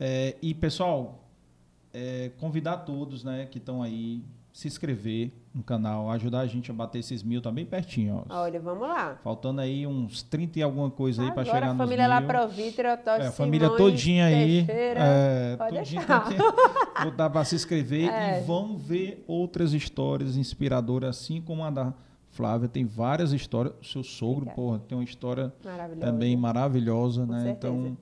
[0.00, 1.24] É, e, pessoal,
[1.92, 4.22] é, convidar todos né, que estão aí,
[4.52, 8.40] se inscrever no canal, ajudar a gente a bater esses mil, tá bem pertinho, ó.
[8.42, 9.16] Olha, vamos lá.
[9.22, 12.20] Faltando aí uns 30 e alguma coisa aí para Agora chegar a nos família lá
[12.20, 12.28] mil.
[12.28, 14.66] Provitra, Totti É, a família todinha aí.
[14.68, 16.28] É, pode todinha deixar.
[16.28, 16.36] que
[17.04, 18.38] botar para se inscrever É.
[18.40, 21.92] e vão ver outras histórias inspiradoras, assim como a da
[22.30, 22.68] Flávia.
[22.68, 23.74] Tem várias histórias.
[23.80, 24.56] O seu sogro, Obrigada.
[24.56, 26.00] porra, tem uma história Maravilhoso.
[26.00, 27.42] também maravilhosa, Com né?
[27.42, 27.74] certeza.
[27.74, 27.96] Então,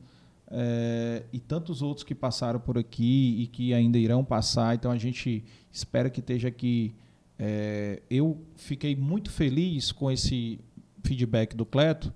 [0.48, 4.74] é, e tantos outros que passaram por aqui e que ainda irão passar.
[4.74, 5.42] Então a gente
[5.72, 6.94] espera que esteja aqui.
[7.38, 10.58] é, eu fiquei muito feliz com esse
[11.04, 12.12] feedback do Cleto,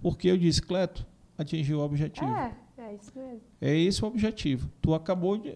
[0.00, 1.04] porque eu disse, Cleto,
[1.36, 2.26] atingiu o objetivo.
[2.30, 3.40] É, é isso mesmo.
[3.60, 4.70] É esse o objetivo.
[4.80, 5.54] Tu acabou de.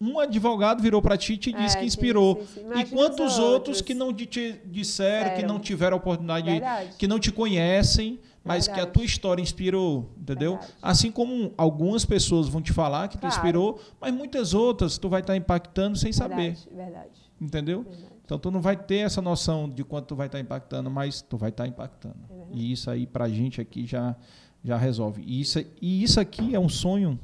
[0.00, 2.36] Um advogado virou para ti e te disse É, que inspirou.
[2.36, 2.58] disse.
[2.58, 3.80] E Imagina quantos os outros outros.
[3.80, 6.96] que não te, te disseram, que não tiveram a oportunidade, de- Verdade.
[6.98, 8.92] que não te conhecem, mas que a Verdade.
[8.94, 10.52] tua história inspirou, entendeu?
[10.52, 10.72] Verdade.
[10.82, 13.34] Assim como algumas pessoas vão te falar que tu Claro.
[13.36, 17.10] inspirou, mas muitas outras tu vai estar impactando sem saber, Verdade, verdade,
[17.40, 17.82] entendeu?
[17.82, 18.12] verdade.
[18.24, 21.36] Então tu não vai ter essa noção de quanto tu vai estar impactando, mas tu
[21.36, 22.16] vai estar impactando.
[22.30, 22.58] É verdade.
[22.58, 24.16] E isso aí pra gente aqui já
[24.64, 25.22] já resolve.
[25.26, 27.18] E isso, e isso aqui é um sonho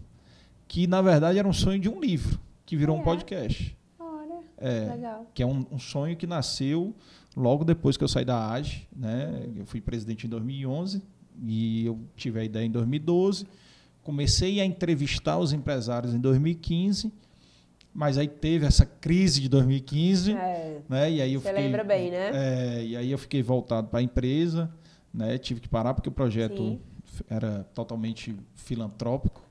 [0.66, 3.02] que na verdade era um sonho de um livro que virou um É.
[3.02, 3.74] podcast.
[3.98, 5.26] Olha, É, legal.
[5.32, 6.94] que é um, um sonho que nasceu
[7.34, 9.48] logo depois que eu saí da AGE, né?
[9.56, 11.02] Eu fui presidente em 2011
[11.46, 13.46] e eu tive a ideia em 2012.
[14.02, 17.10] Comecei a entrevistar os empresários em 2015,
[17.94, 21.10] mas aí teve essa crise de 2015, É, né?
[21.10, 22.30] E aí eu você fiquei, lembra bem, né?
[22.34, 24.70] é, e aí eu fiquei voltado para a empresa,
[25.12, 25.38] né?
[25.38, 26.80] Tive que parar porque o projeto Sim.
[27.30, 29.42] era totalmente filantrópico,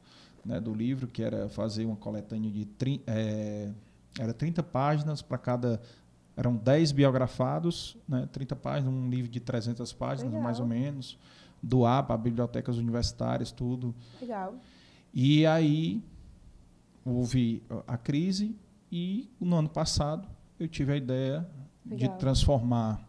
[0.48, 0.60] né?
[0.60, 2.68] Do livro que era fazer uma coletânea de
[3.06, 3.70] é,
[4.18, 5.82] era 30 páginas para cada
[6.36, 10.44] eram 10 biografados, né, 30 páginas, um livro de 300 páginas, Legal.
[10.44, 11.18] mais ou menos,
[11.64, 13.94] doar para bibliotecas universitárias, tudo.
[14.22, 14.54] Legal.
[15.12, 16.00] E aí
[17.04, 18.56] houve a crise
[18.92, 20.28] e no ano passado
[20.60, 21.48] eu tive a ideia
[21.84, 22.18] de Legal.
[22.20, 23.08] transformar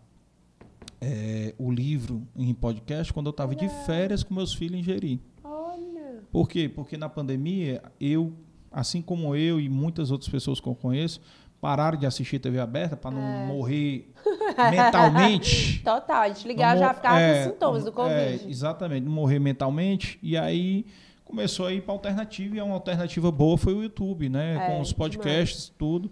[0.99, 5.21] eh, o livro em podcast quando eu estava de férias com meus filhos em Jeri.
[6.31, 6.69] Por quê?
[6.69, 8.33] Porque na pandemia, eu,
[8.71, 11.21] assim como eu e muitas outras pessoas que eu conheço,
[11.61, 13.47] pararam de assistir TV aberta para não É.
[13.47, 14.09] morrer
[14.71, 15.81] mentalmente.
[15.83, 18.51] Total, a gente ligava já ficava é, com sintomas do é, Covid.
[18.51, 20.19] exatamente, não morrer mentalmente.
[20.23, 20.87] E aí
[21.25, 24.57] começou a ir para alternativa, e uma alternativa boa foi o YouTube, né?
[24.57, 26.11] É, com os podcasts, tudo.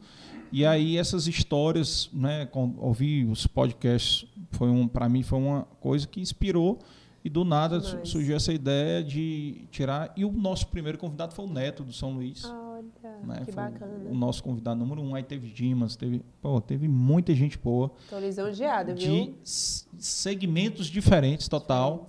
[0.52, 2.46] E aí essas histórias, né?
[2.46, 6.78] Com, ouvir os podcasts foi um, para mim foi uma coisa que inspirou.
[7.26, 8.08] E do nada Demais.
[8.08, 10.12] surgiu essa ideia de tirar.
[10.16, 12.44] E o nosso primeiro convidado foi o Neto do São Luís.
[12.44, 12.84] Olha,
[13.24, 13.38] né?
[13.44, 14.08] que Foi bacana.
[14.08, 15.12] O nosso convidado número um.
[15.12, 17.90] Aí teve Dimas, teve, pô, teve muita gente boa.
[18.08, 19.34] Tô lisonjeada, De viu?
[19.42, 22.08] s- segmentos diferentes, total.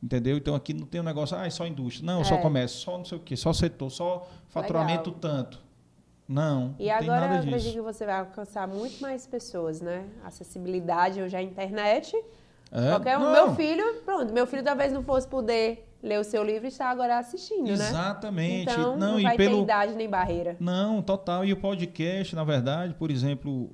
[0.00, 0.36] Entendeu?
[0.36, 2.06] Então aqui não tem um negócio, ah, é só indústria.
[2.06, 2.38] Não, só É.
[2.40, 5.60] comércio, só não sei o quê, só setor, só faturamento tanto.
[6.28, 10.06] Não, E não tem agora eu acredito que você vai alcançar muito mais pessoas, né?
[10.24, 12.16] Acessibilidade hoje à internet.
[12.72, 13.20] É, Qualquer um.
[13.22, 16.68] não, Meu filho, pronto, meu filho talvez não fosse poder ler o seu livro e
[16.68, 17.72] está agora assistindo, né?
[17.72, 18.72] Exatamente.
[18.72, 20.56] Então, não, não, vai ter pelo idade nem barreira.
[20.58, 21.44] Não, total.
[21.44, 23.70] E o podcast, na verdade, por exemplo,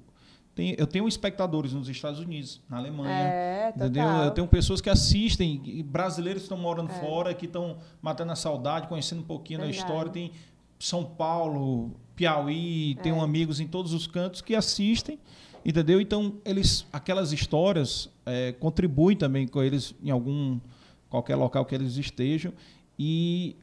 [0.54, 3.12] tem, eu tenho espectadores nos Estados Unidos, na Alemanha.
[3.14, 3.72] É.
[3.74, 4.04] Entendeu?
[4.08, 6.94] Eu tenho pessoas que assistem, brasileiros que estão morando É.
[7.00, 9.78] fora, que estão matando a saudade, conhecendo um pouquinho Verdade.
[9.78, 10.10] da história.
[10.12, 10.32] Tem
[10.78, 13.02] São Paulo, Piauí, É.
[13.02, 15.18] tenho amigos em todos os cantos que assistem,
[15.64, 16.00] entendeu?
[16.00, 20.60] Então, eles, aquelas histórias é, contribuem também com eles em algum,
[21.08, 22.52] qualquer local que eles estejam.
[22.98, 23.56] E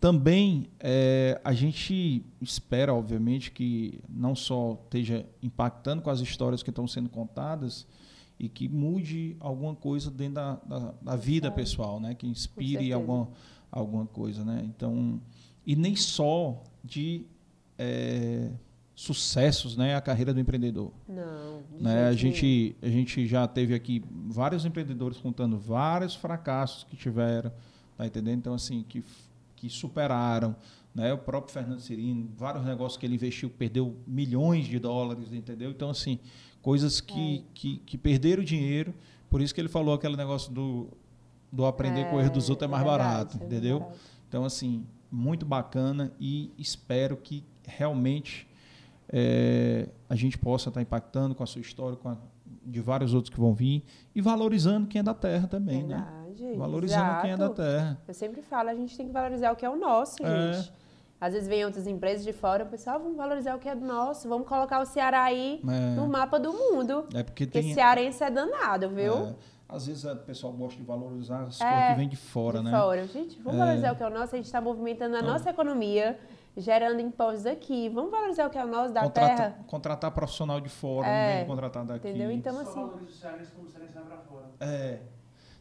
[0.00, 6.70] também é, a gente espera, obviamente, que não só esteja impactando com as histórias que
[6.70, 7.86] estão sendo contadas
[8.38, 11.54] e que mude alguma coisa dentro da, da, da vida Claro.
[11.54, 12.14] pessoal, né?
[12.14, 13.28] Que inspire alguma,
[13.70, 14.62] alguma coisa, né?
[14.64, 15.20] Então,
[15.64, 17.24] e nem só de
[17.78, 18.50] é,
[18.94, 19.96] sucessos, né?
[19.96, 20.92] A carreira do empreendedor.
[21.08, 21.62] Não.
[21.80, 22.06] Né?
[22.08, 27.52] A, gente, a gente já teve aqui vários empreendedores contando vários fracassos que tiveram,
[27.96, 28.38] tá entendendo?
[28.38, 29.02] Então, assim, que,
[29.56, 30.54] que superaram.
[30.94, 31.12] Né?
[31.12, 35.70] O próprio Fernando Cirino, vários negócios que ele investiu, perdeu milhões de dólares, entendeu?
[35.70, 36.18] Então, assim,
[36.60, 38.94] coisas que, que, que perderam dinheiro.
[39.30, 40.88] Por isso que ele falou aquele negócio do,
[41.50, 43.78] do aprender com o erro dos outros é mais verdade, barato, é entendeu?
[43.78, 44.00] verdade.
[44.28, 48.46] Então, assim, muito bacana e espero que realmente
[49.12, 52.16] eh, a gente possa estar impactando com a sua história, com a,
[52.64, 53.84] de vários outros que vão vir
[54.14, 55.96] e valorizando quem é da terra também, né?
[56.34, 57.54] Verdade, Valorizando quem é da exato.
[57.62, 58.00] terra.
[58.08, 60.52] Eu sempre falo, a gente tem que valorizar o que é o nosso, É.
[60.54, 60.72] gente.
[61.20, 63.86] Às vezes vem outras empresas de fora, o pessoal, vamos valorizar o que é do
[63.86, 65.94] nosso, vamos colocar o Ceará aí É.
[65.94, 67.06] no mapa do mundo.
[67.14, 67.74] É porque Porque tem.
[67.74, 69.14] cearense é danado, viu?
[69.28, 69.34] é,
[69.68, 72.64] às vezes o pessoal gosta de valorizar as É, coisas que vêm de fora, de
[72.64, 72.70] né?
[72.72, 73.06] fora.
[73.06, 75.48] Gente, vamos valorizar o que é o nosso, a gente está movimentando a Então- nossa
[75.50, 76.18] economia,
[76.56, 77.88] gerando impostos aqui.
[77.88, 79.58] Vamos valorizar o que é o nosso da Contrata- terra.
[79.66, 82.08] contratar profissional de fora, É, não vem contratar daqui.
[82.08, 82.30] Entendeu?
[82.30, 83.06] Então, Só assim.
[83.20, 84.46] cearense como vai pra fora.
[84.60, 84.98] É,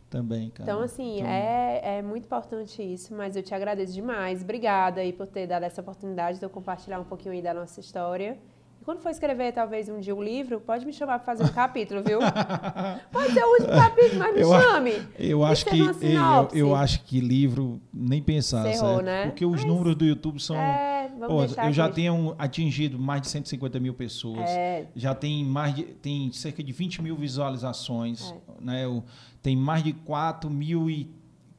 [0.10, 0.70] também, cara.
[0.70, 4.42] Então, assim, Então, é, é muito importante isso, mas eu te agradeço demais.
[4.44, 7.80] Obrigada aí por ter dado essa oportunidade de eu compartilhar um pouquinho aí da nossa
[7.80, 8.38] história.
[8.82, 11.53] E quando for escrever, talvez, um dia um livro, pode me chamar para fazer um
[11.53, 12.18] capítulo, viu?
[13.11, 14.93] Pode ser o último capítulo, mas me Eu a- chame.
[15.19, 19.06] Eu acho seja que eu, eu acho que livro nem pensar, Cerrou, certo?
[19.06, 19.26] né?
[19.27, 21.95] Porque os Mas- números do YouTube são É, Pô, eu já aqui.
[21.95, 24.50] tenho atingido mais de 150 mil pessoas.
[24.50, 24.88] É.
[24.95, 28.32] Já tem mais de, tem cerca de 20 mil visualizações.
[28.32, 28.66] É.
[28.66, 28.85] Né?
[28.85, 29.03] Eu-
[29.43, 29.93] tem mais de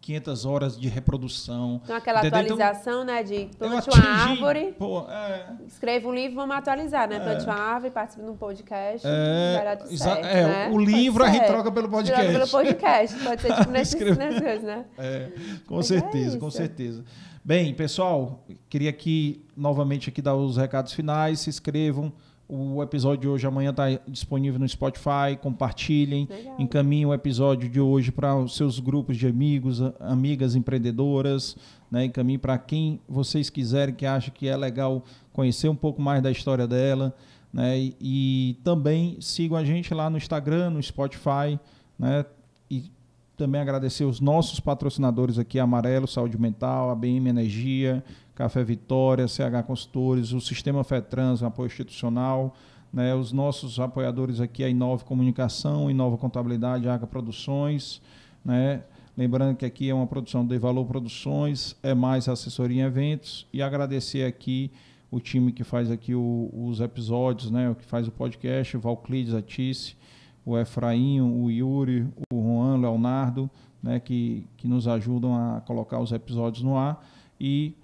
[0.03, 1.81] 4.500 horas de reprodução.
[1.85, 2.41] Então, aquela Entendeu?
[2.43, 7.09] Então, atualização, né, de plante atingi, uma árvore, Pô, é, escreva um livro, vamos atualizar,
[7.09, 7.17] né?
[7.17, 7.21] É.
[7.21, 10.71] Plante uma árvore, participe de um podcast, é, certo, é, né?
[10.73, 12.33] o livro a gente troca pelo Troca podcast.
[12.33, 14.85] pelo podcast, pode ser tipo nessas coisas, né?
[14.99, 15.29] É,
[15.67, 17.05] com Mas é certeza, com certeza.
[17.45, 21.41] Bem, pessoal, queria aqui novamente aqui dar os recados finais.
[21.41, 22.13] Se inscrevam.
[22.49, 25.37] O episódio de hoje amanhã está disponível no Spotify.
[25.41, 26.29] Compartilhem.
[26.29, 26.57] Legal.
[26.59, 31.57] Encaminhem o episódio de hoje para os seus grupos de amigos, amigas empreendedoras.
[31.91, 32.07] Né?
[32.07, 36.31] Encaminhem para quem vocês quiserem, que acha que é legal conhecer um pouco mais da
[36.31, 37.15] história dela.
[37.53, 37.79] Né?
[37.79, 41.59] E, e também sigam a gente lá no Instagram, no Spotify.
[41.99, 42.25] Né?
[42.71, 42.91] E
[43.37, 48.05] também agradecer os nossos patrocinadores aqui, Amarelo, Saúde Mental, ABM Energia,
[48.35, 52.55] Café Vitória, CH Consultores, o Sistema FETRANS, apoio institucional,
[52.93, 58.01] né, os nossos apoiadores aqui, a Inove Comunicação, Inova Contabilidade, AGA Produções,
[58.45, 58.83] né,
[59.17, 63.63] lembrando que aqui é uma produção de Valor Produções, é mais assessoria em eventos, e
[63.63, 64.71] agradecer aqui
[65.13, 67.69] o time que faz aqui o, os episódios, né?
[67.69, 69.95] O que faz o podcast, o Valclides, a Tice,
[70.43, 73.51] o Efraim, o Yuri, o Juan, o Leonardo,
[73.83, 74.01] né?
[74.01, 77.07] Que, que nos ajudam a colocar os episódios no ar.
[77.39, 77.75] E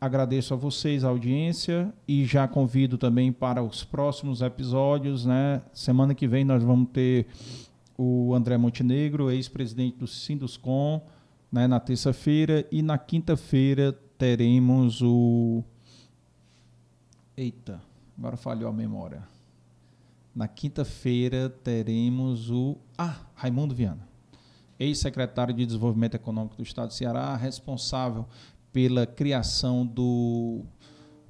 [0.00, 5.62] agradeço a vocês a audiência e já convido também para os próximos episódios, né?
[5.72, 7.26] Semana que vem nós vamos ter
[7.98, 11.02] o André Montenegro, ex-presidente do Sinduscom,
[11.52, 15.62] né, na terça-feira e na quinta-feira teremos o
[17.36, 17.80] Eita,
[18.18, 19.22] agora falhou a memória.
[20.34, 22.76] Na quinta-feira teremos o.
[22.98, 24.06] Ah, Raimundo Viana,
[24.78, 28.26] ex-secretário de Desenvolvimento Econômico do Estado de Ceará, responsável
[28.72, 30.62] pela criação do,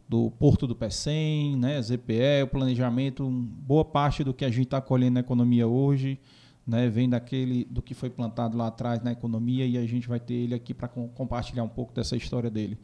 [0.08, 4.80] do Porto do Pecém, né, ZPE, o planejamento, boa parte do que a gente está
[4.80, 6.18] colhendo na economia hoje,
[6.66, 10.20] né, vem daquele do que foi plantado lá atrás na economia e a gente vai
[10.20, 12.78] ter ele aqui para compartilhar um pouco dessa história dele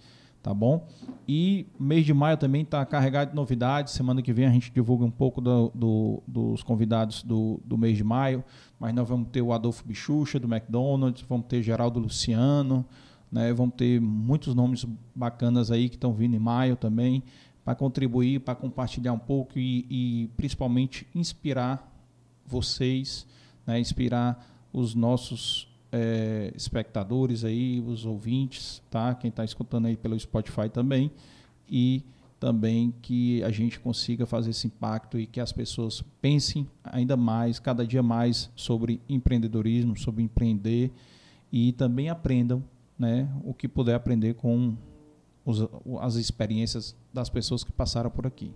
[0.47, 0.87] tá bom?
[1.27, 3.93] E mês de maio também está carregado de novidades.
[3.95, 7.97] Semana que vem a gente divulga um pouco do, do, dos convidados do, do mês
[7.97, 8.45] de maio,
[8.79, 12.87] mas nós vamos ter o Adolfo Bichucha, do McDonald's, vamos ter Geraldo Luciano,
[13.31, 13.53] né?
[13.53, 17.23] vamos ter muitos nomes bacanas aí que estão vindo em maio também,
[17.65, 21.93] para contribuir, para compartilhar um pouco e, e principalmente inspirar
[22.47, 23.27] vocês,
[23.67, 23.81] né?
[23.81, 29.15] inspirar os nossos é, espectadores aí, os ouvintes, tá?
[29.15, 31.11] Quem está escutando aí pelo Spotify também.
[31.69, 32.03] E
[32.39, 37.59] também que a gente consiga fazer esse impacto e que as pessoas pensem ainda mais,
[37.59, 40.93] cada dia mais, sobre empreendedorismo, sobre empreender
[41.51, 42.63] e também aprendam
[42.99, 44.77] né, o que puder aprender com
[45.45, 45.67] os,
[46.01, 48.53] as experiências das pessoas que passaram por aqui.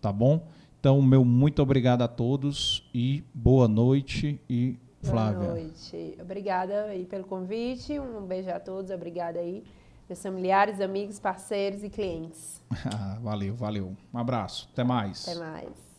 [0.00, 0.46] Tá bom?
[0.80, 5.38] Então, meu muito obrigado a todos e boa noite e Flávia.
[5.38, 6.16] Boa noite.
[6.20, 7.98] Obrigada aí pelo convite.
[7.98, 8.90] Um beijo a todos.
[8.90, 9.62] Obrigada aí,
[10.08, 12.62] meus familiares, amigos, parceiros e clientes.
[13.22, 13.96] valeu, valeu.
[14.12, 14.68] Um abraço.
[14.72, 15.26] Até mais.
[15.28, 15.93] Até mais.